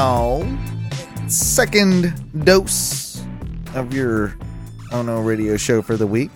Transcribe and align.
You 0.00 0.06
know, 0.06 0.58
second 1.28 2.14
dose 2.46 3.22
of 3.74 3.92
your 3.92 4.34
Oh 4.92 5.02
No 5.02 5.20
radio 5.20 5.58
show 5.58 5.82
for 5.82 5.94
the 5.98 6.06
week. 6.06 6.30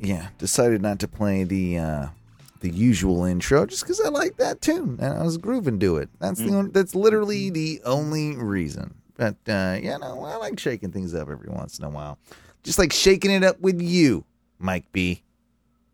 Yeah, 0.00 0.28
decided 0.36 0.82
not 0.82 0.98
to 0.98 1.08
play 1.08 1.44
the 1.44 1.78
uh, 1.78 2.06
the 2.60 2.68
usual 2.68 3.24
intro 3.24 3.64
just 3.64 3.84
because 3.84 4.02
I 4.02 4.10
like 4.10 4.36
that 4.36 4.60
tune 4.60 4.98
and 5.00 5.14
I 5.14 5.22
was 5.22 5.38
grooving 5.38 5.78
to 5.78 5.96
it. 5.96 6.10
That's 6.18 6.40
the 6.40 6.54
only, 6.54 6.70
that's 6.70 6.94
literally 6.94 7.48
the 7.48 7.80
only 7.86 8.36
reason. 8.36 8.96
But 9.16 9.36
uh, 9.48 9.78
yeah, 9.80 9.96
no, 9.96 10.24
I 10.24 10.36
like 10.36 10.60
shaking 10.60 10.92
things 10.92 11.14
up 11.14 11.30
every 11.30 11.48
once 11.48 11.78
in 11.78 11.86
a 11.86 11.90
while, 11.90 12.18
just 12.64 12.78
like 12.78 12.92
shaking 12.92 13.30
it 13.30 13.42
up 13.42 13.58
with 13.60 13.80
you, 13.80 14.26
Mike 14.58 14.92
B. 14.92 15.22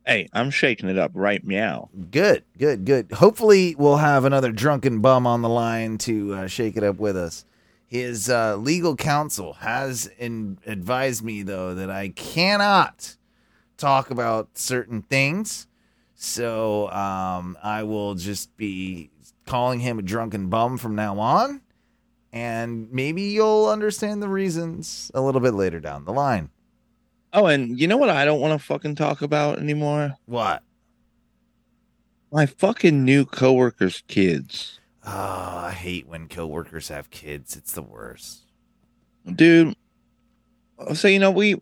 Hey, 0.07 0.29
I'm 0.35 0.51
shaking 0.51 0.91
it 0.91 0.99
up 0.99 1.13
right 1.15 1.43
meow. 1.43 1.89
Good, 2.11 2.45
good, 2.59 2.85
good. 2.85 3.13
Hopefully, 3.13 3.75
we'll 3.79 3.97
have 3.97 4.27
another 4.27 4.53
drunken 4.53 5.01
bum 5.01 5.27
on 5.27 5.41
the 5.41 5.49
line 5.49 5.97
to 5.99 6.35
uh, 6.35 6.47
shake 6.47 6.77
it 6.77 6.85
up 6.85 6.97
with 6.97 7.17
us. 7.17 7.47
His 7.87 8.29
uh, 8.29 8.57
legal 8.57 8.97
counsel 8.97 9.55
has 9.55 10.11
in- 10.19 10.59
advised 10.67 11.25
me, 11.25 11.43
though, 11.43 11.75
that 11.75 11.89
I 11.89 12.11
cannot 12.11 13.17
talk 13.79 14.11
about 14.11 14.59
certain 14.59 15.01
things. 15.03 15.67
So 16.15 16.91
um, 16.91 17.57
I 17.63 17.83
will 17.85 18.15
just 18.15 18.55
be 18.59 19.11
calling 19.47 19.81
him 19.81 19.99
a 19.99 20.03
drunken 20.03 20.49
bum 20.49 20.77
from 20.77 20.95
now 20.95 21.19
on. 21.19 21.63
And 22.31 22.91
maybe 22.93 23.23
you'll 23.23 23.69
understand 23.69 24.23
the 24.23 24.29
reasons 24.29 25.11
a 25.15 25.23
little 25.23 25.41
bit 25.41 25.55
later 25.55 25.81
down 25.81 26.05
the 26.05 26.13
line. 26.13 26.51
Oh, 27.35 27.47
and 27.47 27.79
you 27.81 27.89
know 27.89 27.97
what 27.97 28.11
I 28.11 28.25
don't 28.25 28.41
want 28.41 28.59
to 28.59 28.65
fucking 28.65 28.95
talk 28.95 29.21
about 29.21 29.59
anymore? 29.59 30.17
What? 30.27 30.63
My 32.31 32.47
fucking 32.47 33.05
new 33.05 33.27
coworkers' 33.27 34.05
kids. 34.07 34.79
Oh, 35.05 35.11
I 35.11 35.73
hate 35.73 36.07
when 36.07 36.29
coworkers 36.29 36.89
have 36.89 37.11
kids. 37.11 37.57
It's 37.57 37.73
the 37.73 37.83
worst. 37.83 38.43
Dude, 39.35 39.75
so 40.95 41.09
you 41.09 41.19
know, 41.19 41.33
we 41.33 41.61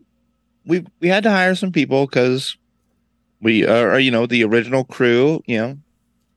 we 0.65 0.85
we 0.99 1.07
had 1.07 1.23
to 1.23 1.31
hire 1.31 1.55
some 1.55 1.71
people 1.71 2.05
because 2.05 2.55
we 3.41 3.65
are 3.65 3.99
you 3.99 4.11
know 4.11 4.27
the 4.27 4.43
original 4.43 4.83
crew, 4.83 5.41
you 5.47 5.57
know, 5.57 5.77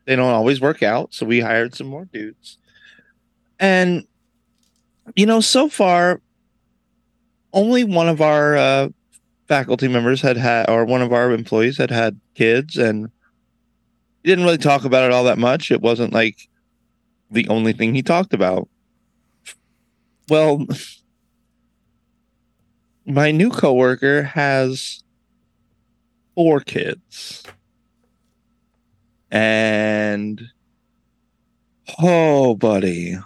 they 0.07 0.17
don't 0.17 0.33
always 0.33 0.63
work 0.63 0.83
out, 0.83 1.13
so 1.13 1.27
we 1.27 1.41
hired 1.41 1.75
some 1.75 1.89
more 1.89 2.07
dudes. 2.07 2.57
And 3.61 4.07
you 5.15 5.27
know, 5.27 5.41
so 5.41 5.69
far 5.69 6.21
only 7.53 7.85
one 7.85 8.09
of 8.09 8.21
our 8.21 8.57
uh 8.57 8.89
faculty 9.49 9.89
members 9.89 10.21
had 10.21 10.37
had, 10.37 10.69
or 10.69 10.85
one 10.85 11.03
of 11.03 11.13
our 11.13 11.33
employees 11.33 11.79
had 11.79 11.91
had 11.91 12.21
kids, 12.35 12.77
and 12.77 13.11
he 14.23 14.31
didn't 14.31 14.45
really 14.45 14.59
talk 14.59 14.85
about 14.85 15.05
it 15.05 15.13
all 15.13 15.25
that 15.25 15.39
much. 15.39 15.71
It 15.71 15.81
wasn't 15.81 16.13
like 16.13 16.49
the 17.31 17.49
only 17.49 17.73
thing 17.73 17.95
he 17.95 18.03
talked 18.03 18.35
about. 18.35 18.69
Well, 20.29 20.67
my 23.05 23.31
new 23.31 23.51
coworker 23.51 24.23
has 24.23 25.03
four 26.35 26.61
kids, 26.61 27.45
and 29.31 30.43
oh, 32.01 32.55
buddy. 32.55 33.17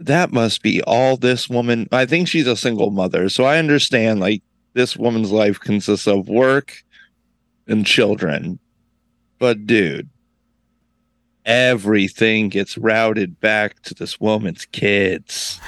That 0.00 0.32
must 0.32 0.62
be 0.62 0.82
all 0.82 1.16
this 1.16 1.48
woman. 1.48 1.88
I 1.90 2.04
think 2.04 2.28
she's 2.28 2.48
a 2.48 2.56
single 2.56 2.90
mother, 2.90 3.30
so 3.30 3.44
I 3.44 3.58
understand 3.58 4.20
like 4.20 4.42
this 4.74 4.96
woman's 4.96 5.32
life 5.32 5.58
consists 5.58 6.06
of 6.06 6.28
work 6.28 6.84
and 7.66 7.86
children. 7.86 8.58
But 9.38 9.66
dude, 9.66 10.08
everything 11.44 12.48
gets 12.48 12.76
routed 12.78 13.40
back 13.40 13.82
to 13.82 13.94
this 13.94 14.20
woman's 14.20 14.64
kids. 14.66 15.60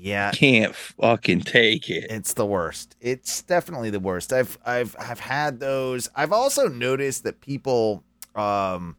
Yeah, 0.00 0.30
Can't 0.30 0.74
fucking 0.76 1.40
take 1.40 1.90
it. 1.90 2.06
it's 2.10 2.34
the 2.34 2.46
worst. 2.46 2.94
It's 3.00 3.42
definitely 3.42 3.90
the 3.90 3.98
worst. 3.98 4.32
I've 4.32 4.56
I've 4.64 4.94
I've 4.98 5.18
had 5.20 5.58
those. 5.58 6.08
I've 6.14 6.32
also 6.32 6.68
noticed 6.68 7.24
that 7.24 7.40
people 7.40 8.04
um 8.36 8.96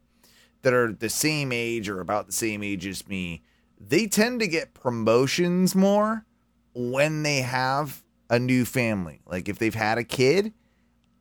that 0.62 0.74
are 0.74 0.92
the 0.92 1.08
same 1.08 1.52
age 1.52 1.88
or 1.88 2.00
about 2.00 2.26
the 2.26 2.32
same 2.34 2.62
age 2.62 2.86
as 2.86 3.08
me, 3.08 3.42
they 3.80 4.06
tend 4.06 4.40
to 4.40 4.46
get 4.46 4.74
promotions 4.74 5.74
more 5.74 6.26
when 6.74 7.22
they 7.22 7.38
have 7.40 8.02
a 8.30 8.38
new 8.38 8.64
family. 8.64 9.20
Like 9.26 9.48
if 9.48 9.58
they've 9.58 9.74
had 9.74 9.98
a 9.98 10.04
kid, 10.04 10.54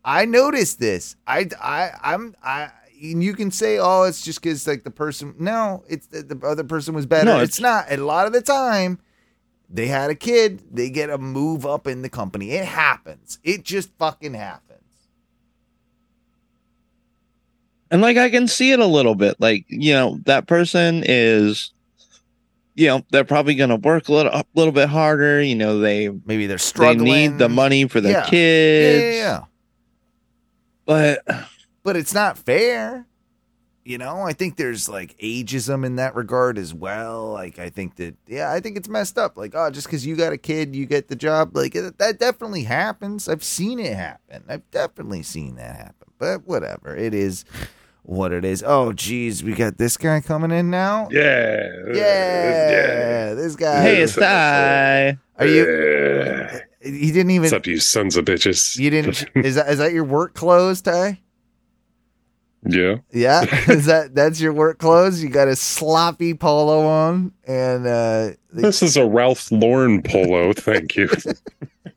I 0.05 0.23
noticed 0.25 0.79
this. 0.79 1.17
I 1.27 1.49
I 1.61 1.91
I'm 2.01 2.35
I 2.41 2.71
and 3.01 3.23
you 3.23 3.33
can 3.33 3.51
say, 3.51 3.79
oh, 3.79 4.03
it's 4.03 4.21
just 4.21 4.41
because 4.41 4.65
like 4.67 4.83
the 4.83 4.91
person. 4.91 5.35
No, 5.39 5.83
it's 5.89 6.07
the, 6.07 6.21
the 6.23 6.45
other 6.47 6.63
person 6.63 6.93
was 6.93 7.05
better. 7.05 7.25
No, 7.25 7.39
it's, 7.39 7.57
it's- 7.57 7.61
not. 7.61 7.85
And 7.89 8.01
a 8.01 8.05
lot 8.05 8.27
of 8.27 8.33
the 8.33 8.41
time, 8.41 8.99
they 9.69 9.87
had 9.87 10.09
a 10.09 10.15
kid. 10.15 10.63
They 10.71 10.89
get 10.89 11.09
a 11.09 11.17
move 11.17 11.65
up 11.65 11.87
in 11.87 12.01
the 12.01 12.09
company. 12.09 12.51
It 12.51 12.65
happens. 12.65 13.39
It 13.43 13.63
just 13.63 13.89
fucking 13.97 14.33
happens. 14.33 14.65
And 17.91 18.01
like 18.01 18.17
I 18.17 18.29
can 18.29 18.47
see 18.47 18.71
it 18.71 18.79
a 18.79 18.85
little 18.85 19.15
bit. 19.15 19.37
Like, 19.39 19.65
you 19.67 19.93
know, 19.93 20.19
that 20.25 20.45
person 20.47 21.03
is 21.05 21.73
you 22.79 22.87
know, 22.87 23.05
they're 23.11 23.25
probably 23.25 23.55
gonna 23.55 23.75
work 23.75 24.07
a 24.07 24.13
little 24.13 24.31
a 24.31 24.43
little 24.55 24.71
bit 24.71 24.87
harder. 24.89 25.41
You 25.41 25.55
know, 25.55 25.79
they 25.79 26.09
Maybe 26.25 26.47
they're 26.47 26.57
struggling. 26.57 27.05
they 27.11 27.27
need 27.27 27.37
the 27.37 27.49
money 27.49 27.87
for 27.87 27.99
their 27.99 28.13
Yeah. 28.13 28.23
Yeah, 28.23 28.29
kids. 28.29 29.03
yeah, 29.17 29.21
yeah. 29.21 29.39
But 30.85 31.19
but 31.83 31.95
it's 31.95 32.13
not 32.13 32.37
fair. 32.37 33.05
You 33.83 33.97
know, 33.97 34.21
I 34.21 34.33
think 34.33 34.55
there's 34.57 34.87
like 34.87 35.17
ageism 35.17 35.85
in 35.85 35.95
that 35.97 36.15
regard 36.15 36.57
as 36.57 36.73
well. 36.73 37.31
Like, 37.31 37.57
I 37.57 37.69
think 37.69 37.95
that, 37.95 38.15
yeah, 38.27 38.51
I 38.51 38.59
think 38.59 38.77
it's 38.77 38.87
messed 38.87 39.17
up. 39.17 39.35
Like, 39.35 39.53
oh, 39.55 39.71
just 39.71 39.87
because 39.87 40.05
you 40.05 40.15
got 40.15 40.31
a 40.31 40.37
kid, 40.37 40.75
you 40.75 40.85
get 40.85 41.07
the 41.07 41.15
job. 41.15 41.55
Like, 41.55 41.73
that 41.73 42.17
definitely 42.19 42.63
happens. 42.63 43.27
I've 43.27 43.43
seen 43.43 43.79
it 43.79 43.95
happen. 43.95 44.43
I've 44.47 44.69
definitely 44.69 45.23
seen 45.23 45.55
that 45.55 45.75
happen. 45.75 46.07
But 46.19 46.45
whatever. 46.45 46.95
It 46.95 47.15
is 47.15 47.45
what 48.09 48.31
it 48.33 48.43
is. 48.43 48.63
Oh, 48.65 48.91
geez, 48.91 49.43
we 49.43 49.53
got 49.53 49.77
this 49.77 49.95
guy 49.95 50.19
coming 50.19 50.51
in 50.51 50.69
now. 50.71 51.07
Yeah. 51.11 51.69
Yeah, 51.93 53.33
this 53.35 53.55
guy. 53.55 53.81
hey, 53.83 54.01
it's 54.01 54.15
Ty. 54.15 55.17
Are 55.37 55.45
you? 55.45 55.69
Yeah. 55.69 56.59
He 56.81 57.11
didn't 57.11 57.31
even. 57.31 57.43
What's 57.43 57.53
up, 57.53 57.67
you 57.67 57.77
sons 57.79 58.17
of 58.17 58.25
bitches? 58.25 58.77
You 58.79 58.89
didn't. 58.89 59.25
Is 59.35 59.55
that 59.55 59.69
is 59.69 59.77
that 59.79 59.91
your 59.93 60.05
work 60.05 60.33
clothes, 60.33 60.81
Ty? 60.81 61.19
Yeah. 62.63 62.97
Yeah, 63.11 63.43
is 63.71 63.85
that 63.85 64.13
that's 64.15 64.39
your 64.41 64.53
work 64.53 64.79
clothes? 64.79 65.21
You 65.23 65.29
got 65.29 65.47
a 65.47 65.55
sloppy 65.55 66.33
polo 66.33 66.85
on, 66.87 67.31
and 67.47 67.85
uh, 67.85 68.31
the- 68.51 68.61
This 68.61 68.81
is 68.83 68.97
a 68.97 69.05
Ralph 69.07 69.51
Lauren 69.51 70.01
polo. 70.01 70.53
Thank 70.53 70.95
you. 70.95 71.09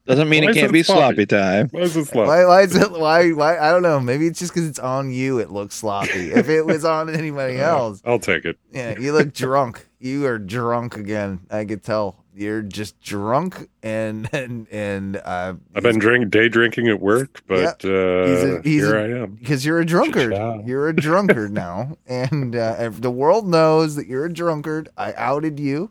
Doesn't 0.04 0.28
mean 0.28 0.42
Why 0.42 0.48
it 0.50 0.50
is 0.50 0.56
can't 0.56 0.70
it 0.70 0.72
be 0.72 0.82
sloppy? 0.82 1.00
sloppy 1.00 1.26
time. 1.26 1.68
Why 1.70 1.80
is 1.82 1.94
this 1.94 2.08
sloppy? 2.08 2.26
why 2.28 2.44
why 2.44 2.62
is 2.62 2.74
it 2.74 2.90
why 2.90 3.30
why 3.30 3.56
I 3.58 3.70
don't 3.70 3.82
know. 3.82 4.00
Maybe 4.00 4.26
it's 4.26 4.40
just 4.40 4.52
because 4.52 4.68
it's 4.68 4.80
on 4.80 5.12
you. 5.12 5.38
It 5.38 5.50
looks 5.52 5.76
sloppy. 5.76 6.32
if 6.32 6.48
it 6.48 6.62
was 6.66 6.84
on 6.84 7.08
anybody 7.08 7.58
else, 7.60 8.02
I'll 8.04 8.18
take 8.18 8.44
it. 8.44 8.58
yeah, 8.72 8.98
you 8.98 9.12
look 9.12 9.32
drunk. 9.32 9.86
You 10.00 10.26
are 10.26 10.38
drunk 10.38 10.96
again. 10.96 11.40
I 11.50 11.64
could 11.64 11.84
tell 11.84 12.21
you're 12.34 12.62
just 12.62 13.00
drunk, 13.00 13.68
and 13.82 14.28
and 14.34 14.66
and 14.70 15.16
uh, 15.16 15.54
I've 15.74 15.82
been 15.82 15.98
drink 15.98 16.30
day 16.30 16.48
drinking 16.48 16.88
at 16.88 17.00
work, 17.00 17.42
but 17.46 17.82
He's 17.82 17.90
uh, 17.90 18.58
a- 18.58 18.62
he's 18.62 18.82
here 18.82 18.96
a- 18.96 19.02
I 19.18 19.22
am. 19.22 19.34
because 19.34 19.64
you're 19.66 19.80
a 19.80 19.84
drunkard. 19.86 20.32
Cha-cha. 20.32 20.60
You're 20.66 20.88
a 20.88 20.96
drunkard 20.96 21.52
now, 21.52 21.96
and 22.06 22.54
uh, 22.56 22.90
the 22.92 23.10
world 23.10 23.48
knows 23.48 23.96
that 23.96 24.06
you're 24.06 24.24
a 24.26 24.32
drunkard. 24.32 24.88
I 24.96 25.12
outed 25.16 25.58
you, 25.60 25.90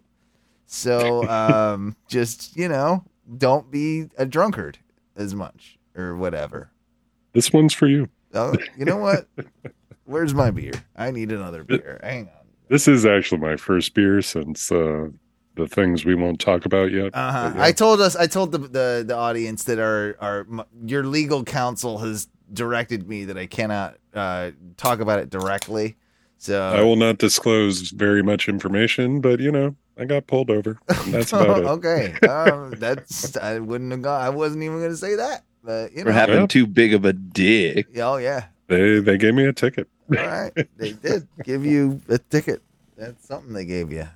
so 0.65 1.27
um, 1.30 1.95
just 2.07 2.56
you 2.57 2.68
know, 2.68 3.04
don't 3.38 3.69
be 3.71 4.10
a 4.18 4.25
drunkard 4.25 4.77
as 5.15 5.36
much 5.36 5.77
or 5.95 6.15
whatever. 6.15 6.71
This 7.33 7.51
one's 7.54 7.74
for 7.74 7.88
you. 7.88 8.10
Oh, 8.33 8.56
you 8.77 8.86
know 8.86 8.98
what? 8.98 9.27
Where's 10.06 10.33
my 10.33 10.51
beer? 10.51 10.74
I 10.95 11.12
need 11.12 11.31
another 11.31 11.63
beer. 11.63 12.00
Hang 12.04 12.24
on. 12.27 12.48
This 12.69 12.88
is 12.88 13.06
actually 13.06 13.39
my 13.42 13.56
first 13.57 13.94
beer 13.94 14.21
since 14.21 14.71
uh, 14.71 15.10
the 15.62 15.68
things 15.68 16.06
we 16.06 16.16
won't 16.16 16.40
talk 16.40 16.66
about 16.66 16.92
yet. 16.92 17.12
Uh-huh. 17.13 17.52
Yeah. 17.56 17.63
I 17.63 17.72
told 17.72 18.02
us. 18.02 18.16
I 18.16 18.28
told 18.28 18.52
the, 18.52 18.58
the 18.60 19.04
the 19.08 19.16
audience 19.16 19.63
that 19.66 19.80
our 19.80 20.16
our 20.19 20.48
your 20.86 21.04
legal 21.04 21.44
counsel 21.44 22.00
has 22.00 22.28
directed 22.54 23.08
me 23.08 23.25
that 23.25 23.38
I 23.38 23.46
cannot 23.46 23.98
uh, 24.13 24.52
talk 24.78 25.00
about 25.00 25.19
it 25.19 25.30
directly. 25.30 25.96
So 26.38 26.62
I 26.62 26.81
will 26.81 26.96
not 26.96 27.18
disclose 27.19 27.92
very 27.92 28.24
much 28.24 28.50
information, 28.50 29.22
but 29.22 29.40
you 29.40 29.52
know, 29.52 29.75
I 29.98 30.06
got 30.06 30.25
pulled 30.28 30.50
over. 30.50 30.80
That's 31.08 31.31
about 31.34 31.60
it. 31.60 31.66
okay, 31.68 32.13
um, 32.28 32.72
that's 32.80 33.38
I 33.38 33.60
wouldn't 33.60 33.92
have 33.92 34.02
gone. 34.02 34.22
I 34.22 34.30
wasn't 34.30 34.63
even 34.63 34.80
going 34.80 34.90
to 34.90 34.98
say 34.98 35.16
that, 35.16 35.44
but 35.63 35.92
you 35.94 36.02
For 36.02 36.10
know. 36.10 36.13
having 36.13 36.40
Yeah. 36.42 36.48
too 36.48 36.66
big 36.66 36.94
of 36.96 37.06
a 37.06 37.13
dick. 37.13 37.88
Oh 37.98 38.18
yeah, 38.18 38.46
They 38.68 39.00
they 39.00 39.18
gave 39.19 39.36
me 39.36 39.46
a 39.46 39.54
ticket. 39.54 39.88
all 40.10 40.18
right. 40.25 40.52
they 40.78 40.94
did 40.94 41.28
give 41.44 41.63
you 41.66 42.02
a 42.10 42.18
ticket. 42.18 42.63
That's 42.98 43.25
something 43.28 43.54
they 43.54 43.66
gave 43.66 43.92
you. 43.92 44.08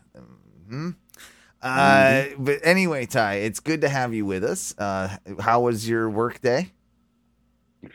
Hmm 1.65 1.71
Uh, 1.79 2.23
but 2.37 2.59
anyway, 2.63 3.05
Ty, 3.05 3.35
it's 3.35 3.59
good 3.59 3.81
to 3.81 3.89
have 3.89 4.13
you 4.13 4.25
with 4.25 4.43
us. 4.43 4.75
Uh, 4.77 5.17
how 5.39 5.61
was 5.61 5.89
your 5.89 6.09
work 6.09 6.41
day? 6.41 6.71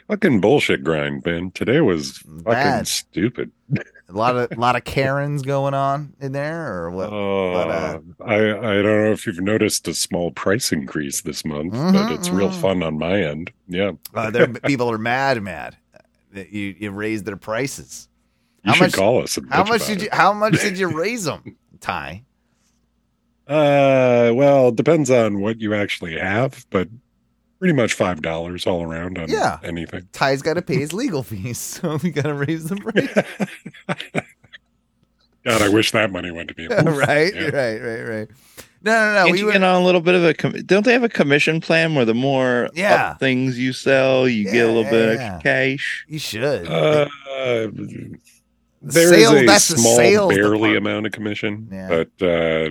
Fucking 0.08 0.40
bullshit 0.40 0.84
grind, 0.84 1.24
man. 1.24 1.50
Today 1.50 1.80
was 1.80 2.18
fucking 2.18 2.42
Bad. 2.44 2.86
stupid. 2.88 3.50
A 4.08 4.12
lot 4.12 4.36
of 4.36 4.52
a 4.52 4.54
lot 4.60 4.76
of 4.76 4.84
Karens 4.84 5.42
going 5.42 5.74
on 5.74 6.14
in 6.20 6.30
there, 6.32 6.72
or 6.84 6.90
what? 6.90 7.12
Uh, 7.12 7.52
uh, 7.52 7.98
I 8.24 8.34
I 8.34 8.82
don't 8.82 9.04
know 9.04 9.12
if 9.12 9.26
you've 9.26 9.40
noticed 9.40 9.88
a 9.88 9.94
small 9.94 10.30
price 10.30 10.70
increase 10.70 11.22
this 11.22 11.44
month, 11.44 11.72
Mhm, 11.74 11.92
but 11.92 12.12
it's 12.12 12.30
real 12.30 12.50
mhm. 12.50 12.60
fun 12.60 12.82
on 12.84 12.98
my 12.98 13.20
end. 13.20 13.50
Yeah, 13.66 13.92
Uh, 14.14 14.30
there, 14.30 14.46
people 14.66 14.88
are 14.90 14.98
mad, 14.98 15.42
mad 15.42 15.76
that 16.32 16.50
you 16.52 16.74
you 16.78 16.90
raised 16.92 17.24
their 17.24 17.36
prices. 17.36 18.08
you 18.62 18.70
How 18.70 18.74
should 18.74 18.82
much- 18.84 18.94
call 18.94 19.22
us. 19.22 19.36
And 19.38 19.48
How 19.52 19.64
much 19.64 19.76
about 19.82 19.88
did 19.88 20.02
you? 20.02 20.08
How 20.12 20.32
much 20.32 20.60
did 20.60 20.78
you 20.78 20.88
raise 20.96 21.24
them, 21.24 21.56
Ty? 21.80 22.22
Uh, 23.50 24.32
well, 24.34 24.68
it 24.68 24.76
depends 24.76 25.10
on 25.10 25.40
what 25.40 25.60
you 25.60 25.74
actually 25.74 26.16
have, 26.16 26.64
but 26.70 26.88
pretty 27.58 27.74
much 27.74 27.92
five 27.94 28.22
dollars 28.22 28.64
all 28.66 28.82
around 28.82 29.18
on 29.18 29.28
Yeah. 29.28 29.58
anything. 29.64 30.06
Ty's 30.12 30.40
got 30.40 30.54
to 30.54 30.62
pay 30.62 30.76
his 30.76 30.92
legal 30.92 31.22
fees, 31.24 31.58
so 31.58 31.98
we 32.02 32.10
got 32.10 32.22
to 32.26 32.34
raise 32.34 32.64
the 32.68 32.76
price. 32.76 34.24
God, 35.44 35.62
I 35.62 35.68
wish 35.70 35.90
that 35.92 36.12
money 36.12 36.30
went 36.30 36.50
to 36.50 36.54
me. 36.56 36.66
right, 36.90 37.34
Yeah. 37.34 37.48
right, 37.48 37.80
right, 37.82 38.02
right. 38.02 38.28
No, 38.82 38.92
no, 38.92 39.12
no. 39.14 39.22
Can't 39.24 39.32
we 39.32 39.38
you 39.40 39.46
were, 39.46 39.52
get 39.52 39.62
on 39.62 39.82
a 39.82 39.84
little 39.84 40.00
bit 40.00 40.14
of 40.14 40.24
a 40.24 40.32
com- 40.32 40.52
don't 40.64 40.84
they 40.84 40.92
have 40.92 41.02
a 41.02 41.08
commission 41.08 41.60
plan 41.60 41.94
where 41.94 42.04
the 42.04 42.14
more 42.14 42.68
Yeah. 42.74 43.14
things 43.14 43.58
you 43.58 43.72
sell, 43.72 44.28
you 44.28 44.44
get 44.44 44.64
a 44.64 44.68
little 44.68 44.84
yeah, 44.84 44.90
bit 44.90 45.08
of 45.08 45.14
yeah. 45.16 45.34
extra 45.34 45.42
cash? 45.42 46.04
you 46.08 46.18
should. 46.18 46.66
Uh, 46.68 47.08
The 47.72 48.18
there 48.82 49.12
is 49.14 49.26
sale- 49.28 49.36
a 49.36 49.44
that's 49.46 49.68
the 49.68 49.76
small, 49.78 49.96
sales 49.96 50.34
barely 50.34 50.50
department. 50.52 50.76
amount 50.78 51.06
of 51.06 51.12
commission, 51.12 51.68
Yeah. 51.70 51.88
but 51.88 52.26
uh, 52.26 52.70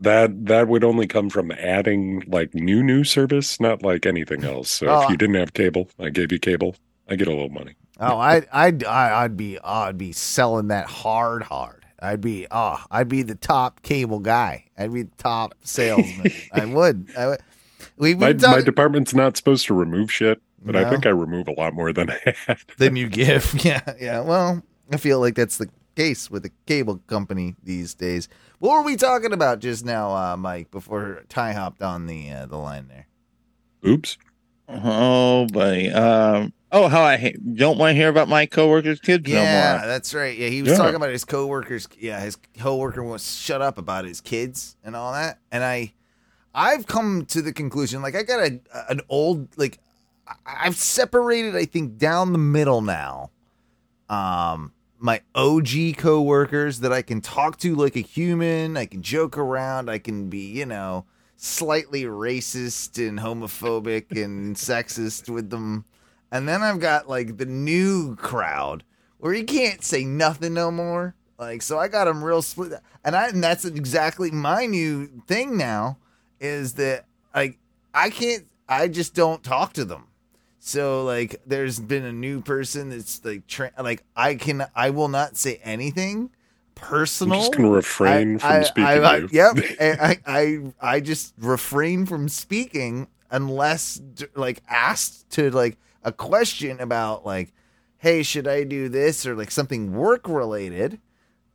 that 0.00 0.46
that 0.46 0.68
would 0.68 0.84
only 0.84 1.06
come 1.06 1.30
from 1.30 1.50
adding 1.52 2.22
like 2.26 2.54
new 2.54 2.82
new 2.82 3.04
service, 3.04 3.58
not 3.60 3.82
like 3.82 4.06
anything 4.06 4.44
else. 4.52 4.70
So 4.70 4.86
Oh, 4.88 5.00
if 5.00 5.06
ah. 5.06 5.10
you 5.10 5.16
didn't 5.16 5.36
have 5.36 5.54
cable, 5.54 5.88
I 5.98 6.10
gave 6.10 6.32
you 6.32 6.38
cable, 6.38 6.76
I 7.08 7.16
get 7.16 7.28
a 7.28 7.32
little 7.32 7.48
money. 7.48 7.74
Oh, 7.98 8.18
I'd, 8.18 8.46
I'd, 8.52 8.84
I- 8.84 9.24
I'd 9.24 9.36
be, 9.38 9.58
oh, 9.58 9.62
I'd 9.64 9.96
be 9.96 10.12
selling 10.12 10.68
that 10.68 10.86
hard, 10.86 11.42
hard. 11.44 11.86
I'd 11.98 12.20
be, 12.20 12.46
oh, 12.50 12.76
I'd 12.90 13.08
be 13.08 13.22
the 13.22 13.34
top 13.36 13.80
cable 13.82 14.18
guy. 14.18 14.66
I'd 14.76 14.92
be 14.92 15.04
the 15.04 15.16
top 15.16 15.54
salesman. 15.62 16.30
I 16.52 16.64
would. 16.74 17.08
I 17.16 17.26
would. 17.28 17.40
We've 17.96 18.18
My 18.18 18.34
my 18.34 18.60
department's 18.60 19.14
not 19.14 19.38
supposed 19.38 19.64
to 19.68 19.74
remove 19.74 20.12
shit, 20.12 20.42
but 20.62 20.72
No. 20.74 20.82
I 20.84 20.90
think 20.90 21.06
I 21.06 21.08
remove 21.08 21.48
a 21.48 21.52
lot 21.52 21.72
more 21.72 21.90
than 21.94 22.10
I 22.26 22.34
had. 22.46 22.58
Then 22.76 22.96
you 22.96 23.08
give. 23.08 23.64
Yeah, 23.64 23.80
yeah. 23.98 24.20
Well, 24.20 24.62
I 24.92 24.98
feel 24.98 25.18
like 25.20 25.34
that's 25.34 25.56
the 25.56 25.70
case 25.96 26.30
with 26.30 26.42
the 26.42 26.50
cable 26.66 26.98
company 27.06 27.56
these 27.62 27.94
days. 27.94 28.28
What 28.58 28.72
were 28.78 28.82
we 28.82 28.96
talking 28.96 29.32
about 29.32 29.58
just 29.60 29.84
now, 29.84 30.14
uh, 30.14 30.36
Mike? 30.36 30.70
Before 30.70 31.22
Ty 31.28 31.52
hopped 31.52 31.82
on 31.82 32.06
the 32.06 32.30
uh, 32.30 32.46
the 32.46 32.56
line 32.56 32.88
there. 32.88 33.06
Oops. 33.86 34.16
Oh, 34.68 35.46
buddy. 35.52 35.90
Um, 35.92 36.52
oh, 36.72 36.88
how 36.88 37.02
I 37.02 37.16
ha- 37.18 37.36
don't 37.54 37.78
want 37.78 37.90
to 37.90 37.94
hear 37.94 38.08
about 38.08 38.28
my 38.28 38.46
coworkers' 38.46 38.98
kids 38.98 39.28
Yeah, 39.28 39.74
no 39.74 39.78
more. 39.78 39.86
that's 39.86 40.12
right. 40.14 40.36
Yeah, 40.36 40.48
he 40.48 40.62
was 40.62 40.72
Yeah. 40.72 40.78
talking 40.78 40.96
about 40.96 41.10
his 41.10 41.24
coworkers. 41.24 41.86
Yeah, 41.98 42.18
his 42.20 42.36
coworker 42.58 43.04
was 43.04 43.36
shut 43.36 43.62
up 43.62 43.78
about 43.78 44.04
his 44.06 44.20
kids 44.20 44.76
and 44.82 44.96
all 44.96 45.12
that. 45.12 45.38
And 45.52 45.62
I, 45.62 45.92
I've 46.54 46.86
come 46.86 47.26
to 47.26 47.42
the 47.42 47.52
conclusion. 47.52 48.02
Like, 48.02 48.16
I 48.16 48.22
got 48.24 48.40
a 48.40 48.60
an 48.88 49.02
old 49.08 49.48
like, 49.56 49.78
I- 50.26 50.66
I've 50.66 50.76
separated. 50.76 51.54
I 51.54 51.66
think 51.66 51.98
down 51.98 52.32
the 52.32 52.38
middle 52.38 52.80
now. 52.80 53.30
Um, 54.08 54.72
my 54.98 55.20
OG 55.34 55.96
coworkers 55.98 56.80
that 56.80 56.92
I 56.92 57.02
can 57.02 57.20
talk 57.20 57.58
to 57.58 57.74
like 57.74 57.96
a 57.96 58.00
human. 58.00 58.76
I 58.76 58.86
can 58.86 59.02
joke 59.02 59.36
around. 59.36 59.90
I 59.90 59.98
can 59.98 60.28
be, 60.28 60.46
you 60.58 60.66
know, 60.66 61.04
slightly 61.36 62.04
racist 62.04 62.96
and 63.06 63.18
homophobic 63.18 64.10
and 64.22 64.56
sexist 64.56 65.28
with 65.28 65.50
them. 65.50 65.84
And 66.32 66.48
then 66.48 66.62
I've 66.62 66.80
got 66.80 67.08
like 67.08 67.36
the 67.36 67.46
new 67.46 68.16
crowd 68.16 68.84
where 69.18 69.34
you 69.34 69.44
can't 69.44 69.82
say 69.84 70.04
nothing 70.04 70.54
no 70.54 70.70
more. 70.70 71.14
Like 71.38 71.62
so 71.62 71.78
I 71.78 71.88
got 71.88 72.06
them 72.06 72.24
real 72.24 72.42
split 72.42 72.80
and 73.04 73.14
I 73.14 73.28
and 73.28 73.44
that's 73.44 73.64
exactly 73.64 74.30
my 74.30 74.64
new 74.66 75.06
thing 75.26 75.56
now 75.58 75.98
is 76.40 76.74
that 76.74 77.04
like 77.34 77.58
I 77.92 78.08
can't 78.10 78.46
I 78.68 78.88
just 78.88 79.14
don't 79.14 79.44
talk 79.44 79.74
to 79.74 79.84
them. 79.84 80.08
So 80.66 81.04
like 81.04 81.40
there's 81.46 81.78
been 81.78 82.04
a 82.04 82.12
new 82.12 82.40
person 82.40 82.88
that's 82.88 83.24
like 83.24 83.46
tra- 83.46 83.70
like 83.78 84.02
I 84.16 84.34
can 84.34 84.66
I 84.74 84.90
will 84.90 85.06
not 85.06 85.36
say 85.36 85.60
anything 85.62 86.22
I'm 86.22 86.30
personal. 86.74 87.38
just 87.38 87.52
gonna 87.52 87.70
refrain 87.70 88.34
I- 88.34 88.38
from 88.38 88.50
I- 88.50 88.62
speaking. 88.64 88.84
I, 88.84 88.96
I. 89.04 89.26
Yep. 89.30 89.56
I, 89.80 90.18
I 90.26 90.58
I 90.80 91.00
just 91.00 91.34
refrain 91.38 92.04
from 92.04 92.28
speaking 92.28 93.06
unless 93.30 94.02
like 94.34 94.60
asked 94.68 95.30
to 95.30 95.52
like 95.52 95.78
a 96.02 96.10
question 96.10 96.80
about 96.80 97.24
like, 97.24 97.52
hey, 97.98 98.24
should 98.24 98.48
I 98.48 98.64
do 98.64 98.88
this 98.88 99.24
or 99.24 99.36
like 99.36 99.52
something 99.52 99.94
work 99.94 100.28
related. 100.28 100.98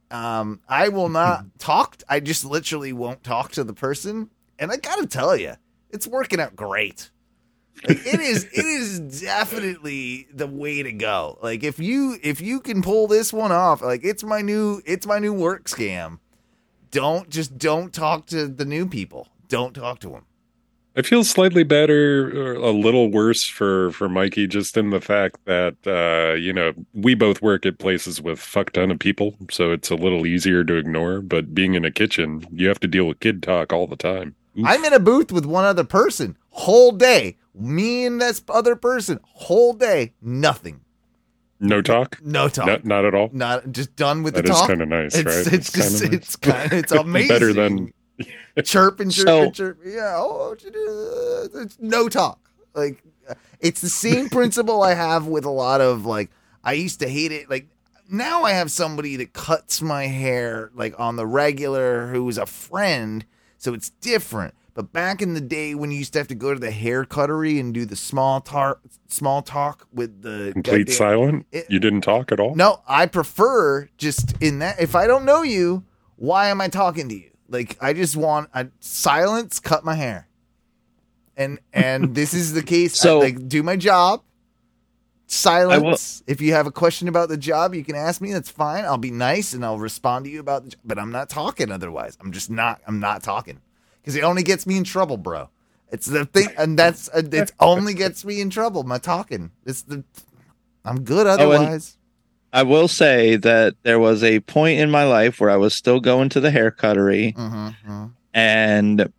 Um, 0.10 0.62
I 0.69 0.88
will 0.88 1.10
not 1.22 1.44
talk. 1.60 2.02
I 2.08 2.22
just 2.22 2.46
literally 2.46 2.94
won't 2.94 3.25
talk 3.25 3.52
to 3.54 3.66
the 3.66 3.74
person, 3.74 4.30
and 4.58 4.72
I 4.72 4.78
gotta 4.78 5.06
tell 5.06 5.36
you, 5.36 5.56
it's 5.90 6.08
working 6.08 6.40
out 6.40 6.56
great. 6.56 7.10
Like, 7.88 8.06
it 8.06 8.20
is 8.20 8.46
it 8.46 8.66
is 8.66 9.00
definitely 9.22 10.28
the 10.34 10.48
way 10.48 10.84
to 10.84 10.92
go. 10.92 11.40
Like 11.42 11.64
if 11.64 11.80
you 11.80 12.18
if 12.22 12.40
you 12.40 12.60
can 12.60 12.82
pull 12.82 13.08
this 13.08 13.34
one 13.34 13.52
off, 13.52 13.82
like 13.82 14.04
it's 14.04 14.24
my 14.24 14.42
new 14.42 14.82
it's 14.86 15.08
my 15.08 15.20
new 15.20 15.34
work 15.34 15.66
scam. 15.66 16.20
Don't 16.92 17.30
just 17.30 17.58
don't 17.58 17.94
talk 17.94 18.28
to 18.28 18.48
the 18.48 18.66
new 18.66 18.88
people. 18.88 19.30
Don't 19.48 19.74
talk 19.74 20.00
to 20.02 20.10
them. 20.10 20.26
I 20.96 21.04
feel 21.04 21.24
slightly 21.24 21.64
better, 21.64 22.38
or 22.38 22.54
a 22.56 22.72
little 22.72 23.10
worse 23.10 23.46
for 23.46 23.92
for 23.92 24.10
Mikey, 24.10 24.46
just 24.46 24.76
in 24.76 24.90
the 24.90 25.00
fact 25.00 25.38
that 25.46 25.76
uh, 25.88 26.36
you 26.36 26.52
know 26.52 26.74
we 26.94 27.16
both 27.16 27.42
work 27.42 27.66
at 27.66 27.80
places 27.80 28.22
with 28.22 28.40
fuck 28.40 28.74
ton 28.74 28.92
of 28.92 29.00
people, 29.00 29.36
so 29.50 29.72
it's 29.72 29.90
a 29.90 29.96
little 29.96 30.28
easier 30.28 30.66
to 30.66 30.76
ignore. 30.76 31.22
But 31.22 31.56
being 31.56 31.76
in 31.76 31.86
a 31.86 31.92
kitchen, 31.92 32.46
you 32.52 32.68
have 32.68 32.80
to 32.82 32.88
deal 32.88 33.06
with 33.06 33.22
kid 33.22 33.42
talk 33.42 33.72
all 33.72 33.88
the 33.88 33.96
time. 33.96 34.36
Oof. 34.60 34.66
I'm 34.68 34.84
in 34.84 34.92
a 34.92 35.00
booth 35.00 35.32
with 35.32 35.46
one 35.46 35.64
other 35.64 35.86
person 35.86 36.38
whole 36.52 36.92
day. 36.92 37.38
Me 37.53 38.06
and 38.06 38.22
this 38.22 38.41
other 38.50 38.75
person 38.75 39.20
whole 39.24 39.74
day. 39.74 40.13
Nothing. 40.22 40.81
no 41.60 41.81
talk, 41.81 42.20
No 42.24 42.48
talk. 42.50 42.65
not 42.65 42.86
not 42.86 43.05
at 43.05 43.13
all. 43.13 43.29
Not 43.34 43.72
just 43.72 43.96
done 43.96 44.24
with 44.24 44.34
That 44.36 44.43
the 44.46 44.50
talk. 44.50 44.67
kind 44.67 44.81
of 44.81 44.88
nice, 44.89 45.15
it's, 45.15 45.25
right? 45.25 45.53
it's 45.53 45.72
just 45.72 46.01
kinda 46.01 46.15
it's 46.15 46.36
kind 46.36 46.72
of 46.72 46.79
it's 46.79 46.91
amazing. 46.91 47.27
Better 47.27 47.53
than 47.53 47.93
chirping, 48.63 48.63
chirping, 48.63 49.12
So- 49.12 49.51
chirp. 49.51 49.79
Yeah. 49.86 50.13
Oh, 50.15 50.51
oh 50.51 51.50
do? 51.51 51.60
It's 51.62 51.77
no 51.79 52.08
talk. 52.10 52.39
Like 52.74 53.03
it's 53.60 53.81
the 53.81 53.89
same 53.89 54.29
principle 54.38 54.81
I 54.81 54.93
have 54.93 55.27
with 55.27 55.46
a 55.46 55.50
lot 55.51 55.81
of 55.81 56.05
like. 56.05 56.29
I 56.63 56.74
used 56.74 57.00
to 57.00 57.08
hate 57.10 57.31
it. 57.31 57.50
Like 57.50 57.67
now 58.10 58.43
I 58.43 58.51
have 58.53 58.72
somebody 58.72 59.15
that 59.17 59.34
cuts 59.34 59.81
my 59.81 60.08
hair 60.08 60.72
like 60.75 60.98
on 61.00 61.15
the 61.15 61.25
regular 61.27 62.08
who 62.08 62.27
is 62.29 62.38
a 62.38 62.46
friend, 62.46 63.25
so 63.58 63.74
it's 63.74 63.89
different. 64.01 64.53
But 64.74 64.94
back 64.94 65.22
in 65.22 65.34
the 65.34 65.42
day 65.42 65.75
when 65.75 65.92
you 65.92 65.98
used 65.98 66.13
to 66.13 66.20
have 66.20 66.30
to 66.30 66.36
go 66.36 66.54
to 66.54 66.60
the 66.60 66.72
hair 66.72 67.04
cuttery 67.04 67.60
and 67.60 67.74
do 67.74 67.86
the 67.86 67.96
small 67.98 68.40
talk, 68.40 68.80
small 69.10 69.42
talk 69.42 69.86
with 69.94 70.22
the 70.22 70.51
complete 70.54 70.88
goddamn- 70.88 70.96
silent. 70.96 71.46
It- 71.51 71.68
you 71.70 71.80
didn't 71.80 72.01
talk 72.01 72.32
at 72.32 72.40
all. 72.40 72.56
no, 72.56 72.82
I 72.88 73.06
prefer 73.08 73.90
just 73.98 74.34
in 74.42 74.60
that. 74.60 74.80
If 74.80 74.96
I 74.96 75.08
don't 75.08 75.25
know 75.25 75.42
you, 75.42 75.84
why 76.16 76.48
am 76.48 76.62
I 76.62 76.70
talking 76.70 77.10
to 77.10 77.16
you? 77.16 77.32
Like 77.50 77.78
I 77.82 77.92
just 77.92 78.16
want 78.16 78.50
a 78.54 78.68
silence, 78.80 79.60
cut 79.60 79.84
my 79.84 79.96
hair, 79.96 80.30
and 81.36 81.60
and 81.74 82.16
this 82.16 82.34
is 82.34 82.54
the 82.54 82.63
case. 82.63 82.98
So- 82.98 83.18
I, 83.20 83.25
like 83.25 83.50
do 83.50 83.63
my 83.63 83.75
job. 83.75 84.22
Silence. 85.28 86.24
If 86.28 86.42
you 86.42 86.54
have 86.54 86.68
a 86.68 86.72
question 86.72 87.08
about 87.08 87.30
the 87.30 87.38
job, 87.38 87.74
you 87.74 87.86
can 87.86 87.96
ask 87.96 88.20
me. 88.22 88.34
That's 88.34 88.50
fine. 88.51 88.84
I'll 88.84 88.98
be 88.98 89.12
nice 89.12 89.54
and 89.54 89.63
I'll 89.63 89.80
respond 89.80 90.25
to 90.25 90.32
you 90.32 90.42
about 90.42 90.63
the. 90.66 90.72
job. 90.72 90.82
But 90.84 91.00
I'm 91.00 91.12
not 91.12 91.30
talking 91.30 91.72
otherwise. 91.72 92.18
I'm 92.22 92.32
just 92.34 92.50
not. 92.50 92.82
I'm 92.86 93.00
not 93.00 93.24
talking 93.24 93.62
because 94.01 94.15
it 94.15 94.24
only 94.24 94.43
gets 94.43 94.65
me 94.67 94.77
in 94.77 94.84
trouble, 94.84 95.17
bro. 95.17 95.50
It's 95.91 96.05
the 96.08 96.25
thing, 96.25 96.48
and 96.58 96.77
that's 96.79 97.10
uh, 97.10 97.22
it. 97.31 97.51
Only 97.60 97.93
gets 97.93 98.24
me 98.25 98.39
in 98.41 98.50
trouble. 98.50 98.84
My 98.84 98.98
talking. 98.98 99.51
It's 99.65 99.81
the. 99.84 100.03
I'm 100.86 101.03
good 101.03 101.27
and- 101.27 101.39
otherwise. 101.41 101.98
I 102.53 102.63
will 102.63 102.89
say 102.89 103.38
that 103.38 103.75
there 103.84 103.98
was 104.00 104.24
a 104.25 104.41
point 104.41 104.77
in 104.79 104.91
my 104.91 105.05
life 105.05 105.39
where 105.39 105.50
I 105.50 105.55
was 105.55 105.74
still 105.74 106.01
going 106.01 106.27
to 106.29 106.41
the 106.41 106.51
hair 106.51 106.70
cuttery, 106.70 107.34
Mm-hmm. 107.38 108.05
and 108.34 109.13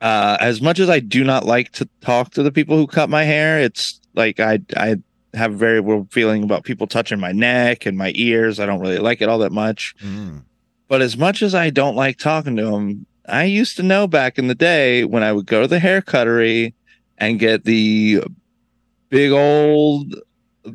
uh, 0.00 0.36
as 0.40 0.60
much 0.60 0.78
as 0.78 0.90
I 0.90 1.00
do 1.00 1.24
not 1.24 1.46
like 1.46 1.72
to 1.72 1.88
talk 2.02 2.32
to 2.32 2.42
the 2.42 2.52
people 2.52 2.76
who 2.76 2.86
cut 2.86 3.08
my 3.08 3.24
hair, 3.24 3.58
it's 3.60 4.00
like 4.14 4.40
I 4.40 4.60
I 4.76 4.96
have 5.34 5.52
a 5.54 5.56
very 5.56 5.80
weird 5.80 6.10
feeling 6.12 6.42
about 6.42 6.64
people 6.64 6.86
touching 6.86 7.18
my 7.18 7.32
neck 7.32 7.86
and 7.86 7.96
my 7.96 8.12
ears. 8.14 8.60
I 8.60 8.66
don't 8.66 8.80
really 8.80 8.98
like 8.98 9.20
it 9.22 9.28
all 9.28 9.38
that 9.38 9.52
much. 9.52 9.94
Mm. 10.02 10.42
But 10.86 11.02
as 11.02 11.16
much 11.16 11.42
as 11.42 11.54
I 11.54 11.70
don't 11.70 11.96
like 11.96 12.18
talking 12.18 12.56
to 12.56 12.64
them, 12.64 13.06
I 13.28 13.44
used 13.44 13.76
to 13.76 13.82
know 13.82 14.06
back 14.06 14.38
in 14.38 14.48
the 14.48 14.54
day 14.54 15.04
when 15.04 15.22
I 15.22 15.32
would 15.32 15.46
go 15.46 15.62
to 15.62 15.68
the 15.68 15.78
hair 15.78 16.00
cuttery 16.02 16.74
and 17.18 17.38
get 17.38 17.64
the 17.64 18.22
big 19.10 19.32
old, 19.32 20.14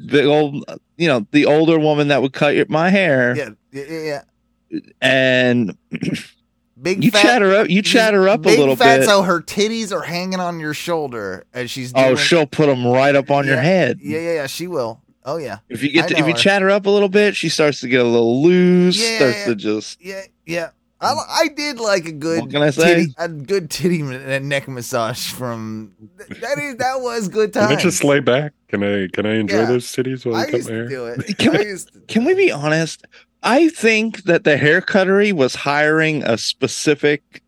big 0.08 0.26
old, 0.26 0.64
you 0.98 1.08
know, 1.08 1.26
the 1.32 1.46
older 1.46 1.80
woman 1.80 2.10
that 2.10 2.22
would 2.22 2.34
cut 2.34 2.56
your, 2.56 2.66
my 2.70 2.90
hair 2.90 3.36
Yeah, 3.36 3.50
yeah, 3.72 3.84
yeah, 3.90 4.22
yeah. 4.70 4.80
and 5.02 5.78
big 6.82 7.04
You 7.04 7.12
fat, 7.12 7.22
chat 7.22 7.42
her 7.42 7.56
up. 7.56 7.70
You 7.70 7.82
chat 7.82 8.14
her 8.14 8.30
up 8.30 8.46
a 8.46 8.50
little 8.50 8.76
fat, 8.76 9.00
bit. 9.00 9.06
So 9.08 9.24
her 9.24 9.42
titties 9.42 9.92
are 9.92 10.04
hanging 10.04 10.40
on 10.40 10.60
your 10.60 10.74
shoulder 10.74 11.46
as 11.54 11.72
she's. 11.72 11.94
Oh, 11.96 12.02
doing, 12.02 12.12
oh, 12.14 12.16
she'll 12.16 12.48
put 12.48 12.68
them 12.68 12.86
right 12.86 13.16
up 13.16 13.32
on 13.32 13.46
your 13.48 13.58
head. 13.62 14.00
Yeah, 14.02 14.20
yeah, 14.20 14.34
yeah. 14.34 14.48
She 14.48 14.68
will. 14.68 15.02
Oh 15.26 15.38
yeah, 15.38 15.60
If 15.70 15.82
you 15.82 15.90
get 15.90 16.10
to, 16.10 16.18
if 16.18 16.28
you 16.28 16.34
her. 16.34 16.38
chat 16.38 16.62
her 16.62 16.70
up 16.70 16.86
a 16.86 16.90
little 16.90 17.08
bit, 17.08 17.34
she 17.34 17.48
starts 17.48 17.80
to 17.80 17.88
get 17.88 18.02
a 18.02 18.08
little 18.08 18.44
loose. 18.44 19.00
Yeah, 19.00 19.16
starts 19.16 19.38
yeah. 19.38 19.46
to 19.46 19.56
just. 19.56 20.04
yeah, 20.04 20.22
yeah. 20.46 20.70
I, 21.04 21.14
I 21.44 21.48
did 21.50 21.80
like 21.80 22.06
a 22.06 22.12
good. 22.12 22.42
What 22.42 22.50
can 22.52 22.62
I 22.62 22.70
say? 22.70 22.96
Titty, 23.02 23.14
a 23.18 23.28
good 23.30 23.70
titty 23.70 24.02
and 24.02 24.50
neck 24.50 24.68
massage 24.68 25.32
from. 25.32 25.94
That 26.42 26.58
is 26.60 26.76
that 26.78 27.02
was 27.02 27.28
good 27.28 27.54
time. 27.54 27.70
Can. 27.70 27.78
I 27.78 27.82
just 27.82 28.04
lay 28.04 28.20
back? 28.20 28.54
Can 28.70 28.84
I 28.84 29.08
can 29.14 29.26
I 29.26 29.36
enjoy 29.36 29.58
Yeah. 29.60 29.66
those 29.66 29.86
titties 29.88 30.26
while 30.26 30.36
I, 30.36 30.42
I 30.42 30.46
cut 30.46 30.54
used 30.56 30.70
my 30.70 30.76
to 30.76 30.80
hair? 30.82 30.88
do 30.90 31.06
it. 31.08 31.38
Can 31.38 31.52
we- 31.52 31.58
to- 31.58 31.86
Can 32.08 32.26
we 32.26 32.34
be 32.34 32.52
honest? 32.52 33.06
I 33.44 33.70
think 33.70 34.24
that 34.24 34.46
the 34.46 34.56
hair 34.58 34.80
cuttery 34.82 35.34
was 35.34 35.54
hiring 35.56 36.24
a 36.24 36.38
specific 36.38 37.42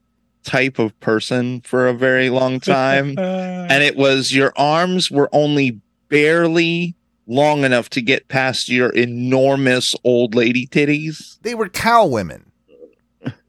type 0.44 0.78
of 0.78 0.98
person 1.00 1.62
for 1.62 1.88
a 1.88 1.94
very 1.94 2.30
long 2.30 2.60
time. 2.60 3.16
and 3.18 3.82
it 3.82 3.96
was 3.96 4.34
your 4.36 4.52
arms 4.58 5.10
were 5.10 5.30
only 5.32 5.80
barely 6.10 6.96
long 7.28 7.64
enough 7.64 7.90
to 7.90 8.02
get 8.02 8.28
past 8.28 8.70
your 8.70 8.90
enormous 8.92 9.96
old 10.04 10.36
lady 10.36 10.68
titties. 10.68 11.40
they 11.42 11.56
were 11.56 11.68
cow 11.70 12.06
women. 12.06 12.45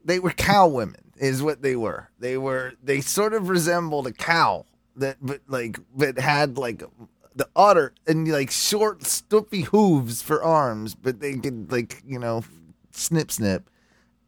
They 0.07 0.19
were 0.21 0.31
cow 0.31 0.69
women, 0.69 1.13
is 1.17 1.43
what 1.43 1.63
they 1.63 1.77
were. 1.77 2.11
They 2.19 2.39
were. 2.39 2.75
They 2.83 3.01
sort 3.01 3.35
of 3.35 3.49
resembled 3.49 4.07
a 4.07 4.13
cow 4.13 4.65
that, 4.97 5.19
but 5.21 5.41
like, 5.49 5.79
but 5.95 6.19
had 6.19 6.57
like 6.57 6.83
the 7.35 7.49
udder 7.57 7.93
and 8.07 8.31
like 8.31 8.51
short, 8.51 9.05
stumpy 9.05 9.63
hooves 9.63 10.23
for 10.23 10.43
arms, 10.43 10.95
but 10.95 11.21
they 11.21 11.35
could 11.35 11.71
like 11.71 12.03
you 12.07 12.19
know 12.19 12.45
snip 12.93 13.31
snip. 13.31 13.69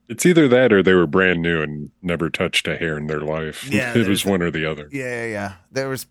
It's 0.09 0.25
either 0.27 0.49
that 0.49 0.73
or 0.73 0.83
they 0.83 0.95
were 0.95 1.07
brand 1.07 1.43
new 1.43 1.63
and 1.63 1.91
never 2.03 2.31
touched 2.31 2.67
a 2.67 2.77
hair 2.77 2.97
in 2.97 3.07
their 3.07 3.21
life. 3.21 3.69
Yeah, 3.71 3.93
it 3.97 4.09
was 4.09 4.25
one 4.25 4.43
or 4.43 4.51
the 4.51 4.65
other. 4.65 4.89
Yeah, 4.91 5.25
yeah, 5.25 5.27
yeah. 5.27 5.53
There 5.71 5.89
was 5.89 6.07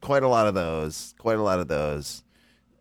quite 0.00 0.22
a 0.22 0.28
lot 0.28 0.46
of 0.46 0.54
those. 0.54 1.14
Quite 1.18 1.38
a 1.38 1.42
lot 1.42 1.58
of 1.58 1.68
those. 1.68 2.22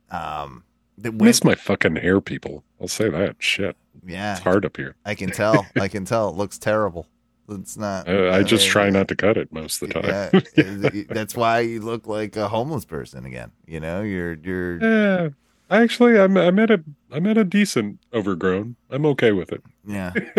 Um, 0.10 0.63
that 1.00 1.10
I 1.10 1.12
went. 1.12 1.24
miss 1.24 1.44
my 1.44 1.56
fucking 1.56 1.98
hair, 1.98 2.22
people. 2.22 2.63
I'll 2.80 2.88
say 2.88 3.10
that. 3.10 3.38
Shit, 3.39 3.75
Yeah, 4.06 4.34
it's 4.34 4.42
hard 4.44 4.66
up 4.66 4.78
here. 4.78 4.96
I 5.06 5.16
can 5.16 5.30
tell. 5.42 5.66
I 5.76 5.88
can 5.88 6.06
tell. 6.06 6.30
It 6.30 6.36
looks 6.36 6.58
terrible. 6.58 7.08
It's 7.50 7.76
not. 7.78 8.08
I, 8.08 8.38
I 8.38 8.44
just 8.44 8.68
uh, 8.68 8.72
try 8.72 8.90
not 8.90 9.08
to 9.10 9.16
cut 9.16 9.36
it 9.38 9.52
most 9.52 9.82
of 9.82 9.90
the 9.90 10.02
time. 10.02 10.44
Yeah, 10.56 11.04
that's 11.14 11.36
why 11.36 11.60
you 11.60 11.82
look 11.82 12.08
like 12.08 12.36
a 12.38 12.48
homeless 12.48 12.86
person 12.86 13.26
again. 13.26 13.52
You 13.68 13.80
know, 13.82 14.02
you're 14.02 14.34
you're 14.36 14.78
Yeah, 14.82 15.30
actually, 15.70 16.18
I'm 16.20 16.38
I'm 16.38 16.58
at 16.60 16.72
a 16.72 16.82
I'm 17.12 17.28
at 17.28 17.38
a 17.38 17.44
decent 17.44 18.00
overgrown. 18.14 18.76
I'm 18.90 19.06
okay 19.08 19.32
with 19.34 19.52
it. 19.52 19.62
yeah. 19.86 20.14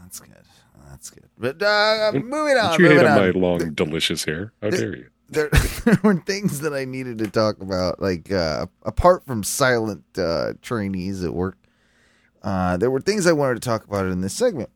That's 0.00 0.20
good. 0.20 0.36
That's 0.88 1.10
good. 1.10 1.24
But 1.38 1.62
uh, 1.62 2.12
moving 2.14 2.56
on. 2.58 2.70
Don't 2.72 2.80
you 2.80 2.86
hate 2.88 2.94
moving 2.96 3.06
on 3.08 3.18
my 3.18 3.30
long, 3.30 3.72
delicious 3.74 4.24
hair? 4.24 4.52
How 4.62 4.70
the- 4.70 4.76
dare 4.76 4.96
you? 4.96 5.06
There, 5.30 5.48
there 5.86 5.98
were 6.02 6.16
things 6.16 6.60
that 6.60 6.74
I 6.74 6.84
needed 6.84 7.16
to 7.18 7.26
talk 7.30 7.58
about, 7.62 8.02
like 8.02 8.30
uh, 8.30 8.66
apart 8.82 9.24
from 9.24 9.42
silent 9.42 10.04
uh, 10.18 10.52
trainees 10.60 11.24
at 11.24 11.32
work. 11.32 11.56
Uh, 12.42 12.76
there 12.76 12.90
were 12.90 13.00
things 13.00 13.26
I 13.26 13.32
wanted 13.32 13.54
to 13.54 13.60
talk 13.60 13.84
about 13.84 14.06
in 14.06 14.20
this 14.20 14.34
segment, 14.34 14.70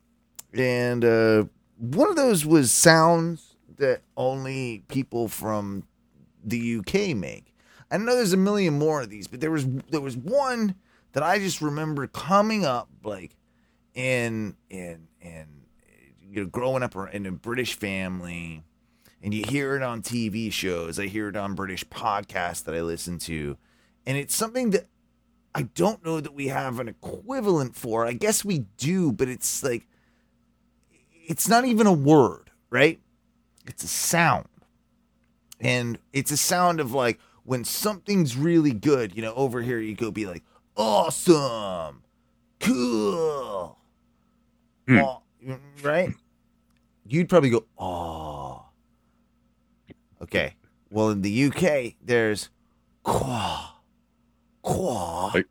and 0.55 1.05
uh, 1.05 1.45
one 1.79 2.09
of 2.09 2.17
those 2.17 2.47
was 2.47 2.71
sounds 2.73 3.57
that 3.77 4.03
only 4.17 4.85
people 4.89 5.29
from 5.29 5.85
the 6.45 6.79
UK 6.79 7.17
make. 7.17 7.55
I 7.91 7.99
know 7.99 8.17
there's 8.17 8.33
a 8.33 8.39
million 8.39 8.79
more 8.79 9.03
of 9.03 9.11
these, 9.11 9.27
but 9.27 9.41
there 9.41 9.51
was 9.51 9.67
there 9.91 10.01
was 10.01 10.17
one 10.17 10.75
that 11.13 11.23
I 11.23 11.39
just 11.39 11.61
remember 11.61 12.07
coming 12.07 12.65
up 12.65 12.89
like 13.05 13.37
in 13.95 14.57
in 14.71 15.09
in 15.21 15.47
you 16.21 16.43
know 16.43 16.47
growing 16.47 16.83
up 16.83 16.95
in 17.13 17.27
a 17.27 17.33
British 17.33 17.75
family, 17.75 18.63
and 19.23 19.33
you 19.33 19.45
hear 19.49 19.77
it 19.77 19.83
on 19.83 20.03
TV 20.03 20.53
shows. 20.53 20.99
I 20.99 21.07
hear 21.07 21.29
it 21.29 21.37
on 21.37 21.55
British 21.55 21.85
podcasts 21.87 22.65
that 22.65 22.75
I 22.75 22.83
listen 22.83 23.19
to, 23.21 23.57
and 24.05 24.17
it's 24.17 24.35
something 24.35 24.71
that 24.71 24.87
I 25.57 25.63
don't 25.63 26.05
know 26.05 26.21
that 26.21 26.35
we 26.35 26.49
have 26.49 26.79
an 26.81 26.87
equivalent 26.87 27.75
for. 27.77 28.07
I 28.07 28.13
guess 28.13 28.45
we 28.45 28.67
do, 28.77 29.11
but 29.11 29.27
it's 29.29 29.63
like 29.63 29.87
it's 31.27 31.49
not 31.49 31.65
even 31.65 31.87
a 31.87 31.95
word, 31.95 32.51
right? 32.69 33.01
It's 33.67 33.83
a 33.83 33.89
sound. 33.89 34.49
And 35.59 35.99
it's 36.13 36.31
a 36.31 36.37
sound 36.37 36.79
of 36.79 36.93
like 36.93 37.19
when 37.45 37.65
something's 37.65 38.37
really 38.37 38.75
good, 38.75 39.17
you 39.17 39.23
know, 39.23 39.33
over 39.33 39.63
here 39.63 39.79
you 39.79 39.95
go 39.95 40.11
be 40.11 40.27
like, 40.27 40.43
awesome, 40.77 42.03
cool, 42.61 43.79
Hmm. 44.87 44.99
aw- 44.99 45.23
right? 45.83 46.11
You'd 47.09 47.31
probably 47.31 47.49
go, 47.49 47.65
oh. 47.79 48.67
Okay. 50.21 50.55
Well, 50.91 51.09
in 51.11 51.23
the 51.23 51.45
UK, 51.45 51.97
there's 52.05 52.51
qua, 53.05 53.76
qua. 54.67 55.31
Like- 55.35 55.47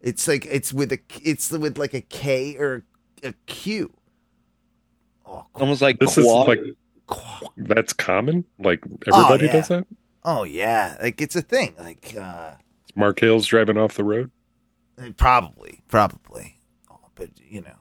it's 0.00 0.28
like 0.28 0.46
it's 0.46 0.72
with 0.72 0.92
a 0.92 0.98
it's 1.24 1.50
with 1.50 1.76
like 1.76 1.92
a 1.94 2.00
K 2.02 2.56
or 2.56 2.84
a 3.24 3.32
Q. 3.46 3.92
Oh, 5.26 5.44
qua, 5.52 5.62
Almost 5.62 5.82
like 5.82 5.98
This 5.98 6.14
quad. 6.14 6.24
is 6.24 6.66
like 6.66 6.76
qua. 7.06 7.48
that's 7.56 7.92
common. 7.92 8.44
Like 8.60 8.84
everybody 9.12 9.46
yeah. 9.46 9.52
does 9.52 9.68
that. 9.68 9.86
Oh 10.24 10.44
yeah, 10.44 10.96
like 11.02 11.20
it's 11.20 11.34
a 11.34 11.42
thing. 11.42 11.74
Like 11.78 12.14
uh 12.16 12.52
Mark 12.94 13.18
Hale's 13.20 13.46
driving 13.46 13.76
off 13.76 13.94
the 13.94 14.04
road. 14.04 14.30
probably, 15.16 15.82
probably. 15.88 16.60
Oh, 16.90 16.98
but 17.14 17.30
you 17.48 17.60
know, 17.62 17.76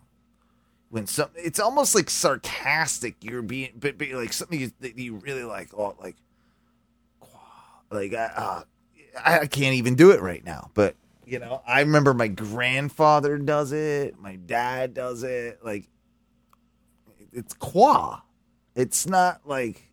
when 0.89 1.05
some, 1.07 1.29
it's 1.35 1.59
almost 1.59 1.93
like 1.95 2.09
sarcastic. 2.09 3.15
You're 3.21 3.41
being, 3.41 3.71
but, 3.75 3.97
but 3.97 4.09
like 4.09 4.33
something 4.33 4.59
you, 4.59 4.71
that 4.79 4.97
you 4.97 5.15
really 5.17 5.43
like. 5.43 5.69
Oh, 5.75 5.95
like, 5.99 6.15
like 7.91 8.13
I, 8.13 8.25
uh, 8.35 8.61
I, 9.25 9.39
I 9.39 9.47
can't 9.47 9.75
even 9.75 9.95
do 9.95 10.11
it 10.11 10.21
right 10.21 10.43
now. 10.43 10.71
But 10.73 10.95
you 11.25 11.39
know, 11.39 11.61
I 11.67 11.81
remember 11.81 12.13
my 12.13 12.27
grandfather 12.27 13.37
does 13.37 13.71
it. 13.71 14.19
My 14.19 14.35
dad 14.35 14.93
does 14.93 15.23
it. 15.23 15.59
Like, 15.63 15.89
it's 17.33 17.53
qua. 17.53 18.21
It's 18.75 19.07
not 19.07 19.41
like. 19.45 19.83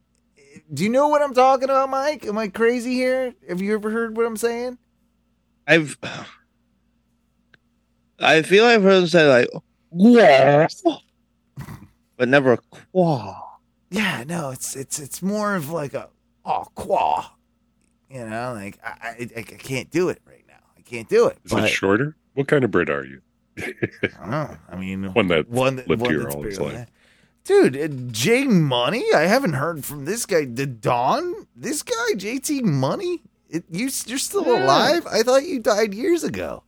Do 0.73 0.85
you 0.85 0.91
know 0.91 1.09
what 1.09 1.21
I'm 1.21 1.35
talking 1.35 1.65
about, 1.65 1.91
Mike? 1.91 2.25
Am 2.27 2.39
I 2.39 2.47
crazy 2.47 2.95
here? 2.95 3.35
Have 3.49 3.61
you 3.61 3.75
ever 3.75 3.91
heard 3.91 4.17
what 4.17 4.25
I'm 4.25 4.37
saying? 4.37 4.79
I've 5.67 5.99
I 8.19 8.43
feel 8.43 8.65
I've 8.65 8.83
heard 8.83 9.01
them 9.01 9.07
say 9.09 9.29
like 9.29 9.49
"Wah," 9.91 10.67
but 12.17 12.29
never 12.29 12.53
a 12.53 12.59
quah. 12.93 13.41
Yeah, 13.91 14.25
no, 14.27 14.51
it's 14.51 14.77
it's 14.77 14.99
it's 14.99 15.23
more 15.23 15.57
of 15.57 15.71
like 15.71 15.95
a 15.95 16.09
oh 16.45 16.67
qua, 16.75 17.31
you 18.15 18.25
know, 18.27 18.53
like 18.55 18.79
I 18.85 18.91
I, 19.21 19.29
I 19.39 19.43
can't 19.43 19.91
do 19.91 20.09
it 20.09 20.23
right 20.27 20.45
now. 20.49 20.55
I 20.79 20.81
can't 20.83 21.09
do 21.09 21.27
it. 21.27 21.39
Is 21.45 21.51
but 21.53 21.65
it 21.65 21.69
shorter? 21.69 22.17
What 22.35 22.49
kind 22.49 22.65
of 22.65 22.71
Brit 22.71 22.89
are 22.89 23.05
you? 23.05 23.21
I 23.59 23.73
don't 24.21 24.31
know. 24.31 24.57
I 24.71 24.77
mean, 24.77 25.05
One 25.13 25.29
that 25.29 25.49
one 25.49 25.77
that 25.77 25.89
lived 25.89 26.03
one 26.03 26.11
here 26.11 26.29
all 26.29 26.43
his 26.43 26.59
life. 26.61 26.73
that. 26.75 26.89
Dude, 27.45 27.77
uh, 27.77 27.89
J 28.11 28.45
Money. 28.45 29.05
I 29.15 29.23
haven't 29.23 29.53
heard 29.53 29.85
from 29.85 30.07
this 30.07 30.25
guy. 30.27 30.47
The 30.47 30.65
Don, 30.67 31.47
this 31.55 31.83
guy 31.83 32.15
JT 32.15 32.63
Money. 32.63 33.23
It, 33.51 33.65
you 33.71 33.91
you're 34.07 34.19
still 34.19 34.47
Yeah. 34.47 34.65
alive? 34.65 35.07
I 35.07 35.23
thought 35.23 35.45
you 35.47 35.61
died 35.61 35.93
years 35.95 36.25
ago. 36.25 36.63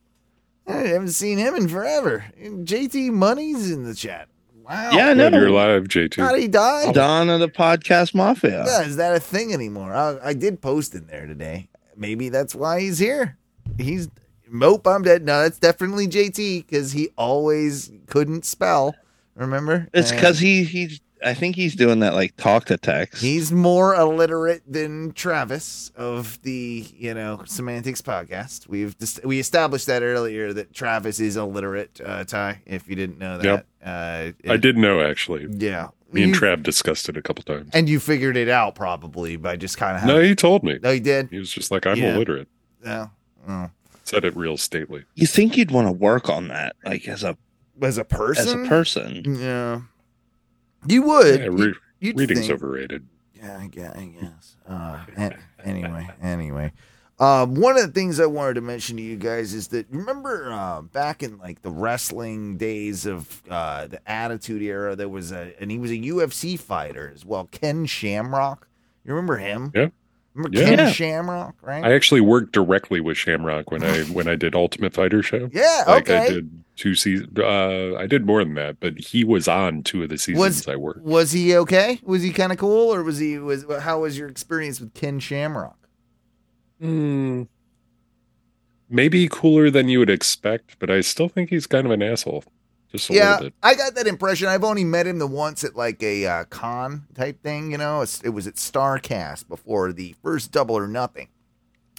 I 0.67 0.73
haven't 0.79 1.09
seen 1.09 1.37
him 1.37 1.55
in 1.55 1.67
forever. 1.67 2.25
JT 2.39 3.11
Money's 3.11 3.71
in 3.71 3.83
the 3.85 3.95
chat. 3.95 4.29
Wow. 4.67 4.91
Yeah, 4.91 5.13
no. 5.13 5.29
Glad 5.29 5.39
you're 5.39 5.47
alive, 5.47 5.83
JT. 5.83 6.15
How 6.21 6.33
did 6.33 6.41
he 6.41 6.47
die? 6.47 6.91
Dawn 6.91 7.29
of 7.29 7.39
the 7.39 7.47
podcast 7.47 8.13
mafia. 8.13 8.65
Yeah, 8.65 8.81
is 8.81 8.97
that 8.97 9.15
a 9.15 9.19
thing 9.19 9.53
anymore? 9.53 9.93
I, 9.93 10.17
I 10.21 10.33
did 10.33 10.61
post 10.61 10.93
in 10.93 11.07
there 11.07 11.25
today. 11.25 11.69
Maybe 11.95 12.29
that's 12.29 12.53
why 12.53 12.81
he's 12.81 12.99
here. 12.99 13.37
He's 13.77 14.09
mope. 14.49 14.85
I'm 14.85 15.03
dead. 15.03 15.23
No, 15.23 15.43
that's 15.43 15.59
definitely 15.59 16.07
JT 16.07 16.65
because 16.65 16.91
he 16.91 17.09
always 17.17 17.91
couldn't 18.07 18.45
spell. 18.45 18.95
Remember? 19.35 19.87
It's 19.93 20.11
because 20.11 20.39
he 20.39 20.63
he's 20.63 20.99
I 21.25 21.33
think 21.33 21.55
he's 21.55 21.75
doing 21.75 21.99
that 22.01 22.13
like 22.13 22.35
talk 22.37 22.65
to 22.65 22.77
text. 22.77 23.21
he's 23.21 23.51
more 23.51 23.95
illiterate 23.95 24.61
than 24.67 25.13
Travis 25.13 25.91
of 25.95 26.39
the 26.43 26.85
you 26.97 27.13
know 27.13 27.41
semantics 27.45 28.01
podcast. 28.01 28.67
We've 28.67 28.97
dis- 28.97 29.19
we 29.23 29.39
established 29.39 29.87
that 29.87 30.03
earlier 30.03 30.53
that 30.53 30.73
Travis 30.73 31.19
is 31.19 31.35
illiterate. 31.37 31.99
Uh, 32.03 32.23
Ty, 32.23 32.61
if 32.65 32.87
you 32.87 32.95
didn't 32.95 33.17
know 33.19 33.37
that, 33.37 33.45
Yep. 33.45 33.65
uh, 33.83 34.51
I 34.51 34.57
did 34.57 34.77
know 34.77 35.01
actually. 35.01 35.47
Yeah, 35.49 35.87
Me 36.11 36.23
and 36.23 36.33
You- 36.35 36.39
Trav 36.39 36.61
discussed 36.63 37.09
it 37.09 37.17
a 37.17 37.21
couple 37.21 37.43
times. 37.43 37.71
and 37.73 37.89
you 37.89 37.99
figured 37.99 38.37
it 38.37 38.49
out 38.49 38.75
probably 38.75 39.37
by 39.37 39.55
just 39.55 39.77
kind 39.77 39.97
of 39.97 40.03
No, 40.05 40.19
he 40.21 40.35
told 40.35 40.63
me. 40.63 40.77
no, 40.83 40.91
he 40.91 40.99
did. 40.99 41.29
He 41.31 41.39
was 41.39 41.51
just 41.51 41.71
like, 41.71 41.87
I'm 41.87 41.97
Yeah. 41.97 42.13
illiterate. 42.15 42.47
Yeah. 42.85 43.07
oh. 43.49 43.69
Said 44.03 44.23
it 44.23 44.35
real 44.37 44.55
stately. 44.55 45.03
you 45.15 45.25
think 45.27 45.57
you'd 45.57 45.71
want 45.71 45.87
to 45.87 45.91
work 45.91 46.29
on 46.29 46.47
that, 46.49 46.75
like 46.85 47.07
as 47.07 47.23
a 47.23 47.37
as 47.81 47.97
a 47.97 48.05
person? 48.05 48.47
as 48.47 48.53
a 48.53 48.69
person. 48.69 49.37
Yeah, 49.39 49.81
you 50.85 51.01
would. 51.03 51.39
Yeah, 51.41 51.47
re- 51.51 51.73
You'd 51.99 52.17
reading's 52.19 52.41
think- 52.41 52.51
overrated. 52.53 53.07
Yeah, 53.33 53.57
I 53.59 53.67
guess. 53.67 53.95
I 53.95 54.05
guess. 54.19 54.55
Uh, 54.67 54.99
an- 55.15 55.37
anyway, 55.63 56.07
anyway. 56.21 56.71
Um, 57.19 57.55
one 57.55 57.75
of 57.75 57.81
the 57.81 57.91
things 57.91 58.19
I 58.19 58.27
wanted 58.27 58.55
to 58.55 58.61
mention 58.61 58.97
to 58.97 59.01
you 59.01 59.15
guys 59.15 59.53
is 59.55 59.69
that 59.69 59.87
remember 59.89 60.51
uh, 60.51 60.81
back 60.83 61.23
in 61.23 61.39
like 61.39 61.63
the 61.63 61.71
wrestling 61.71 62.57
days 62.57 63.07
of 63.07 63.41
uh, 63.49 63.87
the 63.87 63.99
Attitude 64.09 64.61
Era, 64.61 64.95
there 64.95 65.09
was 65.09 65.31
a 65.31 65.53
and 65.59 65.71
he 65.71 65.79
was 65.79 65.89
a 65.89 65.95
UFC 65.97 66.59
fighter 66.59 67.11
as 67.13 67.25
well, 67.25 67.47
Ken 67.51 67.85
Shamrock. 67.87 68.67
You 69.03 69.13
remember 69.13 69.37
him? 69.37 69.71
Yeah. 69.73 69.87
Remember 70.35 70.59
Yeah. 70.59 70.75
Ken 70.75 70.93
Shamrock, 70.93 71.55
right? 71.63 71.83
I 71.83 71.93
actually 71.93 72.21
worked 72.21 72.51
directly 72.53 73.01
with 73.01 73.17
Shamrock 73.17 73.71
when 73.71 73.83
I 73.83 74.01
when 74.03 74.27
I 74.27 74.35
did 74.35 74.53
Ultimate 74.53 74.93
Fighter 74.93 75.23
show. 75.23 75.49
yeah. 75.51 75.85
Like 75.87 76.03
okay. 76.09 76.17
I 76.17 76.29
did 76.29 76.63
two 76.77 76.95
seasons. 76.95 77.37
Uh, 77.37 77.95
I 77.97 78.07
did 78.07 78.25
more 78.25 78.43
than 78.43 78.53
that, 78.55 78.79
but 78.79 78.97
he 78.97 79.23
was 79.23 79.47
on 79.47 79.83
two 79.83 80.03
of 80.03 80.09
the 80.09 80.17
seasons 80.17 80.39
Was- 80.39 80.67
I 80.67 80.75
worked. 80.75 81.01
Was 81.01 81.31
he 81.31 81.55
okay? 81.57 81.99
Was 82.03 82.23
he 82.23 82.31
kind 82.31 82.51
of 82.51 82.57
cool, 82.57 82.93
or 82.93 83.03
was 83.03 83.17
he 83.17 83.37
was 83.37 83.65
how 83.81 84.01
was 84.01 84.17
your 84.17 84.29
experience 84.29 84.79
with 84.79 84.93
Ken 84.93 85.19
Shamrock? 85.19 85.89
Hmm. 86.79 87.43
maybe 88.87 89.27
cooler 89.27 89.71
than 89.71 89.89
you 89.89 89.97
would 89.97 90.11
expect, 90.11 90.77
but 90.77 90.91
I 90.91 91.01
still 91.01 91.27
think 91.27 91.49
he's 91.49 91.65
kind 91.65 91.87
of 91.87 91.91
an 91.91 92.03
asshole. 92.03 92.43
Just 92.91 93.09
a 93.09 93.13
yeah, 93.13 93.31
little 93.31 93.47
bit. 93.47 93.53
I 93.63 93.73
got 93.73 93.95
that 93.95 94.07
impression. 94.07 94.47
I've 94.47 94.63
only 94.63 94.83
met 94.83 95.07
him 95.07 95.17
the 95.19 95.27
once 95.27 95.63
at 95.63 95.75
like 95.75 96.01
a 96.01 96.25
uh, 96.25 96.43
con 96.45 97.07
type 97.15 97.41
thing, 97.43 97.71
you 97.71 97.77
know. 97.77 98.01
It's, 98.01 98.21
it 98.21 98.29
was 98.29 98.47
at 98.47 98.55
Starrcast 98.55 99.47
before 99.47 99.91
the 99.91 100.15
first 100.23 100.51
Double 100.51 100.77
or 100.77 100.87
Nothing. 100.87 101.29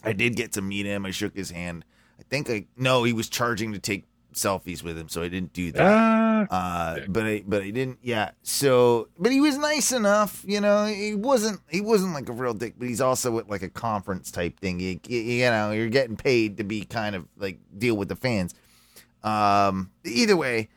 I 0.03 0.13
did 0.13 0.37
get 0.37 0.53
to 0.53 0.63
meet 0.63 0.87
him. 0.87 1.05
I 1.05 1.11
shook 1.11 1.35
his 1.37 1.51
hand. 1.51 1.85
I 2.19 2.23
think 2.23 2.49
I 2.49 2.67
no, 2.77 3.05
he 3.05 3.13
was 3.13 3.29
charging 3.29 3.73
to 3.73 3.79
take 3.79 4.05
selfies 4.39 4.83
with 4.83 4.97
him, 4.97 5.09
so 5.09 5.23
I 5.23 5.29
didn't 5.29 5.53
do 5.53 5.73
that. 5.73 5.83
Ah, 5.83 6.47
Uh, 6.51 7.01
but 7.09 7.25
I, 7.25 7.45
but 7.47 7.63
I 7.63 7.71
didn't. 7.71 7.99
Yeah. 8.03 8.31
So, 8.43 9.09
but 9.19 9.33
he 9.33 9.41
was 9.41 9.59
nice 9.59 9.93
enough. 9.93 10.45
You 10.47 10.61
know, 10.61 10.87
he 10.87 11.15
wasn't. 11.15 11.61
He 11.69 11.81
wasn't 11.81 12.15
like 12.15 12.29
a 12.29 12.33
real 12.33 12.55
dick. 12.55 12.75
But 12.79 12.89
he's 12.89 13.01
also 13.01 13.39
at 13.39 13.49
like 13.51 13.63
a 13.63 13.69
conference 13.69 14.31
type 14.31 14.59
thing. 14.61 14.81
You, 14.81 15.01
you, 15.07 15.19
you 15.21 15.45
know, 15.51 15.73
you're 15.73 15.89
getting 15.89 16.17
paid 16.17 16.57
to 16.59 16.65
be 16.65 16.85
kind 16.85 17.15
of 17.17 17.27
like 17.37 17.59
deal 17.77 17.97
with 17.97 18.09
the 18.09 18.17
fans. 18.17 18.55
Um. 19.23 19.91
Either 20.05 20.37
way, 20.37 20.69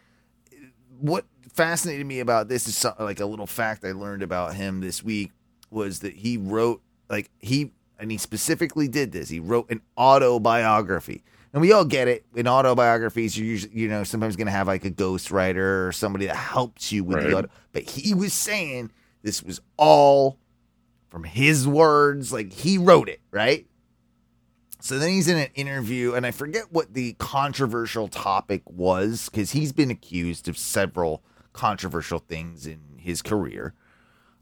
what 1.00 1.26
fascinated 1.54 2.06
me 2.06 2.20
about 2.20 2.48
this 2.48 2.68
is 2.68 2.76
some, 2.78 2.94
like 3.00 3.20
a 3.20 3.26
little 3.26 3.48
fact 3.48 3.84
I 3.86 3.92
learned 3.92 4.24
about 4.24 4.56
him 4.56 4.82
this 4.82 5.04
week 5.04 5.32
was 5.70 6.00
that 6.00 6.14
he 6.14 6.38
wrote 6.38 6.82
like 7.10 7.30
he 7.40 7.72
and 8.00 8.10
he 8.12 8.18
specifically 8.18 8.88
did 8.88 9.12
this. 9.12 9.30
He 9.30 9.40
wrote 9.40 9.70
an 9.70 9.82
autobiography. 9.98 11.24
And 11.54 11.62
we 11.62 11.74
all 11.74 11.84
get 11.86 12.08
it. 12.08 12.26
In 12.36 12.48
autobiographies, 12.48 13.38
you're 13.38 13.48
usually, 13.48 13.74
you 13.78 13.90
know, 13.90 14.04
sometimes 14.04 14.36
going 14.38 14.48
to 14.48 14.52
have 14.54 14.68
like 14.68 14.86
a 14.86 14.92
ghostwriter 14.92 15.88
or 15.88 15.92
somebody 15.92 16.26
that 16.28 16.36
helps 16.36 16.92
you 16.92 17.04
with 17.04 17.20
the 17.22 17.26
Right. 17.28 17.34
auto. 17.36 17.50
But 17.74 17.84
he 17.84 18.14
was 18.14 18.34
saying 18.34 18.92
this 19.22 19.44
was 19.44 19.60
all 19.78 20.40
from 21.10 21.26
his 21.26 21.68
words. 21.68 22.32
Like 22.32 22.54
he 22.54 22.78
wrote 22.78 23.10
it, 23.10 23.20
right? 23.32 23.68
So 24.80 24.98
then 24.98 25.10
he's 25.10 25.28
in 25.28 25.38
an 25.38 25.50
interview, 25.54 26.14
and 26.14 26.26
I 26.26 26.32
forget 26.32 26.72
what 26.72 26.96
the 26.96 27.14
controversial 27.20 28.08
topic 28.08 28.64
was 28.66 29.30
because 29.30 29.52
he's 29.52 29.72
been 29.74 29.92
accused 29.92 30.48
of 30.48 30.58
several 30.58 31.22
controversial 31.54 32.18
things 32.18 32.66
in 32.66 32.80
his 32.98 33.22
career. 33.22 33.76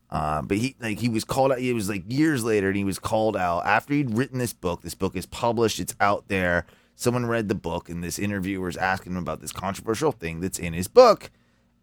Uh, 0.09 0.41
but 0.41 0.57
he 0.57 0.75
like 0.79 0.99
he 0.99 1.09
was 1.09 1.23
called 1.25 1.51
out. 1.51 1.59
It 1.59 1.73
was 1.73 1.89
like 1.89 2.03
years 2.07 2.43
later, 2.43 2.67
and 2.69 2.77
he 2.77 2.83
was 2.85 2.99
called 2.99 3.35
out 3.35 3.65
after 3.65 3.93
he'd 3.93 4.15
written 4.15 4.39
this 4.39 4.53
book. 4.53 4.81
This 4.81 4.95
book 4.95 5.15
is 5.15 5.25
published. 5.25 5.79
It's 5.79 5.95
out 5.99 6.29
there. 6.29 6.65
Someone 7.00 7.25
read 7.27 7.48
the 7.48 7.56
book, 7.56 7.88
and 7.88 8.03
this 8.03 8.20
interviewer 8.20 8.68
is 8.68 8.75
asking 8.75 9.13
him 9.13 9.20
about 9.20 9.39
this 9.39 9.53
controversial 9.53 10.12
thing 10.12 10.41
that's 10.41 10.60
in 10.60 10.74
his 10.74 10.89
book. 10.89 11.32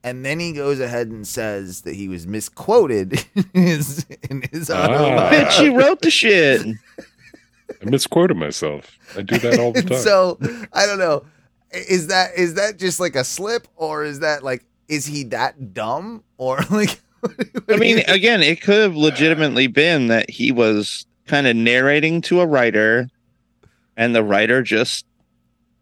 And 0.05 0.27
then 0.27 0.41
he 0.41 0.53
goes 0.53 0.79
ahead 0.79 1.07
and 1.07 1.27
says 1.27 1.81
that 1.81 1.95
he 1.95 2.07
was 2.07 2.27
misquoted 2.27 3.25
in 3.35 3.63
his 3.63 4.05
in 4.29 4.43
his 4.53 4.69
Ah. 4.69 5.31
Bitch, 5.33 5.65
you 5.65 5.75
wrote 5.75 6.03
the 6.03 6.11
shit. 6.11 6.67
I 7.01 7.85
misquoted 7.87 8.37
myself. 8.37 8.99
I 9.17 9.23
do 9.23 9.39
that 9.39 9.59
all 9.59 9.73
the 9.73 9.81
time. 9.85 9.99
so 10.03 10.39
I 10.75 10.85
don't 10.85 10.99
know. 10.99 11.25
Is 11.71 12.09
that 12.09 12.33
is 12.37 12.53
that 12.55 12.77
just 12.79 13.01
like 13.01 13.17
a 13.17 13.25
slip, 13.25 13.67
or 13.77 14.05
is 14.05 14.21
that 14.21 14.43
like 14.45 14.67
is 14.87 15.07
he 15.07 15.25
that 15.25 15.73
dumb, 15.73 16.25
or 16.37 16.59
like? 16.71 17.01
I 17.71 17.77
mean, 17.77 18.01
again, 18.07 18.43
it 18.43 18.61
could 18.61 18.83
have 18.83 18.95
legitimately 18.97 19.67
been 19.69 20.09
that 20.09 20.29
he 20.29 20.53
was 20.53 21.07
kind 21.27 21.47
of 21.47 21.57
narrating 21.57 22.21
to 22.21 22.41
a 22.43 22.47
writer, 22.47 23.09
and 23.97 24.15
the 24.15 24.23
writer 24.23 24.63
just 24.63 25.07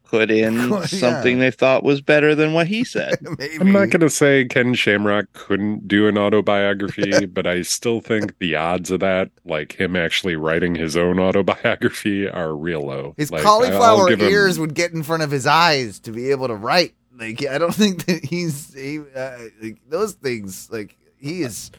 put 0.05 0.31
in 0.31 0.55
Yeah. 0.71 0.85
something 0.87 1.39
they 1.39 1.51
thought 1.51 1.83
was 1.83 2.01
better 2.01 2.35
than 2.35 2.53
what 2.53 2.67
he 2.69 2.85
said. 2.85 3.19
maybe. 3.39 3.57
I'm 3.61 3.73
not 3.73 3.91
going 3.91 4.01
to 4.01 4.11
say 4.11 4.45
Ken 4.45 4.75
Shamrock 4.75 5.27
couldn't 5.33 5.89
do 5.89 6.07
an 6.07 6.17
autobiography, 6.19 7.27
but 7.33 7.47
I 7.47 7.63
still 7.63 8.01
think 8.01 8.39
the 8.39 8.55
odds 8.55 8.91
of 8.91 9.01
that, 9.01 9.31
like 9.45 9.73
him 9.81 9.97
actually 9.97 10.37
writing 10.37 10.75
his 10.75 10.97
own 10.97 11.19
autobiography, 11.19 12.29
are 12.29 12.55
real 12.55 12.83
low. 12.83 13.15
His 13.17 13.31
Like, 13.31 13.43
cauliflower 13.43 14.09
give 14.09 14.21
him- 14.21 14.31
ears 14.31 14.59
would 14.59 14.75
get 14.75 14.93
in 14.93 15.03
front 15.03 15.23
of 15.23 15.31
his 15.31 15.47
eyes 15.47 15.99
to 16.01 16.13
be 16.13 16.31
able 16.31 16.49
to 16.49 16.55
write. 16.55 16.95
Like 17.17 17.47
I 17.47 17.59
don't 17.59 17.75
think 17.75 18.07
that 18.07 18.25
he's 18.25 18.75
he, 18.75 18.99
uh, 19.15 19.39
like, 19.63 19.79
those 19.89 20.15
things. 20.15 20.69
Like 20.71 20.97
he 21.17 21.43
is. 21.43 21.71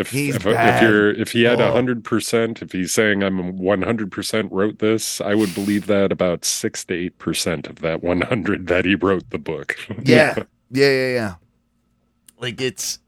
If, 0.00 0.10
he's 0.10 0.36
if, 0.36 0.46
if 0.46 0.54
bad. 0.54 0.82
you're 0.82 1.10
if 1.12 1.32
he 1.32 1.42
had 1.42 1.60
Oh. 1.60 1.68
a 1.68 1.72
hundred 1.72 2.02
percent, 2.04 2.62
if 2.62 2.72
he's 2.72 2.92
saying 2.92 3.22
I'm 3.22 3.58
one 3.58 3.82
hundred 3.82 4.10
percent 4.10 4.50
wrote 4.50 4.78
this, 4.78 5.20
I 5.20 5.34
would 5.34 5.54
believe 5.54 5.86
that 5.86 6.10
about 6.10 6.44
six 6.44 6.84
to 6.86 6.94
eight 6.94 7.18
percent 7.18 7.66
of 7.66 7.76
that 7.76 8.02
one 8.02 8.22
hundred 8.22 8.66
that 8.68 8.84
he 8.84 8.94
wrote 8.94 9.28
the 9.30 9.38
book. 9.38 9.76
Yeah, 10.04 10.34
yeah, 10.70 10.90
yeah, 10.90 11.12
yeah. 11.12 11.34
Like 12.38 12.60
it's 12.60 12.98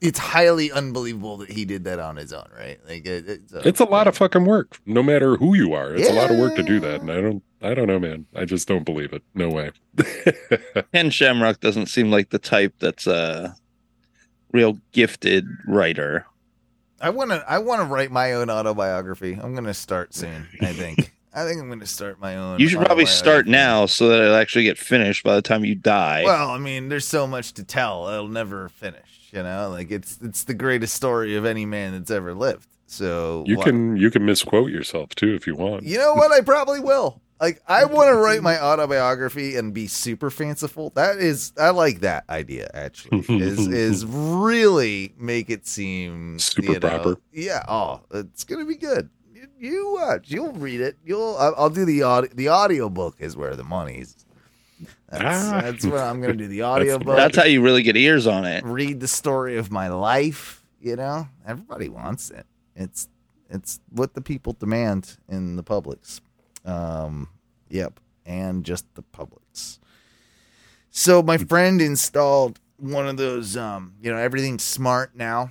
it's 0.00 0.18
highly 0.18 0.72
unbelievable 0.72 1.36
that 1.38 1.50
he 1.50 1.64
did 1.64 1.84
that 1.84 2.00
on 2.00 2.16
his 2.16 2.32
own, 2.32 2.48
right? 2.56 2.80
Like 2.88 3.06
it, 3.06 3.28
it's, 3.28 3.52
It's 3.52 3.80
a 3.80 3.84
lot 3.84 4.08
of 4.08 4.16
fucking 4.16 4.44
work, 4.44 4.80
no 4.86 5.00
matter 5.02 5.36
who 5.36 5.54
you 5.54 5.74
are. 5.74 5.94
It's 5.94 6.08
a 6.08 6.12
lot 6.12 6.30
of 6.30 6.38
work 6.38 6.56
to 6.56 6.62
do 6.64 6.80
that, 6.80 7.02
and 7.02 7.12
I 7.12 7.20
don't, 7.20 7.40
I 7.60 7.74
don't 7.74 7.86
know, 7.86 8.00
man. 8.00 8.26
I 8.34 8.44
just 8.44 8.66
don't 8.66 8.84
believe 8.84 9.12
it. 9.12 9.22
No 9.34 9.48
way. 9.48 9.70
Ken 10.92 11.10
Shamrock 11.10 11.60
doesn't 11.60 11.86
seem 11.86 12.10
like 12.10 12.30
the 12.30 12.40
type 12.40 12.74
that's 12.80 13.06
a 13.06 13.54
real 14.52 14.78
gifted 14.92 15.46
writer. 15.66 16.26
I 17.00 17.10
want 17.10 17.30
to. 17.30 17.44
I 17.48 17.58
want 17.58 17.80
to 17.80 17.86
write 17.86 18.10
my 18.12 18.34
own 18.34 18.48
autobiography. 18.50 19.32
I'm 19.34 19.52
going 19.54 19.64
to 19.64 19.74
start 19.74 20.14
soon. 20.14 20.46
I 20.60 20.72
think. 20.72 21.12
I 21.34 21.44
think 21.44 21.60
I'm 21.60 21.66
going 21.68 21.80
to 21.80 21.86
start 21.86 22.20
my 22.20 22.36
own. 22.36 22.60
You 22.60 22.68
should 22.68 22.84
probably 22.84 23.06
start 23.06 23.46
now 23.46 23.86
so 23.86 24.08
that 24.08 24.20
it'll 24.20 24.36
actually 24.36 24.64
get 24.64 24.76
finished 24.76 25.24
by 25.24 25.34
the 25.34 25.40
time 25.42 25.64
you 25.64 25.74
die. 25.74 26.22
Well, 26.24 26.50
I 26.50 26.58
mean, 26.58 26.90
there's 26.90 27.06
so 27.06 27.26
much 27.26 27.54
to 27.54 27.64
tell. 27.64 28.06
It'll 28.08 28.28
never 28.28 28.68
finish. 28.68 29.30
You 29.32 29.42
know, 29.42 29.70
like 29.70 29.90
it's 29.90 30.18
it's 30.22 30.44
the 30.44 30.52
greatest 30.54 30.94
story 30.94 31.34
of 31.36 31.44
any 31.46 31.64
man 31.64 31.92
that's 31.92 32.10
ever 32.10 32.34
lived. 32.34 32.68
So 32.86 33.44
You 33.46 33.56
why- 33.56 33.64
can, 33.64 33.96
you 33.96 34.10
can 34.10 34.26
misquote 34.26 34.70
yourself 34.70 35.14
too 35.14 35.34
if 35.34 35.46
you 35.46 35.54
want. 35.56 35.84
You 35.84 35.96
know 35.98 36.12
what? 36.12 36.30
I 36.32 36.42
probably 36.42 36.80
will. 36.80 37.20
Like, 37.42 37.60
I 37.66 37.84
want 37.86 38.08
to 38.08 38.14
write 38.16 38.40
my 38.40 38.58
autobiography 38.62 39.56
and 39.56 39.74
be 39.74 39.88
super 39.88 40.30
fanciful. 40.30 40.90
That 40.94 41.16
is, 41.18 41.52
I 41.58 41.70
like 41.70 42.00
that 42.00 42.22
idea. 42.30 42.70
Actually, 42.72 43.18
is 43.28 43.66
is 43.86 44.06
really 44.06 45.12
make 45.18 45.50
it 45.50 45.66
seem 45.66 46.38
Super 46.38 46.74
you 46.74 46.78
know- 46.78 46.88
proper. 46.88 47.16
Yeah. 47.32 47.64
Oh, 47.68 48.00
it's 48.12 48.44
gonna 48.44 48.64
be 48.64 48.76
good. 48.76 49.10
You, 49.34 49.48
you 49.58 49.92
watch. 50.00 50.30
You'll 50.30 50.52
read 50.52 50.80
it. 50.80 50.96
You'll. 51.04 51.36
I'll, 51.36 51.54
I'll 51.56 51.70
do 51.70 51.84
the 51.84 52.04
audio. 52.04 52.30
The 52.32 52.46
audio 52.48 52.88
book 52.88 53.16
is 53.18 53.36
where 53.36 53.56
the 53.56 53.64
money's. 53.64 54.24
That's, 55.08 55.24
Ah. 55.52 55.60
that's 55.62 55.84
what 55.84 55.98
I'm 56.00 56.20
gonna 56.20 56.34
do. 56.34 56.46
The 56.48 56.62
audio 56.72 56.98
book. 56.98 57.16
that's 57.16 57.36
how 57.36 57.44
you 57.44 57.60
really 57.60 57.82
get 57.82 57.96
ears 57.96 58.26
on 58.28 58.44
it. 58.44 58.64
read 58.64 59.00
the 59.00 59.08
story 59.08 59.56
of 59.58 59.70
my 59.72 59.88
life. 59.88 60.62
You 60.80 60.94
know, 60.96 61.26
everybody 61.46 61.88
wants 61.88 62.30
it. 62.30 62.46
It's 62.76 63.08
it's 63.50 63.80
what 63.90 64.14
the 64.14 64.20
people 64.20 64.52
demand 64.52 65.16
in 65.28 65.56
the 65.56 65.62
publics. 65.64 66.20
Um, 66.64 67.28
yep, 67.68 67.98
and 68.24 68.64
just 68.64 68.92
the 68.94 69.02
publics. 69.02 69.78
So 70.90 71.22
my 71.22 71.38
friend 71.38 71.80
installed 71.80 72.60
one 72.76 73.08
of 73.08 73.16
those. 73.16 73.56
Um, 73.56 73.94
you 74.00 74.12
know, 74.12 74.18
everything's 74.18 74.62
smart 74.62 75.16
now. 75.16 75.50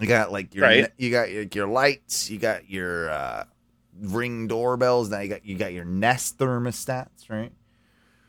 You 0.00 0.06
got 0.06 0.30
like 0.32 0.54
your 0.54 0.64
Right. 0.64 0.88
you 0.96 1.10
got 1.10 1.30
your, 1.30 1.44
your 1.52 1.66
lights. 1.68 2.30
You 2.30 2.38
got 2.38 2.68
your 2.70 3.10
uh, 3.10 3.44
ring 4.00 4.46
doorbells. 4.46 5.10
Now 5.10 5.20
you 5.20 5.28
got 5.28 5.44
you 5.44 5.56
got 5.56 5.72
your 5.72 5.84
Nest 5.84 6.38
thermostats, 6.38 7.28
right? 7.28 7.52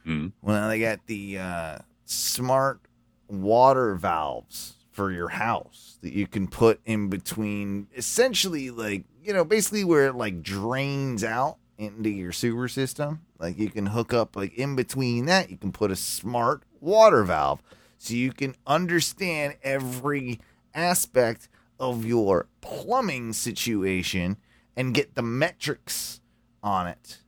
Mm. 0.05 0.31
Well, 0.41 0.69
they 0.69 0.79
got 0.79 1.05
the 1.07 1.37
uh, 1.37 1.77
smart 2.05 2.79
water 3.27 3.95
valves 3.95 4.73
for 4.91 5.11
your 5.11 5.29
house 5.29 5.97
that 6.01 6.13
you 6.13 6.25
can 6.25 6.47
put 6.47 6.79
in 6.85 7.09
between, 7.09 7.87
essentially, 7.95 8.71
like, 8.71 9.03
you 9.29 9.35
know, 9.35 9.45
basically 9.45 9.83
where 9.83 10.07
it 10.07 10.15
like 10.15 10.41
drains 10.41 11.23
out 11.23 11.57
into 11.77 12.09
your 12.09 12.31
sewer 12.31 12.67
system. 12.67 13.21
Like, 13.37 13.59
you 13.59 13.69
can 13.69 13.85
hook 13.85 14.11
up, 14.11 14.35
like, 14.35 14.55
in 14.55 14.75
between 14.75 15.27
that, 15.27 15.51
you 15.51 15.57
can 15.57 15.71
put 15.71 15.91
a 15.91 15.95
smart 15.95 16.63
water 16.81 17.23
valve 17.23 17.61
so 17.99 18.15
you 18.15 18.31
can 18.31 18.55
understand 18.65 19.55
every 19.61 20.39
aspect 20.73 21.47
of 21.79 22.03
your 22.07 22.47
plumbing 22.59 23.33
situation 23.33 24.37
and 24.75 24.95
get 24.95 25.13
the 25.13 25.21
metrics 25.21 26.21
on 26.63 26.87
it. 26.87 27.19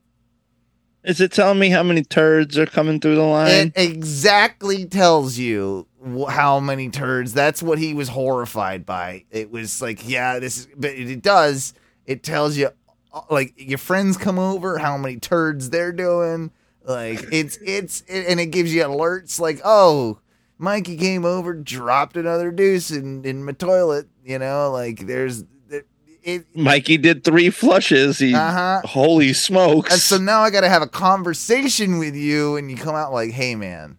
Is 1.04 1.20
it 1.20 1.30
telling 1.30 1.60
me 1.60 1.70
how 1.70 1.84
many 1.84 2.02
turds 2.02 2.58
are 2.58 2.66
coming 2.66 2.98
through 2.98 3.14
the 3.14 3.22
line? 3.22 3.48
It 3.48 3.72
exactly 3.76 4.86
tells 4.86 5.38
you 5.38 5.86
how 6.28 6.58
many 6.58 6.90
turds. 6.90 7.32
That's 7.32 7.62
what 7.62 7.78
he 7.78 7.94
was 7.94 8.08
horrified 8.08 8.84
by. 8.84 9.24
It 9.30 9.52
was 9.52 9.80
like, 9.80 10.08
yeah, 10.08 10.40
this 10.40 10.58
is, 10.58 10.68
but 10.76 10.90
it 10.90 11.22
does. 11.22 11.74
It 12.06 12.22
tells 12.22 12.56
you 12.56 12.70
like 13.30 13.54
your 13.56 13.78
friends 13.78 14.16
come 14.16 14.38
over, 14.38 14.78
how 14.78 14.96
many 14.96 15.16
turds 15.18 15.70
they're 15.70 15.92
doing. 15.92 16.50
Like 16.84 17.20
it's 17.32 17.58
it's 17.64 18.02
and 18.08 18.40
it 18.40 18.46
gives 18.46 18.74
you 18.74 18.82
alerts 18.84 19.38
like, 19.40 19.60
oh, 19.64 20.18
Mikey 20.58 20.96
came 20.96 21.24
over, 21.24 21.54
dropped 21.54 22.16
another 22.16 22.50
deuce 22.50 22.90
in 22.90 23.24
in 23.24 23.44
my 23.44 23.52
toilet. 23.52 24.08
You 24.24 24.38
know, 24.38 24.70
like 24.70 25.06
there's 25.06 25.44
it. 26.24 26.46
Mikey 26.54 26.98
did 26.98 27.24
three 27.24 27.50
flushes. 27.50 28.18
He 28.20 28.32
Uh 28.34 28.52
huh. 28.52 28.82
holy 28.84 29.32
smokes. 29.32 29.92
And 29.92 30.00
so 30.00 30.18
now 30.18 30.42
I 30.42 30.50
got 30.50 30.60
to 30.60 30.68
have 30.68 30.82
a 30.82 30.86
conversation 30.86 31.98
with 31.98 32.14
you, 32.14 32.56
and 32.56 32.70
you 32.70 32.76
come 32.76 32.94
out 32.94 33.12
like, 33.12 33.32
"Hey, 33.32 33.56
man, 33.56 33.98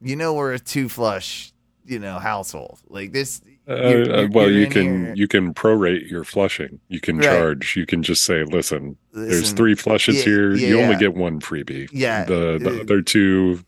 you 0.00 0.14
know 0.14 0.34
we're 0.34 0.52
a 0.52 0.58
two 0.60 0.88
flush, 0.88 1.52
you 1.84 1.98
know, 1.98 2.20
household. 2.20 2.78
Like 2.88 3.12
this, 3.12 3.40
Uh, 3.68 3.74
You're- 3.74 4.10
uh, 4.12 4.16
you're- 4.20 4.30
well, 4.32 4.50
you 4.50 4.66
can 4.66 5.14
you 5.14 5.28
can 5.28 5.52
prorate 5.52 6.10
your 6.10 6.24
flushing. 6.24 6.80
You 6.88 7.00
can 7.00 7.18
Right. 7.18 7.24
charge. 7.26 7.76
You 7.76 7.84
can 7.84 8.02
just 8.02 8.24
say, 8.24 8.42
"Listen, 8.44 8.96
there's 9.12 9.52
three 9.52 9.74
flushes 9.74 10.16
yeah, 10.16 10.22
here. 10.24 10.54
yeah, 10.54 10.68
you 10.68 10.80
only 10.80 10.96
get 10.96 11.14
one 11.14 11.38
freebie. 11.40 11.88
Yeah, 11.92 12.24
the 12.24 12.58
the 12.62 12.78
uh, 12.78 12.80
other 12.82 13.02
two, 13.02 13.60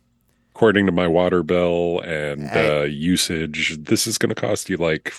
according 0.54 0.86
to 0.86 0.92
my 0.92 1.06
water 1.06 1.42
bill 1.42 2.00
and 2.04 2.48
I- 2.48 2.80
uh, 2.80 2.82
usage, 2.84 3.76
this 3.82 4.06
is 4.06 4.16
going 4.16 4.30
to 4.34 4.40
cost 4.40 4.70
you 4.70 4.76
like 4.78 5.12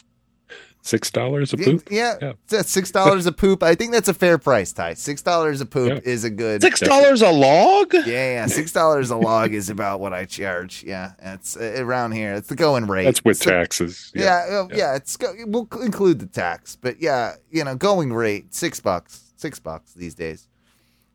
six 0.81 1.11
dollars 1.11 1.53
a 1.53 1.57
poop. 1.57 1.87
Yeah, 1.91 2.15
Yeah. 2.21 2.33
that's 2.47 2.69
six 2.71 2.91
dollars 2.91 3.25
a 3.25 3.31
poop. 3.31 3.61
I 3.63 3.75
think 3.75 3.91
that's 3.91 4.07
a 4.09 4.13
fair 4.13 4.37
price, 4.37 4.73
Ty. 4.73 4.95
Six 4.95 5.21
dollars 5.21 5.61
a 5.61 5.65
poop 5.65 5.89
Yeah. 5.89 6.11
is 6.11 6.23
a 6.23 6.29
good. 6.29 6.61
Six 6.61 6.79
dollars 6.79 7.21
a 7.21 7.29
log? 7.29 7.93
Yeah, 7.93 8.01
yeah, 8.05 8.45
six 8.47 8.71
dollars 8.71 9.09
a 9.11 9.15
log 9.15 9.53
is 9.53 9.69
about 9.69 9.99
what 9.99 10.13
I 10.13 10.25
charge. 10.25 10.83
Yeah, 10.83 11.11
it's 11.21 11.55
uh, 11.55 11.75
around 11.77 12.13
here. 12.13 12.33
It's 12.33 12.47
the 12.49 12.55
going 12.55 12.87
rate. 12.87 13.05
That's 13.05 13.23
with 13.23 13.37
So- 13.37 13.51
taxes. 13.51 14.11
Yeah, 14.15 14.23
yeah, 14.49 14.67
yeah. 14.71 14.77
yeah. 14.77 14.95
It's 14.95 15.17
go- 15.17 15.33
we'll 15.45 15.67
include 15.83 16.19
the 16.19 16.25
tax, 16.27 16.75
but 16.75 17.01
yeah, 17.01 17.35
you 17.51 17.63
know, 17.63 17.75
going 17.75 18.11
rate 18.13 18.53
six 18.53 18.79
bucks, 18.79 19.21
six 19.37 19.59
bucks 19.59 19.93
these 19.93 20.15
days. 20.15 20.47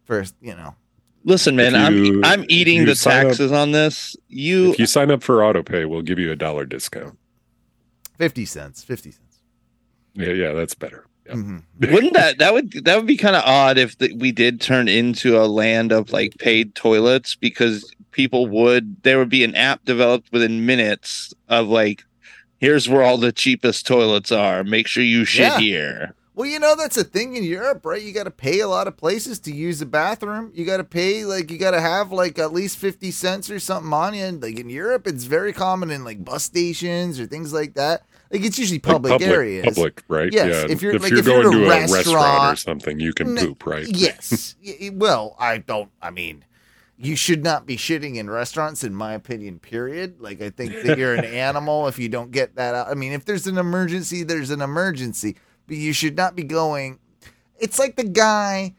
First, 0.05 0.35
you 0.41 0.55
know, 0.55 0.75
Listen, 1.25 1.57
man, 1.57 1.73
you- 1.93 2.23
I'm 2.23 2.41
I'm 2.43 2.47
eating 2.49 2.85
the 2.85 2.95
sign 2.95 3.27
up- 3.27 3.31
taxes 3.33 3.51
on 3.51 3.73
this. 3.73 4.15
You, 4.29 4.71
If 4.71 4.79
you 4.79 4.87
sign 4.87 5.11
up 5.11 5.25
for 5.25 5.39
AutoPay, 5.39 5.89
we'll 5.89 6.03
give 6.03 6.21
you 6.21 6.31
a 6.31 6.37
dollar 6.37 6.65
discount. 6.65 7.19
fifty 8.17 8.45
cents, 8.45 8.85
fifty 8.85 9.11
cents. 9.11 9.26
Yeah, 10.17 10.33
yeah, 10.33 10.53
that's 10.53 10.75
better. 10.75 11.07
Yeah. 11.27 11.35
hmm 11.35 11.59
wouldn't 11.81 12.15
that 12.15 12.39
that 12.39 12.53
would 12.55 12.73
that 12.85 12.97
would 12.97 13.07
be 13.07 13.17
kind 13.17 13.37
of 13.37 13.43
odd 13.45 13.79
if 13.79 13.99
the, 13.99 14.15
we 14.15 14.33
did 14.33 14.61
turn 14.61 14.89
into 14.89 15.37
a 15.39 15.47
land 15.47 15.93
of 15.93 16.13
like 16.13 16.39
paid 16.39 16.75
toilets 16.75 17.35
because 17.35 17.93
people 18.13 18.47
would 18.47 19.03
there 19.03 19.19
would 19.19 19.29
be 19.29 19.45
an 19.45 19.55
app 19.55 19.85
developed 19.85 20.31
within 20.33 20.65
minutes 20.67 21.35
of 21.49 21.67
like 21.69 22.05
here's 22.59 22.89
where 22.89 23.03
all 23.03 23.19
the 23.19 23.33
cheapest 23.33 23.87
toilets 23.87 24.31
are 24.33 24.65
make 24.65 24.87
sure 24.87 25.03
you 25.03 25.25
shit 25.25 25.53
Yeah. 25.53 25.59
here 25.59 26.15
Well, 26.35 26.47
you 26.49 26.59
know 26.59 26.77
that's 26.77 26.99
a 26.99 27.05
thing 27.05 27.35
in 27.35 27.45
Europe, 27.45 27.85
right? 27.87 28.03
You 28.03 28.13
got 28.13 28.25
to 28.25 28.31
pay 28.31 28.61
a 28.61 28.69
lot 28.69 28.87
of 28.87 28.97
places 28.99 29.39
to 29.41 29.51
use 29.53 29.79
the 29.79 29.87
bathroom. 29.87 30.53
You 30.55 30.67
got 30.67 30.77
to 30.77 30.85
pay 30.85 31.25
like 31.25 31.51
you 31.51 31.57
got 31.59 31.71
to 31.71 31.81
have 31.81 32.13
like 32.13 32.39
at 32.39 32.53
least 32.53 32.77
fifty 32.77 33.11
cents 33.11 33.51
or 33.51 33.59
something 33.59 33.93
on 33.93 34.13
you. 34.15 34.23
And, 34.25 34.43
Like 34.43 34.59
in 34.61 34.69
Europe, 34.69 35.07
it's 35.07 35.25
very 35.25 35.53
common 35.55 35.91
in 35.91 36.05
like 36.05 36.25
bus 36.25 36.45
stations 36.45 37.19
or 37.19 37.27
things 37.27 37.53
like 37.55 37.73
that. 37.75 38.03
Like 38.33 38.43
it's 38.45 38.59
usually 38.59 38.79
Like 38.79 38.83
public, 38.83 39.23
areas. 39.23 39.65
Public, 39.65 40.03
right? 40.09 40.33
Yes, 40.33 40.47
Yeah. 40.69 40.73
if 40.75 40.83
you're- 40.83 40.97
if 40.97 41.03
like, 41.03 41.11
you're 41.11 41.21
if 41.21 41.27
you're 41.27 41.43
going 41.43 41.57
to 41.59 41.67
a 41.67 41.81
restaurant 41.93 42.53
or 42.53 42.57
something, 42.57 42.99
you 43.01 43.13
can 43.13 43.39
N- 43.39 43.47
poop, 43.47 43.67
right? 43.67 43.87
Yes. 43.89 44.57
Well, 44.93 45.37
I 45.39 45.59
don't. 45.59 45.91
I 46.03 46.11
mean, 46.11 46.45
you 46.99 47.15
should 47.15 47.45
not 47.45 47.67
be 47.67 47.77
shitting 47.77 48.17
in 48.17 48.29
restaurants, 48.29 48.83
in 48.83 48.95
my 48.95 49.13
opinion. 49.13 49.59
Period. 49.61 50.21
Like 50.21 50.41
I 50.43 50.51
think 50.51 50.73
that 50.83 50.99
you're 50.99 51.15
an 51.15 51.25
animal 51.47 51.87
if 51.89 51.99
you 51.99 52.09
don't 52.09 52.31
get 52.33 52.57
that 52.57 52.75
out. 52.75 52.89
I 52.89 52.95
mean, 52.95 53.13
if 53.13 53.25
there's 53.25 53.47
an 53.47 53.59
emergency, 53.59 54.23
there's 54.25 54.51
an 54.51 54.61
emergency, 54.63 55.37
but 55.67 55.77
you 55.77 55.93
should 55.93 56.17
not 56.17 56.35
be 56.35 56.43
going. 56.43 56.99
It's 57.59 57.79
like 57.79 57.97
the 57.97 58.05
guy, 58.05 58.75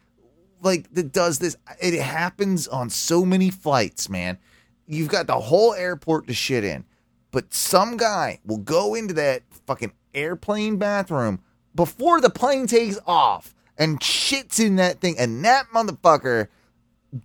like 0.62 0.92
that 0.94 1.12
does 1.12 1.38
this. 1.38 1.56
It 1.80 1.98
happens 2.00 2.68
on 2.68 2.90
so 2.90 3.24
many 3.24 3.50
flights, 3.50 4.08
man. 4.10 4.38
You've 4.86 5.08
got 5.08 5.26
the 5.26 5.38
whole 5.40 5.74
airport 5.74 6.26
to 6.28 6.34
shit 6.34 6.64
in, 6.64 6.84
but 7.30 7.52
some 7.52 7.96
guy 7.96 8.40
will 8.44 8.58
go 8.58 8.94
into 8.94 9.14
that 9.14 9.42
fucking 9.66 9.92
airplane 10.14 10.76
bathroom 10.76 11.40
before 11.74 12.20
the 12.20 12.30
plane 12.30 12.66
takes 12.66 12.98
off 13.06 13.54
and 13.76 14.00
shits 14.00 14.64
in 14.64 14.76
that 14.76 15.00
thing, 15.00 15.16
and 15.18 15.44
that 15.44 15.66
motherfucker, 15.72 16.48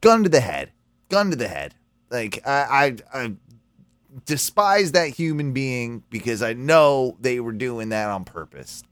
gun 0.01 0.23
to 0.23 0.29
the 0.29 0.39
head, 0.41 0.71
gun 1.09 1.31
to 1.31 1.35
the 1.35 1.47
head. 1.47 1.73
Like 2.09 2.45
I, 2.45 2.95
I, 3.13 3.21
I 3.21 3.33
despise 4.25 4.91
that 4.91 5.09
human 5.09 5.53
being 5.53 6.03
because 6.09 6.43
I 6.43 6.53
know 6.53 7.17
they 7.19 7.39
were 7.39 7.51
doing 7.51 7.89
that 7.89 8.09
on 8.09 8.23
purpose. 8.23 8.83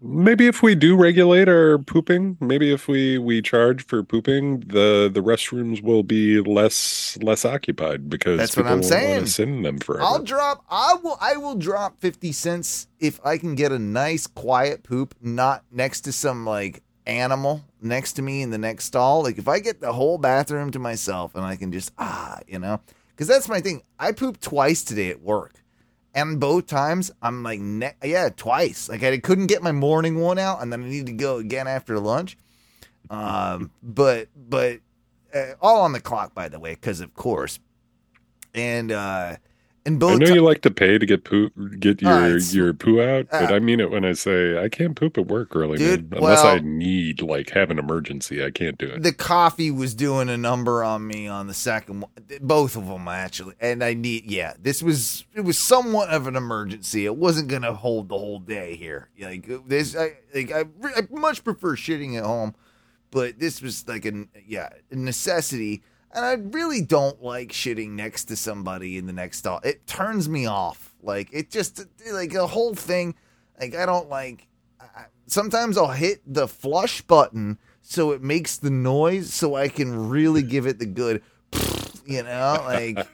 Maybe 0.00 0.46
if 0.46 0.62
we 0.62 0.74
do 0.74 0.96
regulate 0.96 1.48
our 1.48 1.78
pooping, 1.78 2.36
maybe 2.40 2.72
if 2.72 2.88
we 2.88 3.16
we 3.16 3.40
charge 3.40 3.86
for 3.86 4.02
pooping, 4.02 4.60
the 4.60 5.10
the 5.12 5.20
restrooms 5.22 5.82
will 5.82 6.02
be 6.02 6.40
less 6.40 7.16
less 7.22 7.44
occupied 7.44 8.10
because 8.10 8.38
That's 8.38 8.56
what 8.56 8.66
I'm 8.66 8.82
saying. 8.82 9.26
in 9.38 9.62
them 9.62 9.78
forever. 9.78 10.04
I'll 10.04 10.22
drop. 10.22 10.64
I 10.68 10.94
will. 11.02 11.16
I 11.20 11.36
will 11.36 11.54
drop 11.54 11.98
fifty 12.00 12.32
cents 12.32 12.86
if 13.00 13.18
I 13.24 13.38
can 13.38 13.54
get 13.54 13.72
a 13.72 13.78
nice 13.78 14.26
quiet 14.26 14.82
poop, 14.82 15.14
not 15.22 15.64
next 15.70 16.02
to 16.02 16.12
some 16.12 16.44
like 16.44 16.82
animal 17.06 17.62
next 17.80 18.14
to 18.14 18.22
me 18.22 18.42
in 18.42 18.50
the 18.50 18.58
next 18.58 18.84
stall. 18.86 19.22
Like 19.22 19.38
if 19.38 19.48
I 19.48 19.58
get 19.58 19.80
the 19.80 19.92
whole 19.92 20.18
bathroom 20.18 20.70
to 20.72 20.78
myself 20.78 21.34
and 21.34 21.44
I 21.44 21.56
can 21.56 21.72
just 21.72 21.92
ah, 21.98 22.40
you 22.46 22.58
know, 22.58 22.80
because 23.10 23.26
that's 23.26 23.48
my 23.48 23.60
thing. 23.60 23.82
I 23.98 24.12
pooped 24.12 24.42
twice 24.42 24.82
today 24.84 25.08
at 25.10 25.22
work, 25.22 25.62
and 26.14 26.38
both 26.38 26.66
times 26.66 27.10
I'm 27.20 27.42
like, 27.42 27.60
ne- 27.60 27.96
yeah, 28.02 28.28
twice. 28.34 28.88
Like 28.88 29.02
I 29.02 29.18
couldn't 29.18 29.48
get 29.48 29.62
my 29.62 29.72
morning 29.72 30.18
one 30.20 30.38
out, 30.38 30.62
and 30.62 30.72
then 30.72 30.84
I 30.84 30.88
need 30.88 31.06
to 31.06 31.12
go 31.12 31.38
again 31.38 31.66
after 31.66 31.98
lunch. 31.98 32.36
Um, 33.10 33.70
but 33.82 34.28
but 34.36 34.80
uh, 35.34 35.54
all 35.60 35.82
on 35.82 35.92
the 35.92 36.00
clock, 36.00 36.34
by 36.34 36.48
the 36.48 36.58
way, 36.60 36.74
because 36.74 37.00
of 37.00 37.14
course. 37.14 37.58
And 38.54 38.92
uh, 38.92 39.36
and 39.86 40.02
I 40.02 40.14
know 40.14 40.26
ti- 40.26 40.32
you 40.34 40.40
like 40.42 40.62
to 40.62 40.70
pay 40.70 40.96
to 40.98 41.04
get 41.04 41.24
poo 41.24 41.50
get 41.78 42.02
Uh, 42.02 42.08
your 42.08 42.26
it's- 42.26 42.54
your 42.54 42.72
poo 42.72 43.02
out, 43.02 43.26
but 43.30 43.50
uh, 43.50 43.54
I 43.54 43.58
mean 43.58 43.80
it 43.80 43.90
when 43.90 44.04
I 44.04 44.12
say 44.14 44.58
I 44.58 44.68
can't 44.68 44.96
poop 44.96 45.18
at 45.18 45.26
work 45.26 45.54
early, 45.54 45.76
Dude, 45.78 46.10
man. 46.10 46.18
Unless 46.20 46.42
I 46.44 46.58
need 46.60 47.20
like 47.20 47.50
have 47.50 47.70
an 47.70 47.78
emergency, 47.78 48.42
I 48.44 48.50
can't 48.50 48.78
do 48.78 48.86
it. 48.86 49.02
the 49.02 49.12
coffee 49.12 49.70
was 49.70 49.94
doing 49.94 50.28
a 50.30 50.36
number 50.38 50.82
on 50.82 51.06
me 51.06 51.28
on 51.28 51.46
the 51.48 51.54
second 51.54 52.00
one 52.00 52.10
both 52.40 52.76
of 52.76 52.86
them 52.86 53.06
actually 53.06 53.54
and 53.60 53.84
i 53.84 53.92
need 53.92 54.24
yeah 54.24 54.54
this 54.60 54.82
was 54.82 55.24
it 55.34 55.42
was 55.42 55.58
somewhat 55.58 56.08
of 56.08 56.26
an 56.26 56.34
emergency 56.36 57.04
it 57.04 57.16
wasn't 57.16 57.46
gonna 57.48 57.72
hold 57.74 58.08
the 58.08 58.16
whole 58.18 58.38
day 58.38 58.74
here 58.76 59.08
like 59.20 59.46
this 59.68 59.94
i 59.94 60.14
like 60.34 60.50
i, 60.50 60.64
I 60.96 61.02
much 61.10 61.44
prefer 61.44 61.76
shitting 61.76 62.16
at 62.16 62.24
home 62.24 62.54
but 63.10 63.38
this 63.38 63.60
was 63.60 63.86
like 63.86 64.04
a 64.06 64.26
yeah 64.46 64.70
a 64.90 64.96
necessity 64.96 65.82
and 66.14 66.24
i 66.24 66.32
really 66.32 66.80
don't 66.80 67.22
like 67.22 67.52
shitting 67.52 67.90
next 67.90 68.24
to 68.24 68.36
somebody 68.36 68.96
in 68.96 69.06
the 69.06 69.12
next 69.12 69.38
stall 69.38 69.60
it 69.64 69.86
turns 69.86 70.28
me 70.28 70.46
off 70.46 70.94
like 71.02 71.28
it 71.32 71.50
just 71.50 71.84
like 72.12 72.32
the 72.32 72.46
whole 72.46 72.74
thing 72.74 73.14
like 73.60 73.74
i 73.74 73.84
don't 73.84 74.08
like 74.08 74.46
I, 74.80 75.06
sometimes 75.26 75.76
i'll 75.76 75.88
hit 75.88 76.22
the 76.26 76.48
flush 76.48 77.02
button 77.02 77.58
so 77.86 78.12
it 78.12 78.22
makes 78.22 78.56
the 78.56 78.70
noise 78.70 79.32
so 79.32 79.54
I 79.54 79.68
can 79.68 80.08
really 80.08 80.42
give 80.42 80.66
it 80.66 80.78
the 80.78 80.86
good, 80.86 81.22
you 82.06 82.22
know, 82.22 82.56
like, 82.64 83.06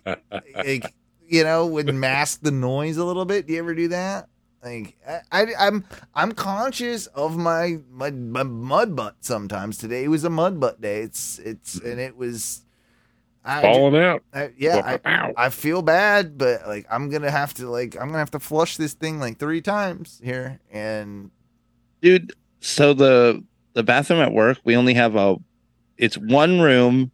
like 0.55 0.95
you 1.27 1.43
know, 1.43 1.67
would 1.67 1.93
mask 1.93 2.41
the 2.43 2.53
noise 2.53 2.97
a 2.97 3.05
little 3.05 3.25
bit. 3.25 3.49
Do 3.49 3.53
you 3.53 3.59
ever 3.59 3.75
do 3.75 3.89
that? 3.89 4.29
Like 4.63 4.97
I, 5.07 5.21
I 5.33 5.47
I'm 5.59 5.85
I'm 6.15 6.33
conscious 6.33 7.07
of 7.09 7.37
my, 7.37 7.81
my 7.91 8.13
my 8.13 8.45
mud 8.45 8.95
butt 8.95 9.17
sometimes. 9.21 9.77
Today 9.77 10.07
was 10.07 10.23
a 10.23 10.31
mud 10.31 10.61
butt 10.61 10.81
day. 10.81 11.01
It's 11.01 11.41
it's 11.41 11.75
and 11.81 11.99
it 11.99 12.17
was 12.17 12.63
I, 13.45 13.63
Falling 13.63 14.03
out. 14.03 14.23
I 14.35 14.51
yeah, 14.59 14.99
I, 15.05 15.33
I 15.47 15.49
feel 15.49 15.81
bad, 15.83 16.37
but 16.37 16.67
like 16.67 16.87
I'm 16.91 17.09
gonna 17.09 17.31
have 17.31 17.55
to 17.55 17.71
like 17.71 17.97
I'm 17.97 18.09
gonna 18.09 18.19
have 18.19 18.31
to 18.33 18.39
flush 18.41 18.77
this 18.77 18.93
thing 18.93 19.19
like 19.19 19.39
three 19.39 19.63
times 19.63 20.21
here, 20.23 20.61
and 20.71 21.31
dude 22.03 22.33
so 22.61 22.93
the 22.93 23.43
the 23.73 23.83
bathroom 23.83 24.21
at 24.21 24.33
work 24.33 24.59
we 24.65 24.77
only 24.77 24.93
have 24.95 25.17
a 25.17 25.37
it's 25.97 26.19
one 26.19 26.61
room 26.61 27.11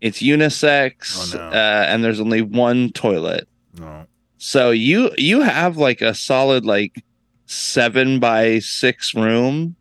it's 0.00 0.20
unisex 0.22 1.34
Oh, 1.34 1.38
no. 1.38 1.44
uh, 1.48 1.84
and 1.88 2.04
there's 2.04 2.20
only 2.20 2.42
one 2.42 2.90
toilet 2.92 3.48
no, 3.78 4.06
so 4.38 4.70
you 4.70 5.10
you 5.18 5.40
have 5.40 5.76
like 5.76 6.00
a 6.00 6.14
solid 6.14 6.64
like 6.64 7.02
seven 7.46 8.20
by 8.20 8.58
six 8.60 9.14
room 9.14 9.74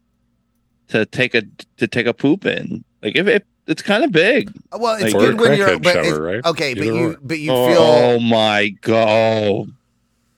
to 0.88 1.06
take 1.06 1.36
a 1.36 1.44
to 1.78 1.88
take 1.88 2.08
a 2.08 2.14
poop 2.14 2.46
in 2.46 2.84
like 3.04 3.16
if 3.16 3.28
it 3.28 3.46
it's 3.70 3.82
kind 3.82 4.04
of 4.04 4.12
big 4.12 4.52
well, 4.78 4.96
it's 4.96 5.14
Like- 5.14 5.24
good 5.24 5.40
when 5.40 5.58
you're 5.58 5.80
but 5.80 5.94
shower, 6.06 6.22
right? 6.22 6.46
okay, 6.46 6.74
but 6.74 6.84
you 6.86 7.12
or. 7.12 7.18
but 7.22 7.40
you 7.40 7.48
feel 7.48 7.78
oh 7.80 8.20
my 8.20 8.70
god 8.82 9.68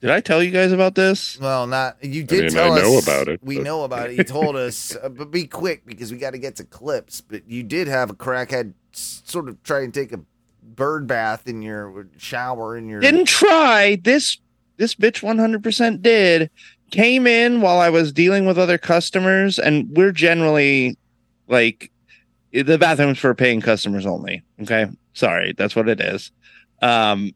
did 0.00 0.10
i 0.10 0.20
tell 0.20 0.42
you 0.42 0.50
guys 0.50 0.70
about 0.72 0.94
this 0.94 1.38
Well, 1.40 1.66
not 1.66 1.96
you 2.04 2.22
did 2.24 2.40
mean, 2.44 2.50
tell 2.52 2.72
I 2.72 2.80
know 2.80 2.98
us. 2.98 3.02
about 3.04 3.28
it, 3.28 3.40
We 3.42 3.56
but- 3.56 3.64
know 3.64 3.84
about 3.84 4.10
it. 4.10 4.16
You 4.18 4.24
told 4.24 4.56
us, 4.56 4.96
uh, 5.02 5.08
but 5.08 5.30
be 5.30 5.46
quick 5.46 5.86
because 5.86 6.10
we 6.12 6.18
got 6.18 6.30
to 6.32 6.38
get 6.38 6.56
to 6.56 6.64
clips. 6.64 7.20
But 7.20 7.48
you 7.48 7.62
did 7.62 7.86
have 7.88 8.10
a 8.10 8.14
crackhead 8.14 8.72
sort 8.92 9.48
of 9.48 9.62
try 9.62 9.82
and 9.82 9.94
take 9.94 10.12
a 10.12 10.18
bird 10.74 11.06
bath 11.06 11.46
in 11.46 11.62
your 11.62 12.08
shower 12.18 12.76
in 12.76 12.88
your. 12.88 12.98
didn't 13.00 13.26
try 13.26 13.96
this 14.02 14.38
this 14.76 14.96
bitch 14.96 15.22
100% 15.22 16.02
did 16.02 16.50
came 16.90 17.26
in 17.28 17.60
while 17.60 17.78
i 17.78 17.88
was 17.88 18.12
dealing 18.12 18.44
with 18.46 18.58
other 18.58 18.78
customers 18.78 19.58
and 19.58 19.88
we're 19.96 20.10
generally 20.12 20.96
like 21.46 21.91
the 22.52 22.78
bathroom's 22.78 23.18
for 23.18 23.34
paying 23.34 23.60
customers 23.60 24.06
only. 24.06 24.42
Okay, 24.60 24.86
sorry, 25.14 25.54
that's 25.56 25.74
what 25.74 25.88
it 25.88 26.00
is. 26.00 26.30
Um, 26.80 27.32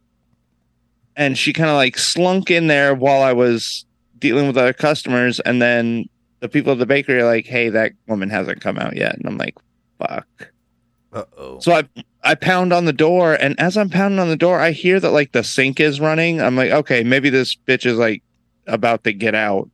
and 1.17 1.39
she 1.39 1.53
kind 1.53 1.71
of 1.71 1.77
like 1.77 1.97
slunk 1.97 2.51
in 2.51 2.67
there 2.67 2.95
while 2.95 3.23
I 3.23 3.33
was 3.33 3.87
dealing 4.19 4.47
with 4.47 4.59
other 4.59 4.73
customers, 4.73 5.41
and 5.41 5.61
then 5.63 6.09
the 6.41 6.49
people 6.49 6.73
at 6.73 6.79
the 6.79 6.87
bakery 6.87 7.21
are 7.21 7.27
like, 7.27 7.47
"Hey, 7.47 7.71
that 7.71 7.93
woman 8.07 8.31
hasn't 8.31 8.61
come 8.61 8.79
out 8.79 8.97
yet," 8.97 9.17
and 9.17 9.27
I'm 9.27 9.39
like, 9.39 9.57
"Fuck." 9.99 10.53
Uh 11.13 11.25
oh. 11.39 11.61
So 11.61 11.73
I 11.73 11.89
I 12.23 12.35
pound 12.35 12.73
on 12.73 12.85
the 12.85 12.93
door, 12.93 13.35
and 13.35 13.59
as 13.59 13.77
I'm 13.77 13.89
pounding 13.89 14.19
on 14.19 14.29
the 14.29 14.37
door, 14.37 14.61
I 14.61 14.73
hear 14.73 15.01
that 15.01 15.11
like 15.11 15.33
the 15.33 15.45
sink 15.45 15.81
is 15.81 16.01
running. 16.01 16.41
I'm 16.41 16.57
like, 16.57 16.71
okay, 16.71 17.05
maybe 17.05 17.31
this 17.31 17.55
bitch 17.55 17.87
is 17.87 17.97
like 17.97 18.23
about 18.67 19.05
to 19.05 19.13
get 19.13 19.35
out. 19.35 19.71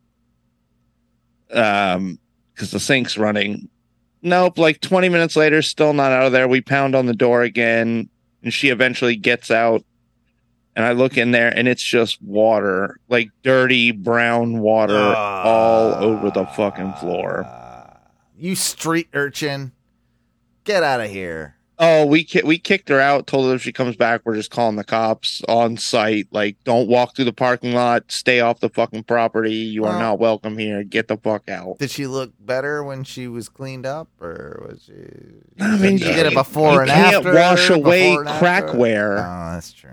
Um, 1.50 2.18
because 2.54 2.70
the 2.70 2.80
sink's 2.80 3.16
running. 3.18 3.68
Nope, 4.22 4.56
like 4.56 4.80
20 4.80 5.08
minutes 5.08 5.34
later, 5.34 5.62
still 5.62 5.92
not 5.92 6.12
out 6.12 6.26
of 6.26 6.32
there. 6.32 6.46
We 6.46 6.60
pound 6.60 6.94
on 6.94 7.06
the 7.06 7.14
door 7.14 7.42
again, 7.42 8.08
and 8.42 8.54
she 8.54 8.68
eventually 8.68 9.16
gets 9.16 9.50
out. 9.50 9.84
And 10.74 10.86
I 10.86 10.92
look 10.92 11.18
in 11.18 11.32
there, 11.32 11.48
and 11.48 11.68
it's 11.68 11.82
just 11.82 12.22
water, 12.22 12.98
like 13.08 13.30
dirty 13.42 13.90
brown 13.90 14.60
water, 14.60 14.96
all 14.96 15.94
over 15.94 16.30
the 16.30 16.46
fucking 16.46 16.94
floor. 16.94 17.44
Ah, 17.46 17.98
you 18.38 18.54
street 18.54 19.08
urchin. 19.12 19.72
Get 20.64 20.82
out 20.82 21.00
of 21.00 21.10
here. 21.10 21.56
Oh, 21.78 22.06
we 22.06 22.22
ki- 22.22 22.42
we 22.44 22.58
kicked 22.58 22.88
her 22.90 23.00
out. 23.00 23.26
Told 23.26 23.48
her 23.48 23.54
if 23.56 23.62
she 23.62 23.72
comes 23.72 23.96
back, 23.96 24.20
we're 24.24 24.36
just 24.36 24.50
calling 24.52 24.76
the 24.76 24.84
cops 24.84 25.42
on 25.48 25.76
site. 25.76 26.28
Like, 26.30 26.56
don't 26.64 26.86
walk 26.86 27.16
through 27.16 27.24
the 27.24 27.32
parking 27.32 27.72
lot. 27.72 28.12
Stay 28.12 28.38
off 28.40 28.60
the 28.60 28.68
fucking 28.68 29.04
property. 29.04 29.54
You 29.54 29.84
are 29.84 29.90
Well- 29.90 29.98
not 29.98 30.18
welcome 30.20 30.58
here. 30.58 30.84
Get 30.84 31.08
the 31.08 31.16
fuck 31.16 31.48
out. 31.50 31.78
Did 31.78 31.90
she 31.90 32.06
look 32.06 32.32
better 32.38 32.84
when 32.84 33.02
she 33.04 33.26
was 33.26 33.48
cleaned 33.48 33.86
up, 33.86 34.08
or 34.20 34.64
was 34.68 34.82
she? 34.86 34.92
I 35.60 35.76
mean, 35.78 35.96
Did 35.96 36.06
you 36.08 36.14
get 36.14 36.26
a 36.26 36.30
you- 36.30 36.36
before 36.36 36.74
you 36.74 36.80
and 36.80 36.90
can't 36.90 37.16
after. 37.16 37.34
wash 37.34 37.70
away 37.70 38.14
and 38.14 38.28
after? 38.28 38.44
crackware. 38.46 39.18
Oh, 39.18 39.54
that's 39.54 39.72
true. 39.72 39.90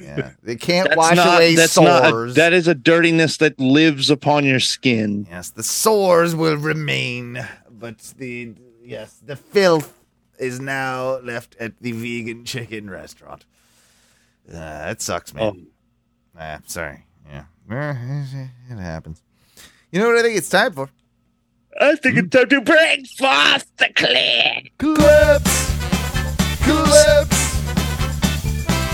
Yeah, 0.00 0.30
they 0.44 0.56
can't 0.56 0.88
That's 0.90 0.96
wash 0.98 1.16
not. 1.16 1.36
away 1.38 1.54
That's 1.56 1.76
not. 1.78 2.04
A, 2.04 2.08
sores. 2.10 2.34
that 2.36 2.52
is 2.52 2.68
a 2.68 2.74
dirtiness 2.74 3.38
that 3.38 3.58
lives 3.58 4.10
upon 4.10 4.44
your 4.44 4.60
skin. 4.60 5.26
yes, 5.30 5.50
the 5.50 5.62
sores 5.62 6.34
will 6.36 6.56
remain, 6.56 7.44
but 7.70 7.98
the 8.18 8.52
yes, 8.84 9.20
the 9.24 9.36
filth 9.36 9.98
is 10.42 10.60
now 10.60 11.18
left 11.20 11.56
at 11.60 11.78
the 11.80 11.92
vegan 11.92 12.44
chicken 12.44 12.90
restaurant. 12.90 13.44
Uh, 14.48 14.54
that 14.58 15.00
sucks, 15.00 15.32
man. 15.32 15.68
Ah, 16.38 16.58
sorry. 16.66 17.04
Yeah, 17.30 17.44
it 18.70 18.78
happens. 18.78 19.22
You 19.90 20.00
know 20.00 20.08
what 20.08 20.18
I 20.18 20.22
think 20.22 20.36
it's 20.36 20.48
time 20.48 20.72
for? 20.72 20.90
I 21.80 21.94
think 21.96 22.18
it's 22.18 22.30
time 22.30 22.48
to 22.48 22.60
bring 22.60 23.04
forth 23.06 23.70
the 23.76 23.88
click. 23.94 24.72
Clips! 24.78 25.72
Clips! 26.64 27.42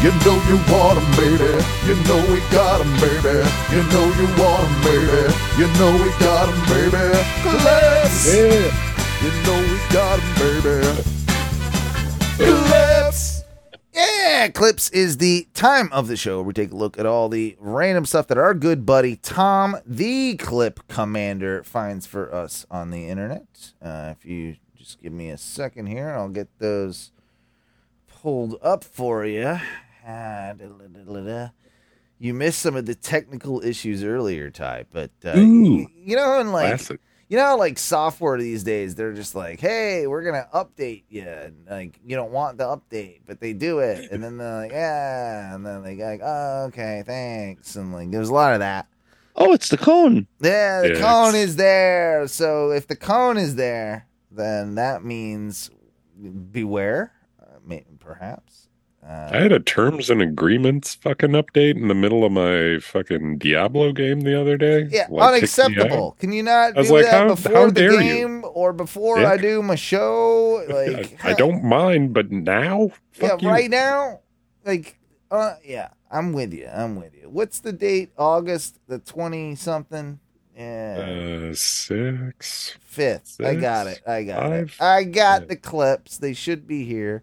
You 0.02 0.10
know 0.22 0.36
you 0.46 0.56
want 0.70 0.98
'em, 0.98 1.10
baby. 1.18 1.50
You 1.88 1.94
know 2.06 2.20
we 2.30 2.38
got 2.54 2.80
'em, 2.80 2.92
baby. 3.00 3.42
You 3.74 3.82
know 3.90 4.06
you 4.14 4.26
want 4.38 4.62
'em, 4.68 4.74
baby. 4.86 5.34
You 5.58 5.66
know 5.78 5.92
we 6.04 6.10
got 6.22 6.48
'em, 6.48 6.60
baby. 6.70 7.06
Clips. 7.42 8.34
You 9.24 9.30
know 9.42 9.58
we 9.58 9.78
got 9.92 10.20
'em, 10.20 10.34
baby. 10.38 11.17
Clips. 12.38 13.42
Yeah, 13.92 14.48
Clips 14.48 14.90
is 14.90 15.16
the 15.18 15.48
time 15.54 15.88
of 15.92 16.06
the 16.06 16.16
show 16.16 16.36
where 16.36 16.44
we 16.44 16.52
take 16.52 16.70
a 16.70 16.76
look 16.76 16.98
at 16.98 17.06
all 17.06 17.28
the 17.28 17.56
random 17.58 18.04
stuff 18.04 18.28
that 18.28 18.38
our 18.38 18.54
good 18.54 18.86
buddy 18.86 19.16
Tom, 19.16 19.76
the 19.84 20.36
Clip 20.36 20.80
Commander, 20.88 21.64
finds 21.64 22.06
for 22.06 22.32
us 22.32 22.64
on 22.70 22.90
the 22.90 23.08
internet. 23.08 23.72
Uh, 23.82 24.14
if 24.16 24.24
you 24.24 24.56
just 24.76 25.02
give 25.02 25.12
me 25.12 25.30
a 25.30 25.38
second 25.38 25.86
here, 25.86 26.10
I'll 26.10 26.28
get 26.28 26.48
those 26.60 27.10
pulled 28.22 28.56
up 28.62 28.84
for 28.84 29.24
you. 29.24 29.58
Ah, 30.06 30.52
da-da-da-da-da. 30.56 31.48
You 32.20 32.34
missed 32.34 32.60
some 32.60 32.76
of 32.76 32.86
the 32.86 32.94
technical 32.94 33.60
issues 33.64 34.02
earlier, 34.04 34.50
Ty, 34.50 34.84
but 34.92 35.10
uh, 35.24 35.36
Ooh. 35.38 35.78
y- 35.78 35.86
you 35.96 36.16
know, 36.16 36.38
and 36.40 36.52
like 36.52 36.68
Classic. 36.78 37.00
You 37.28 37.36
know, 37.36 37.44
how, 37.44 37.58
like 37.58 37.78
software 37.78 38.38
these 38.38 38.64
days, 38.64 38.94
they're 38.94 39.12
just 39.12 39.34
like, 39.34 39.60
"Hey, 39.60 40.06
we're 40.06 40.22
gonna 40.22 40.48
update 40.54 41.04
you," 41.08 41.22
and 41.28 41.66
like 41.68 41.98
you 42.04 42.16
don't 42.16 42.32
want 42.32 42.58
the 42.58 42.64
update, 42.64 43.20
but 43.26 43.40
they 43.40 43.52
do 43.52 43.80
it, 43.80 44.10
and 44.10 44.22
then 44.22 44.36
they're 44.38 44.54
like, 44.62 44.72
"Yeah," 44.72 45.54
and 45.54 45.64
then 45.66 45.82
they 45.82 45.96
go 45.96 46.04
like, 46.04 46.20
"Oh, 46.22 46.64
okay, 46.68 47.02
thanks," 47.06 47.76
and 47.76 47.92
like 47.92 48.10
there's 48.10 48.28
a 48.30 48.34
lot 48.34 48.52
of 48.54 48.60
that. 48.60 48.86
Oh, 49.36 49.52
it's 49.52 49.68
the 49.68 49.76
cone. 49.78 50.26
Yeah, 50.40 50.80
the 50.82 50.88
Yeah, 50.94 51.00
cone 51.00 51.28
it's- 51.34 51.50
is 51.50 51.56
there, 51.56 52.26
so 52.28 52.70
if 52.72 52.86
the 52.88 52.96
cone 52.96 53.36
is 53.38 53.54
there, 53.56 54.06
then 54.32 54.74
that 54.76 55.04
means 55.04 55.70
beware, 56.50 57.12
uh, 57.40 57.58
may- 57.64 57.84
perhaps. 58.00 58.67
Uh, 59.08 59.30
I 59.32 59.36
had 59.38 59.52
a 59.52 59.60
terms 59.60 60.10
and 60.10 60.20
agreements 60.20 60.94
fucking 60.94 61.30
update 61.30 61.76
in 61.76 61.88
the 61.88 61.94
middle 61.94 62.24
of 62.24 62.32
my 62.32 62.78
fucking 62.78 63.38
Diablo 63.38 63.92
game 63.92 64.20
the 64.20 64.38
other 64.38 64.58
day. 64.58 64.86
Yeah, 64.90 65.06
Like, 65.08 65.40
kicked 65.40 65.56
me 65.58 65.64
out. 65.64 65.78
unacceptable. 65.78 66.16
Can 66.20 66.32
you 66.32 66.42
not 66.42 66.74
do 66.74 66.82
like, 66.82 67.04
that 67.06 67.14
how- 67.14 67.28
before 67.34 67.52
how 67.54 67.66
the 67.66 67.72
dare 67.72 67.92
you? 67.94 68.00
game 68.00 68.44
or 68.52 68.74
before 68.74 69.16
Dick. 69.16 69.26
I 69.26 69.36
do 69.38 69.62
my 69.62 69.76
show? 69.76 70.62
Like, 70.68 71.24
I, 71.24 71.30
I 71.30 71.34
don't 71.34 71.64
mind, 71.76 72.12
but 72.12 72.30
now, 72.30 72.90
yeah, 73.20 73.36
you. 73.40 73.48
right 73.48 73.70
now, 73.70 74.20
like, 74.66 74.98
uh, 75.30 75.54
yeah, 75.64 75.88
I'm 76.10 76.34
with 76.34 76.52
you. 76.52 76.66
I'm 76.68 76.96
with 76.96 77.14
you. 77.14 77.30
What's 77.30 77.60
the 77.60 77.72
date? 77.72 78.10
August 78.18 78.78
the 78.88 78.98
twenty 78.98 79.54
something. 79.54 80.18
Yeah, 80.56 81.48
Uh, 81.50 81.54
six. 81.54 82.76
fifth. 82.80 83.40
I 83.42 83.54
got 83.54 83.86
it. 83.86 84.00
I 84.06 84.24
got 84.24 84.42
five, 84.42 84.68
it. 84.68 84.82
I 84.82 85.04
got 85.04 85.42
yeah. 85.42 85.46
the 85.48 85.56
clips. 85.56 86.18
They 86.18 86.34
should 86.34 86.66
be 86.66 86.84
here. 86.84 87.22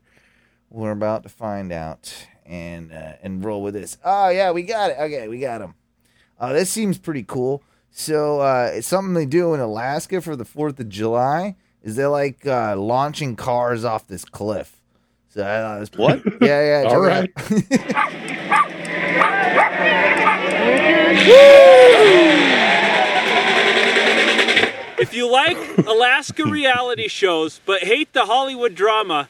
We're 0.75 0.91
about 0.91 1.23
to 1.23 1.29
find 1.29 1.71
out 1.71 2.13
and 2.45 2.91
uh, 2.91 3.13
and 3.23 3.43
roll 3.45 3.63
with 3.63 3.75
this. 3.75 3.97
Oh 4.03 4.27
yeah, 4.27 4.51
we 4.51 4.63
got 4.63 4.91
it. 4.91 4.97
Okay, 4.99 5.29
we 5.29 5.39
got 5.39 5.59
them. 5.59 5.73
Uh, 6.37 6.51
this 6.51 6.69
seems 6.69 6.97
pretty 6.97 7.23
cool. 7.23 7.63
So 7.91 8.41
uh, 8.41 8.71
it's 8.73 8.85
something 8.85 9.13
they 9.13 9.25
do 9.25 9.53
in 9.53 9.61
Alaska 9.61 10.19
for 10.21 10.35
the 10.35 10.43
Fourth 10.43 10.77
of 10.81 10.89
July. 10.89 11.55
Is 11.81 11.95
they're 11.95 12.09
like 12.09 12.45
uh, 12.45 12.75
launching 12.75 13.37
cars 13.37 13.85
off 13.85 14.05
this 14.07 14.25
cliff. 14.25 14.81
So 15.29 15.43
I 15.43 15.61
thought 15.61 15.77
it 15.77 15.79
was 15.79 15.91
What? 15.93 16.23
Yeah, 16.41 16.83
yeah. 16.83 16.89
All 16.89 17.07
check 17.07 17.29
it 17.39 17.95
out. 17.95 18.85
If 24.97 25.13
you 25.13 25.29
like 25.31 25.57
Alaska 25.85 26.43
reality 26.45 27.07
shows 27.07 27.59
but 27.65 27.83
hate 27.83 28.13
the 28.13 28.25
Hollywood 28.25 28.75
drama, 28.75 29.29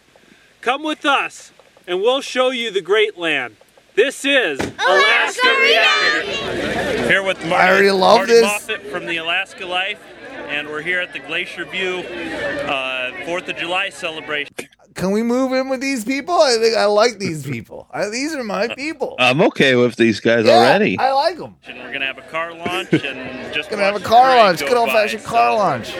come 0.66 0.82
with 0.82 1.06
us 1.06 1.52
and 1.86 2.02
we'll 2.02 2.22
show 2.22 2.50
you 2.50 2.72
the 2.72 2.82
great 2.82 3.16
land. 3.20 3.56
This 3.94 4.26
is 4.26 4.60
Alaska, 4.60 5.48
Reality. 5.48 7.08
Here 7.08 7.22
with 7.22 7.38
Marty, 7.46 7.54
I 7.54 7.70
already 7.72 7.92
love 7.92 8.18
Marty 8.22 8.32
this. 8.32 8.42
Moffat 8.42 8.82
from 8.88 9.06
the 9.06 9.18
Alaska 9.18 9.64
Life, 9.64 10.02
and 10.48 10.68
we're 10.68 10.82
here 10.82 11.00
at 11.00 11.14
the 11.14 11.20
Glacier 11.20 11.66
View 11.66 12.00
uh, 12.00 13.12
Fourth 13.26 13.48
of 13.48 13.56
July 13.58 13.90
celebration. 13.90 14.56
Can 14.96 15.12
we 15.12 15.22
move 15.22 15.54
in 15.54 15.70
with 15.70 15.82
these 15.82 16.04
people? 16.04 16.34
I 16.34 16.58
think 16.58 16.76
I 16.76 16.86
like 16.86 17.20
these 17.20 17.46
people. 17.46 17.88
I, 17.92 18.10
these 18.10 18.34
are 18.34 18.44
my 18.44 18.68
people. 18.74 19.16
I'm 19.20 19.42
okay 19.44 19.76
with 19.76 19.96
these 19.98 20.20
guys 20.20 20.46
Yeah, 20.46 20.54
already. 20.54 20.98
I 20.98 21.12
like 21.12 21.38
them. 21.38 21.58
And 21.68 21.78
we're 21.78 21.94
gonna 21.94 22.08
have 22.08 22.18
a 22.18 22.22
car 22.24 22.56
launch 22.56 22.92
and 22.92 23.54
just 23.54 23.70
Gonna 23.70 23.84
have 23.84 23.96
a 23.98 24.00
car 24.00 24.36
launch. 24.36 24.62
go 24.62 24.68
Good 24.70 24.78
old 24.78 24.88
by, 24.88 24.94
fashioned 24.94 25.24
car 25.26 25.52
so 25.52 25.58
launch. 25.58 25.94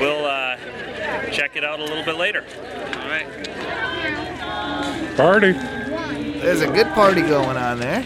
We'll 0.00 0.24
uh, 0.24 0.56
check 1.30 1.56
it 1.56 1.62
out 1.64 1.78
a 1.78 1.84
little 1.84 2.04
bit 2.04 2.16
later. 2.16 2.42
All 3.08 3.14
right. 3.14 3.26
Party. 5.16 5.52
There's 5.52 6.60
a 6.60 6.66
good 6.66 6.88
party 6.88 7.22
going 7.22 7.56
on 7.56 7.80
there. 7.80 8.04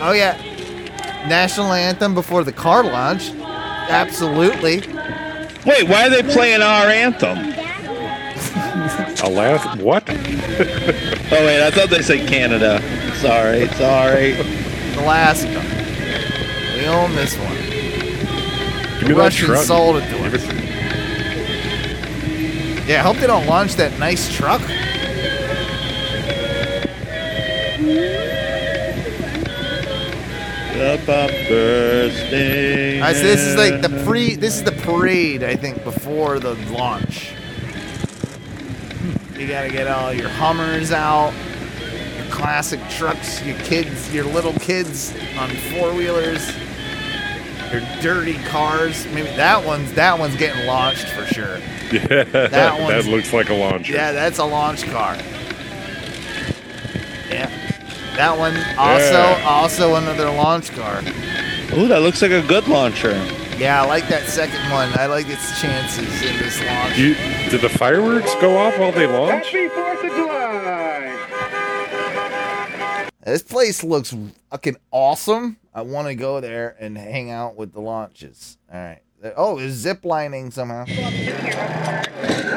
Oh 0.00 0.12
yeah, 0.12 0.32
national 1.28 1.74
anthem 1.74 2.14
before 2.14 2.42
the 2.42 2.52
car 2.52 2.82
launch. 2.82 3.32
Absolutely. 3.32 4.78
Wait, 5.66 5.88
why 5.88 6.06
are 6.06 6.10
they 6.10 6.22
playing 6.22 6.62
our 6.62 6.86
anthem? 6.88 7.36
Alas, 9.22 9.76
what? 9.78 10.08
Oh 11.26 11.44
wait, 11.46 11.66
I 11.66 11.70
thought 11.70 11.88
they 11.90 12.02
said 12.02 12.28
Canada. 12.28 12.80
Sorry, 13.16 13.66
sorry. 13.68 14.36
Alaska. 14.98 15.60
We 16.78 16.86
own 16.86 17.14
this 17.16 17.36
one. 17.38 17.56
Give 19.00 19.08
me 19.08 19.14
that 19.14 19.16
Russians 19.16 19.48
truck. 19.48 19.64
sold 19.64 19.96
it 19.96 20.08
to 20.10 20.24
us. 20.26 20.63
Yeah, 22.86 23.00
I 23.00 23.02
hope 23.02 23.16
they 23.16 23.26
don't 23.26 23.46
launch 23.46 23.76
that 23.76 23.98
nice 23.98 24.32
truck. 24.34 24.60
Bursting. 31.06 33.00
All 33.00 33.08
right, 33.08 33.16
so 33.16 33.22
this 33.22 33.40
is 33.40 33.56
like 33.56 33.80
the 33.80 34.02
pre. 34.04 34.36
This 34.36 34.56
is 34.56 34.64
the 34.64 34.72
parade, 34.72 35.42
I 35.42 35.56
think, 35.56 35.82
before 35.84 36.38
the 36.38 36.54
launch. 36.72 37.30
Hmm. 38.90 39.40
You 39.40 39.48
gotta 39.48 39.70
get 39.70 39.86
all 39.86 40.12
your 40.12 40.28
Hummers 40.28 40.92
out, 40.92 41.32
your 42.16 42.26
classic 42.30 42.80
trucks, 42.90 43.42
your 43.42 43.56
kids, 43.58 44.12
your 44.14 44.24
little 44.24 44.52
kids 44.54 45.14
on 45.38 45.50
four 45.72 45.94
wheelers. 45.94 46.50
your 47.72 47.82
dirty 48.00 48.34
cars. 48.44 49.06
Maybe 49.12 49.28
that 49.36 49.64
one's 49.64 49.92
that 49.94 50.18
one's 50.18 50.36
getting 50.36 50.66
launched 50.66 51.08
for 51.08 51.26
sure. 51.26 51.58
Yeah, 51.92 52.24
That 52.24 52.50
that, 52.50 53.04
looks 53.06 53.32
like 53.32 53.50
a 53.50 53.54
launcher. 53.54 53.92
Yeah, 53.92 54.12
that's 54.12 54.38
a 54.38 54.44
launch 54.44 54.84
car. 54.84 55.14
Yeah. 57.30 57.50
That 58.16 58.36
one 58.38 58.56
also 58.78 59.12
Yeah. 59.12 59.44
also 59.46 59.94
another 59.96 60.30
launch 60.30 60.70
car. 60.72 61.00
Ooh, 61.72 61.88
that 61.88 62.02
looks 62.02 62.22
like 62.22 62.30
a 62.30 62.42
good 62.46 62.66
launcher. 62.68 63.12
Yeah, 63.58 63.82
I 63.82 63.86
like 63.86 64.08
that 64.08 64.28
second 64.28 64.70
one. 64.70 64.90
I 64.98 65.06
like 65.06 65.28
its 65.28 65.60
chances 65.60 66.06
in 66.22 66.36
this 66.38 66.60
launch. 66.64 66.98
You, 66.98 67.14
did 67.50 67.60
the 67.60 67.68
fireworks 67.68 68.34
go 68.36 68.56
off 68.58 68.78
while 68.78 68.92
they 68.92 69.06
launch? 69.06 69.52
This 73.24 73.42
place 73.42 73.82
looks 73.82 74.14
fucking 74.50 74.76
awesome. 74.90 75.56
I 75.72 75.80
want 75.82 76.08
to 76.08 76.14
go 76.14 76.40
there 76.40 76.76
and 76.78 76.96
hang 76.98 77.30
out 77.30 77.56
with 77.56 77.72
the 77.72 77.80
launches. 77.80 78.58
All 78.72 78.78
right. 78.78 79.00
Oh, 79.36 79.58
it's 79.58 79.74
zip 79.74 80.04
lining 80.04 80.50
somehow. 80.50 80.84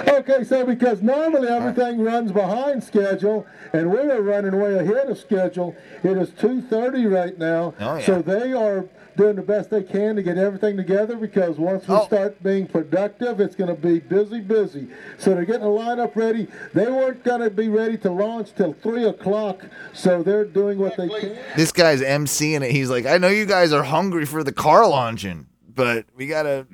Okay, 0.07 0.43
so 0.43 0.65
because 0.65 1.01
normally 1.01 1.47
everything 1.47 2.01
runs 2.03 2.31
behind 2.31 2.83
schedule, 2.83 3.45
and 3.71 3.89
we 3.91 3.99
are 3.99 4.21
running 4.21 4.59
way 4.59 4.77
ahead 4.77 5.09
of 5.09 5.17
schedule. 5.17 5.75
It 6.03 6.17
is 6.17 6.29
2:30 6.31 7.05
right 7.05 7.37
now, 7.37 7.73
Oh, 7.79 7.95
yeah. 7.97 8.05
so 8.05 8.21
they 8.21 8.51
are 8.51 8.85
doing 9.15 9.35
the 9.37 9.41
best 9.41 9.69
they 9.69 9.81
can 9.83 10.15
to 10.15 10.21
get 10.23 10.37
everything 10.37 10.75
together. 10.77 11.15
Because 11.15 11.57
once 11.57 11.87
we 11.87 11.95
Oh. 11.95 12.05
start 12.05 12.41
being 12.43 12.67
productive, 12.67 13.39
it's 13.39 13.55
going 13.55 13.73
to 13.73 13.81
be 13.81 13.99
busy, 13.99 14.41
busy. 14.41 14.87
So 15.17 15.33
they're 15.33 15.45
getting 15.45 15.63
a 15.63 15.65
lineup 15.67 16.15
ready. 16.15 16.47
They 16.73 16.87
weren't 16.87 17.23
going 17.23 17.41
to 17.41 17.49
be 17.49 17.69
ready 17.69 17.97
to 17.99 18.11
launch 18.11 18.49
till 18.55 18.73
three 18.83 19.05
o'clock, 19.05 19.65
so 19.93 20.21
they're 20.23 20.45
doing 20.45 20.77
what 20.79 20.97
they 20.97 21.07
can. 21.07 21.37
This 21.55 21.71
guy's 21.71 22.01
emceeing 22.01 22.61
it. 22.61 22.71
He's 22.71 22.89
like, 22.89 23.05
I 23.05 23.17
know 23.17 23.29
you 23.29 23.45
guys 23.45 23.71
are 23.71 23.83
hungry 23.83 24.25
for 24.25 24.43
the 24.43 24.51
car 24.51 24.87
launching, 24.87 25.45
but 25.77 26.05
we 26.15 26.27
gotta. 26.27 26.67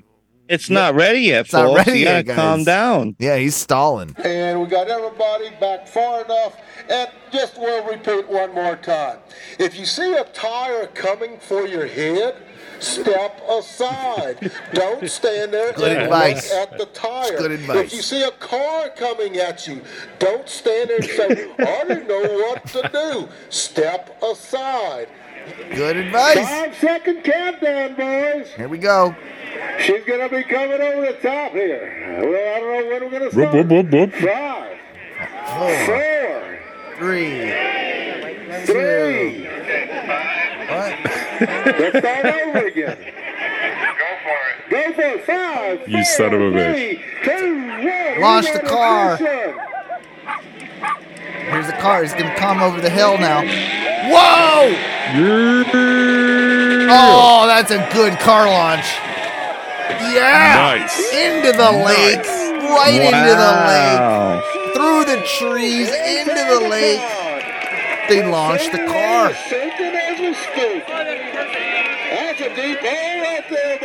It's 0.49 0.69
not 0.69 0.93
ready 0.95 1.19
yet, 1.21 1.45
It's 1.45 1.53
not 1.53 1.67
folks. 1.67 1.87
ready 1.87 1.99
you 1.99 2.05
gotta 2.05 2.23
guys. 2.23 2.35
calm 2.35 2.63
down. 2.65 3.15
Yeah, 3.17 3.37
he's 3.37 3.55
stalling. 3.55 4.13
And 4.23 4.59
we 4.59 4.67
got 4.67 4.89
everybody 4.89 5.49
back 5.59 5.87
far 5.87 6.25
enough. 6.25 6.57
And 6.89 7.09
just 7.31 7.57
we'll 7.57 7.85
repeat 7.85 8.27
one 8.27 8.53
more 8.53 8.75
time. 8.75 9.19
If 9.57 9.79
you 9.79 9.85
see 9.85 10.13
a 10.15 10.25
tire 10.25 10.87
coming 10.87 11.37
for 11.39 11.65
your 11.65 11.87
head, 11.87 12.35
step 12.79 13.41
aside. 13.49 14.51
Don't 14.73 15.09
stand 15.09 15.53
there 15.53 15.71
Good 15.71 15.93
and 15.93 16.01
advice. 16.03 16.51
look 16.51 16.71
at 16.71 16.77
the 16.77 16.85
tire. 16.87 17.37
good 17.37 17.51
advice. 17.51 17.85
If 17.85 17.93
you 17.93 18.01
see 18.01 18.23
a 18.23 18.31
car 18.31 18.89
coming 18.97 19.37
at 19.37 19.65
you, 19.65 19.81
don't 20.19 20.47
stand 20.49 20.89
there 20.89 20.97
and 20.97 21.05
say, 21.05 21.51
I 21.59 21.83
don't 21.87 22.07
know 22.07 22.21
what 22.21 22.65
to 22.67 22.89
do. 22.91 23.29
Step 23.49 24.21
aside. 24.21 25.07
Good 25.75 25.97
advice. 25.97 26.37
Five 26.47 26.75
second 26.75 27.23
countdown, 27.23 27.95
boys. 27.95 28.53
Here 28.53 28.67
we 28.69 28.77
go. 28.77 29.15
She's 29.79 30.03
gonna 30.05 30.29
be 30.29 30.43
coming 30.43 30.79
over 30.81 31.01
the 31.01 31.13
top 31.21 31.51
here. 31.53 32.19
Well, 32.21 32.55
I 32.55 32.59
don't 32.59 32.69
know 32.69 32.85
when 32.89 33.03
we're 33.03 33.09
gonna 33.11 33.25
Whoop, 33.25 33.33
start. 33.33 33.53
whoop, 33.55 33.67
whoop, 33.69 33.91
whoop. 33.91 34.13
Five, 34.13 34.77
Four, 35.57 35.75
four, 35.85 36.59
three, 36.97 37.51
two. 38.65 38.73
three. 38.73 39.45
What? 40.67 40.91
Let's 41.79 41.97
start 41.99 42.25
over 42.25 42.65
again. 42.67 42.97
Go 44.69 44.81
for 44.93 45.01
it. 45.01 45.25
Five. 45.25 45.79
You 45.87 45.97
four, 45.97 46.03
son 46.05 46.33
of 46.33 46.41
a 46.41 46.43
bitch. 46.51 46.73
three, 46.73 47.01
two, 47.25 47.57
one. 47.67 48.19
Launch 48.21 48.47
the 48.53 48.59
car. 48.59 49.17
Here's 49.17 49.55
the 51.67 51.73
car. 51.73 52.01
He's 52.01 52.13
gonna 52.13 52.33
come 52.35 52.61
over 52.61 52.79
the 52.81 52.89
hill 52.89 53.17
now. 53.17 53.41
Whoa! 54.09 54.73
Yeah. 55.13 56.87
Oh, 56.89 57.45
that's 57.47 57.71
a 57.71 57.77
good 57.93 58.17
car 58.19 58.47
launch. 58.47 58.85
Yeah! 60.13 60.77
Nice. 60.79 61.13
Into 61.13 61.51
the 61.55 61.71
lake. 61.71 62.25
Right 62.63 63.01
into 63.01 63.35
the 63.35 63.53
lake. 63.69 64.43
Through 64.73 65.05
the 65.05 65.21
trees, 65.37 65.89
into 65.89 66.33
the 66.33 66.67
lake. 66.69 67.01
They 68.09 68.25
launched 68.27 68.71
the 68.71 68.79
car. 68.79 69.33
Sinking 69.49 69.95
as 69.95 70.19
we 70.19 70.33
speak. 70.33 70.83
That's 70.87 72.41
a 72.41 72.49
deep 72.55 72.79
hole 72.79 73.41
there, 73.49 73.79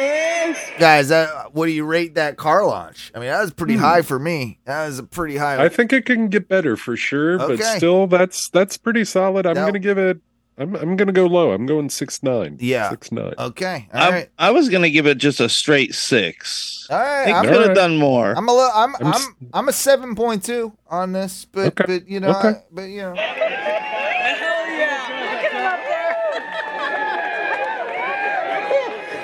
boys. 0.55 0.59
Guys, 0.79 1.09
that, 1.09 1.55
what 1.55 1.67
do 1.67 1.73
you 1.73 1.85
rate 1.85 2.15
that 2.15 2.37
car 2.37 2.65
launch? 2.67 3.13
I 3.15 3.19
mean, 3.19 3.29
that 3.29 3.41
was 3.43 3.53
pretty 3.53 3.75
Hmm. 3.75 3.81
high 3.81 4.03
for 4.03 4.19
me. 4.19 4.59
That 4.65 4.87
was 4.87 4.99
a 4.99 5.03
pretty 5.03 5.37
high. 5.37 5.63
I 5.63 5.69
think 5.69 5.93
it 5.93 6.07
can 6.07 6.29
get 6.29 6.49
better 6.49 6.77
for 6.77 6.97
sure, 6.97 7.37
but 7.39 7.61
still, 7.63 8.07
that's 8.07 8.49
that's 8.49 8.77
pretty 8.79 9.05
solid. 9.05 9.47
I'm 9.47 9.55
gonna 9.55 9.79
give 9.79 9.99
it. 9.99 10.19
I'm 10.59 10.75
I'm 10.75 10.97
gonna 10.97 11.13
go 11.13 11.27
low. 11.27 11.53
I'm 11.53 11.67
going 11.67 11.89
six 11.89 12.23
nine. 12.23 12.57
Yeah. 12.61 12.91
six 12.91 13.13
nine. 13.13 13.35
okay, 13.39 13.89
all 13.95 14.01
I, 14.03 14.11
right, 14.11 14.29
I 14.39 14.51
was 14.51 14.69
gonna 14.69 14.91
give 14.91 15.07
it 15.07 15.19
just 15.19 15.39
a 15.41 15.49
straight 15.49 15.95
six. 15.95 16.87
all 16.91 16.99
right. 16.99 17.33
I'm, 17.33 17.45
could 17.45 17.53
have 17.53 17.61
Alright. 17.63 17.77
done 17.77 17.97
more. 17.99 18.33
I'm 18.37 18.49
a 18.49 18.53
little. 18.53 18.71
I'm. 18.75 18.95
I'm 18.97 19.07
I'm. 19.07 19.15
s- 19.15 19.29
I'm 19.55 19.69
a 19.69 19.73
seven 19.73 20.15
point 20.17 20.45
two 20.45 20.73
on 20.89 21.13
this, 21.13 21.45
but 21.45 21.81
Okay. 21.81 21.85
but 21.87 22.09
you 22.09 22.19
know, 22.21 22.31
Okay. 22.31 22.49
I- 22.49 22.63
but 22.73 22.83
you 22.89 23.03
know. 23.03 23.15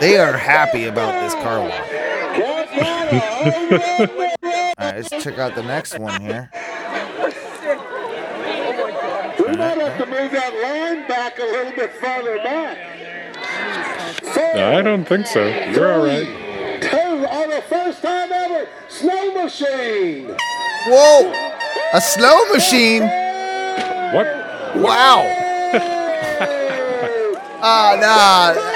They 0.01 0.18
are 0.18 0.37
happy 0.37 0.85
about 0.85 1.18
this 1.23 1.33
car 1.35 1.61
wash. 1.61 1.73
All 4.77 4.90
right, 4.90 4.97
let's 4.97 5.09
check 5.25 5.38
out 5.38 5.55
the 5.55 5.62
next 5.62 5.99
one 5.99 6.20
here. 6.20 6.51
We 9.55 9.59
might 9.59 9.79
have 9.79 9.99
to 9.99 10.07
move 10.07 10.33
that 10.33 10.53
line 10.53 11.07
back 11.07 11.38
a 11.38 11.45
little 11.45 11.71
bit 11.71 11.93
farther 11.93 12.38
back. 12.38 12.77
Four, 14.21 14.57
I 14.57 14.83
don't 14.83 15.05
think 15.05 15.29
so. 15.29 15.47
You're 15.47 15.93
all 15.93 16.05
right. 16.05 16.27
Two 16.83 17.25
on 17.25 17.51
the 17.51 17.62
first 17.69 18.03
time 18.03 18.33
ever, 18.33 18.67
snow 18.88 19.45
machine. 19.45 20.35
Whoa, 20.88 21.31
a 21.93 22.01
snow 22.01 22.45
machine! 22.53 23.03
What? 24.12 24.27
Wow. 24.75 25.23
Ah, 27.67 27.97
nah. 27.99 28.74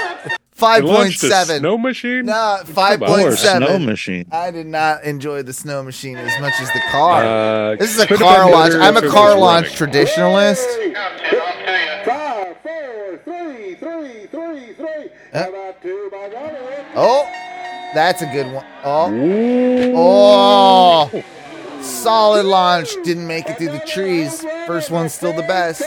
Five 0.59 0.81
They 0.83 0.89
point 0.89 0.99
launched 0.99 1.19
snow 1.21 1.77
machine? 1.77 2.25
Nah, 2.25 2.57
five 2.65 3.01
on. 3.01 3.07
point 3.07 3.27
Or 3.27 3.35
snow 3.37 3.79
machine. 3.79 4.25
I 4.29 4.51
did 4.51 4.67
not 4.67 5.05
enjoy 5.05 5.41
the 5.41 5.53
snow 5.53 5.81
machine 5.83 6.17
as 6.17 6.37
much 6.41 6.53
as 6.59 6.67
the 6.73 6.81
car. 6.91 7.23
Uh, 7.23 7.75
this 7.77 7.95
is 7.95 7.99
a 8.01 8.07
car 8.07 8.51
launch. 8.51 8.73
I'm 8.73 8.97
a 8.97 9.07
car 9.09 9.37
launch 9.39 9.79
running. 9.79 9.95
traditionalist. 9.95 10.65
Five, 12.05 12.57
four, 12.61 13.19
three, 13.23 13.75
three, 13.75 14.25
three, 14.27 14.73
three. 14.73 15.09
How 15.31 15.47
about 15.49 15.81
two 15.81 16.09
by 16.11 16.29
Oh, 16.95 17.23
that's 17.93 18.21
a 18.21 18.25
good 18.25 18.51
one. 18.51 18.65
Oh, 18.83 19.13
Ooh. 19.13 19.93
oh, 19.95 21.23
solid 21.81 22.45
launch. 22.45 22.93
Didn't 23.05 23.27
make 23.27 23.47
it 23.47 23.57
through 23.57 23.71
the 23.71 23.79
trees. 23.79 24.41
First 24.67 24.91
one's 24.91 25.13
still 25.13 25.31
the 25.31 25.43
best. 25.43 25.83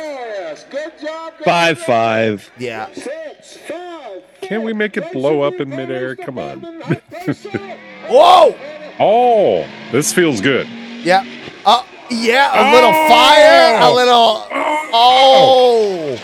Yes, 0.53 0.65
Good 0.71 0.93
job. 1.01 1.33
guys. 1.39 1.45
Five 1.47 1.79
five. 1.79 2.51
Yeah. 2.59 2.93
Six, 2.93 3.57
five, 3.57 4.23
Can't 4.43 4.63
we 4.63 4.75
make 4.75 4.99
it 4.99 5.11
blow 5.11 5.41
up 5.41 5.55
in 5.55 5.71
midair? 5.71 6.15
Come 6.15 6.37
on. 6.39 6.61
Whoa. 8.11 8.55
Oh, 9.01 9.67
this 9.93 10.13
feels 10.13 10.43
good. 10.43 10.69
Yeah. 11.03 11.25
Uh, 11.65 11.83
yeah. 12.11 12.53
A 12.53 12.65
little 12.75 12.93
fire. 12.93 13.79
A 13.81 13.95
little. 13.95 14.47
Oh. 14.93 16.21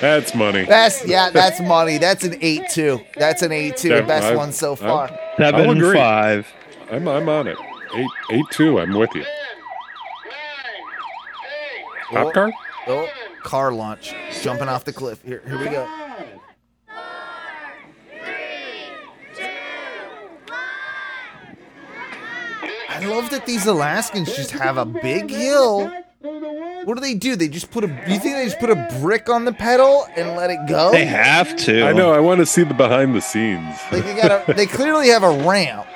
That's 0.00 0.34
money. 0.34 0.64
That's 0.64 1.06
yeah. 1.06 1.30
That's 1.32 1.60
money. 1.60 1.98
That's 1.98 2.24
an 2.24 2.38
eight 2.40 2.70
two. 2.72 3.02
That's 3.14 3.42
an 3.42 3.52
eight 3.52 3.76
two. 3.76 3.90
Yeah, 3.90 4.00
The 4.00 4.06
best 4.08 4.26
I- 4.26 4.34
one 4.34 4.50
so 4.52 4.72
I- 4.72 4.76
far. 4.76 5.20
Seven 5.36 5.60
I'll 5.60 5.70
agree. 5.76 5.94
five. 5.96 6.52
I'm 6.90 7.06
I'm 7.06 7.28
on 7.28 7.46
it. 7.46 7.56
Eight 7.94 8.10
eight 8.32 8.46
two. 8.50 8.80
I'm 8.80 8.94
with 8.98 9.14
you. 9.14 9.24
Cop 12.12 12.34
car? 12.34 12.50
Oh, 12.86 13.08
car 13.42 13.72
launch. 13.72 14.14
Jumping 14.42 14.68
off 14.68 14.84
the 14.84 14.92
cliff. 14.92 15.22
Here, 15.22 15.42
here 15.46 15.58
we 15.58 15.66
go. 15.66 15.86
I 22.88 23.04
love 23.06 23.30
that 23.30 23.46
these 23.46 23.66
Alaskans 23.66 24.34
just 24.34 24.50
have 24.50 24.76
a 24.76 24.84
big 24.84 25.30
hill. 25.30 25.90
What 26.84 26.94
do 26.94 27.00
they 27.00 27.14
do? 27.14 27.36
They 27.36 27.48
just 27.48 27.70
put 27.70 27.84
a. 27.84 27.86
You 27.86 28.18
think 28.18 28.36
they 28.36 28.44
just 28.44 28.58
put 28.58 28.70
a 28.70 28.88
brick 29.00 29.28
on 29.28 29.44
the 29.44 29.52
pedal 29.52 30.06
and 30.16 30.36
let 30.36 30.50
it 30.50 30.58
go? 30.68 30.90
They 30.90 31.06
have 31.06 31.56
to. 31.56 31.84
I 31.84 31.92
know. 31.92 32.12
I 32.12 32.20
want 32.20 32.40
to 32.40 32.46
see 32.46 32.62
the 32.62 32.74
behind 32.74 33.14
the 33.14 33.20
scenes. 33.20 33.78
Like 33.90 34.04
they 34.04 34.14
got 34.16 34.48
a. 34.48 34.52
They 34.52 34.66
clearly 34.66 35.08
have 35.08 35.22
a 35.22 35.30
ramp. 35.46 35.86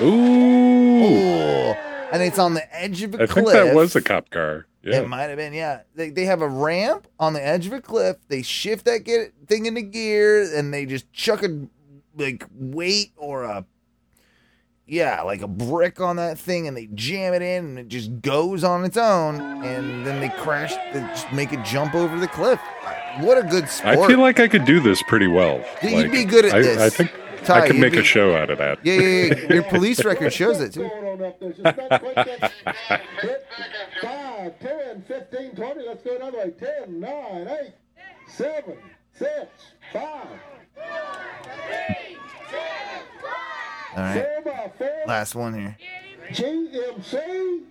Ooh. 0.00 0.84
Ooh, 1.04 1.74
and 2.12 2.22
it's 2.22 2.38
on 2.38 2.54
the 2.54 2.74
edge 2.74 3.02
of 3.02 3.14
a 3.14 3.22
I 3.22 3.26
cliff. 3.26 3.46
I 3.46 3.52
think 3.52 3.66
that 3.66 3.74
was 3.74 3.94
a 3.96 4.02
cop 4.02 4.30
car. 4.30 4.66
Yeah. 4.84 5.00
It 5.00 5.08
might 5.08 5.24
have 5.24 5.36
been, 5.38 5.54
yeah. 5.54 5.80
They, 5.94 6.10
they 6.10 6.26
have 6.26 6.42
a 6.42 6.48
ramp 6.48 7.06
on 7.18 7.32
the 7.32 7.44
edge 7.44 7.66
of 7.66 7.72
a 7.72 7.80
cliff. 7.80 8.16
They 8.28 8.42
shift 8.42 8.84
that 8.84 9.04
get, 9.04 9.32
thing 9.46 9.66
into 9.66 9.80
gear, 9.82 10.42
and 10.54 10.74
they 10.74 10.84
just 10.84 11.10
chuck 11.12 11.42
a 11.42 11.66
like 12.16 12.44
weight 12.52 13.12
or 13.16 13.44
a 13.44 13.64
yeah, 14.86 15.22
like 15.22 15.40
a 15.40 15.48
brick 15.48 16.00
on 16.00 16.16
that 16.16 16.38
thing, 16.38 16.68
and 16.68 16.76
they 16.76 16.86
jam 16.94 17.32
it 17.32 17.40
in, 17.40 17.64
and 17.64 17.78
it 17.78 17.88
just 17.88 18.20
goes 18.20 18.62
on 18.62 18.84
its 18.84 18.98
own, 18.98 19.40
and 19.64 20.06
then 20.06 20.20
they 20.20 20.28
crash, 20.28 20.74
they 20.92 21.00
just 21.00 21.32
make 21.32 21.54
it 21.54 21.64
jump 21.64 21.94
over 21.94 22.18
the 22.18 22.28
cliff. 22.28 22.60
what 23.20 23.38
a 23.38 23.42
good 23.42 23.68
sport. 23.68 23.98
I 23.98 24.06
feel 24.06 24.20
like 24.20 24.40
I 24.40 24.48
could 24.48 24.66
do 24.66 24.80
this 24.80 25.02
pretty 25.04 25.26
well. 25.26 25.64
You'd 25.82 25.94
Like, 25.94 26.12
be 26.12 26.24
good 26.24 26.44
at 26.44 26.54
I, 26.54 26.60
this. 26.60 26.78
I 26.78 26.90
think 26.90 27.10
Ty, 27.44 27.60
I 27.60 27.66
could 27.66 27.76
make 27.76 27.92
be- 27.92 27.98
a 28.00 28.04
show 28.04 28.34
out 28.36 28.50
of 28.50 28.58
that. 28.58 28.78
yeah, 28.84 28.94
yeah, 28.94 29.34
yeah. 29.48 29.52
Your 29.54 29.62
police 29.64 30.04
record 30.04 30.32
shows 30.32 30.60
it 30.60 30.72
too. 30.74 30.88
Going 30.88 31.04
on 31.20 31.22
up 31.26 31.38
there. 31.40 31.50
Just 31.52 31.62
not 31.64 32.00
quite 32.00 32.14
that- 32.14 32.52
Hit. 33.20 33.46
Five, 34.02 34.58
10, 34.60 35.04
15, 35.06 35.50
20. 35.56 35.86
Let's 35.86 36.02
go 36.02 36.16
another 36.16 36.38
way. 36.38 36.50
10, 36.58 37.00
9, 37.00 37.48
8, 37.48 37.72
7, 38.28 38.76
6, 39.12 39.30
5, 39.92 40.02
All 43.96 44.02
right, 44.02 44.26
4 44.42 44.52
by 44.52 44.70
4. 44.76 44.90
last 45.06 45.34
one 45.34 45.54
here. 45.58 45.76
GMC. 46.30 47.62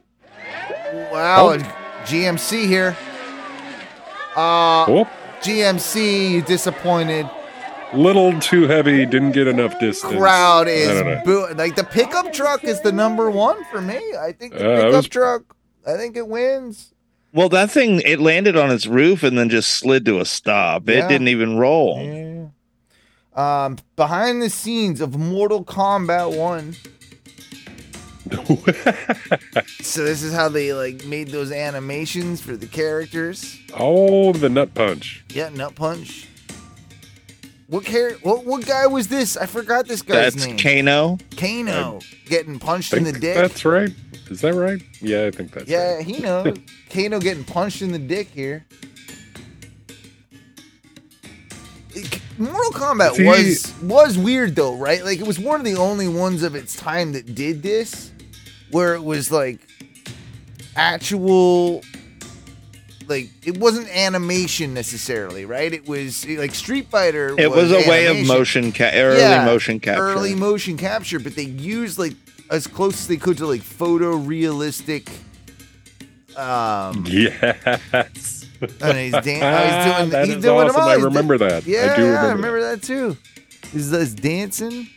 Wow, 1.11 1.49
Oh. 1.49 1.57
GMC 2.05 2.65
here. 2.67 2.95
Uh, 4.35 4.85
Oh, 4.87 5.07
GMC, 5.41 6.29
you 6.31 6.41
disappointed. 6.41 7.29
Little 7.95 8.39
too 8.39 8.63
heavy. 8.67 9.05
Didn't 9.05 9.31
get 9.31 9.47
enough 9.47 9.79
distance. 9.79 10.13
Crowd 10.15 10.67
is 10.67 10.87
don't 10.87 11.23
boo- 11.25 11.53
like 11.55 11.75
the 11.75 11.83
pickup 11.83 12.33
truck 12.33 12.63
is 12.63 12.81
the 12.81 12.91
number 12.91 13.29
one 13.31 13.63
for 13.71 13.81
me. 13.81 13.99
I 14.19 14.31
think 14.31 14.53
the 14.53 14.71
Uh, 14.71 14.75
pickup 14.77 14.93
was- 14.93 15.07
truck. 15.07 15.55
I 15.85 15.95
think 15.97 16.15
it 16.17 16.27
wins. 16.27 16.93
Well, 17.33 17.49
that 17.49 17.71
thing 17.71 18.01
it 18.05 18.19
landed 18.19 18.55
on 18.55 18.69
its 18.71 18.85
roof 18.85 19.23
and 19.23 19.37
then 19.37 19.49
just 19.49 19.69
slid 19.71 20.05
to 20.05 20.19
a 20.19 20.25
stop. 20.25 20.87
Yeah. 20.87 21.05
It 21.05 21.09
didn't 21.09 21.27
even 21.29 21.57
roll. 21.57 21.99
Yeah. 22.01 22.45
Um, 23.65 23.77
behind 23.95 24.41
the 24.43 24.49
scenes 24.49 25.01
of 25.01 25.17
Mortal 25.17 25.63
Kombat 25.65 26.37
One. 26.37 26.75
So 29.81 30.03
this 30.03 30.23
is 30.23 30.33
how 30.33 30.49
they 30.49 30.73
like 30.73 31.05
made 31.05 31.27
those 31.29 31.51
animations 31.51 32.41
for 32.41 32.55
the 32.55 32.65
characters. 32.67 33.59
oh, 33.77 34.31
the 34.33 34.49
nut 34.49 34.73
punch. 34.73 35.23
Yeah, 35.33 35.49
Nut 35.49 35.75
Punch. 35.75 36.27
What 37.67 37.85
char- 37.85 38.11
What 38.23 38.45
what 38.45 38.65
guy 38.65 38.87
was 38.87 39.07
this? 39.07 39.37
I 39.37 39.45
forgot 39.45 39.87
this 39.87 40.01
guy's 40.01 40.33
That's 40.35 40.45
name. 40.47 40.57
Kano. 40.57 41.17
Kano 41.37 41.99
getting 42.25 42.59
punched 42.59 42.93
in 42.93 43.03
the 43.03 43.11
dick. 43.13 43.35
that's 43.35 43.63
right. 43.65 43.89
Is 44.29 44.41
that 44.41 44.53
right? 44.53 44.81
Yeah, 45.01 45.25
I 45.25 45.31
think 45.31 45.51
that's 45.51 45.69
right. 45.69 45.69
Yeah, 45.69 45.95
right. 45.95 46.05
he 46.05 46.19
knows. 46.21 46.57
Kano 46.89 47.19
getting 47.19 47.43
punched 47.43 47.81
in 47.81 47.91
the 47.91 47.99
dick 47.99 48.27
here. 48.29 48.65
Mortal 52.39 52.71
Kombat 52.71 53.13
See- 53.15 53.23
was 53.25 53.73
was 53.83 54.17
weird 54.17 54.55
though, 54.55 54.75
right? 54.75 55.03
Like 55.03 55.19
it 55.19 55.27
was 55.27 55.39
one 55.39 55.59
of 55.59 55.65
the 55.65 55.75
only 55.75 56.07
ones 56.07 56.41
of 56.43 56.55
its 56.55 56.75
time 56.75 57.11
that 57.13 57.35
did 57.35 57.61
this, 57.61 58.11
where 58.71 58.95
it 58.95 59.03
was 59.03 59.31
like 59.31 59.59
actual, 60.75 61.83
like 63.13 63.29
it 63.47 63.57
wasn't 63.57 63.87
animation 63.89 64.73
necessarily, 64.73 65.45
right? 65.45 65.71
It 65.71 65.87
was 65.87 66.27
like 66.27 66.55
Street 66.55 66.89
Fighter. 66.89 67.35
It 67.39 67.49
was, 67.51 67.71
a 67.71 67.87
way 67.89 68.07
of 68.07 68.25
motion, 68.27 68.71
ca- 68.71 68.91
early 68.93 69.19
Yeah, 69.19 69.45
motion 69.45 69.79
capture. 69.79 70.03
early 70.03 70.33
motion 70.35 70.77
capture, 70.77 71.19
but 71.19 71.35
they 71.35 71.43
used 71.43 71.97
like 71.99 72.13
as 72.49 72.67
close 72.67 73.01
as 73.01 73.07
they 73.07 73.17
could 73.17 73.37
to 73.37 73.45
like 73.47 73.61
photorealistic. 73.61 75.09
Um, 76.35 77.05
Yes. 77.07 78.45
and 78.81 78.97
he's, 78.97 79.11
dan- 79.11 79.43
oh, 79.43 79.57
he's 79.63 79.95
doing, 79.95 80.09
That 80.09 80.25
he's 80.25 80.35
is 80.37 80.41
doing 80.43 80.67
awesome. 80.69 80.81
I 80.81 80.95
remember 80.95 81.37
that. 81.37 81.65
Yeah, 81.67 81.93
I 81.93 81.95
do 81.95 82.01
remember, 82.05 82.19
I 82.27 82.31
remember 82.31 82.61
that 82.61 82.81
too. 82.81 83.17
He's, 83.71 83.91
he's 83.91 84.13
dancing. 84.15 84.87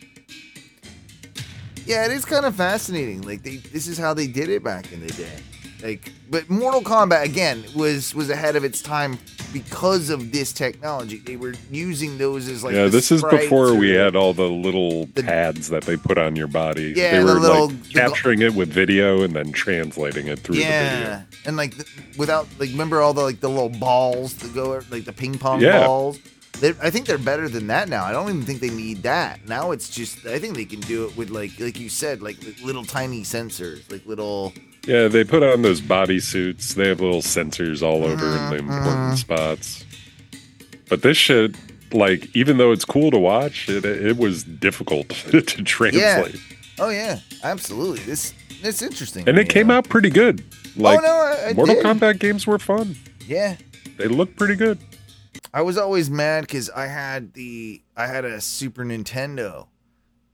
Yeah, 1.85 2.05
it 2.05 2.11
is 2.11 2.25
kind 2.25 2.45
of 2.45 2.55
fascinating. 2.55 3.21
Like 3.21 3.43
they, 3.43 3.57
this 3.57 3.87
is 3.87 3.97
how 3.97 4.13
they 4.13 4.27
did 4.27 4.49
it 4.49 4.63
back 4.63 4.91
in 4.91 4.99
the 4.99 5.13
day. 5.13 5.39
Like, 5.83 6.11
but 6.29 6.49
Mortal 6.49 6.81
Kombat 6.81 7.23
again 7.23 7.63
was 7.75 8.15
was 8.15 8.29
ahead 8.29 8.55
of 8.55 8.63
its 8.63 8.81
time 8.81 9.19
because 9.53 10.09
of 10.09 10.31
this 10.31 10.51
technology. 10.51 11.17
They 11.17 11.35
were 11.35 11.53
using 11.71 12.17
those 12.17 12.47
as 12.49 12.63
like 12.63 12.73
yeah, 12.73 12.87
this 12.87 13.11
is 13.11 13.23
before 13.23 13.75
we 13.75 13.91
had 13.91 14.15
all 14.15 14.33
the 14.33 14.49
little 14.49 15.05
The- 15.13 15.23
pads 15.23 15.69
that 15.69 15.83
they 15.83 15.95
put 15.95 16.17
on 16.17 16.35
your 16.35 16.47
body. 16.47 16.93
Yeah, 16.95 17.11
they 17.11 17.19
the 17.19 17.25
were 17.25 17.39
little- 17.39 17.67
like 17.67 17.83
the- 17.83 17.89
capturing 17.93 18.41
it 18.41 18.55
with 18.55 18.69
video 18.69 19.21
and 19.21 19.35
then 19.35 19.51
translating 19.51 20.27
it 20.27 20.39
through 20.39 20.55
the 20.55 20.61
video. 20.61 20.75
Yeah, 20.77 21.21
and 21.45 21.55
like 21.57 21.77
the, 21.77 21.85
without 22.17 22.47
like 22.59 22.71
remember 22.71 23.01
all 23.01 23.13
the 23.13 23.21
like 23.21 23.39
the 23.39 23.49
little 23.49 23.69
balls 23.69 24.33
to 24.35 24.47
go 24.47 24.81
like 24.89 25.05
the 25.05 25.13
ping 25.13 25.37
pong 25.37 25.61
Yeah. 25.61 25.85
balls. 25.85 26.19
They, 26.59 26.69
I 26.81 26.89
think 26.89 27.05
they're 27.05 27.19
better 27.19 27.47
than 27.47 27.67
that 27.67 27.87
now. 27.87 28.03
I 28.03 28.11
don't 28.11 28.29
even 28.29 28.41
think 28.41 28.61
they 28.61 28.71
need 28.71 29.03
that. 29.03 29.47
Now 29.47 29.69
it's 29.69 29.89
just 29.91 30.25
I 30.25 30.39
think 30.39 30.55
they 30.55 30.65
can 30.65 30.79
do 30.79 31.05
it 31.05 31.15
with 31.15 31.29
like 31.29 31.51
like 31.59 31.79
you 31.79 31.87
said 31.87 32.23
like 32.23 32.37
little 32.63 32.83
tiny 32.83 33.21
sensors, 33.21 33.89
like 33.91 34.03
little 34.07 34.53
Yeah, 34.87 35.07
they 35.09 35.23
put 35.23 35.43
on 35.43 35.61
those 35.61 35.81
body 35.81 36.19
suits. 36.19 36.73
They 36.73 36.87
have 36.87 37.01
little 37.01 37.21
sensors 37.21 37.81
all 37.83 38.03
over 38.05 38.25
in 38.25 38.49
the 38.49 38.55
Mhm, 38.57 38.77
important 38.77 39.17
spots. 39.17 39.83
But 40.89 41.01
this 41.01 41.17
shit, 41.17 41.55
like, 41.91 42.33
even 42.35 42.57
though 42.57 42.71
it's 42.71 42.85
cool 42.85 43.11
to 43.11 43.17
watch, 43.19 43.67
it 43.69 43.83
it 43.85 44.17
was 44.17 44.43
difficult 44.43 45.09
to 45.31 45.41
translate. 45.41 46.39
Oh 46.79 46.89
yeah, 46.89 47.19
absolutely. 47.43 47.99
This 48.05 48.33
it's 48.63 48.81
interesting. 48.81 49.27
And 49.27 49.37
it 49.37 49.49
came 49.49 49.67
though. 49.67 49.75
out 49.75 49.89
pretty 49.89 50.09
good. 50.09 50.43
Like, 50.75 50.99
oh 50.99 51.01
no, 51.01 51.07
I, 51.09 51.49
I 51.49 51.53
Mortal 51.53 51.75
did. 51.75 51.83
Kombat 51.85 52.19
games 52.19 52.47
were 52.47 52.59
fun. 52.59 52.95
Yeah, 53.27 53.57
They 53.97 54.07
look 54.07 54.35
pretty 54.37 54.55
good. 54.55 54.79
I 55.53 55.61
was 55.61 55.77
always 55.77 56.09
mad 56.09 56.41
because 56.41 56.69
I 56.69 56.85
had 56.87 57.33
the 57.33 57.81
I 57.97 58.07
had 58.07 58.23
a 58.25 58.39
Super 58.39 58.85
Nintendo, 58.85 59.67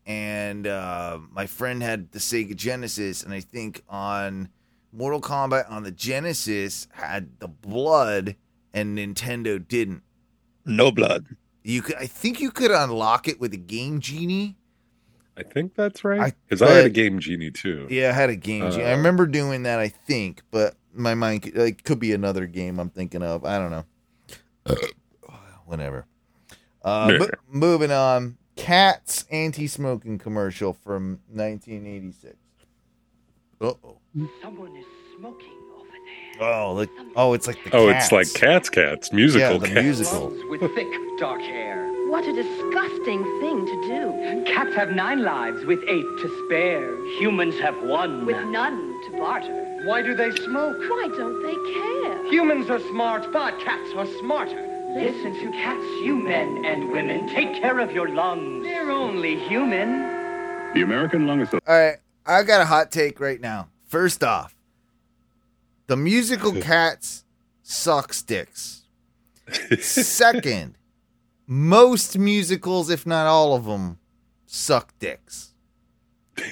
and 0.06 0.68
uh, 0.68 1.20
my 1.32 1.46
friend 1.48 1.82
had 1.82 2.12
the 2.12 2.20
Sega 2.20 2.56
Genesis, 2.56 3.24
and 3.24 3.34
I 3.34 3.40
think 3.40 3.84
on 3.88 4.50
Mortal 4.92 5.22
Kombat 5.22 5.70
on 5.72 5.84
the 5.84 5.92
Genesis 5.92 6.88
had 6.94 7.40
the 7.40 7.48
blood, 7.48 8.36
and 8.74 8.98
Nintendo 8.98 9.66
didn't. 9.66 10.04
No 10.66 10.92
blood. 10.92 11.26
You 11.64 11.82
could, 11.82 11.96
I 11.96 12.08
think 12.08 12.40
you 12.42 12.52
could 12.52 12.72
unlock 12.72 13.28
it 13.28 13.40
with 13.40 13.54
a 13.54 13.58
Game 13.58 14.00
Genie. 14.00 14.58
I 15.36 15.44
think 15.44 15.74
that's 15.76 16.04
right. 16.04 16.34
Because 16.48 16.62
I, 16.62 16.72
had 16.72 16.86
a 16.86 16.90
Game 16.90 17.20
Genie 17.20 17.50
too. 17.52 17.88
Yeah, 17.90 18.10
I 18.10 18.12
had 18.12 18.30
a 18.30 18.36
Game 18.36 18.70
Genie. 18.70 18.84
I 18.84 18.94
Uh, 18.94 18.98
remember 18.98 19.26
doing 19.26 19.64
that. 19.64 19.80
I 19.80 19.88
think, 19.88 20.42
but 20.52 20.76
my 20.94 21.16
mind 21.16 21.42
could, 21.44 21.56
like 21.58 21.84
could 21.84 22.00
be 22.00 22.14
another 22.14 22.46
game 22.46 22.80
I'm 22.80 22.90
thinking 22.92 23.24
of. 23.24 23.44
I 23.46 23.58
don't 23.58 23.72
know. 23.72 23.86
Whatever. 25.66 26.06
Uh, 26.84 27.16
mo- 27.20 27.30
moving 27.50 27.92
on. 27.92 28.38
Cats 28.56 29.26
anti-smoking 29.32 30.20
commercial 30.20 30.74
from 30.74 31.20
1986. 31.32 32.36
Uh 33.62 33.66
oh. 33.84 33.98
Someone 34.42 34.76
is 34.76 34.86
smoking 35.18 35.54
over 35.76 35.88
there. 36.40 36.48
Oh, 36.48 36.74
look. 36.76 36.90
Oh, 37.16 37.34
it's 37.34 37.48
like 37.48 37.64
the. 37.64 37.76
Oh, 37.76 37.92
cats. 37.92 38.06
it's 38.06 38.12
like 38.12 38.34
Cats 38.42 38.70
Cats 38.70 39.12
musical 39.14 39.54
Yeah, 39.54 39.58
the 39.58 39.68
Cats. 39.68 39.82
musical. 39.84 40.34
With 40.50 40.62
thick, 40.76 40.88
dark 41.20 41.42
hair. 41.42 41.90
What 42.10 42.28
a 42.28 42.34
disgusting 42.34 43.24
thing 43.42 43.66
to 43.66 43.88
do. 43.88 44.44
Cats 44.54 44.76
have 44.76 44.92
nine 44.92 45.24
lives 45.24 45.66
with 45.66 45.80
eight 45.88 46.06
to 46.22 46.44
spare. 46.46 46.94
Humans 47.20 47.58
have 47.60 47.76
one. 47.84 48.26
With 48.28 48.38
none 48.50 48.78
to 49.06 49.18
barter. 49.18 49.82
Why 49.86 50.02
do 50.04 50.14
they 50.14 50.30
smoke? 50.32 50.78
Why 50.78 51.08
don't 51.18 51.42
they 51.42 51.56
care? 51.74 52.30
Humans 52.32 52.70
are 52.70 52.80
smart, 52.92 53.32
but 53.34 53.60
cats 53.62 53.90
are 53.96 54.06
smarter. 54.20 54.73
Listen 54.94 55.34
to 55.34 55.52
cats, 55.52 55.84
you 56.04 56.16
men 56.16 56.64
and 56.66 56.92
women. 56.92 57.28
Take 57.28 57.56
care 57.56 57.80
of 57.80 57.92
your 57.92 58.10
lungs. 58.10 58.64
They're 58.64 58.92
only 58.92 59.40
human. 59.40 60.02
The 60.74 60.82
American 60.84 61.26
Lung 61.26 61.42
Association. 61.42 61.62
All 61.68 61.76
right, 61.80 61.98
I've 62.26 62.46
got 62.48 62.62
a 62.62 62.66
hot 62.66 62.92
take 62.92 63.20
right 63.20 63.42
now. 63.42 63.70
First 63.88 64.24
off, 64.24 64.56
the 65.88 65.98
musical 65.98 66.54
Cats 66.62 67.24
suck 67.64 68.14
sticks. 68.14 68.84
Second, 69.80 70.76
most 71.48 72.18
musicals, 72.18 72.90
if 72.90 73.06
not 73.06 73.26
all 73.28 73.56
of 73.56 73.66
them, 73.66 73.98
suck 74.46 74.94
dicks. 75.00 75.54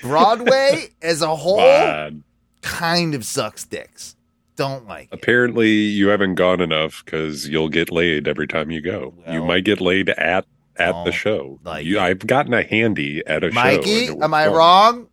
Broadway 0.01 0.89
as 1.01 1.21
a 1.21 1.35
whole 1.35 1.57
Bad. 1.57 2.23
kind 2.61 3.13
of 3.15 3.23
sucks 3.25 3.65
dicks. 3.65 4.15
Don't 4.55 4.87
like 4.87 5.09
it. 5.11 5.15
Apparently, 5.15 5.69
you 5.71 6.09
haven't 6.09 6.35
gone 6.35 6.61
enough 6.61 7.03
because 7.05 7.47
you'll 7.47 7.69
get 7.69 7.91
laid 7.91 8.27
every 8.27 8.47
time 8.47 8.69
you 8.71 8.81
go. 8.81 9.13
you 9.27 9.39
Well, 9.39 9.45
might 9.45 9.63
get 9.63 9.81
laid 9.81 10.09
at 10.09 10.45
at 10.77 10.91
don't 10.91 11.05
the 11.05 11.11
show. 11.11 11.59
like 11.63 11.85
you, 11.85 11.97
it. 11.97 12.01
I've 12.01 12.25
gotten 12.27 12.53
a 12.53 12.63
handy 12.63 13.21
at 13.27 13.43
a 13.43 13.49
show. 13.51 13.55
Mikey, 13.55 13.99
and 13.99 14.09
it 14.09 14.15
was 14.17 14.23
am 14.23 14.33
I 14.33 14.45
fun. 14.45 14.53
wrong? 14.53 15.07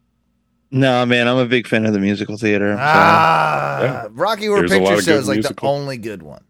No, 0.70 1.06
man, 1.06 1.26
I'm 1.28 1.38
a 1.38 1.46
big 1.46 1.66
fan 1.66 1.86
of 1.86 1.92
the 1.94 1.98
musical 1.98 2.36
theater. 2.36 2.74
so- 2.74 2.80
Ah, 2.82 3.80
Yeah. 3.82 4.08
Rocky 4.12 4.46
Horror 4.46 4.60
There's 4.68 4.72
a 4.72 4.78
lot 4.82 4.88
Picture 4.96 4.98
of 4.98 5.04
Show 5.04 5.12
good 5.12 5.20
is 5.38 5.46
like 5.46 5.56
the 5.56 5.66
only 5.66 5.96
good 5.98 6.22
one. 6.22 6.44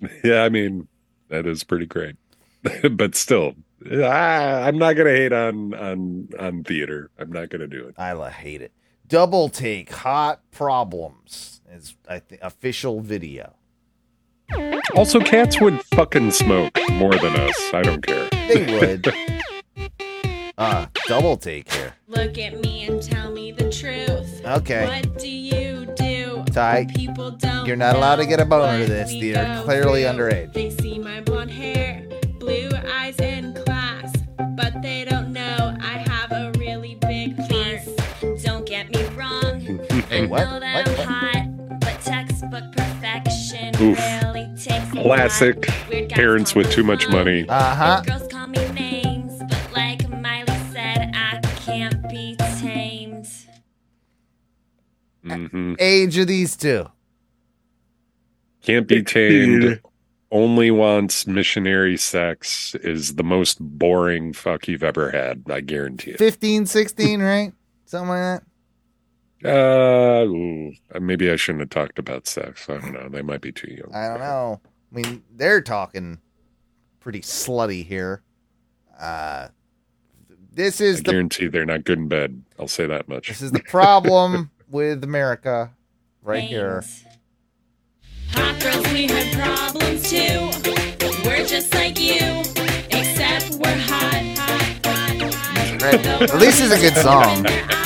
Yeah, 0.24 0.42
I 0.42 0.48
mean 0.48 0.86
that 1.28 1.46
is 1.46 1.64
pretty 1.64 1.86
great, 1.86 2.14
but 2.92 3.14
still, 3.16 3.54
ah, 3.92 4.62
I'm 4.62 4.78
not 4.78 4.92
gonna 4.94 5.10
hate 5.10 5.32
on 5.32 5.74
on 5.74 6.28
on 6.38 6.62
theater. 6.64 7.10
I'm 7.18 7.32
not 7.32 7.50
gonna 7.50 7.66
do 7.66 7.86
it. 7.88 7.94
I 7.98 8.12
la- 8.12 8.28
hate 8.30 8.62
it. 8.62 8.72
Double 9.08 9.48
take, 9.48 9.90
hot 9.92 10.40
problems 10.52 11.57
is 11.72 11.94
I 12.08 12.18
think 12.18 12.42
official 12.42 13.00
video. 13.00 13.54
Also, 14.96 15.20
cats 15.20 15.60
would 15.60 15.82
fucking 15.94 16.30
smoke 16.30 16.76
more 16.92 17.14
than 17.14 17.36
us. 17.36 17.70
I 17.74 17.82
don't 17.82 18.00
care. 18.06 18.28
They 18.48 18.78
would. 18.80 19.12
uh, 20.58 20.86
double 21.06 21.36
take 21.36 21.70
here. 21.70 21.94
Look 22.06 22.38
at 22.38 22.58
me 22.60 22.84
and 22.86 23.02
tell 23.02 23.30
me 23.30 23.52
the 23.52 23.70
truth. 23.70 24.42
Okay. 24.46 24.86
What 24.86 25.18
do 25.18 25.28
you 25.28 25.86
do? 25.96 26.42
Ty, 26.50 26.86
People 26.94 27.32
don't 27.32 27.66
you're 27.66 27.76
not 27.76 27.94
allowed 27.96 28.16
to 28.16 28.26
get 28.26 28.40
a 28.40 28.46
boner 28.46 28.78
know 28.78 28.86
to 28.86 28.90
this. 28.90 29.12
what 29.12 29.22
You're 29.22 29.62
clearly 29.64 30.02
through. 30.04 30.12
underage. 30.12 30.52
They 30.54 30.70
see 30.70 30.98
my 30.98 31.20
blonde 31.20 31.50
hair, 31.50 32.02
blue 32.38 32.70
eyes 32.90 33.18
in 33.18 33.52
class, 33.66 34.10
but 34.56 34.80
they 34.80 35.04
don't 35.04 35.32
know 35.34 35.76
I 35.80 35.98
have 36.08 36.32
a 36.32 36.58
really 36.58 36.94
big 36.94 37.36
heart. 37.38 37.80
Don't 38.42 38.64
get 38.66 38.88
me 38.90 39.04
wrong. 39.10 39.56
Hey, 40.08 40.22
I 40.22 40.26
what? 40.26 40.44
know 40.44 40.58
that 40.60 40.88
What? 40.88 40.96
I'm 42.42 42.50
hot, 42.50 42.50
but 42.50 42.72
textbook 42.72 42.86
perfection 43.02 43.82
Oof. 43.82 43.98
really 44.22 44.46
takes 44.56 44.90
Classic 44.92 45.56
lot. 45.56 45.88
Weird 45.88 46.08
guys 46.08 46.16
parents 46.16 46.54
with 46.54 46.70
too 46.70 46.82
much 46.82 47.08
money. 47.08 47.48
Uh 47.48 47.74
huh. 47.74 48.02
Girls 48.06 48.28
call 48.28 48.46
me 48.46 48.68
names, 48.72 49.38
but 49.48 49.70
like 49.72 50.08
Miley 50.08 50.58
said, 50.72 51.10
I 51.14 51.40
can't 51.60 52.08
be 52.08 52.36
tamed. 52.60 53.26
hmm 55.24 55.74
Age 55.78 56.18
of 56.18 56.26
these 56.26 56.56
two. 56.56 56.86
Can't 58.62 58.86
be 58.86 59.02
tamed. 59.02 59.80
Only 60.30 60.70
wants 60.70 61.26
missionary 61.26 61.96
sex 61.96 62.74
is 62.82 63.14
the 63.14 63.24
most 63.24 63.58
boring 63.60 64.34
fuck 64.34 64.68
you've 64.68 64.82
ever 64.82 65.10
had. 65.10 65.44
I 65.48 65.62
guarantee 65.62 66.10
it. 66.10 66.18
15, 66.18 66.66
16, 66.66 67.22
right? 67.22 67.52
Something 67.86 68.08
like 68.10 68.18
that. 68.18 68.42
Uh, 69.44 70.26
maybe 71.00 71.30
I 71.30 71.36
shouldn't 71.36 71.60
have 71.60 71.70
talked 71.70 71.98
about 71.98 72.26
sex. 72.26 72.68
I 72.68 72.78
don't 72.78 72.92
know. 72.92 73.08
They 73.08 73.22
might 73.22 73.40
be 73.40 73.52
too 73.52 73.70
young. 73.70 73.94
I 73.94 74.08
don't 74.08 74.18
know. 74.18 74.60
I 74.92 74.96
mean, 74.96 75.22
they're 75.34 75.60
talking 75.60 76.18
pretty 77.00 77.20
slutty 77.20 77.84
here. 77.86 78.22
Uh, 78.98 79.48
this 80.52 80.80
is 80.80 80.98
I 80.98 81.02
the 81.02 81.10
guarantee 81.12 81.46
they're 81.46 81.64
not 81.66 81.84
good 81.84 81.98
in 81.98 82.08
bed. 82.08 82.42
I'll 82.58 82.66
say 82.68 82.86
that 82.86 83.08
much. 83.08 83.28
this 83.28 83.42
is 83.42 83.52
the 83.52 83.60
problem 83.60 84.50
with 84.68 85.04
America 85.04 85.70
right 86.22 86.42
here. 86.42 86.82
Hot 88.32 88.60
girls, 88.60 88.92
we 88.92 89.06
have 89.06 89.32
problems 89.34 90.10
too. 90.10 90.50
We're 91.24 91.46
just 91.46 91.72
like 91.74 92.00
you, 92.00 92.40
except 92.90 93.54
we're 93.54 93.76
hot, 93.76 94.14
hot, 94.36 94.86
hot, 94.86 95.32
hot. 95.32 95.82
Right. 95.82 96.06
At 96.22 96.38
least 96.38 96.60
it's 96.60 96.72
a 96.72 96.80
good 96.80 96.96
song. 96.96 97.77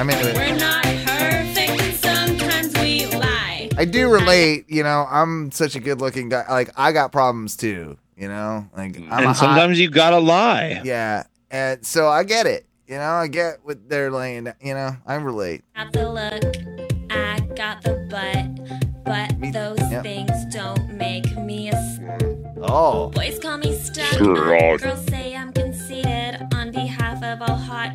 Eyes 0.00 0.08
and 0.08 0.08
realize 0.08 0.08
I'm 0.08 0.10
into 0.10 0.28
it. 0.30 0.36
we're 0.36 0.58
not 0.58 0.84
perfect, 0.84 1.82
and 1.82 1.96
sometimes 1.96 2.78
we 2.78 3.06
lie. 3.18 3.70
I 3.76 3.84
do 3.84 4.10
relate. 4.10 4.64
You 4.68 4.82
know, 4.82 5.06
I'm 5.10 5.50
such 5.52 5.74
a 5.76 5.80
good 5.80 6.00
looking 6.00 6.28
guy. 6.28 6.44
Like 6.48 6.70
I 6.76 6.92
got 6.92 7.12
problems 7.12 7.56
too. 7.56 7.96
You 8.16 8.28
know, 8.28 8.68
like 8.76 8.96
I'm 8.96 9.02
a 9.10 9.14
and 9.16 9.24
hot- 9.26 9.36
sometimes 9.36 9.78
you 9.78 9.88
gotta 9.90 10.18
lie. 10.18 10.80
yeah, 10.84 11.24
and 11.50 11.84
so 11.84 12.08
I 12.08 12.24
get 12.24 12.46
it. 12.46 12.66
You 12.86 12.96
know, 12.96 13.02
I 13.12 13.28
get 13.28 13.58
what 13.62 13.88
they're 13.88 14.10
laying. 14.10 14.44
down. 14.44 14.54
You 14.60 14.74
know, 14.74 14.96
I 15.06 15.14
relate. 15.14 15.62
Got 15.76 15.92
the 15.92 16.08
look, 16.10 16.44
I 17.10 17.40
got 17.54 17.82
the 17.82 18.06
butt, 18.10 19.04
but 19.04 19.52
those 19.52 19.78
yep. 19.90 20.02
things 20.02 20.30
don't 20.52 20.94
make 20.94 21.34
me 21.38 21.68
a 21.70 21.74
slut. 21.74 22.58
Oh, 22.62 23.08
Boys 23.10 23.38
call 23.38 23.56
me 23.58 23.78
stuck 23.78 24.04
Sure, 24.18 24.54
up. 24.56 24.62
I'll- 24.62 24.78
Girls 24.78 25.06
say 25.06 25.34
I'm 25.34 25.52
conceited. 25.52 26.46
On 26.52 26.70
behalf 26.72 27.22
of 27.22 27.40
all 27.48 27.56
hot 27.56 27.94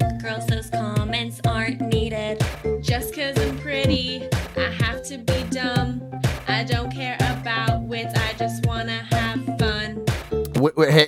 wait, 10.65 10.77
wait, 10.77 10.91
hey, 10.91 11.07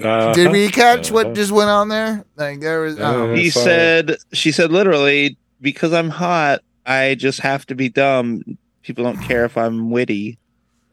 Uh-huh. 0.00 0.32
did 0.32 0.50
we 0.52 0.68
catch 0.68 1.10
what 1.10 1.26
Uh-huh. 1.26 1.34
just 1.34 1.50
went 1.52 1.70
on 1.70 1.88
there? 1.88 2.24
Like 2.36 2.60
there 2.60 2.80
was. 2.80 2.98
Uh, 2.98 3.32
He 3.34 3.50
Fine. 3.50 3.62
said, 3.64 4.16
she 4.32 4.52
said 4.52 4.70
literally, 4.72 5.36
because 5.60 5.92
I'm 5.92 6.10
hot, 6.10 6.60
I 6.86 7.14
just 7.14 7.40
have 7.40 7.66
to 7.66 7.74
be 7.74 7.88
dumb. 7.88 8.42
People 8.82 9.04
don't 9.04 9.18
care 9.22 9.44
if 9.44 9.56
I'm 9.56 9.90
witty. 9.90 10.38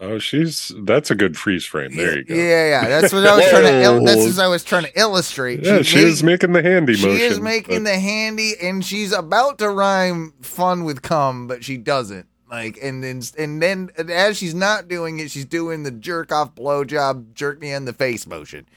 Oh, 0.01 0.19
she's 0.19 0.73
that's 0.83 1.09
a 1.09 1.15
good 1.15 1.37
freeze 1.37 1.63
frame. 1.65 1.95
There 1.95 2.17
you 2.17 2.25
go. 2.25 2.35
Yeah, 2.35 2.67
yeah. 2.81 2.89
That's 2.89 3.13
what 3.13 3.25
I 3.25 3.35
was 3.37 3.45
trying 3.49 3.63
to. 3.63 3.81
Il- 3.81 4.03
that's 4.03 4.25
what 4.35 4.39
I 4.39 4.47
was 4.49 4.63
trying 4.65 4.83
to 4.83 4.99
illustrate. 4.99 5.63
Yeah, 5.63 5.83
she 5.83 5.95
made- 5.97 6.05
is 6.07 6.21
making 6.23 6.51
the 6.51 6.61
handy 6.61 6.95
She 6.95 7.05
motion. 7.07 7.21
is 7.21 7.39
making 7.39 7.83
but- 7.85 7.91
the 7.91 7.99
handy, 7.99 8.55
and 8.61 8.83
she's 8.83 9.13
about 9.13 9.57
to 9.59 9.69
rhyme 9.69 10.33
"fun" 10.41 10.83
with 10.83 11.01
"cum," 11.01 11.47
but 11.47 11.63
she 11.63 11.77
doesn't. 11.77 12.25
Like, 12.49 12.77
and 12.81 13.03
then 13.03 13.21
and 13.37 13.61
then 13.61 13.89
as 13.97 14.37
she's 14.37 14.53
not 14.53 14.87
doing 14.87 15.19
it, 15.19 15.31
she's 15.31 15.45
doing 15.45 15.83
the 15.83 15.91
jerk 15.91 16.31
off 16.31 16.53
blowjob, 16.55 17.33
jerk 17.33 17.59
me 17.59 17.71
in 17.71 17.85
the 17.85 17.93
face 17.93 18.27
motion. 18.27 18.67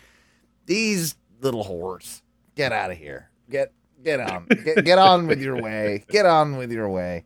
These 0.67 1.17
little 1.41 1.65
whores, 1.65 2.23
get 2.55 2.73
out 2.73 2.91
of 2.91 2.97
here. 2.99 3.29
Get 3.51 3.73
get 4.03 4.21
on. 4.21 4.47
Get, 4.65 4.85
get 4.85 4.99
on 4.99 5.27
with 5.27 5.41
your 5.43 5.61
way. 5.61 6.05
Get 6.09 6.25
on 6.27 6.57
with 6.57 6.73
your 6.73 6.89
way. 6.89 7.25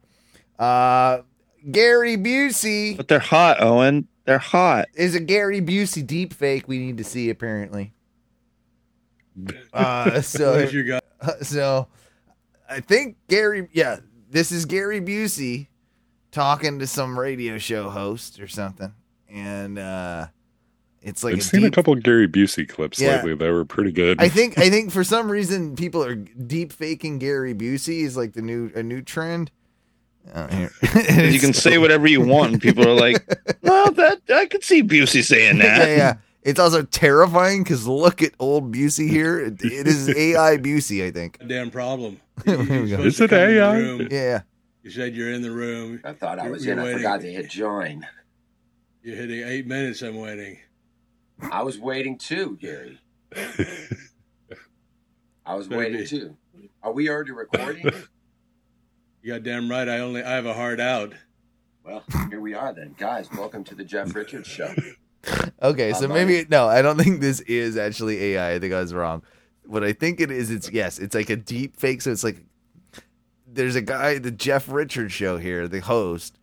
Uh, 0.58 1.22
Gary 1.70 2.16
Busey 2.16 2.96
But 2.96 3.06
they're 3.08 3.18
hot, 3.20 3.60
Owen. 3.62 4.08
They're 4.24 4.38
hot. 4.38 4.88
is 4.94 5.14
a 5.14 5.20
Gary 5.20 5.60
Busey 5.60 6.04
deep 6.06 6.32
fake 6.34 6.66
we 6.68 6.78
need 6.78 6.98
to 6.98 7.04
see 7.04 7.30
apparently. 7.30 7.92
Uh, 9.72 10.20
so 10.20 10.56
What 10.62 10.72
you 10.72 10.84
got? 10.84 11.02
so 11.42 11.88
I 12.68 12.80
think 12.80 13.16
Gary, 13.28 13.68
yeah, 13.72 14.00
this 14.30 14.52
is 14.52 14.66
Gary 14.66 15.00
Busey 15.00 15.68
talking 16.32 16.78
to 16.80 16.86
some 16.86 17.18
radio 17.18 17.58
show 17.58 17.88
host 17.90 18.40
or 18.40 18.48
something, 18.48 18.92
and 19.30 19.78
uh, 19.78 20.26
it's 21.02 21.22
like 21.22 21.34
I've 21.34 21.40
a 21.40 21.42
seen 21.42 21.60
a 21.60 21.64
deep- 21.66 21.74
couple 21.74 21.94
Gary 21.94 22.26
Busey 22.28 22.68
clips 22.68 23.00
Yeah. 23.00 23.16
lately 23.16 23.34
that 23.36 23.52
were 23.52 23.64
pretty 23.64 23.92
good. 23.92 24.20
I 24.20 24.28
think 24.30 24.58
I 24.58 24.68
think 24.70 24.90
for 24.90 25.04
some 25.04 25.30
reason 25.30 25.76
people 25.76 26.02
are 26.04 26.14
deep 26.16 26.72
faking 26.72 27.18
Gary 27.18 27.54
Busey 27.54 28.00
is 28.02 28.16
like 28.16 28.32
the 28.32 28.42
new 28.42 28.70
a 28.74 28.82
new 28.82 29.02
trend. 29.02 29.50
Uh. 30.32 30.68
You 30.82 31.40
can 31.40 31.52
say 31.52 31.78
whatever 31.78 32.06
you 32.06 32.20
want, 32.20 32.52
and 32.52 32.62
people 32.62 32.86
are 32.88 32.94
like, 32.94 33.24
"Well, 33.62 33.90
that 33.92 34.20
I 34.32 34.46
could 34.46 34.62
see 34.64 34.82
Busey 34.82 35.22
saying 35.24 35.58
that." 35.58 35.88
yeah, 35.88 35.96
yeah. 35.96 36.14
It's 36.44 36.58
also 36.60 36.82
terrifying 36.82 37.62
because 37.62 37.86
look 37.86 38.20
at 38.22 38.32
old 38.40 38.72
Busey 38.72 39.08
here. 39.08 39.38
It, 39.40 39.62
it 39.64 39.86
is 39.86 40.08
AI 40.08 40.56
Busey, 40.58 41.04
I 41.06 41.10
think. 41.12 41.38
Damn 41.46 41.70
problem. 41.70 42.18
Here 42.44 42.58
we. 42.58 42.92
Is 42.94 43.20
it 43.20 43.30
come 43.30 43.38
in 43.40 43.48
the 43.54 43.60
AI? 43.60 43.78
room. 43.78 44.08
Yeah. 44.10 44.40
You 44.82 44.90
said 44.90 45.14
you're 45.14 45.32
in 45.32 45.42
the 45.42 45.50
room. 45.50 46.00
I 46.04 46.12
thought 46.12 46.38
I 46.38 46.48
was 46.50 46.64
you're 46.64 46.72
in. 46.74 46.80
I 46.80 46.84
waiting. 46.84 46.98
forgot 46.98 47.20
to 47.20 47.32
hit 47.32 47.48
join. 47.48 48.06
You're 49.02 49.16
hitting 49.16 49.46
eight 49.46 49.66
minutes. 49.66 50.02
I'm 50.02 50.16
waiting. 50.18 50.58
I 51.50 51.62
was 51.62 51.78
waiting 51.78 52.18
too, 52.18 52.56
Gary. 52.60 52.98
I 55.44 55.54
was 55.54 55.68
Better 55.68 55.78
waiting 55.78 56.06
too. 56.06 56.36
Are 56.82 56.92
we 56.92 57.08
already 57.08 57.32
recording? 57.32 57.90
You 59.24 59.34
got 59.34 59.44
damn 59.44 59.70
right. 59.70 59.88
I 59.88 60.00
only 60.00 60.20
I 60.20 60.32
have 60.32 60.46
a 60.46 60.52
hard 60.54 60.80
out. 60.80 61.12
well, 61.84 62.02
here 62.28 62.40
we 62.40 62.54
are 62.54 62.72
then, 62.72 62.96
guys. 62.98 63.30
Welcome 63.30 63.62
to 63.62 63.76
the 63.76 63.84
Jeff 63.84 64.12
Richards 64.16 64.48
Show. 64.48 64.74
Okay, 65.62 65.92
so 65.92 66.08
maybe 66.08 66.44
no, 66.50 66.66
I 66.66 66.82
don't 66.82 66.98
think 67.00 67.20
this 67.20 67.38
is 67.42 67.76
actually 67.76 68.20
AI. 68.20 68.54
I 68.54 68.58
think 68.58 68.74
I 68.74 68.80
was 68.80 68.92
wrong. 68.92 69.22
What 69.64 69.84
I 69.84 69.92
think 69.92 70.20
it 70.20 70.32
is, 70.32 70.50
it's 70.50 70.68
yes, 70.72 70.98
it's 70.98 71.14
like 71.14 71.30
a 71.30 71.36
deep 71.36 71.76
fake. 71.78 72.02
So 72.02 72.10
it's 72.10 72.24
like 72.24 72.44
there's 73.52 73.76
a 73.76 73.82
guy, 73.82 74.18
the 74.18 74.30
Jeff 74.30 74.68
Richards 74.68 75.12
show 75.12 75.38
here, 75.38 75.68
the 75.68 75.80
host. 75.80 76.38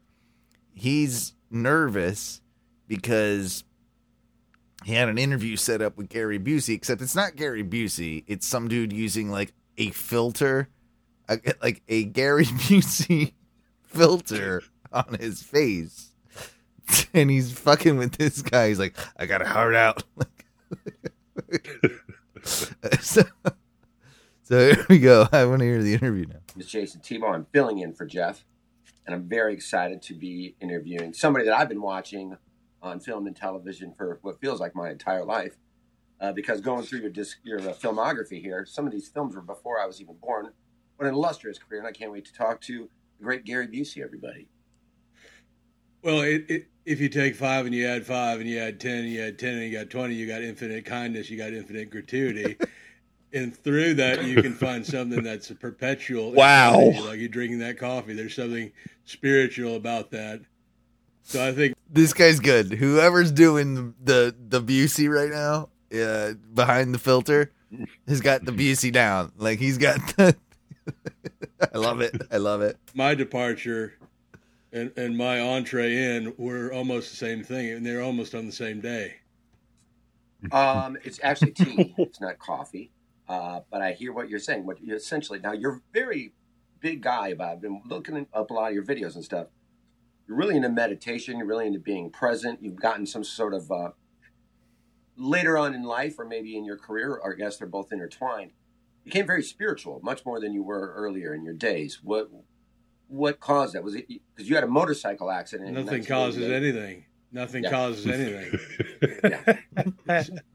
He's 0.73 1.33
nervous 1.49 2.41
because 2.87 3.63
he 4.85 4.93
had 4.93 5.09
an 5.09 5.17
interview 5.17 5.55
set 5.55 5.81
up 5.81 5.97
with 5.97 6.09
Gary 6.09 6.39
Busey, 6.39 6.75
except 6.75 7.01
it's 7.01 7.15
not 7.15 7.35
Gary 7.35 7.63
Busey. 7.63 8.23
It's 8.27 8.47
some 8.47 8.67
dude 8.67 8.93
using 8.93 9.29
like 9.29 9.53
a 9.77 9.89
filter, 9.91 10.69
a, 11.27 11.39
like 11.61 11.81
a 11.87 12.05
Gary 12.05 12.45
Busey 12.45 13.33
filter 13.83 14.63
on 14.91 15.17
his 15.19 15.41
face. 15.41 16.07
And 17.13 17.29
he's 17.29 17.51
fucking 17.51 17.97
with 17.97 18.13
this 18.13 18.41
guy. 18.41 18.69
He's 18.69 18.79
like, 18.79 18.95
I 19.15 19.27
got 19.27 19.43
a 19.43 19.45
heart 19.45 19.75
out. 19.75 20.01
so, 22.43 23.21
so 24.43 24.73
here 24.73 24.85
we 24.89 24.97
go. 24.97 25.27
I 25.31 25.45
want 25.45 25.59
to 25.59 25.65
hear 25.65 25.83
the 25.83 25.93
interview 25.93 26.25
now. 26.25 26.39
Ms. 26.59 26.67
Jason 26.67 26.99
Tebow. 26.99 27.33
I'm 27.33 27.47
filling 27.53 27.79
in 27.79 27.93
for 27.93 28.05
Jeff, 28.05 28.43
and 29.05 29.15
I'm 29.15 29.29
very 29.29 29.53
excited 29.53 30.01
to 30.03 30.13
be 30.13 30.55
interviewing 30.59 31.13
somebody 31.13 31.45
that 31.45 31.57
I've 31.57 31.69
been 31.69 31.81
watching 31.81 32.35
on 32.81 32.99
film 32.99 33.27
and 33.27 33.35
television 33.35 33.93
for 33.97 34.19
what 34.23 34.41
feels 34.41 34.59
like 34.59 34.75
my 34.75 34.89
entire 34.91 35.23
life. 35.23 35.55
Uh, 36.19 36.33
because 36.33 36.59
going 36.59 36.83
through 36.83 36.99
your 36.99 37.09
disc, 37.09 37.37
your 37.43 37.61
uh, 37.61 37.73
filmography 37.73 38.41
here, 38.41 38.65
some 38.65 38.85
of 38.85 38.91
these 38.91 39.07
films 39.07 39.35
were 39.35 39.41
before 39.41 39.79
I 39.79 39.85
was 39.85 40.01
even 40.01 40.17
born. 40.17 40.49
What 40.97 41.07
an 41.07 41.13
illustrious 41.13 41.57
career, 41.57 41.79
and 41.79 41.87
I 41.87 41.93
can't 41.93 42.11
wait 42.11 42.25
to 42.25 42.33
talk 42.33 42.59
to 42.61 42.89
the 43.17 43.23
great 43.23 43.45
Gary 43.45 43.69
Busey, 43.69 44.03
everybody. 44.03 44.49
Well, 46.03 46.19
it, 46.21 46.45
it, 46.49 46.67
if 46.85 46.99
you 46.99 47.07
take 47.07 47.37
five 47.37 47.65
and 47.65 47.73
you 47.73 47.87
add 47.87 48.05
five 48.05 48.41
and 48.41 48.49
you 48.49 48.59
add 48.59 48.81
ten 48.81 49.05
and 49.05 49.09
you 49.09 49.21
add 49.21 49.39
ten 49.39 49.53
and 49.53 49.63
you 49.63 49.71
got 49.71 49.89
twenty, 49.89 50.15
you 50.15 50.27
got 50.27 50.41
infinite 50.41 50.83
kindness, 50.83 51.29
you 51.29 51.37
got 51.37 51.53
infinite 51.53 51.89
gratuity, 51.89 52.57
and 53.33 53.55
through 53.55 53.95
that 53.95 54.25
you 54.25 54.41
can 54.41 54.53
find 54.65 54.85
something 54.85 55.23
that's 55.23 55.49
a 55.49 55.55
perpetual. 55.55 56.31
Wow. 56.31 56.79
infinity, 56.79 57.07
Like 57.07 57.19
you're 57.19 57.29
drinking 57.29 57.59
that 57.59 57.77
coffee, 57.77 58.13
there's 58.13 58.35
something 58.35 58.71
spiritual 59.05 59.75
about 59.75 60.11
that. 60.11 60.41
So 61.23 61.45
I 61.47 61.51
think 61.53 61.75
This 61.89 62.13
guy's 62.13 62.39
good. 62.39 62.73
Whoever's 62.73 63.31
doing 63.31 63.93
the 64.03 64.35
the 64.47 64.61
Busey 64.61 65.09
right 65.09 65.29
now, 65.29 65.69
uh, 65.99 66.33
behind 66.53 66.93
the 66.93 66.99
filter, 66.99 67.51
has 68.07 68.21
got 68.21 68.45
the 68.45 68.51
Busey 68.51 68.91
down. 68.91 69.31
Like 69.37 69.59
he's 69.59 69.77
got 69.77 69.99
the 70.17 70.35
I 71.73 71.77
love 71.77 72.01
it. 72.01 72.19
I 72.31 72.37
love 72.37 72.61
it. 72.61 72.77
My 72.95 73.13
departure 73.15 73.93
and 74.71 74.91
and 74.97 75.17
my 75.17 75.39
entree 75.39 76.15
in 76.15 76.33
were 76.37 76.71
almost 76.73 77.11
the 77.11 77.17
same 77.17 77.43
thing, 77.43 77.69
and 77.71 77.85
they're 77.85 78.01
almost 78.01 78.33
on 78.33 78.45
the 78.45 78.51
same 78.51 78.81
day. 78.81 79.15
Um, 80.51 80.97
it's 81.03 81.19
actually 81.21 81.51
tea. 81.51 81.93
it's 81.97 82.21
not 82.21 82.39
coffee. 82.39 82.91
Uh, 83.29 83.61
but 83.71 83.81
I 83.83 83.91
hear 83.91 84.11
what 84.11 84.27
you're 84.27 84.39
saying. 84.39 84.65
What 84.65 84.81
you 84.81 84.95
essentially 84.95 85.39
now 85.39 85.53
you're 85.53 85.75
a 85.75 85.81
very 85.93 86.33
big 86.79 87.01
guy. 87.01 87.35
I've 87.39 87.61
been 87.61 87.83
looking 87.85 88.25
up 88.33 88.49
a 88.49 88.53
lot 88.53 88.69
of 88.69 88.73
your 88.73 88.83
videos 88.83 89.13
and 89.13 89.23
stuff. 89.23 89.47
You're 90.27 90.35
really 90.35 90.55
into 90.55 90.69
meditation. 90.69 91.37
You're 91.37 91.47
really 91.47 91.67
into 91.67 91.79
being 91.79 92.09
present. 92.09 92.63
You've 92.63 92.79
gotten 92.79 93.05
some 93.05 93.23
sort 93.23 93.53
of 93.53 93.71
uh, 93.71 93.91
later 95.15 95.57
on 95.57 95.75
in 95.75 95.83
life, 95.83 96.17
or 96.17 96.25
maybe 96.25 96.57
in 96.57 96.65
your 96.65 96.77
career, 96.77 97.15
or 97.15 97.33
I 97.33 97.37
guess 97.37 97.57
they're 97.57 97.67
both 97.67 97.91
intertwined. 97.91 98.51
You 99.05 99.11
became 99.11 99.27
very 99.27 99.43
spiritual, 99.43 99.99
much 100.03 100.25
more 100.25 100.39
than 100.39 100.53
you 100.53 100.63
were 100.63 100.93
earlier 100.95 101.33
in 101.33 101.43
your 101.43 101.53
days. 101.53 101.99
What 102.03 102.29
what 103.07 103.39
caused 103.39 103.75
that? 103.75 103.83
Was 103.83 103.93
it 103.93 104.07
because 104.07 104.49
you 104.49 104.55
had 104.55 104.63
a 104.63 104.67
motorcycle 104.67 105.29
accident? 105.29 105.71
Nothing 105.71 106.03
causes 106.03 106.49
anything. 106.49 107.05
Nothing 107.31 107.63
Yeah. 107.63 107.69
causes 107.69 108.07
anything. 108.07 108.59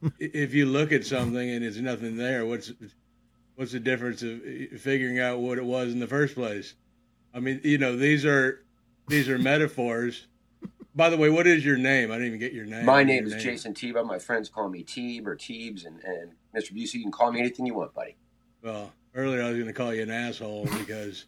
if 0.18 0.54
you 0.54 0.66
look 0.66 0.92
at 0.92 1.06
something 1.06 1.50
and 1.50 1.62
there's 1.62 1.80
nothing 1.80 2.16
there, 2.16 2.44
what's 2.46 2.72
what's 3.54 3.72
the 3.72 3.80
difference 3.80 4.22
of 4.22 4.40
figuring 4.80 5.20
out 5.20 5.38
what 5.38 5.58
it 5.58 5.64
was 5.64 5.92
in 5.92 6.00
the 6.00 6.06
first 6.06 6.34
place? 6.34 6.74
I 7.32 7.40
mean, 7.40 7.60
you 7.62 7.78
know, 7.78 7.96
these 7.96 8.24
are 8.24 8.64
these 9.08 9.28
are 9.28 9.38
metaphors. 9.38 10.26
By 10.96 11.10
the 11.10 11.16
way, 11.16 11.28
what 11.28 11.46
is 11.46 11.64
your 11.64 11.76
name? 11.76 12.10
I 12.10 12.14
didn't 12.14 12.28
even 12.28 12.38
get 12.40 12.52
your 12.52 12.66
name. 12.66 12.84
My 12.86 13.02
name 13.02 13.26
is 13.26 13.42
Jason 13.42 13.74
Tebow. 13.74 14.06
My 14.06 14.18
friends 14.18 14.48
call 14.48 14.68
me 14.68 14.84
Teeb 14.84 15.26
or 15.26 15.34
Teebs, 15.36 15.84
and, 15.86 16.00
and 16.04 16.32
Mr. 16.56 16.72
Busey, 16.72 16.94
you 16.94 17.02
can 17.02 17.10
call 17.12 17.32
me 17.32 17.40
anything 17.40 17.66
you 17.66 17.74
want, 17.74 17.92
buddy. 17.94 18.16
Well, 18.62 18.92
earlier 19.14 19.42
I 19.42 19.48
was 19.48 19.54
going 19.56 19.66
to 19.66 19.72
call 19.72 19.92
you 19.92 20.02
an 20.02 20.10
asshole 20.10 20.66
because 20.78 21.24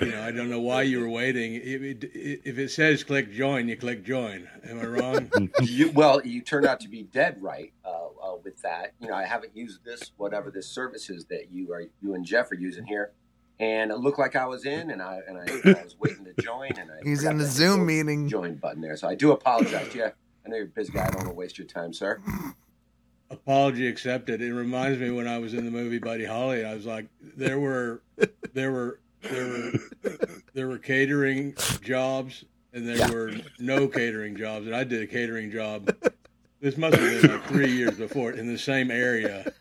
you 0.00 0.10
know 0.10 0.22
I 0.22 0.30
don't 0.30 0.48
know 0.50 0.60
why 0.60 0.82
you 0.82 1.00
were 1.00 1.08
waiting. 1.08 1.54
If 1.54 1.82
it, 1.82 2.10
if 2.14 2.58
it 2.58 2.70
says 2.70 3.04
click 3.04 3.32
join, 3.32 3.68
you 3.68 3.76
click 3.76 4.04
join. 4.04 4.48
Am 4.68 4.80
I 4.80 4.86
wrong? 4.86 5.50
you, 5.62 5.90
well, 5.92 6.24
you 6.24 6.40
turned 6.42 6.66
out 6.66 6.80
to 6.80 6.88
be 6.88 7.02
dead 7.02 7.42
right 7.42 7.72
uh, 7.84 7.88
uh, 7.88 8.36
with 8.42 8.60
that. 8.62 8.94
You 9.00 9.08
know, 9.08 9.14
I 9.14 9.24
haven't 9.24 9.56
used 9.56 9.84
this, 9.84 10.12
whatever 10.16 10.50
this 10.50 10.68
service 10.68 11.10
is 11.10 11.26
that 11.26 11.50
you 11.50 11.72
are, 11.72 11.84
you 12.02 12.14
and 12.14 12.24
Jeff 12.24 12.50
are 12.50 12.56
using 12.56 12.84
here, 12.84 13.12
and 13.60 13.90
it 13.90 13.98
looked 13.98 14.18
like 14.18 14.36
I 14.36 14.46
was 14.46 14.64
in, 14.64 14.90
and 14.90 15.02
I 15.02 15.20
and 15.26 15.38
I, 15.38 15.44
and 15.64 15.76
I 15.76 15.84
was 15.84 15.96
waiting 15.98 16.24
to 16.24 16.42
join, 16.42 16.72
and 16.78 16.90
I 16.90 16.96
He's 17.04 17.24
in 17.24 17.38
the 17.38 17.46
Zoom 17.46 17.84
meeting. 17.86 18.28
join 18.28 18.54
button 18.56 18.80
there. 18.80 18.96
So 18.96 19.08
I 19.08 19.14
do 19.14 19.32
apologize. 19.32 19.94
Yeah, 19.94 20.10
I 20.46 20.48
know 20.48 20.56
you're 20.56 20.66
a 20.66 20.68
busy 20.68 20.92
guy. 20.92 21.02
I 21.02 21.06
don't 21.06 21.16
want 21.16 21.28
to 21.28 21.34
waste 21.34 21.58
your 21.58 21.66
time, 21.66 21.92
sir. 21.92 22.20
apology 23.30 23.86
accepted. 23.86 24.40
It 24.40 24.54
reminds 24.54 24.98
me 24.98 25.10
when 25.10 25.28
I 25.28 25.38
was 25.38 25.52
in 25.54 25.64
the 25.64 25.70
movie 25.70 25.98
Buddy 25.98 26.24
Holly. 26.24 26.64
I 26.64 26.74
was 26.74 26.86
like, 26.86 27.06
there 27.20 27.58
were, 27.60 28.02
there 28.54 28.72
were, 28.72 29.00
there 29.22 29.46
were, 29.46 30.18
there 30.54 30.68
were 30.68 30.78
catering 30.78 31.54
jobs, 31.82 32.44
and 32.72 32.88
there 32.88 33.10
were 33.12 33.32
no 33.58 33.88
catering 33.88 34.36
jobs, 34.36 34.66
and 34.66 34.74
I 34.74 34.84
did 34.84 35.02
a 35.02 35.06
catering 35.06 35.50
job. 35.50 35.94
This 36.60 36.76
must 36.76 36.96
have 36.96 37.22
been 37.22 37.30
like 37.30 37.44
three 37.46 37.70
years 37.70 37.96
before 37.96 38.32
in 38.32 38.48
the 38.48 38.58
same 38.58 38.90
area, 38.90 39.52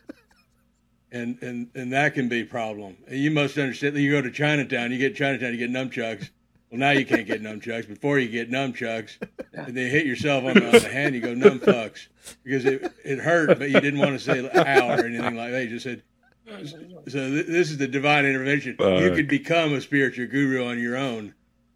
and 1.12 1.38
and 1.42 1.70
and 1.76 1.94
that 1.94 2.14
can 2.14 2.28
be 2.28 2.42
a 2.42 2.46
problem. 2.46 2.98
And 3.08 3.20
you 3.20 3.32
must 3.32 3.58
understand 3.58 3.96
that 3.96 4.02
you 4.02 4.12
go 4.12 4.22
to 4.22 4.32
Chinatown, 4.32 4.92
you 4.92 4.98
get 4.98 5.16
Chinatown, 5.16 5.52
you 5.54 5.60
get 5.60 5.72
nunchucks. 5.72 6.30
Well, 6.70 6.80
now 6.80 6.92
you 6.92 7.06
can't 7.06 7.26
get 7.26 7.42
nunchucks. 7.42 7.88
Before 7.88 8.20
you 8.20 8.28
get 8.28 8.52
nunchucks, 8.52 9.18
and 9.54 9.78
they 9.78 9.88
hit 9.88 10.06
yourself 10.06 10.44
on 10.44 10.56
the, 10.56 10.66
on 10.66 10.72
the 10.74 10.90
hand, 10.90 11.16
you 11.16 11.22
go 11.22 11.34
numb 11.34 11.60
fucks 11.60 12.08
because 12.44 12.66
it, 12.66 12.92
it 13.06 13.20
hurt, 13.20 13.58
but 13.58 13.70
you 13.70 13.80
didn't 13.80 14.00
want 14.00 14.12
to 14.12 14.20
say 14.20 14.50
ow 14.56 14.90
or 14.90 15.06
anything 15.06 15.36
like 15.36 15.52
that. 15.52 15.64
You 15.64 15.70
just 15.70 15.84
said. 15.84 16.04
So 16.48 17.30
th- 17.30 17.46
this 17.48 17.72
is 17.72 17.78
the 17.78 17.88
divine 17.88 18.26
intervention. 18.26 18.76
You 18.80 18.86
Fuck. 19.10 19.16
could 19.16 19.28
become 19.28 19.74
a 19.74 19.82
spiritual 19.82 20.28
guru 20.28 20.66
on 20.66 20.80
your 20.80 20.96
own, 20.96 21.34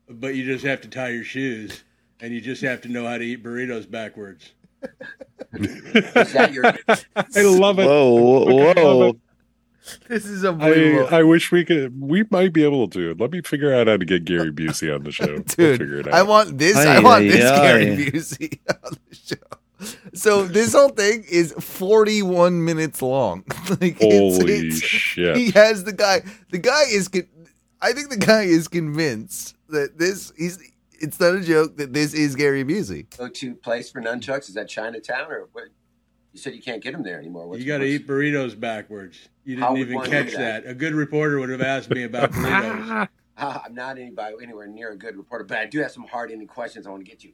but 0.09 0.35
you 0.35 0.45
just 0.45 0.65
have 0.65 0.81
to 0.81 0.87
tie 0.87 1.09
your 1.09 1.23
shoes, 1.23 1.83
and 2.19 2.33
you 2.33 2.39
just 2.41 2.61
have 2.61 2.81
to 2.81 2.87
know 2.89 3.05
how 3.05 3.17
to 3.17 3.23
eat 3.23 3.43
burritos 3.43 3.89
backwards. 3.89 4.51
Is 5.53 6.33
that 6.33 6.51
your? 6.53 6.65
I 7.15 7.41
love 7.43 7.79
it. 7.79 7.85
Whoa, 7.85 8.45
Fucking 8.45 8.83
love 8.83 8.97
whoa. 8.97 9.09
it. 9.09 9.17
This 10.07 10.25
is 10.25 10.45
unbelievable. 10.45 11.07
I, 11.13 11.19
I 11.19 11.23
wish 11.23 11.51
we 11.51 11.65
could. 11.65 11.99
We 11.99 12.23
might 12.29 12.53
be 12.53 12.63
able 12.63 12.87
to. 12.89 13.15
Let 13.15 13.31
me 13.31 13.41
figure 13.41 13.73
out 13.73 13.87
how 13.87 13.97
to 13.97 14.05
get 14.05 14.25
Gary 14.25 14.51
Busey 14.51 14.93
on 14.93 15.03
the 15.03 15.11
show. 15.11 15.25
We'll 15.27 15.43
figure 15.43 15.99
it 15.99 16.03
Dude, 16.03 16.07
out. 16.07 16.13
I 16.13 16.23
want 16.23 16.57
this. 16.57 16.77
I 16.77 16.99
want 16.99 17.23
ay, 17.25 17.27
this 17.27 17.51
ay. 17.51 17.61
Gary 17.61 17.85
Busey 17.97 18.59
on 18.85 18.97
the 19.09 19.15
show. 19.15 19.35
So 20.13 20.45
this 20.45 20.73
whole 20.73 20.89
thing 20.89 21.23
is 21.29 21.53
41 21.53 22.63
minutes 22.63 23.01
long. 23.01 23.43
like 23.81 23.97
Holy 23.99 24.71
shit. 24.71 25.37
He 25.37 25.51
has 25.51 25.83
the 25.83 25.93
guy. 25.93 26.21
The 26.51 26.57
guy 26.59 26.83
is. 26.89 27.07
con- 27.07 27.27
I 27.81 27.93
think 27.93 28.09
the 28.09 28.17
guy 28.17 28.43
is 28.43 28.67
convinced 28.67 29.55
that 29.69 29.97
this. 29.97 30.31
He's. 30.37 30.59
It's 30.99 31.19
not 31.19 31.33
a 31.33 31.41
joke 31.41 31.77
that 31.77 31.93
this 31.93 32.13
is 32.13 32.35
Gary 32.35 32.63
Busey. 32.63 33.07
go-to 33.17 33.55
place 33.55 33.89
for 33.89 34.01
nunchucks? 34.01 34.49
Is 34.49 34.53
that 34.53 34.69
Chinatown 34.69 35.31
or 35.31 35.49
what? 35.51 35.69
You 36.31 36.39
said 36.39 36.53
you 36.53 36.61
can't 36.61 36.81
get 36.81 36.93
them 36.93 37.01
there 37.01 37.17
anymore. 37.17 37.47
What's, 37.47 37.59
You 37.59 37.65
got 37.67 37.79
to 37.79 37.85
eat 37.85 38.07
burritos 38.07 38.57
backwards. 38.57 39.17
You 39.43 39.55
didn't 39.55 39.77
even 39.77 39.99
catch 40.01 40.33
that? 40.33 40.63
that. 40.63 40.69
A 40.69 40.75
good 40.75 40.93
reporter 40.93 41.39
would 41.39 41.49
have 41.49 41.61
asked 41.61 41.89
me 41.89 42.03
about 42.03 42.31
burritos. 42.33 43.07
Ah, 43.37 43.63
I'm 43.65 43.73
not 43.73 43.97
anybody 43.97 44.35
anywhere 44.43 44.67
near 44.67 44.91
a 44.91 44.95
good 44.95 45.17
reporter, 45.17 45.43
but 45.43 45.57
I 45.57 45.65
do 45.65 45.79
have 45.81 45.91
some 45.91 46.03
hard-hitting 46.03 46.45
questions 46.45 46.85
I 46.85 46.91
want 46.91 47.03
to 47.03 47.09
get 47.09 47.23
you. 47.23 47.31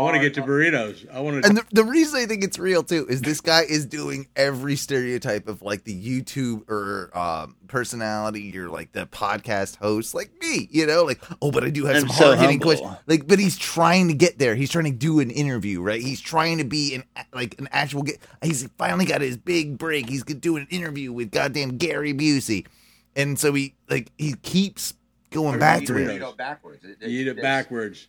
I 0.00 0.02
want 0.02 0.14
to 0.16 0.20
get 0.20 0.34
to 0.34 0.42
burritos. 0.42 1.06
I 1.12 1.20
want 1.20 1.42
to. 1.42 1.48
And 1.48 1.58
the, 1.58 1.64
the 1.72 1.84
reason 1.84 2.18
I 2.20 2.26
think 2.26 2.42
it's 2.42 2.58
real 2.58 2.82
too 2.82 3.06
is 3.08 3.20
this 3.20 3.40
guy 3.40 3.62
is 3.62 3.84
doing 3.86 4.26
every 4.34 4.76
stereotype 4.76 5.46
of 5.48 5.62
like 5.62 5.84
the 5.84 5.94
YouTube 5.94 6.68
or 6.70 7.10
um, 7.16 7.56
personality 7.68 8.56
or 8.58 8.68
like 8.70 8.92
the 8.92 9.06
podcast 9.06 9.76
host, 9.76 10.14
like 10.14 10.30
me, 10.40 10.68
you 10.70 10.86
know, 10.86 11.04
like 11.04 11.20
oh, 11.42 11.50
but 11.50 11.64
I 11.64 11.70
do 11.70 11.84
have 11.84 11.96
I'm 11.96 12.00
some 12.02 12.10
so 12.10 12.24
hard 12.28 12.38
hitting 12.38 12.60
questions. 12.60 12.96
Like, 13.06 13.26
but 13.26 13.38
he's 13.38 13.58
trying 13.58 14.08
to 14.08 14.14
get 14.14 14.38
there. 14.38 14.54
He's 14.54 14.70
trying 14.70 14.86
to 14.86 14.90
do 14.90 15.20
an 15.20 15.30
interview, 15.30 15.82
right? 15.82 16.00
He's 16.00 16.20
trying 16.20 16.58
to 16.58 16.64
be 16.64 16.94
an 16.94 17.04
like 17.32 17.58
an 17.58 17.68
actual. 17.70 18.02
Get, 18.02 18.18
he's 18.42 18.68
finally 18.78 19.04
got 19.04 19.20
his 19.20 19.36
big 19.36 19.76
break. 19.78 20.08
He's 20.08 20.24
doing 20.24 20.62
an 20.62 20.68
interview 20.70 21.12
with 21.12 21.30
goddamn 21.30 21.76
Gary 21.76 22.14
Busey, 22.14 22.66
and 23.14 23.38
so 23.38 23.52
he 23.52 23.74
like 23.88 24.10
he 24.18 24.34
keeps 24.42 24.94
going 25.30 25.56
Or 25.56 25.58
back 25.58 25.82
you 25.82 25.86
to 25.88 25.98
eat 25.98 26.22
it. 26.22 26.36
backwards. 26.36 26.84
It- 26.84 27.08
You 27.08 27.20
eat 27.20 27.28
it 27.28 27.40
backwards. 27.40 28.08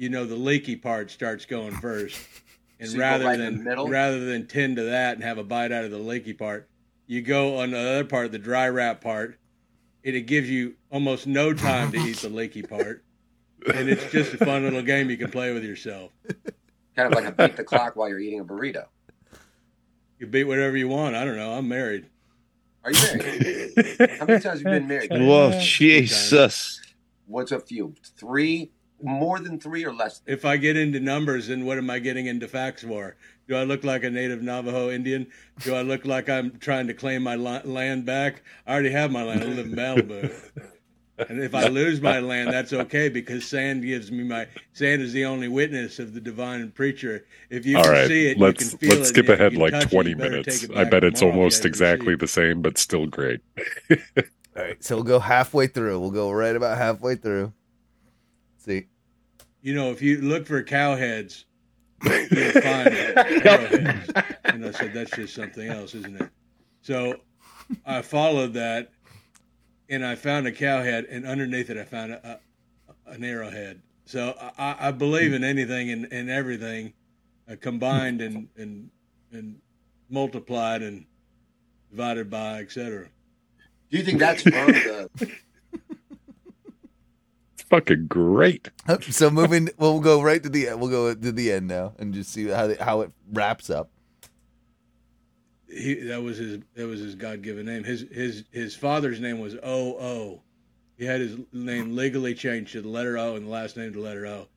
You 0.00 0.08
know 0.08 0.24
the 0.24 0.34
leaky 0.34 0.76
part 0.76 1.10
starts 1.10 1.44
going 1.44 1.72
first, 1.72 2.18
and 2.78 2.88
So 2.88 2.98
rather 2.98 3.26
right 3.26 3.36
than 3.38 3.64
rather 3.66 4.24
than 4.24 4.46
tend 4.46 4.76
to 4.76 4.84
that 4.84 5.16
and 5.16 5.22
have 5.22 5.36
a 5.36 5.44
bite 5.44 5.72
out 5.72 5.84
of 5.84 5.90
the 5.90 5.98
leaky 5.98 6.32
part, 6.32 6.70
you 7.06 7.20
go 7.20 7.58
on 7.58 7.72
the 7.72 7.78
other 7.78 8.04
part, 8.04 8.32
the 8.32 8.38
dry 8.38 8.70
wrap 8.70 9.02
part. 9.02 9.38
and 10.02 10.16
It 10.16 10.22
gives 10.22 10.48
you 10.48 10.76
almost 10.90 11.26
no 11.26 11.52
time 11.52 11.92
to 11.92 11.98
eat 11.98 12.16
the 12.16 12.30
leaky 12.30 12.62
part, 12.62 13.04
and 13.74 13.90
it's 13.90 14.10
just 14.10 14.32
a 14.32 14.38
fun 14.38 14.62
little 14.62 14.80
game 14.80 15.10
you 15.10 15.18
can 15.18 15.30
play 15.30 15.52
with 15.52 15.64
yourself. 15.64 16.12
Kind 16.96 17.12
of 17.12 17.22
like 17.22 17.26
a 17.26 17.32
beat 17.32 17.58
the 17.58 17.64
clock 17.64 17.94
while 17.94 18.08
you're 18.08 18.20
eating 18.20 18.40
a 18.40 18.44
burrito. 18.46 18.86
You 20.18 20.28
beat 20.28 20.44
whatever 20.44 20.78
you 20.78 20.88
want. 20.88 21.14
I 21.14 21.26
don't 21.26 21.36
know. 21.36 21.52
I'm 21.52 21.68
married. 21.68 22.06
Are 22.84 22.90
you 22.90 23.02
married? 23.18 24.18
How 24.18 24.24
many 24.24 24.40
times 24.40 24.44
have 24.44 24.60
you 24.60 24.64
been 24.64 24.88
married? 24.88 25.10
Whoa, 25.10 25.60
Jesus. 25.60 26.80
What's 27.26 27.52
a 27.52 27.60
few? 27.60 27.94
Three? 28.16 28.70
More 29.02 29.38
than 29.38 29.58
three 29.58 29.84
or 29.84 29.92
less? 29.94 30.22
If 30.26 30.44
I 30.44 30.56
get 30.56 30.76
into 30.76 31.00
numbers, 31.00 31.48
then 31.48 31.64
what 31.64 31.78
am 31.78 31.90
I 31.90 31.98
getting 31.98 32.26
into 32.26 32.48
facts 32.48 32.82
for? 32.82 33.16
Do 33.48 33.56
I 33.56 33.64
look 33.64 33.84
like 33.84 34.04
a 34.04 34.10
native 34.10 34.42
Navajo 34.42 34.90
Indian? 34.90 35.26
Do 35.60 35.74
I 35.74 35.82
look 35.82 36.04
like 36.04 36.28
I'm 36.28 36.58
trying 36.58 36.86
to 36.86 36.94
claim 36.94 37.22
my 37.22 37.34
land 37.36 38.06
back? 38.06 38.42
I 38.66 38.72
already 38.72 38.90
have 38.90 39.10
my 39.10 39.22
land. 39.24 39.42
I 39.42 39.46
live 39.46 39.66
in 39.66 39.74
Malibu. 39.74 40.32
And 41.28 41.42
if 41.42 41.54
I 41.54 41.66
lose 41.66 42.00
my 42.00 42.20
land, 42.20 42.52
that's 42.52 42.72
okay 42.72 43.08
because 43.08 43.46
sand 43.46 43.82
gives 43.82 44.10
me 44.10 44.24
my 44.24 44.46
sand 44.72 45.02
is 45.02 45.12
the 45.12 45.26
only 45.26 45.48
witness 45.48 45.98
of 45.98 46.14
the 46.14 46.20
divine 46.20 46.70
preacher. 46.72 47.26
If 47.50 47.66
you 47.66 47.78
All 47.78 47.84
can 47.84 47.92
right, 47.92 48.06
see 48.06 48.28
it, 48.28 48.38
let's 48.38 48.60
you 48.60 48.70
can 48.70 48.78
feel 48.78 48.96
let's 48.96 49.10
it. 49.10 49.14
skip 49.14 49.28
and 49.28 49.34
ahead 49.34 49.54
like 49.56 49.72
touch 49.72 49.92
it, 49.94 50.02
20 50.02 50.14
minutes. 50.14 50.66
I 50.74 50.84
bet 50.84 51.04
it's 51.04 51.22
tomorrow 51.22 51.34
if 51.36 51.50
you 51.50 51.64
almost 51.64 51.64
exactly 51.66 52.16
the 52.16 52.28
same, 52.28 52.62
but 52.62 52.78
still 52.78 53.06
great. 53.06 53.40
All 54.56 54.64
right, 54.64 54.82
so 54.82 54.96
we'll 54.96 55.04
go 55.04 55.20
halfway 55.20 55.66
through. 55.66 56.00
We'll 56.00 56.10
go 56.10 56.30
right 56.32 56.56
about 56.56 56.78
halfway 56.78 57.16
through. 57.16 57.52
See, 58.70 58.86
you 59.62 59.74
know, 59.74 59.90
if 59.90 60.00
you 60.00 60.20
look 60.20 60.46
for 60.46 60.62
cow 60.62 60.94
heads, 60.94 61.44
you'll 62.04 62.52
find 62.52 62.62
arrowheads. 62.88 64.10
And 64.44 64.64
I 64.64 64.70
said, 64.70 64.94
that's 64.94 65.10
just 65.10 65.34
something 65.34 65.68
else, 65.68 65.94
isn't 65.96 66.20
it? 66.20 66.30
So 66.82 67.16
I 67.84 68.02
followed 68.02 68.54
that 68.54 68.92
and 69.88 70.06
I 70.06 70.14
found 70.14 70.46
a 70.46 70.52
cow 70.52 70.82
head, 70.82 71.06
and 71.10 71.26
underneath 71.26 71.68
it, 71.68 71.76
I 71.76 71.84
found 71.84 72.12
a, 72.12 72.40
a, 73.08 73.10
an 73.10 73.24
arrowhead. 73.24 73.82
So 74.04 74.36
I, 74.56 74.76
I 74.78 74.90
believe 74.92 75.32
in 75.32 75.42
anything 75.42 75.90
and, 75.90 76.06
and 76.12 76.30
everything 76.30 76.92
uh, 77.50 77.56
combined 77.60 78.20
and, 78.20 78.48
and, 78.56 78.88
and 79.32 79.60
multiplied 80.08 80.82
and 80.82 81.06
divided 81.90 82.30
by, 82.30 82.60
etc. 82.60 83.08
Do 83.90 83.98
you 83.98 84.04
think 84.04 84.20
that's 84.20 84.42
from 84.44 84.52
the? 84.52 85.10
It's 87.70 87.86
fucking 87.86 88.06
great. 88.08 88.68
so 89.10 89.30
moving, 89.30 89.68
we'll 89.78 90.00
go 90.00 90.22
right 90.22 90.42
to 90.42 90.48
the 90.48 90.74
we'll 90.74 90.90
go 90.90 91.14
to 91.14 91.32
the 91.32 91.52
end 91.52 91.68
now 91.68 91.92
and 91.98 92.12
just 92.12 92.32
see 92.32 92.48
how 92.48 92.66
the, 92.66 92.82
how 92.82 93.02
it 93.02 93.12
wraps 93.32 93.70
up. 93.70 93.90
he 95.68 95.94
that 95.94 96.22
was 96.22 96.38
his 96.38 96.58
that 96.74 96.86
was 96.86 97.00
his 97.00 97.14
God 97.14 97.42
given 97.42 97.66
name. 97.66 97.84
His 97.84 98.06
his 98.10 98.44
his 98.50 98.74
father's 98.74 99.20
name 99.20 99.38
was 99.38 99.54
O 99.62 99.94
O. 99.98 100.42
He 100.96 101.04
had 101.04 101.20
his 101.20 101.38
name 101.52 101.94
legally 101.94 102.34
changed 102.34 102.72
to 102.72 102.82
the 102.82 102.88
letter 102.88 103.16
O 103.16 103.36
and 103.36 103.46
the 103.46 103.50
last 103.50 103.76
name 103.76 103.92
to 103.92 103.98
the 103.98 104.04
letter 104.04 104.26
O. 104.26 104.48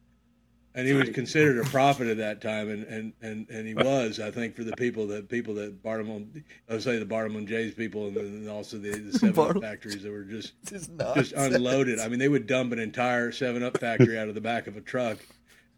And 0.76 0.88
he 0.88 0.94
was 0.94 1.10
considered 1.10 1.60
a 1.60 1.70
prophet 1.70 2.08
at 2.08 2.18
that 2.18 2.42
time, 2.42 2.68
and, 2.70 2.84
and, 2.86 3.14
and, 3.22 3.48
and 3.50 3.68
he 3.68 3.76
was, 3.76 4.20
I 4.20 4.32
think, 4.32 4.56
for 4.56 4.64
the 4.64 4.76
people 4.76 5.06
that 5.08 5.30
people 5.30 5.54
that 5.56 5.84
Barnum, 5.84 6.32
I 6.68 6.74
would 6.74 6.82
say 6.82 6.98
the 6.98 7.06
Barnum 7.06 7.46
J's 7.46 7.76
people, 7.76 8.08
and, 8.08 8.18
then 8.18 8.48
also 8.52 8.80
the, 8.80 8.90
the 8.90 9.14
Seven 9.20 9.58
Up 9.58 9.62
factories 9.62 10.02
that 10.02 10.12
were 10.12 10.24
just 10.24 10.54
just 10.66 11.34
unloaded. 11.34 12.00
I 12.00 12.08
mean, 12.08 12.18
they 12.18 12.28
would 12.28 12.48
dump 12.48 12.74
an 12.74 12.80
entire 12.80 13.32
Seven 13.32 13.62
Up 13.62 13.78
factory 13.78 14.18
out 14.18 14.30
of 14.30 14.34
the 14.34 14.42
back 14.42 14.66
of 14.66 14.76
a 14.76 14.82
truck, 14.82 15.20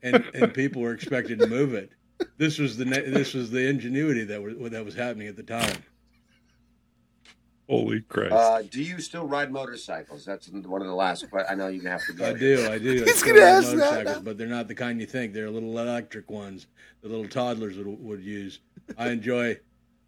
and 0.02 0.24
and 0.34 0.54
people 0.54 0.82
were 0.82 0.94
expected 0.94 1.40
to 1.40 1.48
move 1.48 1.74
it. 1.74 1.92
This 2.38 2.58
was 2.58 2.78
the 2.78 2.86
this 2.86 3.34
was 3.34 3.52
the 3.52 3.68
ingenuity 3.68 4.24
that 4.24 4.42
was 4.42 4.72
that 4.72 4.86
was 4.86 4.96
happening 4.96 5.28
at 5.28 5.36
the 5.36 5.44
time. 5.44 5.84
Holy 7.68 8.02
Christ. 8.02 8.32
Uh, 8.34 8.62
do 8.62 8.82
you 8.84 9.00
still 9.00 9.26
ride 9.26 9.52
motorcycles? 9.52 10.24
That's 10.24 10.48
one 10.50 10.82
of 10.82 10.88
the 10.88 10.94
last. 10.94 11.30
que- 11.32 11.46
I 11.50 11.56
know 11.56 11.68
you 11.68 11.82
have 11.82 12.06
to 12.06 12.14
go. 12.14 12.28
I 12.30 12.34
do, 12.34 12.68
I 12.70 12.78
do. 12.78 13.02
I 13.02 13.06
He's 13.06 13.18
still 13.20 13.34
gonna 13.34 13.46
ride 13.46 13.48
ask 13.58 13.70
that 13.72 13.78
motorcycles, 13.78 14.16
now. 14.18 14.22
but 14.22 14.38
they're 14.38 14.48
not 14.48 14.68
the 14.68 14.76
kind 14.76 15.00
you 15.02 15.08
think. 15.08 15.34
They're 15.34 15.50
little 15.50 15.78
electric 15.80 16.30
ones, 16.30 16.68
the 17.02 17.10
little 17.10 17.28
toddlers 17.28 17.76
would, 17.78 17.88
would 17.88 18.22
use. 18.22 18.60
I 19.00 19.10
enjoy, 19.10 19.60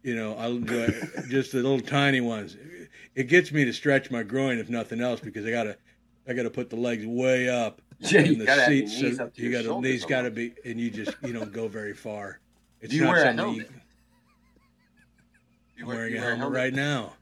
you 0.04 0.14
know, 0.14 0.34
I 0.36 0.46
enjoy 0.46 0.86
just 1.28 1.50
the 1.52 1.58
little 1.58 1.80
tiny 1.80 2.20
ones. 2.20 2.56
It 3.16 3.24
gets 3.24 3.50
me 3.50 3.64
to 3.64 3.72
stretch 3.72 4.10
my 4.12 4.22
groin, 4.22 4.58
if 4.58 4.68
nothing 4.70 5.00
else, 5.00 5.18
because 5.18 5.44
I 5.44 5.50
gotta, 5.50 5.76
I 6.28 6.34
gotta 6.34 6.50
put 6.50 6.70
the 6.70 6.76
legs 6.76 7.04
way 7.04 7.48
up 7.48 7.82
Yeah, 7.98 8.20
you 8.20 8.34
in 8.34 8.38
the 8.38 8.44
gotta 8.44 8.62
have 8.62 8.72
your 8.72 8.86
seat, 8.86 9.02
knees 9.02 9.16
so 9.16 9.24
up 9.24 9.34
to 9.34 9.42
you 9.42 9.50
gotta 9.50 9.80
knees 9.80 10.04
gotta 10.04 10.30
be, 10.30 10.54
and 10.64 10.78
you 10.78 10.90
just 10.90 11.16
you 11.24 11.32
don't 11.32 11.52
go 11.52 11.66
very 11.66 11.94
far. 11.94 12.38
It's 12.80 12.92
Do 12.92 12.96
you 12.98 13.02
not 13.04 13.10
wear 13.14 13.22
a 13.22 13.26
something 13.36 13.44
helmet? 13.44 13.70
I'm 15.80 15.86
wear- 15.86 15.96
wearing 15.96 16.12
you 16.14 16.18
a 16.18 16.22
wear 16.22 16.32
a 16.32 16.36
helmet 16.36 16.40
helmet? 16.40 16.56
right 16.56 16.74
now. 16.74 17.12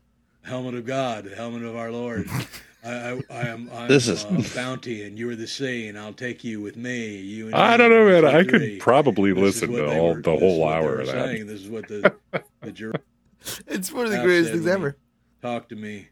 Helmet 0.47 0.75
of 0.75 0.87
God, 0.87 1.25
the 1.25 1.35
helmet 1.35 1.63
of 1.65 1.77
our 1.77 1.91
Lord. 1.91 2.29
I, 2.85 2.89
I, 2.89 3.21
I 3.31 3.41
am 3.49 3.69
I'm, 3.75 3.89
This 3.89 4.07
is- 4.07 4.25
uh, 4.25 4.43
bounty, 4.55 5.03
and 5.03 5.19
you 5.19 5.29
are 5.31 5.35
the 5.37 5.47
sea, 5.49 5.89
and 5.89 5.99
I'll 5.99 6.13
take 6.13 6.45
you 6.45 6.61
with 6.61 6.77
me. 6.77 7.17
You 7.17 7.47
and 7.47 7.55
I 7.57 7.77
don't 7.77 7.91
know, 7.91 8.07
man. 8.07 8.25
I 8.25 8.45
could 8.45 8.79
probably 8.79 9.33
This 9.33 9.43
listen 9.43 9.73
to 9.73 9.89
all 9.99 10.15
were- 10.15 10.23
the 10.23 10.37
whole 10.37 10.69
hour 10.69 11.01
of 11.01 11.07
that. 11.07 11.13
saying. 11.13 11.47
This 11.49 11.63
is 11.63 11.69
what 11.69 11.89
the 11.89 12.15
the 12.61 12.71
jur- 12.73 12.93
It's 13.67 13.93
one 13.93 14.07
of 14.07 14.13
the 14.13 14.23
greatest 14.23 14.53
things 14.53 14.67
ever. 14.69 14.97
Talk 15.43 15.69
to 15.71 15.77
me. 15.77 16.09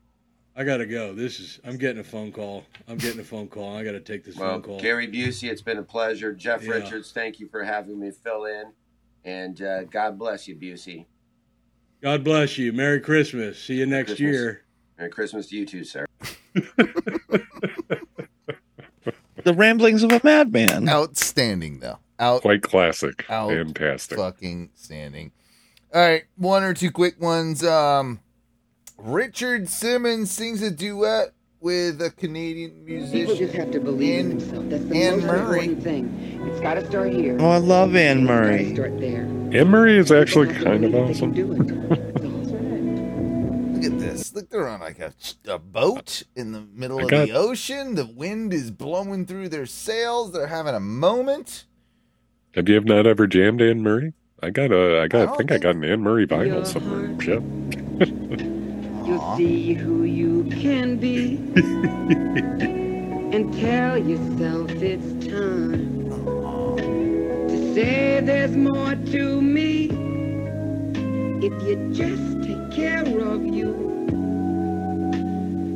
I 0.57 0.65
gotta 0.65 0.87
go. 0.87 1.13
This 1.15 1.39
is. 1.41 1.61
I'm 1.65 1.77
getting 1.77 2.01
a 2.01 2.05
phone 2.05 2.33
call. 2.33 2.65
I'm 2.89 2.97
getting 2.99 3.21
a 3.21 3.25
phone 3.25 3.47
call. 3.49 3.77
I 3.77 3.85
gotta 3.85 4.01
take 4.01 4.25
this 4.25 4.37
Well, 4.37 4.55
phone 4.55 4.63
call. 4.63 4.81
Gary 4.81 5.07
Busey, 5.07 5.51
it's 5.51 5.63
been 5.63 5.79
a 5.79 5.83
pleasure. 5.83 6.33
Jeff 6.33 6.65
Yeah. 6.65 6.73
Richards, 6.75 7.13
thank 7.13 7.39
you 7.41 7.47
for 7.49 7.63
having 7.63 7.99
me 8.01 8.11
fill 8.11 8.45
in, 8.47 8.73
and 9.25 9.61
uh, 9.63 9.85
God 9.85 10.19
bless 10.19 10.47
you, 10.49 10.57
Busey. 10.57 11.07
God 12.05 12.23
bless 12.23 12.59
you. 12.59 12.71
Merry 12.75 13.01
Christmas. 13.01 13.59
See 13.59 13.77
you 13.77 13.87
next 13.87 14.11
Christmas. 14.11 14.21
year. 14.21 14.63
Merry 14.99 15.09
Christmas 15.11 15.47
to 15.47 15.57
you 15.57 15.65
too, 15.65 15.85
sir. 15.85 16.05
The 19.45 19.53
ramblings 19.55 20.03
of 20.03 20.11
a 20.13 20.21
madman. 20.25 20.89
Outstanding 20.89 21.81
though. 21.81 21.99
Out 22.19 22.41
Quite 22.43 22.63
classic. 22.63 23.25
out 23.31 23.51
Fantastic. 23.51 24.17
fucking 24.19 24.71
standing. 24.75 25.33
All 25.93 26.01
right, 26.01 26.25
one 26.37 26.63
or 26.63 26.73
two 26.75 26.91
quick 26.91 27.21
ones. 27.21 27.63
Um, 27.65 28.21
Richard 28.99 29.69
Simmons 29.69 30.31
sings 30.31 30.63
a 30.63 30.71
duet 30.71 31.34
with 31.65 32.01
a 32.03 32.11
Canadian 32.11 32.85
musician. 32.85 33.13
People 33.21 33.37
just 33.37 33.55
have 33.55 33.71
to 33.71 33.81
believe 33.81 34.19
in 34.21 34.29
themselves. 34.39 34.69
That's 34.69 34.85
the 34.85 35.03
Anne 35.03 35.17
most 35.17 35.27
Murray. 35.27 35.59
important 35.65 35.83
thing. 35.83 36.41
It's 36.47 36.61
got 36.61 36.75
to 36.75 36.87
start 36.87 37.11
here. 37.13 37.39
Oh, 37.41 37.49
I 37.49 37.57
love 37.57 37.97
Anne 37.97 38.19
It's 38.21 38.27
gotta 38.29 38.43
Murray. 38.43 38.75
Start 38.75 39.01
there. 39.01 39.23
Anne 39.23 39.69
Murray 39.69 39.97
is 39.99 40.13
actually 40.13 40.53
kind 40.53 40.85
of 40.85 40.95
awesome. 40.95 41.33
Look 43.73 43.85
at 43.85 43.99
this. 43.99 44.35
Look, 44.35 44.51
they're 44.51 44.69
on 44.69 44.81
like 44.81 44.99
a, 44.99 45.13
a 45.49 45.59
boat 45.59 46.23
in 46.37 46.53
the 46.53 46.61
middle 46.61 47.01
I 47.01 47.03
of 47.05 47.09
got- 47.11 47.27
the 47.29 47.33
ocean. 47.33 47.95
The 47.95 48.07
wind 48.07 48.53
is 48.53 48.71
blowing 48.71 49.25
through 49.25 49.49
their 49.49 49.67
sails. 49.67 50.33
They're 50.33 50.47
having 50.49 50.75
a 50.75 50.81
moment. 50.81 51.65
Have 52.55 52.69
you 52.69 52.79
not 52.81 53.07
ever 53.07 53.27
jammed 53.27 53.63
Anne 53.63 53.81
Murray? 53.83 54.13
I 54.43 54.51
got 54.51 54.71
a, 54.71 55.01
I 55.01 55.09
got, 55.09 55.23
I 55.23 55.25
don't 55.27 55.37
think 55.39 55.51
I 55.51 55.57
got 55.59 55.77
an 55.77 55.85
Anne 55.85 56.03
Murray 56.03 56.27
vinyl 56.27 56.67
somewhere. 56.67 57.19
Shit. 57.21 58.51
You'll 59.39 59.49
see 59.49 59.75
who 59.75 60.05
you 60.05 60.45
can 60.45 60.97
be 60.97 61.37
and 63.35 63.53
tell 63.55 63.99
yourself 63.99 64.71
it's 64.71 65.27
time 65.27 66.09
to 66.69 67.75
say 67.75 68.21
there's 68.21 68.57
more 68.57 68.95
to 68.95 69.43
me 69.43 69.87
if 71.45 71.53
you 71.65 71.91
just 71.93 72.43
take 72.47 72.71
care 72.71 73.05
of 73.21 73.45
you 73.45 73.73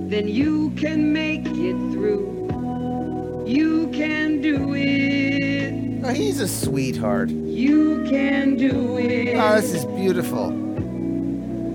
then 0.09 0.28
you 0.28 0.70
can 0.76 1.12
make 1.12 1.46
it 1.46 1.76
through 1.92 3.44
you 3.46 3.88
can 3.88 4.40
do 4.40 4.72
it 4.74 5.74
Oh, 6.04 6.12
he's 6.14 6.40
a 6.40 6.46
sweetheart. 6.48 7.28
you 7.30 8.04
can 8.09 8.56
do 8.56 8.96
it 8.98 9.36
Oh, 9.36 9.56
this 9.61 9.74
is 9.74 9.84
beautiful. 9.84 10.52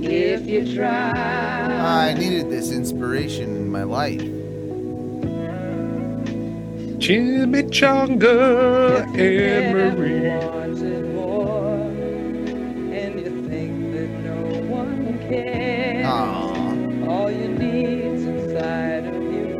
If 0.05 0.47
you 0.47 0.75
try 0.75 1.11
I 1.11 2.13
needed 2.13 2.49
this 2.49 2.71
inspiration 2.71 3.55
in 3.55 3.69
my 3.69 3.83
life. 3.83 4.21
Chimichanga 7.03 8.35
Anne 9.17 9.73
Marie. 9.73 10.29
and 12.97 13.19
you 13.19 13.31
think 13.49 13.73
that 13.93 14.09
no 14.29 14.39
one 14.69 15.17
cares. 15.27 16.05
Aw. 16.05 17.09
All 17.09 17.29
you 17.31 17.47
need's 17.49 18.23
inside 18.23 19.05
of 19.05 19.21
you 19.35 19.59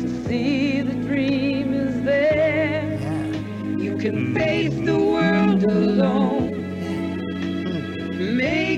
to 0.00 0.08
see 0.26 0.80
the 0.82 0.94
dream 1.06 1.74
is 1.74 2.02
there. 2.02 2.98
You 3.78 3.96
can 3.98 4.34
face 4.34 4.74
the 4.74 4.98
world 4.98 5.62
alone, 5.62 6.21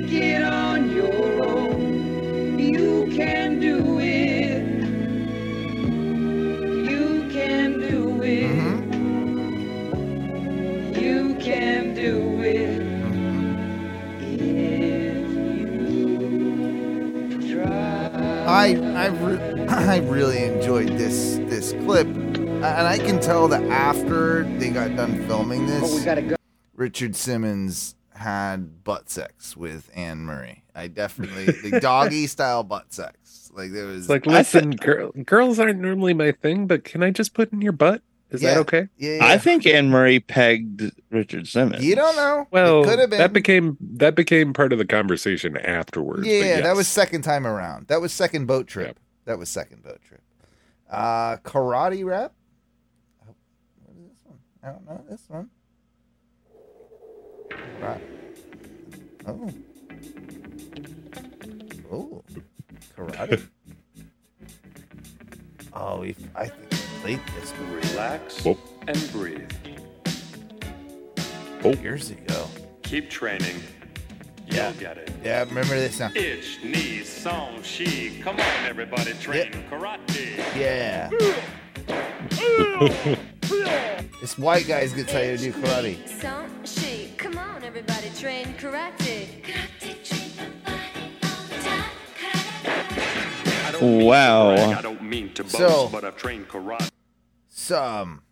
make 0.04 0.12
it 0.22 0.42
on 0.42 0.90
your 0.90 1.44
own. 1.46 2.58
You 2.58 3.06
can 3.14 3.58
do 3.60 3.98
it. 4.00 4.64
You 6.90 7.28
can 7.30 7.78
do 7.80 8.22
it. 8.22 8.50
Mm-hmm. 8.50 8.92
You 11.00 11.34
can 11.36 11.94
do 11.94 12.42
it. 12.42 12.82
If 14.20 15.26
you 17.40 17.54
try. 17.54 18.44
I 18.46 18.76
I, 18.76 19.06
re- 19.08 19.66
I 19.68 19.98
really 19.98 20.42
enjoyed 20.44 20.88
this 20.98 21.36
this 21.48 21.72
clip, 21.84 22.06
and 22.06 22.64
I 22.64 22.98
can 22.98 23.20
tell 23.20 23.48
that 23.48 23.62
after 23.64 24.44
they 24.58 24.70
got 24.70 24.94
done 24.96 25.26
filming 25.26 25.66
this, 25.66 25.82
But 25.82 25.90
we 25.98 26.04
gotta 26.04 26.22
go. 26.22 26.36
Richard 26.76 27.14
Simmons 27.14 27.94
had 28.14 28.84
butt 28.84 29.10
sex 29.10 29.56
with 29.56 29.90
Anne 29.94 30.20
Murray. 30.20 30.64
I 30.74 30.88
definitely 30.88 31.46
the 31.70 31.80
doggy 31.80 32.26
style 32.28 32.62
butt 32.62 32.92
sex. 32.92 33.50
Like 33.54 33.72
there 33.72 33.86
was 33.86 34.08
like, 34.08 34.26
listen, 34.26 34.70
girl, 34.72 35.12
girls 35.24 35.58
aren't 35.58 35.80
normally 35.80 36.14
my 36.14 36.32
thing, 36.32 36.66
but 36.66 36.84
can 36.84 37.02
I 37.02 37.10
just 37.10 37.34
put 37.34 37.52
in 37.52 37.60
your 37.60 37.72
butt? 37.72 38.02
Is 38.30 38.42
Yeah. 38.42 38.54
that 38.54 38.60
okay? 38.60 38.88
Yeah, 38.96 39.16
yeah, 39.16 39.26
I 39.26 39.38
think 39.38 39.64
Anne 39.66 39.90
Murray 39.90 40.18
pegged 40.18 40.90
Richard 41.10 41.46
Simmons. 41.46 41.84
You 41.84 41.94
don't 41.94 42.16
know. 42.16 42.48
Well, 42.50 42.82
it 42.82 42.86
could 42.88 42.98
have 42.98 43.10
been. 43.10 43.18
that 43.20 43.32
became 43.32 43.76
that 43.80 44.16
became 44.16 44.52
part 44.52 44.72
of 44.72 44.78
the 44.78 44.86
conversation 44.86 45.56
afterwards. 45.56 46.26
yeah, 46.26 46.56
but 46.56 46.64
that 46.64 46.74
was 46.76 46.88
second 46.88 47.22
time 47.22 47.46
around. 47.46 47.86
That 47.86 48.00
was 48.00 48.12
second 48.12 48.46
boat 48.46 48.66
trip. 48.66 48.98
That 49.26 49.38
was 49.38 49.48
second 49.48 49.82
boat 49.84 50.00
trip. 50.02 50.20
Uh, 50.90 51.36
karate 51.38 52.04
rap. 52.04 52.32
Oh, 53.22 53.34
what 53.84 53.96
is 53.96 54.08
this 54.10 54.20
one? 54.24 54.38
I 54.62 54.66
don't 54.72 54.84
know 54.86 55.04
this 55.08 55.22
one. 55.28 55.50
Right. 57.80 58.02
Oh. 59.26 59.50
Oh. 61.90 62.22
Karate. 62.96 63.46
oh, 65.72 66.00
we, 66.00 66.16
I 66.34 66.46
think 66.48 66.70
we 66.70 66.78
played 67.00 67.20
this 67.40 67.50
one. 67.52 67.72
Relax 67.72 68.44
Whoop. 68.44 68.58
and 68.86 69.12
breathe. 69.12 69.50
Oh. 71.64 71.72
years 71.82 72.10
ago. 72.10 72.46
Keep 72.82 73.10
training. 73.10 73.62
Yeah. 74.46 74.70
You'll 74.70 74.80
get 74.80 74.98
it. 74.98 75.10
Yeah, 75.24 75.44
remember 75.44 75.74
this 75.74 75.98
now. 75.98 76.10
Ich, 76.14 76.62
ni, 76.62 77.02
song, 77.02 77.62
she. 77.62 78.20
Come 78.22 78.36
on, 78.36 78.66
everybody, 78.66 79.14
train 79.14 79.52
karate. 79.70 80.36
Yeah. 80.54 81.10
this 84.20 84.38
white 84.38 84.66
guy's 84.66 84.92
gonna 84.92 85.04
tell 85.04 85.24
you 85.24 85.36
to 85.36 85.42
do 85.44 85.52
karate. 85.52 86.08
Some 86.20 86.64
she. 86.64 87.10
Come 87.16 87.38
on, 87.38 87.62
everybody, 87.64 88.10
train 88.18 88.54
karate. 88.58 89.28
I 93.66 93.70
don't 93.72 93.82
mean 93.82 93.98
to 94.00 94.04
Wow. 94.06 94.50
I 94.54 94.82
don't 94.82 95.02
mean 95.02 95.32
to 95.34 95.42
boast, 95.42 95.56
So- 95.56 95.88
but 95.90 96.04
I've 96.04 96.16
trained 96.16 96.48
karate. 96.48 96.90
Some. 97.48 97.84
Um, 97.84 98.22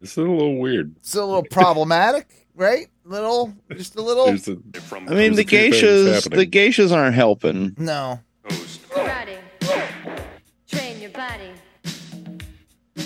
this 0.00 0.12
is 0.12 0.16
a 0.18 0.22
little 0.22 0.58
weird. 0.58 0.94
It's 0.96 1.14
a 1.14 1.24
little 1.24 1.42
problematic, 1.42 2.46
right? 2.54 2.86
Little, 3.04 3.52
just 3.76 3.96
a 3.96 4.02
little. 4.02 4.26
There's 4.26 4.48
a, 4.48 4.52
I 4.52 5.14
mean, 5.14 5.34
the 5.34 5.36
There's 5.36 5.38
a 5.38 5.44
few 5.44 5.70
things 5.70 6.26
geishas, 6.26 6.30
the 6.36 6.46
geishas 6.46 6.92
aren't 6.92 7.14
helping. 7.16 7.74
No. 7.76 8.20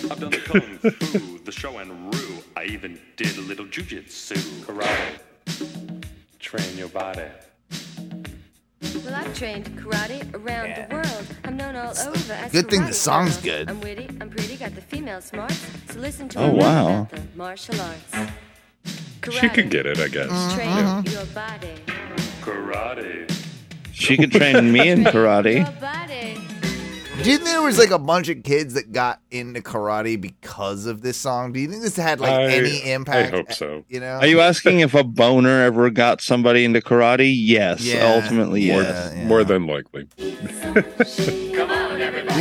Done 0.08 0.30
the 0.30 0.38
kung 0.38 0.78
fu, 0.90 1.38
the 1.44 1.52
show 1.52 1.78
and 1.78 2.14
rue. 2.14 2.38
I 2.56 2.64
even 2.64 2.98
did 3.16 3.36
a 3.36 3.40
little 3.42 3.66
jujitsu. 3.66 4.36
Karate. 4.64 6.02
Train 6.38 6.76
your 6.78 6.88
body. 6.88 7.22
Well, 9.04 9.14
I've 9.14 9.36
trained 9.36 9.66
karate 9.78 10.22
around 10.34 10.74
the 10.76 10.94
world. 10.94 11.26
I'm 11.44 11.56
known 11.56 11.76
all 11.76 11.90
over 11.98 12.32
as 12.32 12.52
Good 12.52 12.70
thing 12.70 12.84
the 12.86 12.92
song's 12.94 13.36
girl. 13.38 13.58
good. 13.58 13.70
I'm 13.70 13.80
witty, 13.80 14.08
I'm 14.20 14.30
pretty, 14.30 14.56
got 14.56 14.74
the 14.74 14.80
female 14.80 15.20
smarts. 15.20 15.60
So 15.90 15.98
listen 16.00 16.28
to 16.30 16.38
Oh, 16.40 16.52
me 16.52 16.58
wow. 16.58 16.86
about 17.02 17.10
the 17.10 17.20
martial 17.36 17.80
arts. 17.80 18.14
Karate. 19.20 19.32
She 19.40 19.48
could 19.48 19.70
get 19.70 19.86
it, 19.86 19.98
I 19.98 20.08
guess. 20.08 20.54
Train 20.54 20.68
Yeah. 20.68 20.98
Uh-huh. 20.98 21.10
your 21.10 21.26
body. 21.26 21.74
Karate. 22.42 23.30
She 23.92 24.16
could 24.16 24.32
train 24.32 24.70
me 24.72 24.88
in 24.88 25.04
karate. 25.12 25.64
Your. 27.16 27.24
Do 27.24 27.30
you 27.30 27.36
think 27.38 27.48
there 27.48 27.62
was 27.62 27.78
like 27.78 27.90
a 27.90 27.98
bunch 27.98 28.28
of 28.28 28.42
kids 28.42 28.74
that 28.74 28.92
got 28.92 29.20
into 29.30 29.60
karate 29.60 30.20
because 30.20 30.86
of 30.86 31.00
this 31.02 31.16
song? 31.16 31.52
Do 31.52 31.60
you 31.60 31.68
think 31.68 31.82
this 31.82 31.96
had 31.96 32.20
like 32.20 32.32
I- 32.32 32.44
any 32.52 32.90
impact? 32.90 33.32
I 33.32 33.36
hope 33.36 33.52
so. 33.52 33.78
Eh, 33.78 33.82
you 33.88 34.00
know, 34.00 34.16
Are 34.18 34.26
you 34.26 34.40
asking 34.40 34.80
if 34.80 34.94
a 34.94 35.04
boner 35.04 35.62
ever 35.62 35.90
got 35.90 36.20
somebody 36.20 36.64
into 36.64 36.80
karate? 36.80 37.32
Yes, 37.36 37.82
Yeah, 37.84 38.14
ultimately, 38.20 38.68
More, 38.70 38.82
yes. 38.82 39.14
more 39.28 39.44
than 39.44 39.66
likely. 39.66 40.06
we 40.18 40.24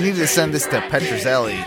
need 0.01 0.15
to 0.15 0.27
send 0.27 0.53
this 0.53 0.65
to 0.67 0.79
Petrozelli. 0.89 1.63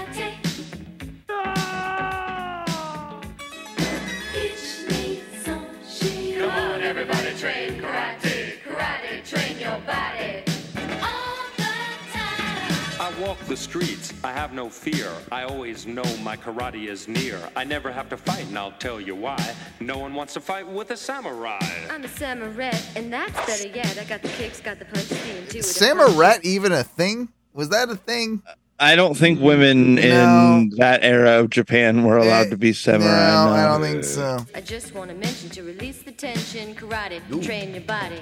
The 13.46 13.56
streets, 13.56 14.12
I 14.24 14.32
have 14.32 14.52
no 14.52 14.68
fear. 14.68 15.08
I 15.30 15.44
always 15.44 15.86
know 15.86 16.04
my 16.22 16.36
karate 16.36 16.88
is 16.88 17.06
near. 17.08 17.38
I 17.54 17.64
never 17.64 17.92
have 17.92 18.08
to 18.10 18.16
fight, 18.16 18.46
and 18.46 18.58
I'll 18.58 18.72
tell 18.72 19.00
you 19.00 19.14
why. 19.14 19.54
No 19.80 19.98
one 19.98 20.14
wants 20.14 20.34
to 20.34 20.40
fight 20.40 20.66
with 20.66 20.90
a 20.90 20.96
samurai. 20.96 21.58
I'm 21.90 22.04
a 22.04 22.08
samurai, 22.08 22.72
and 22.96 23.12
that's 23.12 23.32
better 23.46 23.68
yet. 23.68 23.98
I 23.98 24.04
got 24.04 24.22
the 24.22 24.28
kicks, 24.28 24.60
got 24.60 24.78
the 24.78 24.84
punches, 24.84 25.12
and 25.12 25.48
two 25.48 25.58
with 25.58 25.66
the 25.66 25.74
Samurai 25.74 26.38
even 26.42 26.72
a 26.72 26.82
thing? 26.84 27.28
Was 27.52 27.68
that 27.70 27.88
a 27.88 27.96
thing? 27.96 28.42
I 28.78 28.94
don't 28.94 29.14
think 29.16 29.40
women 29.40 29.94
No. 29.94 30.02
in 30.02 30.70
that 30.76 31.02
era 31.02 31.40
of 31.40 31.48
Japan 31.48 32.04
were 32.04 32.18
allowed 32.18 32.50
to 32.50 32.58
be 32.58 32.74
samurai. 32.74 33.08
no, 33.08 33.46
no. 33.46 33.52
I 33.52 33.64
don't 33.68 33.80
think 33.80 34.04
so. 34.04 34.44
I 34.54 34.60
just 34.60 34.94
want 34.94 35.08
to 35.10 35.16
mention 35.16 35.48
to 35.50 35.62
release 35.62 36.02
the 36.02 36.12
tension, 36.12 36.74
karate, 36.74 37.20
train 37.42 37.72
your 37.72 37.80
body. 37.84 38.20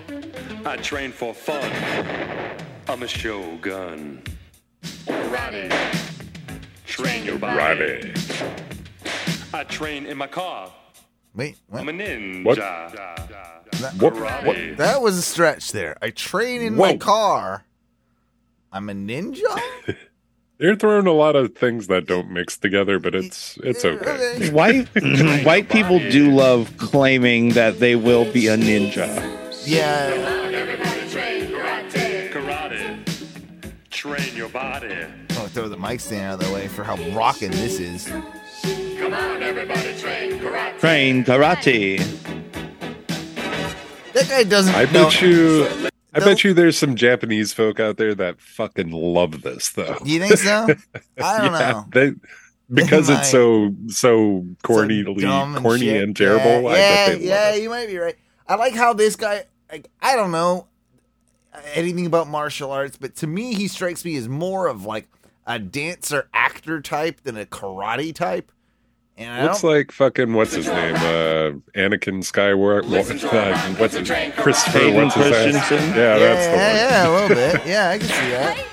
I 0.64 0.76
train 0.76 1.10
for 1.10 1.34
fun. 1.34 1.68
I'm 2.88 3.02
a 3.02 3.08
shogun. 3.08 4.22
Karate. 5.06 5.70
Train 6.86 7.24
your 7.24 7.38
body. 7.38 8.12
I 9.52 9.64
train 9.64 10.06
in 10.06 10.16
my 10.18 10.26
car. 10.26 10.72
Wait, 11.34 11.56
what? 11.68 11.80
I'm 11.80 11.88
a 11.88 11.92
ninja. 11.92 12.44
What? 12.44 12.56
That, 12.58 13.94
What? 13.98 14.14
Karate. 14.14 14.76
that 14.76 15.02
was 15.02 15.16
a 15.18 15.22
stretch 15.22 15.72
there. 15.72 15.96
I 16.00 16.10
train 16.10 16.62
in 16.62 16.76
my 16.76 16.96
car. 16.96 17.64
I'm 18.72 18.88
a 18.88 18.92
ninja? 18.92 19.44
They're 20.58 20.76
throwing 20.76 21.08
a 21.08 21.12
lot 21.12 21.34
of 21.34 21.56
things 21.56 21.88
that 21.88 22.06
don't 22.06 22.30
mix 22.30 22.56
together, 22.56 23.00
but 23.00 23.14
it's 23.14 23.58
it's 23.64 23.84
okay. 23.84 24.36
Okay. 24.36 24.50
White 24.52 24.86
white 25.44 25.68
people 25.68 25.98
do 25.98 26.30
love 26.30 26.76
claiming 26.76 27.50
that 27.50 27.80
they 27.80 27.96
will 27.96 28.30
be 28.32 28.46
a 28.46 28.56
ninja. 28.56 29.10
Yeah. 29.66 30.43
Body. 34.54 34.94
Oh, 35.32 35.46
throw 35.48 35.68
the 35.68 35.76
mic 35.76 36.00
stand 36.00 36.22
out 36.24 36.40
of 36.40 36.48
the 36.48 36.54
way 36.54 36.68
for 36.68 36.84
how 36.84 36.94
rocking 37.10 37.50
this 37.50 37.78
is. 37.80 38.06
Come 38.06 39.12
on, 39.12 39.42
everybody, 39.42 39.94
train 39.98 40.38
karate. 40.38 40.78
Train 40.78 41.24
karate. 41.24 41.98
That 44.14 44.28
guy 44.28 44.44
doesn't 44.44 44.74
I 44.74 44.84
know. 44.84 44.92
bet 45.10 45.20
you 45.20 45.66
I 46.14 46.20
No. 46.20 46.24
bet 46.26 46.44
you 46.44 46.54
there's 46.54 46.78
some 46.78 46.94
Japanese 46.94 47.52
folk 47.52 47.80
out 47.80 47.96
there 47.96 48.14
that 48.14 48.40
fucking 48.40 48.92
love 48.92 49.42
this 49.42 49.70
though. 49.70 49.98
You 50.04 50.20
think 50.20 50.38
so? 50.38 50.68
I 51.20 51.38
don't 51.38 51.52
yeah, 51.52 51.70
know. 51.72 51.84
They, 51.92 52.12
because 52.72 53.08
might. 53.10 53.18
it's 53.20 53.30
so 53.32 53.74
so 53.88 54.46
corny, 54.62 55.02
dumb 55.02 55.56
and 55.56 55.64
corny 55.64 55.80
shit. 55.86 56.02
and 56.04 56.16
terrible. 56.16 56.68
I 56.68 56.76
Yeah, 56.76 57.06
bet 57.08 57.18
they 57.18 57.26
yeah, 57.26 57.34
love 57.46 57.54
yeah, 57.56 57.62
you 57.62 57.68
might 57.70 57.88
be 57.88 57.98
right. 57.98 58.16
I 58.46 58.54
like 58.54 58.74
how 58.74 58.92
this 58.94 59.16
guy. 59.16 59.44
Like, 59.70 59.90
I 60.00 60.14
don't 60.14 60.30
know 60.30 60.68
anything 61.74 62.06
about 62.06 62.28
martial 62.28 62.70
arts, 62.70 62.96
but 62.96 63.14
to 63.16 63.26
me, 63.26 63.54
he 63.54 63.68
strikes 63.68 64.04
me 64.04 64.16
as 64.16 64.28
more 64.28 64.66
of 64.66 64.84
like 64.84 65.08
a 65.46 65.58
dancer 65.58 66.28
actor 66.32 66.80
type 66.80 67.22
than 67.22 67.36
a 67.36 67.46
karate 67.46 68.14
type. 68.14 68.50
And 69.16 69.30
I 69.30 69.40
it. 69.40 69.44
Looks 69.44 69.62
don't, 69.62 69.70
like 69.70 69.92
fucking 69.92 70.32
what's 70.32 70.54
his 70.54 70.66
name? 70.66 70.96
Uh, 70.96 71.78
Anakin 71.78 72.20
Skywalker. 72.24 72.84
Uh, 72.84 73.74
what's 73.76 73.94
it? 73.94 74.36
Christopher? 74.36 74.78
Hayden 74.78 75.04
What's 75.04 75.14
his 75.14 75.30
name? 75.30 75.54
Yeah, 75.54 75.94
yeah, 75.94 76.18
that's 76.18 76.46
the 76.46 76.50
one. 76.50 76.58
yeah, 76.58 76.88
yeah, 76.90 77.08
a 77.08 77.12
little 77.12 77.28
bit. 77.36 77.66
Yeah, 77.66 77.90
I 77.90 77.98
can 77.98 78.08
see 78.08 78.30
that. 78.30 78.66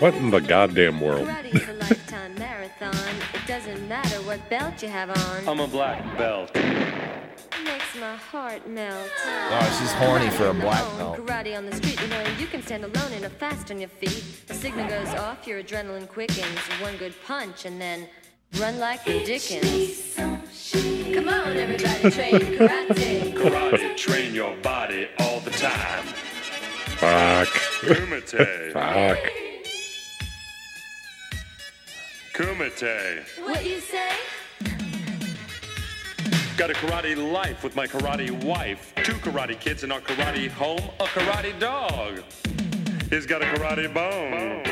What 0.00 0.14
in 0.14 0.30
the 0.30 0.40
goddamn 0.40 1.00
world? 1.00 1.28
doesn't 3.70 3.88
matter 3.88 4.16
what 4.22 4.40
belt 4.50 4.82
you 4.82 4.88
have 4.88 5.10
on. 5.10 5.48
I'm 5.48 5.60
a 5.60 5.66
black 5.68 6.02
belt. 6.18 6.52
makes 6.54 7.94
my 8.00 8.16
heart 8.16 8.68
melt. 8.68 9.10
Oh, 9.26 9.76
she's 9.78 9.92
horny 9.92 10.28
for 10.30 10.48
a 10.48 10.54
black 10.54 10.82
belt. 10.98 11.18
Karate 11.18 11.56
on 11.56 11.66
the 11.66 11.76
street, 11.76 12.00
you 12.00 12.08
know, 12.08 12.24
you 12.38 12.46
can 12.46 12.62
stand 12.62 12.84
alone 12.84 13.12
and 13.12 13.24
are 13.24 13.28
fast 13.28 13.70
on 13.70 13.78
your 13.78 13.88
feet. 13.88 14.24
The 14.48 14.54
signal 14.54 14.88
goes 14.88 15.08
off, 15.14 15.46
your 15.46 15.62
adrenaline 15.62 16.08
quickens. 16.08 16.58
One 16.80 16.96
good 16.96 17.14
punch 17.24 17.64
and 17.64 17.80
then 17.80 18.08
run 18.58 18.78
like 18.80 19.04
the 19.04 19.24
Dickens. 19.24 20.16
Come 20.16 21.28
on, 21.28 21.56
everybody, 21.56 22.10
train 22.10 22.40
karate. 22.40 23.34
Karate, 23.34 23.96
train 23.96 24.34
your 24.34 24.56
body 24.56 25.08
all 25.20 25.38
the 25.40 25.50
time. 25.50 26.04
Fuck. 26.98 27.48
Kumite. 27.82 28.72
Fuck. 28.72 29.49
Kumite. 32.40 33.20
What 33.42 33.66
you 33.66 33.80
say? 33.80 34.08
Got 36.56 36.70
a 36.70 36.72
karate 36.72 37.14
life 37.32 37.62
with 37.62 37.76
my 37.76 37.86
karate 37.86 38.30
wife. 38.44 38.94
Two 39.04 39.12
karate 39.12 39.60
kids 39.60 39.84
in 39.84 39.92
our 39.92 40.00
karate 40.00 40.48
home. 40.50 40.80
A 41.00 41.04
karate 41.04 41.58
dog. 41.60 42.22
He's 43.10 43.26
got 43.26 43.42
a 43.42 43.44
karate 43.44 43.92
bone. 43.92 44.64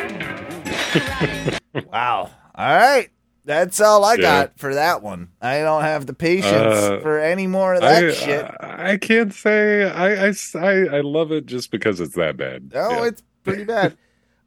Wow. 1.93 2.31
All 2.55 2.77
right. 2.77 3.11
That's 3.45 3.81
all 3.81 4.03
I 4.05 4.15
Yeah. 4.15 4.21
got 4.23 4.59
for 4.59 4.75
that 4.75 5.03
one. 5.03 5.29
I 5.41 5.59
don't 5.61 5.83
have 5.83 6.07
the 6.07 6.15
patience 6.15 6.47
Uh, 6.75 7.01
for 7.03 7.19
any 7.21 7.47
more 7.47 7.75
of 7.75 7.83
that 7.83 8.03
I, 8.05 8.13
shit. 8.13 8.45
I, 8.61 8.93
I 8.93 8.97
can't 8.97 9.33
say 9.35 9.85
I, 9.85 10.29
I, 10.31 10.97
I 10.97 11.01
love 11.03 11.31
it 11.33 11.45
just 11.47 11.71
because 11.71 12.01
it's 12.01 12.15
that 12.15 12.37
bad. 12.39 12.73
Oh, 12.75 12.91
Yeah. 13.03 13.09
it's 13.09 13.23
pretty 13.45 13.65
bad. 13.65 13.97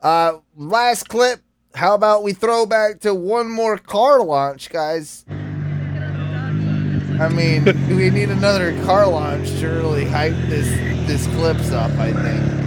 uh, 0.02 0.40
last 0.58 1.08
clip. 1.08 1.40
How 1.74 1.96
about 1.96 2.24
we 2.24 2.34
throw 2.34 2.66
back 2.66 3.00
to 3.02 3.14
one 3.16 3.50
more 3.50 3.78
car 3.78 4.22
launch, 4.22 4.70
guys? 4.70 5.26
I 5.30 7.30
mean, 7.30 7.64
we 7.96 8.10
need 8.10 8.30
another 8.30 8.74
car 8.84 9.08
launch 9.08 9.50
to 9.60 9.68
really 9.68 10.06
hype 10.06 10.34
this 10.48 10.68
this 11.08 11.26
clips 11.36 11.72
up. 11.72 11.92
I 11.92 12.12
think. 12.14 12.62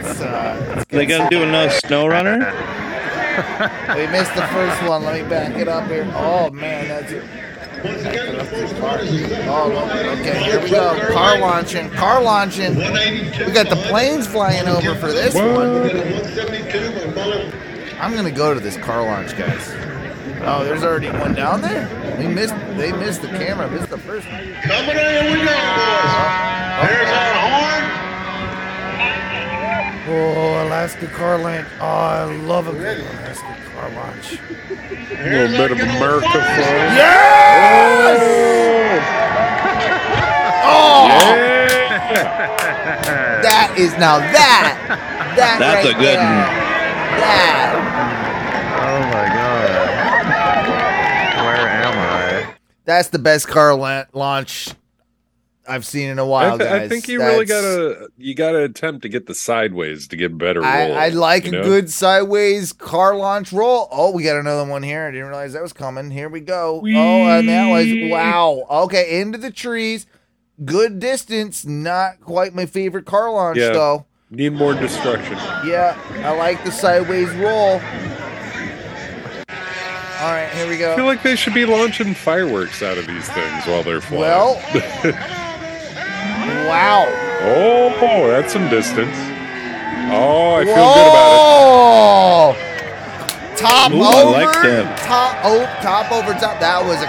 It's, 0.00 0.20
uh, 0.20 0.74
it's 0.78 0.84
They 0.90 1.06
gonna 1.06 1.30
do 1.30 1.42
another 1.42 1.70
snow 1.70 2.06
runner? 2.06 2.38
we 3.96 4.06
missed 4.08 4.34
the 4.34 4.46
first 4.52 4.82
one. 4.88 5.04
Let 5.04 5.22
me 5.22 5.28
back 5.28 5.56
it 5.56 5.68
up 5.68 5.86
here. 5.88 6.10
Oh 6.14 6.50
man, 6.50 6.88
that's 6.88 7.12
it. 7.12 7.24
Oh, 9.46 10.16
okay, 10.18 10.42
here 10.42 10.60
we 10.62 10.70
go. 10.70 11.12
Car 11.12 11.38
launching, 11.38 11.90
car 11.90 12.22
launching. 12.22 12.76
We 12.76 13.52
got 13.52 13.68
the 13.68 13.76
planes 13.88 14.26
flying 14.26 14.66
over 14.68 14.94
for 14.94 15.12
this 15.12 15.34
one. 15.34 15.90
I'm 18.00 18.14
gonna 18.14 18.30
go 18.30 18.54
to 18.54 18.60
this 18.60 18.78
car 18.78 19.04
launch, 19.04 19.36
guys. 19.36 19.70
Oh, 20.46 20.64
there's 20.64 20.82
already 20.82 21.10
one 21.10 21.34
down 21.34 21.60
there. 21.60 21.88
We 22.18 22.26
missed. 22.26 22.54
They 22.76 22.92
missed 22.92 23.20
the 23.22 23.28
camera. 23.28 23.70
Missed 23.70 23.90
the 23.90 23.98
first 23.98 24.26
one. 24.28 24.52
Coming 24.62 24.96
in, 24.96 25.24
we 25.32 25.38
go, 25.38 25.44
boys. 25.44 25.54
Uh-huh. 25.54 26.86
There's 26.86 27.08
our 27.08 27.34
horn. 27.34 27.53
Oh, 30.06 30.66
Alaska 30.66 31.06
car 31.06 31.38
launch. 31.38 31.66
Oh, 31.80 31.86
I 31.86 32.24
love 32.24 32.68
a 32.68 32.72
good 32.72 32.98
Alaska 32.98 33.56
car 33.72 33.88
launch. 33.90 34.38
A 34.38 35.48
little 35.48 35.56
bit 35.56 35.72
of 35.72 35.80
America 35.80 36.28
fun. 36.28 36.42
Yes! 36.92 38.20
Oh! 40.66 41.08
oh! 41.10 41.34
That 43.44 43.74
is 43.78 43.92
now 43.92 44.18
that 44.18 44.76
that 45.36 45.58
That's 45.58 45.86
right 45.86 45.94
a 45.94 45.98
good 45.98 46.18
there, 46.18 46.48
That 47.20 47.72
Oh 48.80 49.00
my 49.08 49.26
god. 49.34 50.04
Where 51.44 51.68
am 51.68 51.96
I? 51.98 52.54
That's 52.84 53.08
the 53.08 53.18
best 53.18 53.48
car 53.48 53.74
la- 53.74 54.04
launch 54.12 54.68
I've 55.66 55.86
seen 55.86 56.10
in 56.10 56.18
a 56.18 56.26
while, 56.26 56.54
I, 56.54 56.58
th- 56.58 56.70
I 56.70 56.88
think 56.88 57.08
you 57.08 57.20
really 57.20 57.46
gotta 57.46 58.08
you 58.18 58.34
gotta 58.34 58.62
attempt 58.64 59.02
to 59.02 59.08
get 59.08 59.26
the 59.26 59.34
sideways 59.34 60.06
to 60.08 60.16
get 60.16 60.36
better. 60.36 60.62
I, 60.62 60.88
roll, 60.88 60.96
I 60.98 61.08
like 61.08 61.46
a 61.46 61.52
know? 61.52 61.62
good 61.62 61.90
sideways 61.90 62.72
car 62.72 63.16
launch 63.16 63.52
roll. 63.52 63.88
Oh, 63.90 64.10
we 64.10 64.22
got 64.24 64.36
another 64.36 64.68
one 64.70 64.82
here. 64.82 65.06
I 65.06 65.10
didn't 65.10 65.28
realize 65.28 65.54
that 65.54 65.62
was 65.62 65.72
coming. 65.72 66.10
Here 66.10 66.28
we 66.28 66.40
go. 66.40 66.80
Oh, 66.84 66.86
and 66.86 67.48
that 67.48 67.70
was 67.70 67.86
wow. 68.10 68.64
Okay, 68.84 69.20
into 69.20 69.38
the 69.38 69.50
trees. 69.50 70.06
Good 70.64 71.00
distance. 71.00 71.64
Not 71.64 72.20
quite 72.20 72.54
my 72.54 72.66
favorite 72.66 73.06
car 73.06 73.30
launch 73.30 73.58
Yeah. 73.58 73.72
though. 73.72 74.06
Need 74.30 74.52
more 74.54 74.74
destruction. 74.74 75.34
Yeah, 75.66 75.98
I 76.24 76.36
like 76.36 76.62
the 76.64 76.72
sideways 76.72 77.30
roll. 77.36 77.80
All 80.20 80.30
right, 80.32 80.48
here 80.54 80.68
we 80.68 80.78
go. 80.78 80.92
I 80.92 80.96
feel 80.96 81.04
like 81.04 81.22
they 81.22 81.36
should 81.36 81.52
be 81.54 81.66
launching 81.66 82.14
fireworks 82.14 82.82
out 82.82 82.96
of 82.96 83.06
these 83.06 83.28
things 83.30 83.66
while 83.66 83.82
they're 83.82 84.00
flying. 84.00 84.22
Well, 84.22 84.54
wow. 86.66 87.06
oh, 87.42 87.90
boy, 88.00 88.28
that's 88.28 88.52
some 88.52 88.68
distance. 88.68 89.16
Oh, 90.10 90.54
I 90.54 90.64
feel 90.64 90.74
good 90.74 91.08
about 91.08 91.32
it. 91.32 91.54
Whoa! 91.74 92.74
Top 93.56 93.92
Ooh, 93.92 94.02
I 94.02 94.22
over, 94.22 94.30
like 94.32 94.62
them. 94.62 94.96
top 94.98 95.38
oh, 95.44 95.64
top 95.80 96.12
over 96.12 96.32
top. 96.34 96.60
That 96.60 96.84
was 96.84 96.98
a 96.98 97.06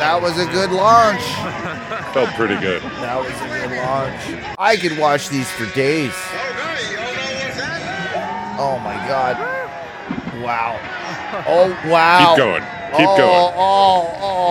that 0.00 0.20
was 0.20 0.38
a 0.38 0.46
good 0.46 0.72
launch. 0.72 1.22
Felt 2.14 2.30
pretty 2.30 2.58
good. 2.60 2.82
That 2.82 3.18
was 3.20 3.30
a 3.30 3.68
good 3.68 3.76
launch. 3.76 4.56
I 4.58 4.76
could 4.76 4.98
watch 4.98 5.28
these 5.28 5.50
for 5.52 5.66
days. 5.74 6.12
Oh 8.58 8.80
my 8.82 8.96
god! 9.06 9.38
Wow! 10.42 10.78
Oh 11.46 11.70
wow! 11.88 12.34
Keep 12.34 12.38
going. 12.38 12.62
Keep 12.96 13.08
oh, 13.08 13.16
going. 13.16 13.52
Oh 13.56 14.18
oh! 14.20 14.42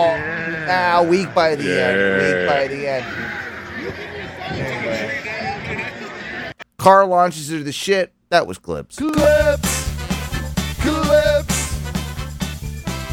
Ah, 0.68 1.04
weak 1.06 1.34
by 1.34 1.54
the 1.54 1.82
end. 1.82 1.98
Weak 2.22 2.48
by 2.48 2.68
the 2.68 2.88
end. 2.88 3.31
Car 6.82 7.06
launches 7.06 7.52
are 7.52 7.62
the 7.62 7.70
shit. 7.72 8.12
That 8.30 8.46
was 8.48 8.58
clips. 8.58 8.96
Clips, 8.96 9.88
clips. 10.80 11.78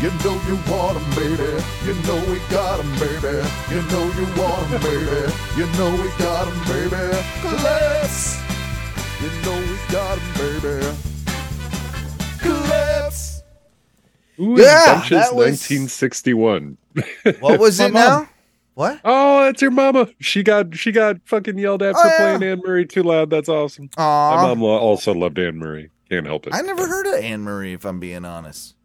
You 0.02 0.10
know 0.24 0.34
you 0.48 0.56
want 0.72 0.98
'em, 0.98 1.10
baby. 1.14 1.52
You 1.86 1.94
know 2.08 2.18
we 2.32 2.40
got 2.50 2.80
'em, 2.80 2.90
baby. 2.98 3.46
You 3.70 3.82
know 3.92 4.06
you 4.18 4.26
want 4.42 4.72
'em, 4.72 4.82
baby. 4.82 5.34
You 5.56 5.66
know 5.78 5.92
we 6.02 6.10
got 6.18 6.48
'em, 6.48 6.60
baby. 6.66 7.22
Clips. 7.42 8.38
You 9.22 9.30
know 9.44 9.58
we 9.60 9.78
got 9.94 10.18
'em, 10.18 10.34
baby. 10.40 10.98
Clips. 12.40 13.44
Ooh, 14.40 14.56
Yeah, 14.58 14.96
Bunches 14.96 15.10
that 15.10 15.36
was- 15.36 15.60
1961. 15.62 16.78
What 17.40 17.60
was 17.60 17.80
it 17.82 17.92
My 17.94 18.00
mom. 18.08 18.22
now? 18.24 18.30
What? 18.80 19.02
Oh, 19.04 19.44
that's 19.44 19.62
your 19.62 19.72
mama. 19.72 20.08
She 20.22 20.42
got 20.42 20.74
she 20.74 20.94
got 20.94 21.18
fucking 21.26 21.58
yelled 21.58 21.84
at 21.84 21.96
Oh, 21.98 22.02
for 22.02 22.08
yeah. 22.08 22.38
playing 22.38 22.44
Anne 22.54 22.62
Marie 22.66 22.86
too 22.86 23.04
loud. 23.04 23.30
That's 23.30 23.50
awesome. 23.50 23.90
My 23.98 24.38
mom 24.38 24.64
also 24.64 25.14
loved 25.14 25.38
Anne 25.38 25.58
Marie. 25.58 25.90
Can't 26.10 26.26
help 26.26 26.48
it. 26.48 26.54
I 26.56 26.62
never 26.62 26.88
heard 26.88 27.06
of 27.06 27.16
Anne 27.22 27.42
Marie, 27.42 27.74
if 27.74 27.86
I'm 27.86 28.00
being 28.00 28.24
honest. 28.24 28.76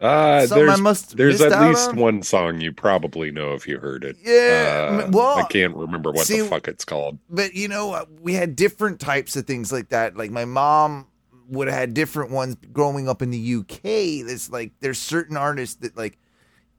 Uh, 0.00 0.44
Something 0.48 0.64
I 0.64 0.66
there's 0.70 0.80
must 0.80 1.16
there's 1.16 1.40
at 1.40 1.68
least 1.68 1.90
on? 1.90 1.96
one 1.96 2.22
song 2.24 2.60
you 2.60 2.72
probably 2.72 3.30
know 3.30 3.52
if 3.54 3.68
you 3.68 3.78
heard 3.78 4.02
it. 4.02 4.16
Yeah, 4.24 5.04
Uh, 5.06 5.10
well, 5.12 5.38
I 5.38 5.44
can't 5.44 5.76
remember 5.76 6.10
what 6.10 6.26
see- 6.26 6.40
the 6.40 6.48
fuck 6.48 6.66
it's 6.66 6.84
called. 6.84 7.18
But 7.30 7.54
you 7.54 7.68
know, 7.68 8.04
we 8.20 8.34
had 8.34 8.56
different 8.56 8.98
types 8.98 9.36
of 9.36 9.46
things 9.46 9.70
like 9.70 9.90
that. 9.90 10.16
Like 10.16 10.32
my 10.32 10.46
mom 10.46 11.06
would 11.48 11.68
have 11.68 11.78
had 11.78 11.94
different 11.94 12.32
ones 12.32 12.56
growing 12.72 13.08
up 13.08 13.22
in 13.22 13.30
the 13.30 13.54
UK. 13.54 14.26
That's 14.26 14.50
like 14.50 14.72
there's 14.80 14.98
certain 14.98 15.36
artists 15.36 15.76
that 15.76 15.96
like 15.96 16.18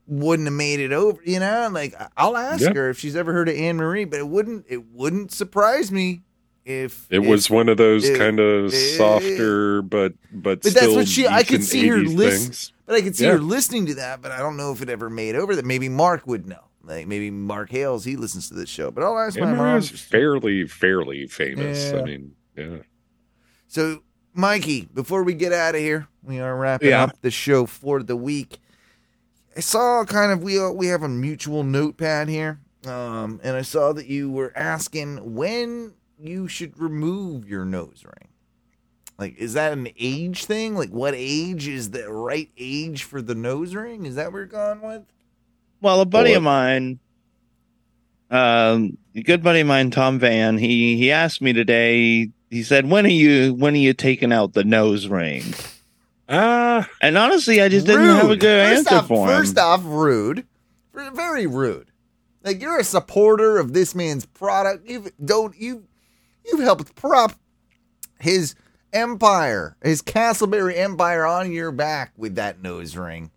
wouldn't 0.06 0.46
have 0.46 0.54
made 0.54 0.80
it 0.80 0.92
over. 0.92 1.20
You 1.24 1.40
know, 1.40 1.68
like 1.72 1.94
I'll 2.16 2.36
ask 2.36 2.62
Yeah. 2.62 2.74
her 2.74 2.90
if 2.90 2.98
she's 2.98 3.16
ever 3.16 3.32
heard 3.32 3.48
of 3.48 3.56
Anne 3.56 3.76
Marie, 3.76 4.04
but 4.04 4.18
it 4.18 4.28
wouldn't 4.28 4.66
it 4.68 4.84
wouldn't 4.92 5.32
surprise 5.32 5.90
me 5.90 6.22
if 6.64 7.06
It 7.10 7.20
if- 7.22 7.26
was 7.28 7.48
one 7.50 7.68
of 7.68 7.76
those 7.76 8.08
kind 8.16 8.40
of 8.40 8.72
softer, 8.72 9.82
but 9.82 10.14
but 10.32 10.62
But 10.62 10.74
that's 10.74 10.88
what 10.94 11.08
she. 11.08 11.26
I 11.26 11.42
could 11.42 11.62
see 11.64 11.86
her 11.88 11.98
80s 11.98 12.14
listen. 12.14 12.72
But 12.86 12.96
I 12.96 13.00
could 13.00 13.16
see 13.16 13.24
Yeah. 13.24 13.32
her 13.32 13.38
listening 13.38 13.86
to 13.86 13.94
that. 13.94 14.20
But 14.20 14.30
I 14.32 14.38
don't 14.38 14.56
know 14.56 14.72
if 14.72 14.82
it 14.82 14.88
ever 14.90 15.08
made 15.08 15.36
over. 15.36 15.56
That 15.56 15.64
maybe 15.64 15.88
Mark 15.88 16.26
would 16.26 16.46
know. 16.46 16.60
Like 16.82 17.06
maybe 17.06 17.30
Mark 17.30 17.70
Hales, 17.70 18.04
he 18.04 18.16
listens 18.16 18.48
to 18.48 18.54
this 18.54 18.68
show. 18.68 18.90
But 18.90 19.04
I'll 19.04 19.18
ask 19.18 19.38
my 19.38 19.46
Anne 19.48 19.56
Marie 19.56 19.70
mom. 19.72 19.82
fairly 19.82 20.66
fairly 20.66 21.26
famous. 21.26 21.90
Yeah. 21.92 21.98
I 22.00 22.04
mean, 22.04 22.32
yeah. 22.56 22.76
So, 23.68 24.02
Mikey, 24.34 24.88
before 24.92 25.22
we 25.22 25.32
get 25.34 25.52
out 25.52 25.74
of 25.74 25.80
here, 25.80 26.08
we 26.22 26.40
are 26.40 26.54
wrapping 26.56 26.90
Yeah. 26.90 27.04
up 27.04 27.20
the 27.22 27.30
show 27.30 27.64
for 27.66 28.02
the 28.02 28.16
week. 28.16 28.58
I 29.56 29.60
saw 29.60 30.04
kind 30.04 30.32
of 30.32 30.42
we 30.42 30.58
we 30.70 30.86
have 30.88 31.02
a 31.02 31.08
mutual 31.08 31.62
notepad 31.62 32.28
here, 32.28 32.58
um, 32.86 33.40
and 33.42 33.56
I 33.56 33.62
saw 33.62 33.92
that 33.92 34.06
you 34.06 34.30
were 34.30 34.52
asking 34.56 35.34
when 35.34 35.92
you 36.18 36.48
should 36.48 36.78
remove 36.78 37.48
your 37.48 37.64
nose 37.64 38.04
ring. 38.04 38.28
Like, 39.18 39.36
is 39.38 39.52
that 39.54 39.72
an 39.72 39.88
age 39.96 40.44
thing? 40.46 40.74
Like, 40.74 40.90
what 40.90 41.14
age 41.16 41.68
is 41.68 41.90
the 41.90 42.10
right 42.10 42.50
age 42.58 43.04
for 43.04 43.22
the 43.22 43.34
nose 43.36 43.74
ring? 43.74 44.06
Is 44.06 44.16
that 44.16 44.32
where 44.32 44.42
you're 44.42 44.48
going 44.48 44.80
with? 44.80 45.02
Well, 45.80 46.00
a 46.00 46.04
buddy 46.06 46.34
Or- 46.34 46.38
of 46.38 46.42
mine, 46.42 46.98
um, 48.30 48.98
a 49.14 49.22
good 49.22 49.42
buddy 49.42 49.60
of 49.60 49.66
mine, 49.68 49.90
Tom 49.90 50.18
Van, 50.18 50.58
he 50.58 50.96
he 50.96 51.12
asked 51.12 51.40
me 51.40 51.52
today. 51.52 52.30
He 52.50 52.62
said, 52.64 52.90
"When 52.90 53.06
are 53.06 53.08
you 53.10 53.54
when 53.54 53.74
are 53.74 53.78
you 53.78 53.92
taking 53.94 54.32
out 54.32 54.54
the 54.54 54.64
nose 54.64 55.06
ring?" 55.06 55.44
Ah, 56.28 56.88
And 57.00 57.18
honestly, 57.18 57.60
I 57.60 57.68
just 57.68 57.86
didn't 57.86 58.04
have 58.04 58.24
a 58.24 58.28
Rude. 58.28 58.40
good 58.40 58.68
first 58.76 58.78
answer 58.86 58.94
off, 58.96 59.08
for 59.08 59.28
him. 59.28 59.36
First 59.36 59.58
off, 59.58 59.82
rude. 59.84 60.46
Very 60.94 61.46
rude. 61.46 61.90
Like 62.42 62.60
you're 62.62 62.78
a 62.78 62.84
supporter 62.84 63.58
of 63.58 63.72
this 63.72 63.94
man's 63.94 64.26
product. 64.26 64.88
You've 64.88 65.10
don't 65.24 65.54
you 65.58 65.84
you've 66.44 66.60
helped 66.60 66.94
prop 66.94 67.32
his 68.20 68.54
empire, 68.92 69.76
his 69.82 70.02
Castleberry 70.02 70.76
empire 70.78 71.24
on 71.26 71.50
your 71.52 71.72
back 71.72 72.12
with 72.16 72.36
that 72.36 72.62
nose 72.62 72.96
ring. 72.96 73.30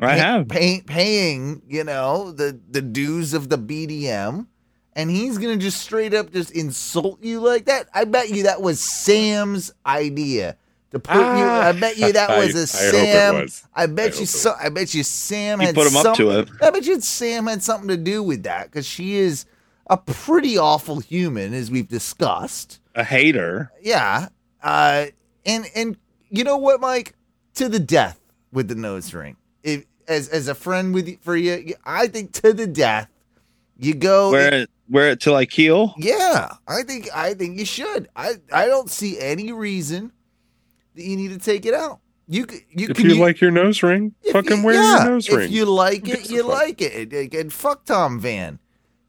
I 0.00 0.14
Pay- 0.14 0.18
have. 0.18 0.48
pay, 0.48 0.80
paying, 0.80 1.62
you 1.68 1.84
know, 1.84 2.30
the 2.32 2.58
the 2.70 2.82
dues 2.82 3.34
of 3.34 3.48
the 3.48 3.58
BDM, 3.58 4.46
and 4.94 5.10
he's 5.10 5.38
gonna 5.38 5.56
just 5.56 5.80
straight 5.80 6.14
up 6.14 6.32
just 6.32 6.50
insult 6.52 7.22
you 7.22 7.40
like 7.40 7.64
that. 7.66 7.88
I 7.94 8.04
bet 8.04 8.30
you 8.30 8.44
that 8.44 8.62
was 8.62 8.80
Sam's 8.80 9.72
idea 9.86 10.56
to 10.92 10.98
put 11.00 11.14
you. 11.16 11.20
I 11.22 11.72
bet 11.72 11.96
you 11.98 12.12
that 12.12 12.38
was 12.38 12.54
a 12.54 12.78
Ah. 12.78 12.80
I- 12.82 12.88
I 12.88 12.90
Sam. 12.92 13.34
was. 13.42 13.64
I 13.74 13.82
I 13.82 13.86
bet 13.86 14.10
hope 14.12 14.20
you. 14.20 14.26
So, 14.26 14.54
I 14.60 14.68
bet 14.68 14.94
you 14.94 15.02
Sam 15.02 15.60
He 15.60 15.66
had 15.66 15.74
put 15.74 15.86
him 15.90 15.96
up 15.96 16.16
to 16.16 16.30
it. 16.30 16.48
I 16.62 16.70
bet 16.70 16.84
you 16.86 17.00
Sam 17.00 17.46
had 17.46 17.62
something 17.62 17.88
to 17.88 17.96
do 17.96 18.22
with 18.22 18.42
that 18.44 18.70
because 18.70 18.86
she 18.86 19.14
is 19.16 19.44
a 19.88 19.96
pretty 19.96 20.56
awful 20.56 21.00
human, 21.00 21.52
as 21.54 21.70
we've 21.70 21.88
discussed. 21.88 22.78
A 22.94 23.04
hater. 23.04 23.70
Yeah. 23.82 24.28
Uh, 24.62 25.06
and 25.44 25.66
and 25.74 25.96
you 26.30 26.44
know 26.44 26.56
what, 26.56 26.80
Mike? 26.80 27.14
To 27.56 27.68
the 27.68 27.80
death 27.80 28.18
with 28.52 28.68
the 28.68 28.74
nose 28.74 29.12
ring. 29.12 29.36
If 29.62 29.84
as 30.08 30.28
as 30.28 30.48
a 30.48 30.54
friend 30.54 30.94
with 30.94 31.08
you, 31.08 31.18
for 31.20 31.36
you, 31.36 31.74
I 31.84 32.06
think 32.06 32.32
to 32.42 32.52
the 32.52 32.66
death. 32.66 33.08
You 33.78 33.94
go. 33.94 34.30
Wear 34.30 34.54
it, 34.54 34.70
wear 34.88 35.10
it 35.10 35.20
till 35.20 35.34
I 35.34 35.44
keel. 35.46 35.94
yeah, 35.98 36.52
I 36.68 36.82
think 36.82 37.08
I 37.14 37.34
think 37.34 37.58
you 37.58 37.64
should. 37.64 38.08
I 38.14 38.34
I 38.52 38.66
don't 38.66 38.88
see 38.90 39.18
any 39.18 39.50
reason 39.52 40.12
you 40.94 41.16
need 41.16 41.28
to 41.30 41.38
take 41.38 41.64
it 41.66 41.74
out. 41.74 42.00
You 42.28 42.46
you 42.70 42.88
if 42.90 42.96
can 42.96 43.10
you 43.10 43.16
like 43.16 43.40
your 43.40 43.50
nose 43.50 43.82
ring, 43.82 44.14
fucking 44.30 44.58
you- 44.58 44.64
wear 44.64 44.74
yeah, 44.74 45.02
your 45.04 45.10
nose 45.12 45.28
ring. 45.28 45.46
if 45.46 45.50
you 45.50 45.64
like 45.64 46.08
it, 46.08 46.30
you 46.30 46.42
like 46.44 46.80
it. 46.80 47.12
And, 47.12 47.34
and 47.34 47.52
fuck 47.52 47.84
Tom 47.84 48.18
Van. 48.20 48.58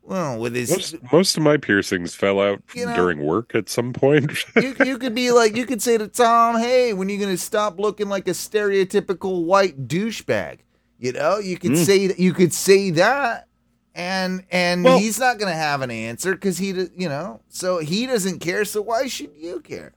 Well, 0.01 0.37
with 0.37 0.53
his 0.53 0.69
Most, 0.69 0.95
most 1.13 1.37
of 1.37 1.43
my 1.43 1.55
piercings 1.55 2.13
fell 2.13 2.41
out 2.41 2.61
You 2.75 2.85
know- 2.87 2.95
during 2.95 3.19
work 3.23 3.55
at 3.55 3.69
some 3.69 3.93
point. 3.93 4.31
you, 4.57 4.75
you 4.83 4.97
could 4.97 5.15
be 5.15 5.31
like, 5.31 5.55
you 5.55 5.65
could 5.65 5.81
say 5.81 5.97
to 5.97 6.07
Tom, 6.09 6.57
"Hey, 6.59 6.91
when 6.91 7.07
are 7.07 7.11
you 7.11 7.19
gonna 7.19 7.37
stop 7.37 7.79
looking 7.79 8.09
like 8.09 8.27
a 8.27 8.31
stereotypical 8.31 9.45
white 9.45 9.87
douchebag?" 9.87 10.59
You 10.99 11.13
know, 11.13 11.37
you 11.37 11.57
could 11.57 11.71
Mm. 11.71 11.85
say 11.85 12.07
that. 12.07 12.19
You 12.19 12.33
could 12.33 12.53
say 12.53 12.89
that, 12.91 13.47
and 13.95 14.43
and 14.51 14.83
Well- 14.83 14.99
he's 14.99 15.19
not 15.19 15.37
gonna 15.39 15.53
have 15.53 15.81
an 15.81 15.91
answer 15.91 16.33
because 16.33 16.57
he, 16.57 16.69
you 16.97 17.07
know, 17.09 17.41
so 17.47 17.77
he 17.77 18.05
doesn't 18.07 18.39
care. 18.39 18.65
So 18.65 18.81
why 18.81 19.07
should 19.07 19.31
you 19.37 19.61
care? 19.61 19.93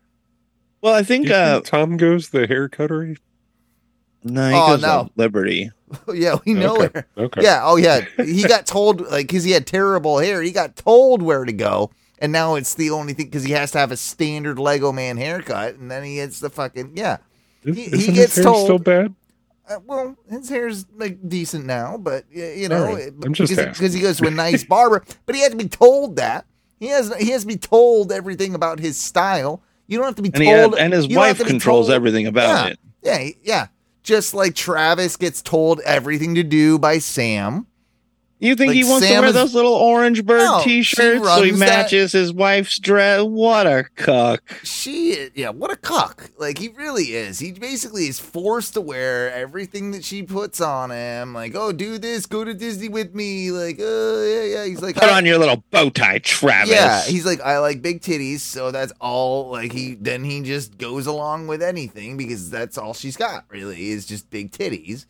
Well, 0.86 0.94
I 0.94 1.02
think 1.02 1.26
You 1.26 1.34
uh 1.34 1.54
think 1.54 1.66
Tom 1.66 1.96
goes 1.96 2.28
the 2.28 2.46
hair 2.46 2.68
cuttery. 2.68 3.16
no, 4.22 4.48
he 4.50 4.54
Oh, 4.54 4.66
goes 4.68 4.82
no. 4.82 5.10
Liberty. 5.16 5.72
yeah, 6.14 6.36
we 6.46 6.54
know 6.54 6.76
Okay, 6.76 6.88
where. 6.92 7.26
okay. 7.26 7.42
Yeah, 7.42 7.62
oh 7.64 7.74
yeah, 7.74 8.02
he 8.24 8.44
got 8.44 8.66
told 8.66 9.00
like 9.00 9.26
because 9.26 9.42
he 9.42 9.50
had 9.50 9.66
terrible 9.66 10.18
hair. 10.18 10.40
He 10.42 10.52
got 10.52 10.76
told 10.76 11.22
where 11.22 11.44
to 11.44 11.52
go, 11.52 11.90
and 12.20 12.30
now 12.30 12.54
it's 12.54 12.74
the 12.74 12.90
only 12.90 13.14
thing 13.14 13.26
because 13.26 13.42
he 13.42 13.50
has 13.50 13.72
to 13.72 13.78
have 13.78 13.90
a 13.90 13.96
standard 13.96 14.60
Lego 14.60 14.92
man 14.92 15.16
haircut, 15.16 15.74
and 15.74 15.90
then 15.90 16.04
he 16.04 16.14
gets 16.16 16.38
the 16.38 16.50
fucking 16.50 16.92
yeah. 16.94 17.16
Is, 17.64 17.74
He- 17.76 17.82
he 17.86 17.90
isn't 17.96 18.14
gets 18.14 18.36
his 18.36 18.44
hair 18.44 18.52
told- 18.52 18.64
still 18.66 18.78
bad? 18.78 19.12
Uh, 19.68 19.80
well, 19.84 20.16
his 20.30 20.48
hair's 20.48 20.86
like 20.96 21.18
decent 21.28 21.66
now, 21.66 21.96
but 21.96 22.26
you 22.30 22.68
know, 22.68 22.84
right, 22.84 23.10
I'm 23.24 23.34
just 23.34 23.50
because, 23.50 23.66
asking. 23.66 23.72
because 23.82 23.92
he 23.94 24.00
goes 24.00 24.18
to 24.18 24.28
a 24.28 24.30
nice 24.46 24.62
barber, 24.62 25.04
but 25.26 25.34
he 25.34 25.40
had 25.42 25.50
to 25.50 25.58
be 25.58 25.66
told 25.68 26.14
that 26.14 26.46
he 26.78 26.86
has 26.86 27.12
he 27.16 27.30
has 27.32 27.40
to 27.40 27.48
be 27.48 27.56
told 27.56 28.12
everything 28.12 28.54
about 28.54 28.78
his 28.78 28.96
style. 28.96 29.62
You 29.86 29.98
don't 29.98 30.06
have 30.06 30.16
to 30.16 30.22
be 30.22 30.30
And 30.34 30.44
told, 30.44 30.78
had, 30.78 30.84
and 30.84 30.92
his 30.92 31.06
you 31.06 31.14
don't 31.14 31.24
have 31.24 31.38
wife 31.38 31.46
to 31.46 31.50
controls 31.50 31.90
everything 31.90 32.26
about 32.26 32.48
yeah, 32.48 32.66
it. 32.66 32.80
Yeah, 33.02 33.30
yeah. 33.42 33.66
Just 34.02 34.34
like 34.34 34.54
Travis 34.54 35.16
gets 35.16 35.42
told 35.42 35.80
everything 35.80 36.34
to 36.36 36.42
do 36.42 36.78
by 36.78 36.98
Sam. 36.98 37.66
You 38.38 38.54
think 38.54 38.68
Like 38.68 38.76
he 38.76 38.84
wants 38.84 39.06
to 39.06 39.12
wear 39.14 39.24
is- 39.28 39.34
those 39.34 39.54
little 39.54 39.72
orange 39.72 40.24
bird 40.26 40.40
No, 40.40 40.60
t-shirts 40.62 41.26
so 41.26 41.42
he 41.42 41.50
runs 41.50 41.58
that- 41.60 41.66
matches 41.66 42.12
his 42.12 42.34
wife's 42.34 42.78
dress? 42.78 43.22
What 43.22 43.66
a 43.66 43.84
cuck! 43.96 44.42
She, 44.62 45.30
yeah, 45.34 45.48
what 45.48 45.70
a 45.70 45.76
cuck. 45.76 46.30
Like, 46.36 46.58
he 46.58 46.68
really 46.68 47.14
is. 47.14 47.38
He 47.38 47.52
basically 47.52 48.08
is 48.08 48.20
forced 48.20 48.74
to 48.74 48.82
wear 48.82 49.32
everything 49.32 49.92
that 49.92 50.04
she 50.04 50.22
puts 50.22 50.60
on 50.60 50.90
him. 50.90 51.32
Like, 51.32 51.54
oh, 51.54 51.72
do 51.72 51.96
this, 51.96 52.26
go 52.26 52.44
to 52.44 52.52
Disney 52.52 52.90
with 52.90 53.14
me. 53.14 53.50
Like, 53.52 53.80
uh, 53.80 53.84
yeah, 53.84 54.42
yeah. 54.42 54.64
He's 54.66 54.82
like, 54.82 54.96
Put 54.96 55.08
on 55.10 55.24
your 55.24 55.38
little 55.38 55.64
bow 55.70 55.88
tie, 55.88 56.18
Travis. 56.18 56.70
Yeah, 56.74 57.02
he's 57.04 57.24
like, 57.24 57.40
I 57.40 57.58
like 57.60 57.80
big 57.80 58.02
titties, 58.02 58.40
so 58.40 58.70
that's 58.70 58.92
all. 59.00 59.50
Like 59.50 59.72
he 59.72 59.94
then 59.94 60.24
he 60.24 60.42
just 60.42 60.76
goes 60.76 61.06
along 61.06 61.46
with 61.46 61.62
anything 61.62 62.16
because 62.18 62.50
that's 62.50 62.76
all 62.76 62.92
she's 62.92 63.16
got. 63.16 63.44
Really, 63.48 63.88
is 63.90 64.04
just 64.04 64.28
big 64.28 64.52
titties. 64.52 65.06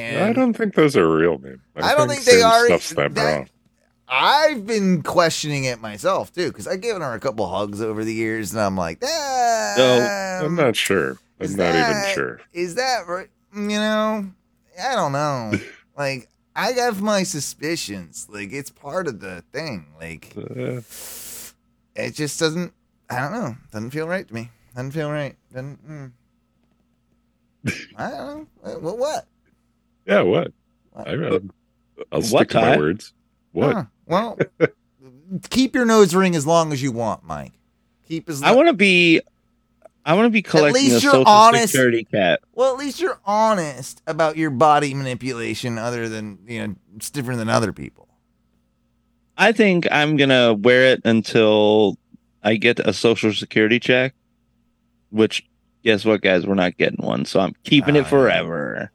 And 0.00 0.24
I 0.24 0.32
don't 0.32 0.54
think 0.56 0.74
those 0.74 0.96
are 0.96 1.08
real, 1.08 1.38
man. 1.38 1.60
I 1.76 1.94
don't 1.94 2.08
think 2.08 2.24
they 2.24 2.42
are. 2.42 2.68
That 2.68 3.48
I've 4.08 4.66
been 4.66 5.02
questioning 5.02 5.64
it 5.64 5.80
myself 5.80 6.32
too 6.32 6.48
because 6.48 6.66
I've 6.66 6.80
given 6.80 7.00
her 7.02 7.14
a 7.14 7.20
couple 7.20 7.46
hugs 7.48 7.80
over 7.80 8.04
the 8.04 8.12
years, 8.12 8.52
and 8.52 8.60
I'm 8.60 8.76
like, 8.76 8.98
ah, 9.04 9.74
No, 9.78 10.42
I'm 10.46 10.56
not 10.56 10.74
sure. 10.74 11.18
I'm 11.40 11.50
not 11.50 11.56
that- 11.56 11.90
even 11.90 12.14
sure. 12.14 12.40
Is 12.52 12.74
that 12.74 13.06
right? 13.06 13.28
You 13.54 13.68
know, 13.68 14.30
I 14.82 14.94
don't 14.94 15.12
know. 15.12 15.52
like, 15.96 16.28
I 16.56 16.72
have 16.72 17.00
my 17.02 17.22
suspicions. 17.22 18.26
Like, 18.30 18.52
it's 18.52 18.70
part 18.70 19.06
of 19.06 19.20
the 19.20 19.42
thing. 19.52 19.86
Like, 20.00 20.34
Uh, 20.36 20.80
it 21.94 22.14
just 22.14 22.38
doesn't. 22.40 22.72
I 23.08 23.20
don't 23.20 23.32
know. 23.32 23.56
Doesn't 23.72 23.90
feel 23.90 24.06
right 24.08 24.26
to 24.26 24.34
me. 24.34 24.50
Doesn't 24.74 24.90
feel 24.92 25.10
right. 25.10 25.36
Doesn't. 25.52 25.88
Mm. 25.88 26.12
I 27.96 28.10
don't 28.10 28.48
know. 28.64 28.78
What? 28.78 28.98
What? 28.98 29.26
Yeah, 30.06 30.22
what? 30.22 30.52
I, 30.94 31.12
I'll, 31.12 31.40
I'll 32.12 32.22
stick 32.22 32.50
to 32.50 32.60
my 32.60 32.76
words. 32.76 33.12
What? 33.52 33.74
Huh. 33.74 33.84
Well, 34.06 34.38
keep 35.50 35.74
your 35.74 35.84
nose 35.84 36.14
ring 36.14 36.34
as 36.36 36.46
long 36.46 36.72
as 36.72 36.82
you 36.82 36.92
want, 36.92 37.24
Mike. 37.24 37.52
Keep 38.08 38.28
as. 38.28 38.42
I 38.42 38.52
want 38.52 38.68
to 38.68 38.72
be. 38.74 39.20
I 40.04 40.14
want 40.14 40.26
to 40.26 40.30
be 40.30 40.42
collecting 40.42 40.82
least 40.82 40.98
a 40.98 41.00
you're 41.02 41.12
social 41.12 41.28
honest. 41.28 41.72
security 41.72 42.04
cat. 42.04 42.40
Well, 42.54 42.72
at 42.72 42.78
least 42.78 43.00
you're 43.00 43.20
honest 43.26 44.02
about 44.06 44.36
your 44.36 44.50
body 44.50 44.94
manipulation, 44.94 45.78
other 45.78 46.08
than 46.08 46.38
you 46.46 46.66
know, 46.66 46.74
it's 46.96 47.10
different 47.10 47.38
than 47.38 47.48
other 47.50 47.72
people. 47.72 48.08
I 49.36 49.52
think 49.52 49.86
I'm 49.90 50.16
gonna 50.16 50.54
wear 50.54 50.92
it 50.92 51.02
until 51.04 51.98
I 52.42 52.56
get 52.56 52.78
a 52.80 52.92
social 52.92 53.32
security 53.32 53.78
check. 53.78 54.14
Which, 55.10 55.46
guess 55.84 56.04
what, 56.04 56.22
guys? 56.22 56.46
We're 56.46 56.54
not 56.54 56.76
getting 56.76 57.04
one, 57.04 57.24
so 57.24 57.40
I'm 57.40 57.54
keeping 57.64 57.96
Ah, 57.96 58.00
it 58.00 58.06
forever. 58.06 58.90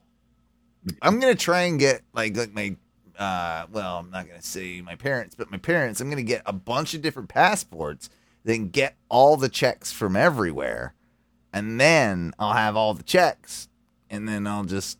I'm 1.02 1.20
gonna 1.20 1.36
try 1.36 1.64
and 1.64 1.80
get 1.80 2.02
like 2.14 2.36
like 2.36 2.54
my 2.54 2.76
uh 3.18 3.68
well, 3.72 3.98
I'm 3.98 4.12
not 4.12 4.28
gonna 4.28 4.42
say 4.42 4.82
my 4.82 4.96
parents, 4.96 5.36
but 5.36 5.52
my 5.52 5.58
parents, 5.58 6.02
I'm 6.02 6.10
gonna 6.10 6.24
get 6.24 6.42
a 6.46 6.54
bunch 6.54 6.94
of 6.94 7.02
different 7.02 7.30
passports, 7.30 8.10
then 8.44 8.70
get 8.70 8.96
all 9.10 9.38
the 9.38 9.50
checks 9.50 9.92
from 9.92 10.16
everywhere, 10.16 10.94
and 11.54 11.80
then 11.80 12.34
I'll 12.40 12.54
have 12.54 12.76
all 12.76 12.94
the 12.94 13.04
checks, 13.04 13.68
and 14.10 14.28
then 14.28 14.46
I'll 14.48 14.66
just 14.66 15.00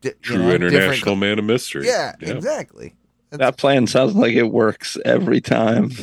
di- 0.00 0.10
you 0.10 0.14
True 0.20 0.38
know, 0.38 0.50
international 0.52 1.16
man 1.16 1.38
of 1.38 1.44
mystery. 1.44 1.86
Yeah, 1.86 2.14
exactly. 2.20 2.94
That 3.30 3.56
plan 3.56 3.86
sounds 3.86 4.14
like 4.14 4.34
it 4.34 4.50
works 4.50 4.98
every 5.04 5.40
time. 5.40 5.90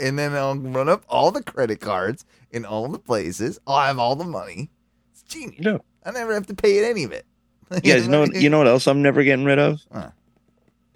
And 0.00 0.18
then 0.18 0.34
I'll 0.34 0.56
run 0.56 0.88
up 0.88 1.04
all 1.08 1.30
the 1.30 1.42
credit 1.42 1.80
cards 1.80 2.24
in 2.50 2.64
all 2.64 2.88
the 2.88 2.98
places. 2.98 3.60
I'll 3.66 3.86
have 3.86 3.98
all 3.98 4.16
the 4.16 4.24
money. 4.24 4.70
It's 5.12 5.22
genius. 5.22 5.60
No. 5.64 5.80
I 6.06 6.12
never 6.12 6.32
have 6.34 6.46
to 6.46 6.54
pay 6.54 6.88
any 6.88 7.04
of 7.04 7.12
it. 7.12 7.26
You 7.82 7.92
guys 7.94 8.06
know 8.06 8.24
you 8.26 8.48
know 8.48 8.58
what 8.58 8.68
else 8.68 8.86
I'm 8.86 9.02
never 9.02 9.24
getting 9.24 9.44
rid 9.44 9.58
of? 9.58 9.80
Huh. 9.92 10.10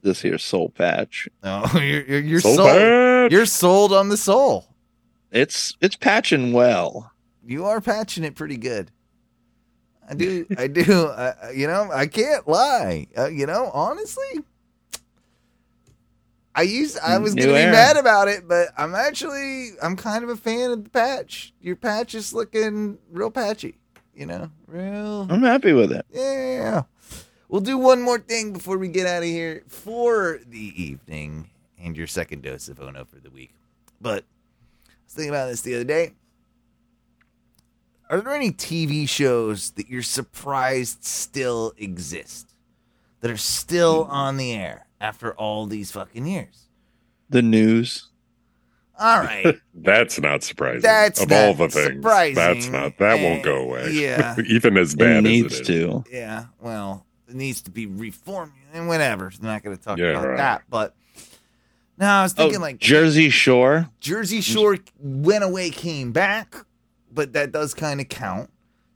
This 0.03 0.23
here 0.23 0.39
soul 0.39 0.69
patch. 0.69 1.29
No, 1.43 1.67
you're 1.75 2.05
you're, 2.05 2.21
you're 2.21 2.41
Soul 2.41 2.57
sold. 2.57 2.69
patch. 2.71 3.33
You're 3.33 3.45
sold 3.47 3.93
on 3.93 4.09
the 4.09 4.17
soul. 4.17 4.67
It's 5.33 5.77
it's 5.81 5.97
patching 5.97 6.53
well. 6.53 7.11
You 7.45 7.67
are 7.67 7.81
patching 7.81 8.23
it 8.23 8.37
pretty 8.37 8.57
good. 8.57 8.93
I 10.09 10.15
do. 10.15 10.47
I 10.57 10.69
do. 10.69 11.07
Uh, 11.07 11.33
you 11.55 11.67
know, 11.67 11.91
I 11.93 12.07
can't 12.07 12.47
lie. 12.47 13.09
Uh, 13.19 13.27
you 13.29 13.47
know, 13.47 13.71
honestly, 13.75 14.41
I 16.55 16.63
used. 16.63 16.99
I 17.01 17.19
was 17.19 17.35
New 17.35 17.43
gonna 17.47 17.55
be 17.67 17.71
mad 17.73 17.97
about 17.97 18.29
it, 18.29 18.47
but 18.47 18.69
I'm 18.77 18.95
actually. 18.95 19.71
I'm 19.83 19.97
kind 19.97 20.23
of 20.23 20.31
a 20.31 20.37
fan 20.37 20.71
of 20.71 20.85
the 20.85 20.91
patch. 20.91 21.53
Your 21.61 21.75
patch 21.75 22.15
is 22.15 22.33
looking 22.33 22.99
real 23.11 23.31
patchy. 23.33 23.80
You 24.21 24.27
know, 24.27 24.51
real. 24.67 25.27
I'm 25.31 25.41
happy 25.41 25.73
with 25.73 25.91
it. 25.93 26.05
Yeah. 26.13 26.83
We'll 27.49 27.63
do 27.63 27.79
one 27.79 28.03
more 28.03 28.19
thing 28.19 28.53
before 28.53 28.77
we 28.77 28.89
get 28.89 29.07
out 29.07 29.23
of 29.23 29.29
here 29.31 29.63
for 29.67 30.41
the 30.47 30.75
evening 30.77 31.49
and 31.83 31.97
your 31.97 32.07
second 32.07 32.43
dose 32.43 32.69
of 32.69 32.79
Ono 32.81 33.07
for 33.07 33.19
the 33.19 33.31
week. 33.31 33.55
But 33.99 34.25
I 34.87 34.93
was 35.07 35.15
thinking 35.15 35.31
about 35.31 35.47
this 35.47 35.63
the 35.63 35.75
other 35.75 35.85
day. 35.85 36.13
Are 38.11 38.21
there 38.21 38.35
any 38.35 38.53
TV 38.53 39.09
shows 39.09 39.71
that 39.71 39.89
you're 39.89 40.03
surprised 40.03 41.03
still 41.03 41.73
exist? 41.79 42.53
That 43.23 43.31
are 43.31 43.39
still 43.39 44.05
mm. 44.05 44.11
on 44.11 44.37
the 44.37 44.53
air 44.53 44.87
after 45.01 45.33
all 45.33 45.65
these 45.65 45.93
fucking 45.93 46.27
years? 46.27 46.67
The 47.31 47.41
news. 47.41 48.10
All 49.01 49.21
right. 49.21 49.57
That's 49.75 50.21
not 50.21 50.43
surprising. 50.43 50.83
That's 50.83 51.23
of 51.23 51.33
all 51.33 51.55
the 51.55 51.69
things. 51.69 51.95
surprising. 51.97 52.35
That's 52.35 52.69
not. 52.69 52.99
That 52.99 53.21
won't 53.23 53.43
go 53.43 53.57
away. 53.57 53.85
Eh, 53.87 53.89
yeah. 53.89 54.37
Even 54.47 54.77
as 54.77 54.95
bad 54.95 55.25
needs 55.25 55.55
as 55.55 55.61
it 55.61 55.63
is. 55.63 55.67
to. 55.69 56.05
Yeah, 56.13 56.45
well, 56.61 57.07
it 57.29 57.35
needs 57.35 57.63
to 57.63 57.71
be 57.71 57.87
reformed 57.87 58.53
and 58.75 58.89
whatever. 58.89 59.33
I'm 59.41 59.47
not 59.47 59.63
going 59.63 59.77
to 59.77 59.83
talk 59.83 59.99
Yeah, 59.99 60.11
about 60.11 60.29
right. 60.29 60.37
that, 60.37 60.63
but 60.69 60.95
no, 61.99 62.07
I 62.07 62.23
was 62.23 62.35
oh, 62.35 62.43
thinking 62.43 62.59
Oh, 62.59 62.63
like 62.63 62.79
Jersey 62.79 63.31
Shore. 63.31 63.89
Jersey 64.01 64.41
Shore 64.43 64.77
went 64.99 65.45
away, 65.45 65.71
came 65.71 66.13
back, 66.13 66.55
but 67.13 67.33
that 67.33 67.53
does 67.53 67.73
kind 67.75 68.01
of 68.01 68.09
count. 68.09 68.51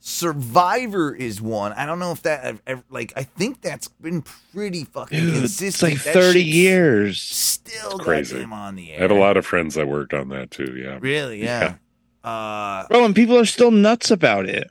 Survivor 0.07 1.15
is 1.15 1.41
one. 1.41 1.73
I 1.73 1.87
don't 1.87 1.97
know 1.97 2.11
if 2.11 2.21
that 2.21 2.57
ever, 2.67 2.83
like 2.91 3.11
I 3.15 3.23
think 3.23 3.61
that's 3.61 3.87
been 3.87 4.23
pretty 4.53 4.83
fucking 4.83 5.19
Dude, 5.19 5.33
consistent. 5.33 5.93
it's 5.93 6.05
like 6.05 6.13
That 6.13 6.13
30 6.21 6.43
years. 6.43 7.19
Still 7.19 7.97
Crazy. 7.97 8.35
goddamn 8.35 8.53
on 8.53 8.75
the 8.75 8.91
I 8.91 8.93
air. 8.93 8.99
had 9.01 9.11
a 9.11 9.15
lot 9.15 9.35
of 9.35 9.47
friends 9.47 9.73
that 9.73 9.87
worked 9.87 10.13
on 10.13 10.29
that 10.29 10.51
too. 10.51 10.75
Yeah. 10.77 10.99
Really? 11.01 11.43
Yeah. 11.43 11.75
Uh, 12.23 12.85
Bro, 12.87 13.05
and 13.05 13.15
people 13.15 13.35
are 13.39 13.45
still 13.45 13.71
nuts 13.71 14.11
about 14.11 14.47
it. 14.47 14.69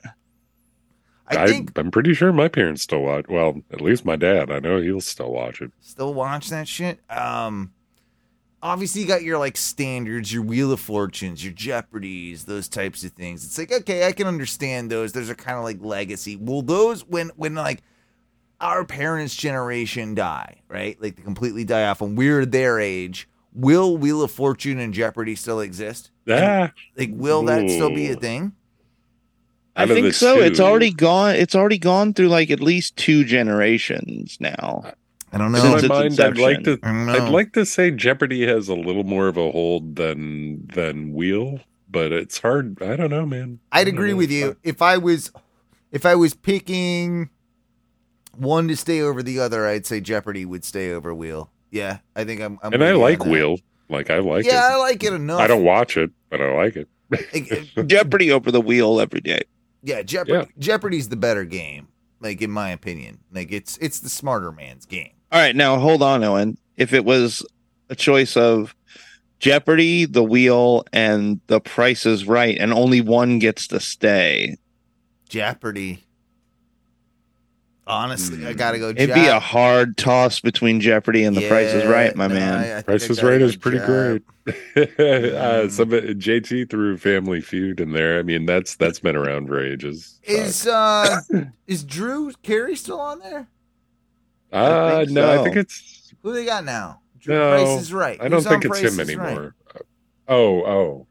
I 1.26 1.48
think 1.48 1.76
I'm 1.76 1.90
pretty 1.90 2.14
sure 2.14 2.32
my 2.32 2.46
parents 2.46 2.82
still 2.82 3.02
watch. 3.02 3.26
Well, 3.28 3.60
at 3.72 3.80
least 3.80 4.04
my 4.04 4.14
dad. 4.14 4.52
I 4.52 4.60
know 4.60 4.80
he'll 4.80 5.00
still 5.00 5.32
watch 5.32 5.60
it. 5.60 5.72
still 5.80 6.14
watch 6.14 6.48
that 6.50 6.68
shit. 6.68 7.00
Um, 7.10 7.72
obviously 8.64 9.02
you 9.02 9.06
got 9.06 9.22
your 9.22 9.38
like 9.38 9.56
standards, 9.56 10.32
your 10.32 10.42
Wheel 10.42 10.72
of 10.72 10.80
Fortunes, 10.80 11.44
your 11.44 11.52
Jeopardies, 11.52 12.46
those 12.46 12.68
types 12.68 13.04
of 13.04 13.12
things. 13.12 13.44
It's 13.44 13.58
like 13.58 13.70
okay, 13.70 14.08
I 14.08 14.12
can 14.12 14.26
understand 14.26 14.90
those. 14.90 15.12
Those 15.12 15.30
are 15.30 15.36
kind 15.36 15.58
of 15.58 15.62
like 15.62 15.78
legacy. 15.80 16.34
Will 16.34 16.62
those 16.62 17.06
when 17.06 17.30
when 17.36 17.54
like 17.54 17.82
our 18.60 18.84
parents' 18.84 19.36
generation 19.36 20.14
die, 20.14 20.62
right? 20.68 21.00
Like 21.00 21.16
they 21.16 21.22
completely 21.22 21.64
die 21.64 21.86
off, 21.86 22.00
and 22.00 22.18
we're 22.18 22.46
their 22.46 22.80
age. 22.80 23.28
Will 23.52 23.96
Wheel 23.96 24.22
of 24.22 24.32
Fortune 24.32 24.80
and 24.80 24.92
Jeopardy 24.92 25.36
still 25.36 25.60
exist? 25.60 26.10
Ah. 26.28 26.72
Like, 26.96 27.10
will 27.12 27.44
that 27.44 27.70
still 27.70 27.90
be 27.90 28.10
a 28.10 28.16
thing? 28.16 28.52
I 29.76 29.82
Out 29.82 29.90
of 29.90 29.94
think 29.94 30.06
the 30.08 30.12
so. 30.12 30.40
It's 30.40 30.58
already 30.58 30.92
gone. 30.92 31.36
It's 31.36 31.54
already 31.54 31.78
gone 31.78 32.14
through 32.14 32.28
like 32.28 32.50
at 32.50 32.60
least 32.60 32.96
two 32.96 33.24
generations 33.24 34.38
now. 34.40 34.92
I 35.34 35.38
don't 35.38 35.54
In 35.54 35.60
Since 35.60 35.88
my 35.88 36.04
its 36.04 36.18
mind, 36.18 36.20
I'd 36.20 36.38
like 36.38 36.62
to. 36.64 36.76
know 36.82 37.12
i'd 37.12 37.28
like 37.28 37.52
to 37.54 37.66
say 37.66 37.90
Jeopardy 37.90 38.46
has 38.46 38.68
a 38.68 38.74
little 38.74 39.02
more 39.04 39.26
of 39.28 39.36
a 39.36 39.50
hold 39.50 39.96
than 39.96 40.66
than 40.68 41.12
Wheel, 41.12 41.60
but 41.90 42.12
it's 42.12 42.38
hard. 42.38 42.80
I 42.80 42.94
don't 42.96 43.10
know, 43.10 43.26
man. 43.26 43.58
I 43.72 43.80
I'd 43.80 43.88
agree 43.88 44.10
know. 44.12 44.16
with 44.18 44.30
you. 44.30 44.56
If 44.62 44.80
I 44.80 44.96
was 44.96 45.32
if 45.90 46.06
I 46.06 46.14
was 46.14 46.34
picking 46.34 47.30
one 48.36 48.68
to 48.68 48.76
stay 48.76 49.00
over 49.00 49.22
the 49.22 49.40
other, 49.40 49.66
I'd 49.66 49.86
say 49.86 50.00
Jeopardy 50.00 50.44
would 50.44 50.64
stay 50.64 50.92
over 50.92 51.12
Wheel. 51.14 51.50
Yeah, 51.70 51.98
I 52.14 52.24
think 52.24 52.40
I'm. 52.40 52.58
I'm 52.62 52.72
And 52.72 52.84
I 52.84 52.92
like. 52.92 53.24
Wheel. 53.24 53.58
Like 53.88 54.10
I 54.10 54.18
like 54.20 54.44
yeah, 54.46 54.70
I 54.72 54.76
like 54.76 55.02
it 55.04 55.12
enough. 55.12 55.40
I 55.40 55.46
don't 55.46 55.64
watch 55.64 55.96
it, 55.96 56.10
but 56.30 56.40
I 56.40 56.52
like 56.54 56.76
it. 56.76 56.88
Jeopardy 57.86 58.30
over 58.32 58.50
the 58.50 58.60
wheel 58.60 58.98
every 59.00 59.20
day. 59.20 59.42
yeah, 59.82 60.02
Jeopardy. 60.02 60.50
Jeopardy's 60.58 61.08
the 61.10 61.16
better 61.16 61.44
game. 61.44 61.88
Like 62.20 62.40
in 62.40 62.50
my 62.50 62.70
opinion, 62.70 63.18
like 63.32 63.52
it's 63.52 63.76
it's 63.78 63.98
the 64.00 64.08
smarter 64.08 64.50
man's 64.52 64.86
game. 64.86 65.12
All 65.34 65.40
right, 65.40 65.56
now 65.56 65.80
hold 65.80 66.00
on, 66.00 66.22
Owen. 66.22 66.56
If 66.76 66.92
it 66.92 67.04
was 67.04 67.44
a 67.90 67.96
choice 67.96 68.36
of 68.36 68.72
Jeopardy, 69.40 70.04
the 70.04 70.22
wheel, 70.22 70.84
and 70.92 71.40
the 71.48 71.60
price 71.60 72.06
is 72.06 72.24
right, 72.24 72.56
and 72.56 72.72
only 72.72 73.00
one 73.00 73.40
gets 73.40 73.66
to 73.66 73.80
stay, 73.80 74.58
Jeopardy. 75.28 76.04
Honestly, 77.84 78.46
I 78.46 78.52
gotta 78.52 78.78
go. 78.78 78.90
it'd 78.90 79.08
Jep- 79.08 79.14
be 79.16 79.26
a 79.26 79.40
hard 79.40 79.96
toss 79.96 80.38
between 80.38 80.80
Jeopardy 80.80 81.24
and 81.24 81.36
the 81.36 81.48
price 81.48 81.72
is 81.72 81.84
right, 81.84 82.14
my 82.14 82.28
no, 82.28 82.34
man. 82.34 82.54
I- 82.54 82.78
I 82.78 82.82
Price 82.82 83.10
is 83.10 83.20
Right 83.20 83.42
is 83.42 83.56
pretty 83.56 83.78
Jep. 83.78 84.22
great. 84.46 84.98
uh, 85.00 85.68
some 85.68 85.90
JT 85.90 86.70
threw 86.70 86.96
Family 86.96 87.40
Feud 87.40 87.80
in 87.80 87.92
there. 87.92 88.20
I 88.20 88.22
mean, 88.22 88.46
that's 88.46 88.76
that's 88.76 89.00
been 89.00 89.16
around 89.16 89.48
for 89.48 89.60
ages. 89.60 90.20
Is 90.22 90.64
uh 90.68 91.22
is 91.66 91.82
Drew 91.82 92.30
Carey 92.44 92.76
still 92.76 93.00
on 93.00 93.18
there? 93.18 93.48
Uh, 94.52 94.98
think 95.00 95.10
no, 95.10 95.40
I 95.40 95.42
think 95.44 95.56
it's 95.56 96.12
Who 96.22 96.32
they 96.32 96.44
got 96.44 96.64
now? 96.64 97.00
Drew 97.18 97.34
no. 97.34 97.50
Price 97.50 97.82
is 97.82 97.92
right. 97.92 98.20
I 98.20 98.28
don't 98.28 98.38
Who's 98.40 98.46
think 98.46 98.64
it's 98.64 98.80
Price 98.80 98.92
him 98.92 99.00
is 99.00 99.16
Right? 99.16 99.26
anymore. 99.28 99.54
Oh, 100.28 100.62
oh, 100.64 101.06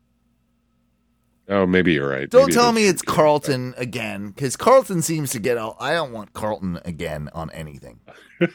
oh. 1.50 1.66
Maybe 1.66 1.94
you're 1.94 2.10
right. 2.10 2.30
Don't 2.30 2.44
Maybe 2.44 2.54
tell 2.54 2.70
is 2.70 2.76
me 2.76 2.88
it's 2.88 3.02
Drew 3.02 3.14
Carey. 3.14 3.16
Carlton 3.18 3.74
again, 3.78 4.28
because 4.30 4.56
Carlton 4.56 5.02
seems 5.02 5.32
to 5.32 5.40
get 5.40 5.58
all. 5.58 5.76
I 5.80 5.94
don't 5.94 6.12
want 6.14 6.34
Carlton 6.34 6.80
again 6.86 7.30
on 7.34 7.50
anything. 7.52 8.00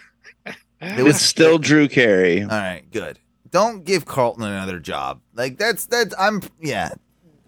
It 0.80 1.02
was 1.02 1.20
still 1.20 1.58
Drew 1.58 1.88
Carey. 1.88 2.42
All 2.42 2.48
right, 2.48 2.84
good. 2.92 3.18
Don't 3.50 3.84
give 3.84 4.04
Carlton 4.06 4.44
another 4.44 4.78
job. 4.78 5.20
Like 5.34 5.58
that's 5.58 5.86
that's 5.86 6.14
I'm 6.16 6.40
yeah. 6.60 6.90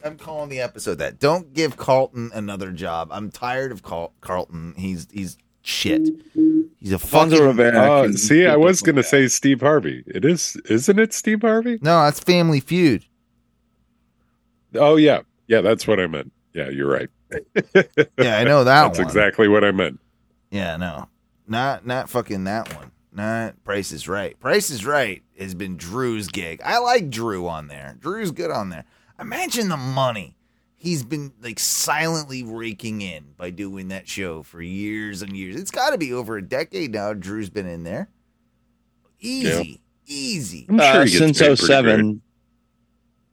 I'm 0.02 0.16
calling 0.19 0.48
the 0.48 0.61
episode 0.61 0.97
that. 0.97 1.20
Don't 1.20 1.52
give 1.55 1.77
Carlton 1.77 2.31
another 2.35 2.73
job. 2.73 3.09
I'm 3.12 3.31
tired 3.31 3.70
of 3.70 3.82
Carl, 3.82 4.15
Carlton. 4.20 4.74
He's 4.77 5.07
he's 5.12 5.36
shit. 5.62 6.09
He's 6.81 6.93
a 6.93 6.98
fucking 6.98 7.32
Fonzo 7.39 7.47
Ribeiro. 7.47 7.78
Oh, 8.05 8.12
see, 8.12 8.47
I 8.47 8.57
was 8.57 8.81
gonna 8.82 9.02
say 9.02 9.28
Steve 9.28 9.61
Harvey. 9.61 10.02
It 10.07 10.24
is, 10.24 10.57
isn't 10.65 10.98
it, 10.98 11.12
Steve 11.12 11.43
Harvey? 11.43 11.78
No, 11.82 12.02
that's 12.05 12.20
Family 12.20 12.61
Feud. 12.61 13.05
Oh 14.74 14.97
yeah, 14.97 15.20
yeah. 15.47 15.61
That's 15.61 15.86
what 15.86 16.01
I 16.01 16.07
meant. 16.07 16.32
Yeah, 16.55 16.69
you're 16.70 16.89
right. 16.90 17.09
Yeah, 18.19 18.39
I 18.39 18.44
know 18.44 18.65
that 18.65 18.82
That's 18.89 18.98
one. 18.98 19.07
exactly 19.07 19.47
what 19.48 19.65
I 19.65 19.70
meant. 19.73 20.01
Yeah, 20.51 20.77
no. 20.77 21.09
Not 21.47 21.86
not 21.86 22.09
fucking 22.09 22.44
that 22.44 22.74
one. 22.74 22.90
Not 23.12 23.62
Price 23.65 23.90
is 23.93 24.09
Right. 24.09 24.39
Price 24.40 24.70
is 24.70 24.86
Right 24.86 25.23
has 25.39 25.55
been 25.55 25.77
Drew's 25.77 26.28
gig. 26.28 26.61
I 26.65 26.78
like 26.78 27.11
Drew 27.11 27.47
on 27.48 27.69
there. 27.69 27.97
Drew's 28.01 28.31
good 28.31 28.51
on 28.51 28.70
there. 28.70 28.85
Imagine 29.19 29.69
the 29.69 29.77
money 29.77 30.36
he's 30.81 31.05
been 31.05 31.32
like 31.43 31.59
silently 31.59 32.43
raking 32.43 33.02
in 33.02 33.23
by 33.36 33.51
doing 33.51 33.89
that 33.89 34.09
show 34.09 34.43
for 34.43 34.61
years 34.62 35.20
and 35.23 35.36
years. 35.36 35.55
It's 35.55 35.70
got 35.70 35.90
to 35.90 35.98
be 35.98 36.12
over 36.12 36.39
a 36.39 36.43
decade 36.43 36.93
now. 36.93 37.12
Drew's 37.12 37.51
been 37.51 37.66
in 37.66 37.85
there. 37.85 38.09
Easy, 39.20 39.81
easy. 40.07 40.66
I'm 40.69 40.78
sure 40.78 40.86
uh, 40.86 41.05
he 41.05 41.11
gets 41.19 41.39
since 41.39 41.39
paid 41.40 41.59
07. 41.59 42.23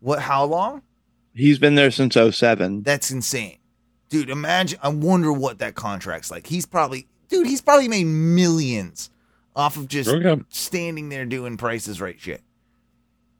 What? 0.01 0.19
How 0.19 0.43
long? 0.43 0.81
He's 1.33 1.57
been 1.57 1.75
there 1.75 1.91
since 1.91 2.15
07. 2.15 2.83
That's 2.83 3.09
insane, 3.09 3.57
dude. 4.09 4.29
Imagine. 4.29 4.79
I 4.83 4.89
wonder 4.89 5.31
what 5.31 5.59
that 5.59 5.75
contract's 5.75 6.29
like. 6.29 6.45
He's 6.47 6.65
probably, 6.65 7.07
dude. 7.29 7.47
He's 7.47 7.61
probably 7.61 7.87
made 7.87 8.03
millions 8.05 9.09
off 9.55 9.77
of 9.77 9.87
just 9.87 10.09
Okay. 10.09 10.41
standing 10.49 11.09
there 11.09 11.25
doing 11.25 11.55
prices 11.57 12.01
right 12.01 12.19
shit. 12.19 12.41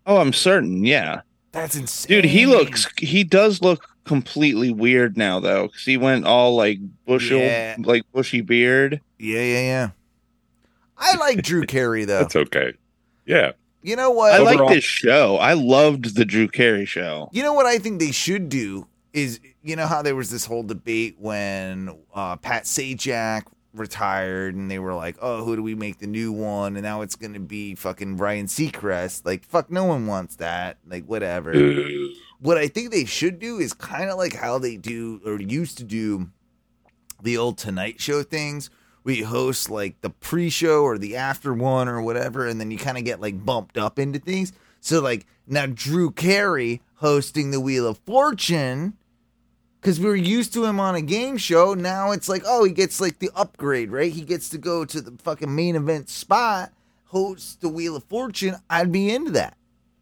Oh, 0.06 0.18
I'm 0.18 0.32
certain. 0.34 0.86
Yeah. 0.86 1.22
That's 1.52 1.76
insane, 1.76 2.22
Dude, 2.22 2.26
he 2.26 2.46
looks, 2.46 2.88
he 2.98 3.24
does 3.24 3.62
look 3.62 3.84
completely 4.08 4.72
weird 4.72 5.18
now, 5.18 5.40
though, 5.40 5.68
because 5.68 5.84
he 5.86 5.98
went 5.98 6.26
all 6.26 6.56
like 6.56 6.80
bushel, 7.06 7.40
Yeah. 7.40 7.76
like 7.80 8.04
bushy 8.14 8.42
beard. 8.42 9.02
Yeah, 9.20 9.42
yeah, 9.42 9.62
yeah. 9.62 9.90
I 10.98 11.16
like 11.18 11.44
Drew 11.44 11.66
Carey 11.68 12.06
though. 12.06 12.20
That's 12.20 12.36
okay. 12.36 12.74
Yeah. 13.26 13.52
You 13.84 13.96
know 13.96 14.10
what? 14.10 14.34
I 14.34 14.40
like 14.40 14.68
this 14.70 14.84
show. 14.84 15.38
I 15.38 15.54
loved 15.54 16.16
the 16.16 16.26
Drew 16.26 16.48
Carey 16.48 16.86
show. 16.86 17.30
You 17.32 17.44
know 17.44 17.54
what 17.54 17.66
I 17.66 17.78
think 17.78 18.00
they 18.00 18.12
should 18.12 18.50
do 18.50 18.88
is 19.14 19.40
you 19.64 19.76
know 19.76 19.86
how 19.88 20.02
there 20.02 20.16
was 20.16 20.30
this 20.30 20.46
whole 20.46 20.64
debate 20.64 21.16
when 21.20 21.96
uh, 22.14 22.36
Pat 22.38 22.64
Sajak 22.64 23.44
retired 23.74 24.56
and 24.56 24.70
they 24.72 24.80
were 24.80 24.94
like, 24.94 25.18
"Oh, 25.22 25.44
who 25.46 25.56
do 25.56 25.62
we 25.64 25.76
make 25.76 26.00
the 26.00 26.08
new 26.08 26.32
one?" 26.32 26.76
And 26.76 26.84
now 26.84 27.02
it's 27.02 27.16
going 27.16 27.34
to 27.34 27.40
be 27.40 27.76
fucking 27.76 28.18
Ryan 28.18 28.48
Seacrest. 28.48 29.26
Like, 29.26 29.46
fuck, 29.46 29.70
no 29.72 29.86
one 29.86 30.08
wants 30.08 30.36
that. 30.38 30.78
Like, 30.88 31.06
whatever. 31.06 31.54
What 32.40 32.58
I 32.58 32.68
think 32.68 32.92
they 32.92 33.06
should 33.06 33.40
do 33.40 33.58
is 33.58 33.74
kind 33.74 34.10
of 34.10 34.18
like 34.18 34.36
how 34.36 34.60
they 34.60 34.78
do 34.78 35.22
or 35.26 35.40
used 35.40 35.78
to 35.80 35.84
do 35.84 36.30
the 37.22 37.38
old 37.38 37.58
Tonight 37.58 38.00
Show 38.00 38.24
things. 38.24 38.70
We 39.04 39.22
host 39.22 39.70
like 39.70 40.02
the 40.02 40.10
pre-show 40.10 40.84
or 40.84 40.98
the 40.98 41.16
after 41.16 41.54
one 41.54 41.88
or 41.88 42.02
whatever, 42.02 42.46
and 42.46 42.60
then 42.60 42.72
you 42.72 42.78
kind 42.78 42.98
of 42.98 43.06
get 43.06 43.22
like 43.22 43.46
bumped 43.46 43.78
up 43.78 43.98
into 43.98 44.20
things. 44.20 44.52
So 44.82 45.02
like 45.02 45.26
now 45.48 45.66
Drew 45.66 46.12
Carey 46.12 46.82
hosting 46.96 47.52
the 47.52 47.62
Wheel 47.62 47.88
of 47.88 47.98
Fortune 48.00 48.98
because 49.80 50.00
we 50.00 50.06
were 50.06 50.16
used 50.16 50.54
to 50.54 50.66
him 50.66 50.80
on 50.80 50.96
a 50.96 51.02
game 51.02 51.38
show. 51.38 51.74
Now 51.74 52.12
it's 52.12 52.28
like, 52.28 52.44
oh, 52.46 52.64
he 52.66 52.72
gets 52.72 53.00
like 53.00 53.20
the 53.20 53.32
upgrade, 53.36 53.92
right? 53.92 54.12
He 54.12 54.22
gets 54.22 54.50
to 54.50 54.58
go 54.58 54.84
to 54.86 55.02
the 55.02 55.18
fucking 55.24 55.56
main 55.56 55.76
event 55.76 56.10
spot, 56.10 56.74
host 57.06 57.62
the 57.62 57.70
Wheel 57.70 57.96
of 57.96 58.04
Fortune. 58.04 58.56
I'd 58.70 58.92
be 58.92 59.10
into 59.10 59.32
that. 59.32 59.58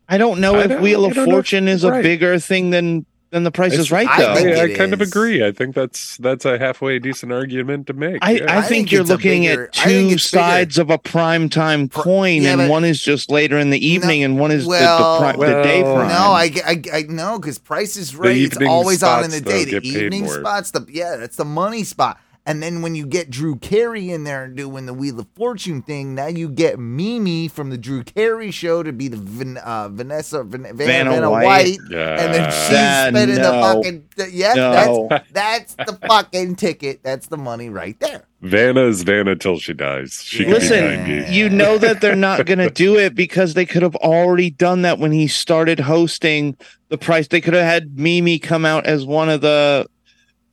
I 0.08 0.18
don't 0.18 0.40
know 0.40 0.56
I 0.56 0.64
if 0.64 0.70
don't- 0.70 0.82
Wheel 0.82 1.06
of 1.06 1.14
don't 1.14 1.26
know 1.26 1.32
if 1.32 1.36
Fortune 1.36 1.68
is 1.68 1.84
you're 1.84 1.92
a 1.92 1.96
right. 1.96 2.04
bigger 2.04 2.40
thing 2.40 2.70
than 2.72 3.06
than 3.32 3.44
the 3.44 3.52
Price 3.52 3.74
is 3.74 3.92
Right, 3.92 4.08
I 4.08 4.18
though. 4.22 4.36
think 4.36 4.48
I, 4.58 4.62
I 4.62 4.66
it 4.68 4.78
kind 4.78 4.94
of 4.94 5.02
agree. 5.02 5.46
I 5.46 5.52
think 5.52 5.76
that's 5.76 6.16
that's 6.18 6.46
a 6.46 6.58
halfway 6.58 7.00
decent 7.00 7.34
argument 7.34 7.88
to 7.88 7.94
make. 7.94 8.20
I, 8.22 8.32
yeah. 8.34 8.44
I, 8.58 8.62
think, 8.62 8.68
think 8.68 8.92
you're 8.94 9.04
looking 9.04 9.42
bigger- 9.42 9.66
at 9.66 9.74
two 9.74 9.90
it's 9.90 10.32
bigger. 10.32 10.44
sides 10.44 10.78
of 10.78 10.90
a 10.90 10.98
prime 10.98 11.50
time 11.50 11.90
coin, 11.90 12.44
yeah, 12.44 12.52
and 12.54 12.60
but- 12.60 12.70
one 12.70 12.86
is 12.86 13.02
just 13.02 13.30
later 13.30 13.58
in 13.58 13.72
the 13.72 13.86
evening, 13.86 14.24
and 14.24 14.40
one 14.40 14.52
is 14.52 14.66
Well- 14.66 15.20
the, 15.20 15.28
the, 15.28 15.34
pri- 15.38 15.48
the 15.48 15.64
day 15.64 15.84
Well, 15.84 15.96
prime. 15.96 16.08
No, 16.08 16.14
I, 16.16 16.52
I, 16.66 16.82
I 16.94 17.02
no, 17.10 17.38
because 17.40 17.58
Price 17.58 17.98
is 17.98 18.16
Right. 18.16 18.38
It's 18.38 18.58
always 18.62 19.04
on 19.04 19.26
in 19.26 19.32
the 19.32 19.42
day. 19.42 19.66
though, 19.66 19.80
The 19.80 19.88
evening 19.88 20.28
spots, 20.30 20.72
the 20.72 20.86
yeah, 20.90 21.18
that's 21.18 21.36
the 21.36 21.46
money 21.46 21.84
spot. 21.84 22.18
And 22.48 22.62
then 22.62 22.84
when 22.84 22.94
you 22.94 23.08
get 23.08 23.32
Drew 23.32 23.56
Carey 23.56 24.12
in 24.12 24.24
there 24.24 24.44
and 24.44 24.56
doing 24.56 24.86
the 24.86 24.94
Wheel 24.94 25.20
of 25.20 25.26
Fortune 25.36 25.82
thing, 25.82 26.14
now 26.14 26.28
you 26.28 26.48
get 26.48 26.78
Mimi 26.78 27.48
from 27.48 27.72
the 27.72 27.78
Drew 27.78 28.04
Carey 28.04 28.52
show 28.52 28.84
to 28.84 28.94
be 28.94 29.08
the 29.08 29.18
Van, 29.18 29.58
uh, 29.58 29.90
Vanessa 29.90 30.44
Van, 30.44 30.62
Vanna, 30.62 30.74
Vanna 30.76 31.10
Vanna 31.10 31.32
White. 31.32 31.46
White, 31.46 31.78
Yeah. 31.90 32.24
and 32.24 32.34
then 32.36 32.52
she's 32.52 32.78
Uh, 32.78 33.10
spending 33.10 33.36
the 33.38 33.52
no. 33.52 33.62
fucking 33.62 34.04
yeah. 34.32 34.54
No. 34.54 35.08
That's 35.10 35.26
that's 35.34 35.76
the 35.76 35.98
fucking 36.08 36.56
ticket. 36.58 37.00
That's 37.02 37.26
the 37.28 37.38
money 37.38 37.70
right 37.72 38.00
there. 38.00 38.26
Vanna 38.44 38.84
is 38.86 39.02
Vanna 39.02 39.36
till 39.36 39.58
she 39.58 39.74
dies. 39.74 40.22
She 40.24 40.44
could 40.44 40.54
Listen, 40.54 41.26
you 41.34 41.50
know 41.50 41.80
that 41.80 42.00
they're 42.00 42.16
not 42.16 42.46
going 42.46 42.60
to 42.60 42.70
do 42.70 42.96
it 42.96 43.16
because 43.16 43.56
they 43.56 43.66
could 43.66 43.82
have 43.82 43.96
already 43.96 44.52
done 44.52 44.84
that 44.84 45.00
when 45.00 45.12
he 45.12 45.28
started 45.28 45.80
hosting 45.80 46.56
the 46.90 46.98
price. 47.00 47.28
They 47.28 47.42
could 47.42 47.56
have 47.56 47.66
had 47.66 47.98
Mimi 47.98 48.38
come 48.38 48.64
out 48.64 48.86
as 48.86 49.04
one 49.04 49.30
of 49.30 49.42
the 49.42 49.88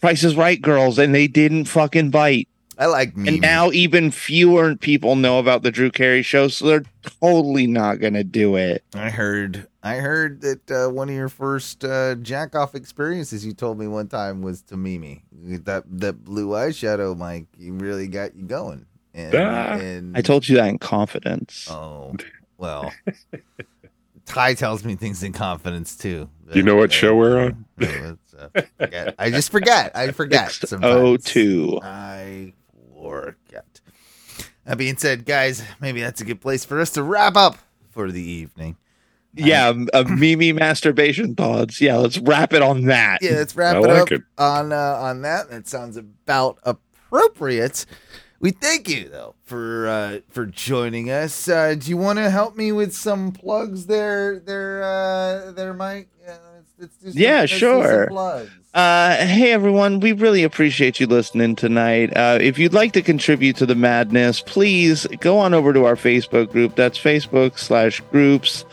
Price 0.02 0.22
is 0.24 0.36
Right 0.36 0.60
girls, 0.60 0.98
and 0.98 1.14
they 1.14 1.26
didn't 1.28 1.64
fucking 1.66 2.10
bite. 2.10 2.48
I 2.76 2.86
like 2.86 3.16
Mimi. 3.16 3.28
And 3.28 3.40
now 3.40 3.70
even 3.70 4.10
fewer 4.10 4.74
people 4.74 5.14
know 5.14 5.38
about 5.38 5.62
the 5.62 5.70
Drew 5.70 5.90
Carey 5.90 6.22
show, 6.22 6.48
so 6.48 6.66
they're 6.66 6.84
totally 7.20 7.66
not 7.68 8.00
going 8.00 8.14
to 8.14 8.24
do 8.24 8.56
it. 8.56 8.82
I 8.94 9.10
heard 9.10 9.68
I 9.82 9.96
heard 9.96 10.40
that 10.40 10.70
uh, 10.70 10.90
one 10.90 11.08
of 11.08 11.14
your 11.14 11.28
first 11.28 11.84
uh, 11.84 12.16
jack 12.16 12.56
off 12.56 12.74
experiences 12.74 13.46
you 13.46 13.52
told 13.52 13.78
me 13.78 13.86
one 13.86 14.08
time 14.08 14.42
was 14.42 14.62
to 14.62 14.76
Mimi. 14.76 15.22
That 15.32 15.84
that 16.00 16.24
blue 16.24 16.48
eyeshadow, 16.48 17.16
Mike, 17.16 17.46
you 17.56 17.74
really 17.74 18.08
got 18.08 18.34
you 18.34 18.44
going. 18.44 18.86
And, 19.14 19.34
Ah. 19.36 19.74
and 19.78 20.16
I 20.16 20.22
told 20.22 20.48
you 20.48 20.56
that 20.56 20.66
in 20.68 20.78
confidence. 20.78 21.68
oh 21.70 22.16
well, 22.58 22.92
Ty 24.26 24.54
tells 24.54 24.84
me 24.84 24.94
things 24.94 25.22
in 25.22 25.32
confidence 25.32 25.96
too. 25.96 26.28
You 26.52 26.62
know 26.62 26.76
what 26.76 26.92
show 26.92 27.16
we're 27.16 27.44
on? 27.44 27.66
Uh. 27.80 28.62
I 29.18 29.30
just 29.30 29.50
forget. 29.50 29.96
I 29.96 30.10
forget. 30.10 30.58
Oh, 30.82 31.16
two. 31.16 31.78
I 31.82 32.52
forget. 33.00 33.80
That 34.64 34.78
being 34.78 34.96
said, 34.96 35.24
guys, 35.24 35.62
maybe 35.80 36.00
that's 36.00 36.20
a 36.20 36.24
good 36.24 36.40
place 36.40 36.64
for 36.64 36.80
us 36.80 36.90
to 36.90 37.02
wrap 37.02 37.36
up 37.36 37.58
for 37.90 38.10
the 38.12 38.22
evening. 38.22 38.76
Yeah, 39.34 39.72
uh, 39.94 40.04
Mimi 40.04 40.52
masturbation 40.52 41.34
thoughts. 41.34 41.80
Yeah, 41.80 41.96
let's 41.96 42.18
wrap 42.18 42.52
it 42.52 42.60
on 42.62 42.84
that. 42.86 43.22
Yeah, 43.22 43.32
let's 43.32 43.56
wrap 43.56 43.76
I 43.76 43.78
it 43.78 43.82
like 43.82 44.02
up 44.02 44.12
it. 44.12 44.22
on 44.36 44.72
uh, 44.72 44.76
on 45.00 45.22
that. 45.22 45.50
That 45.50 45.66
sounds 45.66 45.96
about 45.96 46.58
appropriate. 46.64 47.86
We 48.42 48.50
thank 48.50 48.88
you 48.88 49.08
though 49.08 49.36
for 49.44 49.86
uh, 49.86 50.18
for 50.30 50.46
joining 50.46 51.10
us. 51.10 51.48
Uh, 51.48 51.76
do 51.78 51.88
you 51.88 51.96
want 51.96 52.18
to 52.18 52.28
help 52.28 52.56
me 52.56 52.72
with 52.72 52.92
some 52.92 53.30
plugs 53.30 53.86
there, 53.86 54.40
there, 54.40 54.82
uh, 54.82 55.52
there, 55.52 55.72
Mike? 55.72 56.08
Yeah, 56.20 56.38
let's, 56.56 56.92
let's 57.04 57.14
some, 57.14 57.22
Yeah, 57.22 57.40
let's 57.42 57.52
do 57.52 57.58
some 57.58 57.60
sure. 57.60 58.46
Uh, 58.74 59.16
hey 59.26 59.52
everyone, 59.52 60.00
we 60.00 60.10
really 60.10 60.42
appreciate 60.42 60.98
you 60.98 61.06
listening 61.06 61.54
tonight. 61.54 62.16
Uh, 62.16 62.38
if 62.40 62.58
you'd 62.58 62.72
like 62.72 62.92
to 62.94 63.02
contribute 63.02 63.54
to 63.54 63.66
the 63.66 63.76
madness, 63.76 64.40
please 64.40 65.06
go 65.20 65.38
on 65.38 65.54
over 65.54 65.72
to 65.72 65.84
our 65.84 65.94
Facebook 65.94 66.50
group. 66.50 66.74
That's 66.74 66.98
Facebook 66.98 67.60
slash 67.60 68.00
groups 68.10 68.64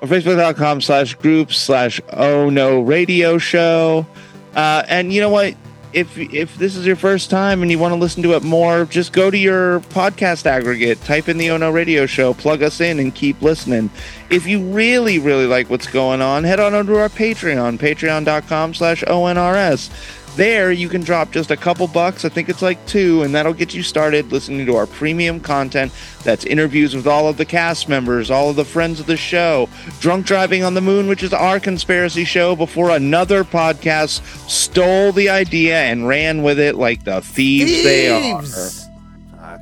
or 0.00 0.08
Facebook.com 0.08 0.80
slash 0.80 1.14
groups 1.16 1.58
slash 1.58 2.00
oh 2.14 2.48
no 2.48 2.80
radio 2.80 3.36
show. 3.36 4.06
Uh, 4.54 4.82
and 4.88 5.12
you 5.12 5.20
know 5.20 5.28
what? 5.28 5.54
If 5.94 6.18
if 6.18 6.56
this 6.56 6.74
is 6.74 6.84
your 6.84 6.96
first 6.96 7.30
time 7.30 7.62
and 7.62 7.70
you 7.70 7.78
want 7.78 7.92
to 7.92 7.98
listen 7.98 8.22
to 8.24 8.34
it 8.34 8.42
more, 8.42 8.84
just 8.84 9.12
go 9.12 9.30
to 9.30 9.38
your 9.38 9.80
podcast 9.80 10.44
aggregate, 10.44 11.00
type 11.02 11.28
in 11.28 11.38
the 11.38 11.50
Oh 11.50 11.56
No 11.56 11.70
Radio 11.70 12.04
Show, 12.04 12.34
plug 12.34 12.62
us 12.62 12.80
in, 12.80 12.98
and 12.98 13.14
keep 13.14 13.40
listening. 13.40 13.90
If 14.28 14.46
you 14.46 14.60
really, 14.60 15.20
really 15.20 15.46
like 15.46 15.70
what's 15.70 15.86
going 15.86 16.20
on, 16.20 16.42
head 16.42 16.58
on 16.58 16.74
over 16.74 16.92
to 16.92 16.98
our 16.98 17.08
Patreon, 17.08 17.78
patreon.com 17.78 18.74
slash 18.74 19.04
ONRS. 19.04 19.90
There, 20.36 20.72
you 20.72 20.88
can 20.88 21.02
drop 21.02 21.30
just 21.30 21.52
a 21.52 21.56
couple 21.56 21.86
bucks. 21.86 22.24
I 22.24 22.28
think 22.28 22.48
it's 22.48 22.62
like 22.62 22.84
two, 22.86 23.22
and 23.22 23.32
that'll 23.34 23.52
get 23.52 23.72
you 23.72 23.84
started 23.84 24.32
listening 24.32 24.66
to 24.66 24.74
our 24.74 24.86
premium 24.86 25.38
content. 25.38 25.92
That's 26.24 26.44
interviews 26.44 26.96
with 26.96 27.06
all 27.06 27.28
of 27.28 27.36
the 27.36 27.44
cast 27.44 27.88
members, 27.88 28.30
all 28.32 28.50
of 28.50 28.56
the 28.56 28.64
friends 28.64 28.98
of 28.98 29.06
the 29.06 29.16
show, 29.16 29.68
Drunk 30.00 30.26
Driving 30.26 30.64
on 30.64 30.74
the 30.74 30.80
Moon, 30.80 31.06
which 31.06 31.22
is 31.22 31.32
our 31.32 31.60
conspiracy 31.60 32.24
show 32.24 32.56
before 32.56 32.90
another 32.90 33.44
podcast 33.44 34.22
stole 34.50 35.12
the 35.12 35.28
idea 35.28 35.76
and 35.84 36.08
ran 36.08 36.42
with 36.42 36.58
it 36.58 36.74
like 36.74 37.04
the 37.04 37.20
thieves, 37.20 37.84
they 37.84 38.08
are. 38.10 38.42
Thieves! 38.42 38.88
Uh, 39.38 39.58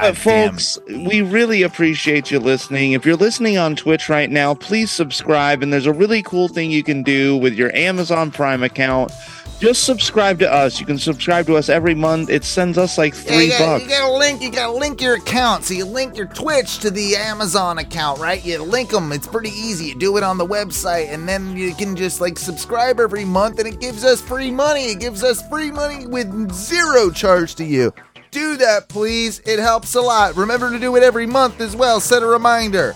but 0.00 0.16
folks, 0.16 0.78
we 0.88 1.22
really 1.22 1.62
appreciate 1.62 2.32
you 2.32 2.40
listening. 2.40 2.92
If 2.92 3.06
you're 3.06 3.14
listening 3.14 3.56
on 3.56 3.76
Twitch 3.76 4.08
right 4.08 4.28
now, 4.28 4.52
please 4.52 4.90
subscribe. 4.90 5.62
And 5.62 5.72
there's 5.72 5.86
a 5.86 5.92
really 5.92 6.22
cool 6.22 6.48
thing 6.48 6.72
you 6.72 6.82
can 6.82 7.04
do 7.04 7.36
with 7.36 7.54
your 7.54 7.72
Amazon 7.76 8.32
Prime 8.32 8.64
account. 8.64 9.12
Just 9.58 9.84
subscribe 9.84 10.38
to 10.40 10.52
us. 10.52 10.78
You 10.78 10.84
can 10.84 10.98
subscribe 10.98 11.46
to 11.46 11.56
us 11.56 11.70
every 11.70 11.94
month. 11.94 12.28
It 12.28 12.44
sends 12.44 12.76
us 12.76 12.98
like 12.98 13.14
Yeah, 13.14 13.20
three 13.22 13.44
you, 13.44 13.50
gotta, 13.50 13.64
bucks. 13.64 13.84
you 13.84 13.88
gotta 13.88 14.12
link. 14.12 14.42
You 14.42 14.50
gotta 14.52 14.72
link 14.72 15.00
your 15.00 15.14
account. 15.14 15.64
So 15.64 15.72
you 15.72 15.86
link 15.86 16.14
your 16.14 16.26
Twitch 16.26 16.78
to 16.80 16.90
the 16.90 17.16
Amazon 17.16 17.78
account, 17.78 18.20
right? 18.20 18.44
You 18.44 18.62
link 18.62 18.90
them. 18.90 19.12
It's 19.12 19.26
pretty 19.26 19.48
easy. 19.50 19.86
You 19.86 19.94
do 19.94 20.16
it 20.18 20.22
on 20.22 20.36
the 20.36 20.46
website, 20.46 21.08
and 21.12 21.26
then 21.26 21.56
you 21.56 21.74
can 21.74 21.96
just 21.96 22.20
like 22.20 22.38
subscribe 22.38 23.00
every 23.00 23.24
month, 23.24 23.58
and 23.58 23.66
it 23.66 23.80
gives 23.80 24.04
us 24.04 24.20
free 24.20 24.50
money. 24.50 24.90
It 24.90 25.00
gives 25.00 25.24
us 25.24 25.40
free 25.48 25.70
money 25.70 26.06
with 26.06 26.52
zero 26.52 27.10
charge 27.10 27.54
to 27.54 27.64
you. 27.64 27.94
Do 28.32 28.58
that, 28.58 28.90
please. 28.90 29.40
It 29.46 29.58
helps 29.58 29.94
a 29.94 30.02
lot. 30.02 30.36
Remember 30.36 30.70
to 30.70 30.78
do 30.78 30.94
it 30.96 31.02
every 31.02 31.26
month 31.26 31.62
as 31.62 31.74
well. 31.74 31.98
Set 32.00 32.22
a 32.22 32.26
reminder. 32.26 32.94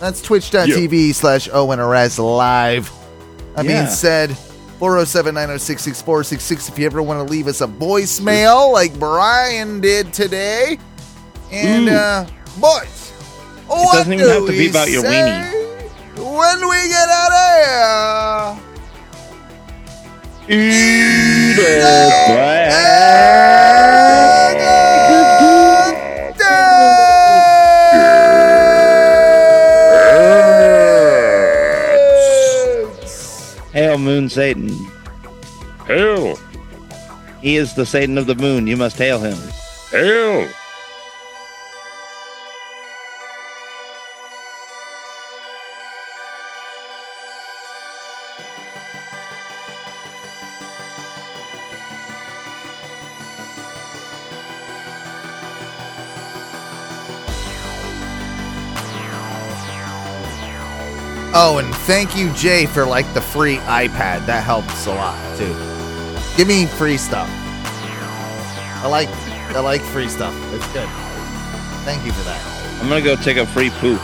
That's 0.00 0.20
twitch.tv 0.20 1.14
slash 1.14 1.48
ONRS 1.48 2.18
live. 2.18 2.90
That 3.54 3.64
Yeah. 3.64 3.82
being 3.82 3.90
said, 3.94 4.36
407 4.78 5.34
906 5.34 5.82
6466 5.82 6.68
if 6.68 6.78
you 6.78 6.86
ever 6.86 7.02
want 7.02 7.24
to 7.26 7.30
leave 7.30 7.46
us 7.46 7.60
a 7.60 7.66
voicemail 7.66 8.72
like 8.72 8.98
Brian 8.98 9.80
did 9.80 10.12
today. 10.12 10.78
And, 11.52 11.88
uh, 11.88 12.24
boys, 12.58 13.10
what 13.68 13.92
doesn't 13.94 14.12
even 14.12 14.26
have 14.28 14.46
to 14.46 14.52
be 14.52 14.68
about 14.70 14.90
your 14.90 15.02
weenie. 15.04 15.50
When 16.16 16.68
we 16.68 16.88
get 16.88 17.08
out 17.08 17.32
of 17.32 18.56
here. 20.48 20.58
Eat 20.58 21.54
Hail, 21.56 22.10
Moon 34.22 34.28
Satan. 34.28 34.68
Hail. 35.88 36.38
He 37.40 37.56
is 37.56 37.74
the 37.74 37.84
Satan 37.84 38.16
of 38.18 38.26
the 38.26 38.36
moon. 38.36 38.68
You 38.68 38.76
must 38.76 38.96
hail 38.96 39.18
him. 39.18 39.36
Hail. 39.90 40.48
Oh, 61.44 61.58
and 61.58 61.74
thank 61.74 62.14
you, 62.16 62.32
Jay, 62.34 62.66
for 62.66 62.86
like 62.86 63.12
the 63.14 63.20
free 63.20 63.56
iPad. 63.56 64.26
That 64.26 64.44
helps 64.44 64.86
a 64.86 64.94
lot 64.94 65.18
too. 65.36 65.52
Give 66.36 66.46
me 66.46 66.66
free 66.66 66.96
stuff. 66.96 67.28
I 68.80 68.86
like 68.86 69.08
I 69.50 69.58
like 69.58 69.80
free 69.80 70.06
stuff. 70.06 70.32
It's 70.54 70.72
good. 70.72 70.88
Thank 71.82 72.06
you 72.06 72.12
for 72.12 72.22
that. 72.22 72.80
I'm 72.80 72.88
gonna 72.88 73.02
go 73.02 73.16
take 73.16 73.38
a 73.38 73.46
free 73.46 73.70
poop. 73.70 74.00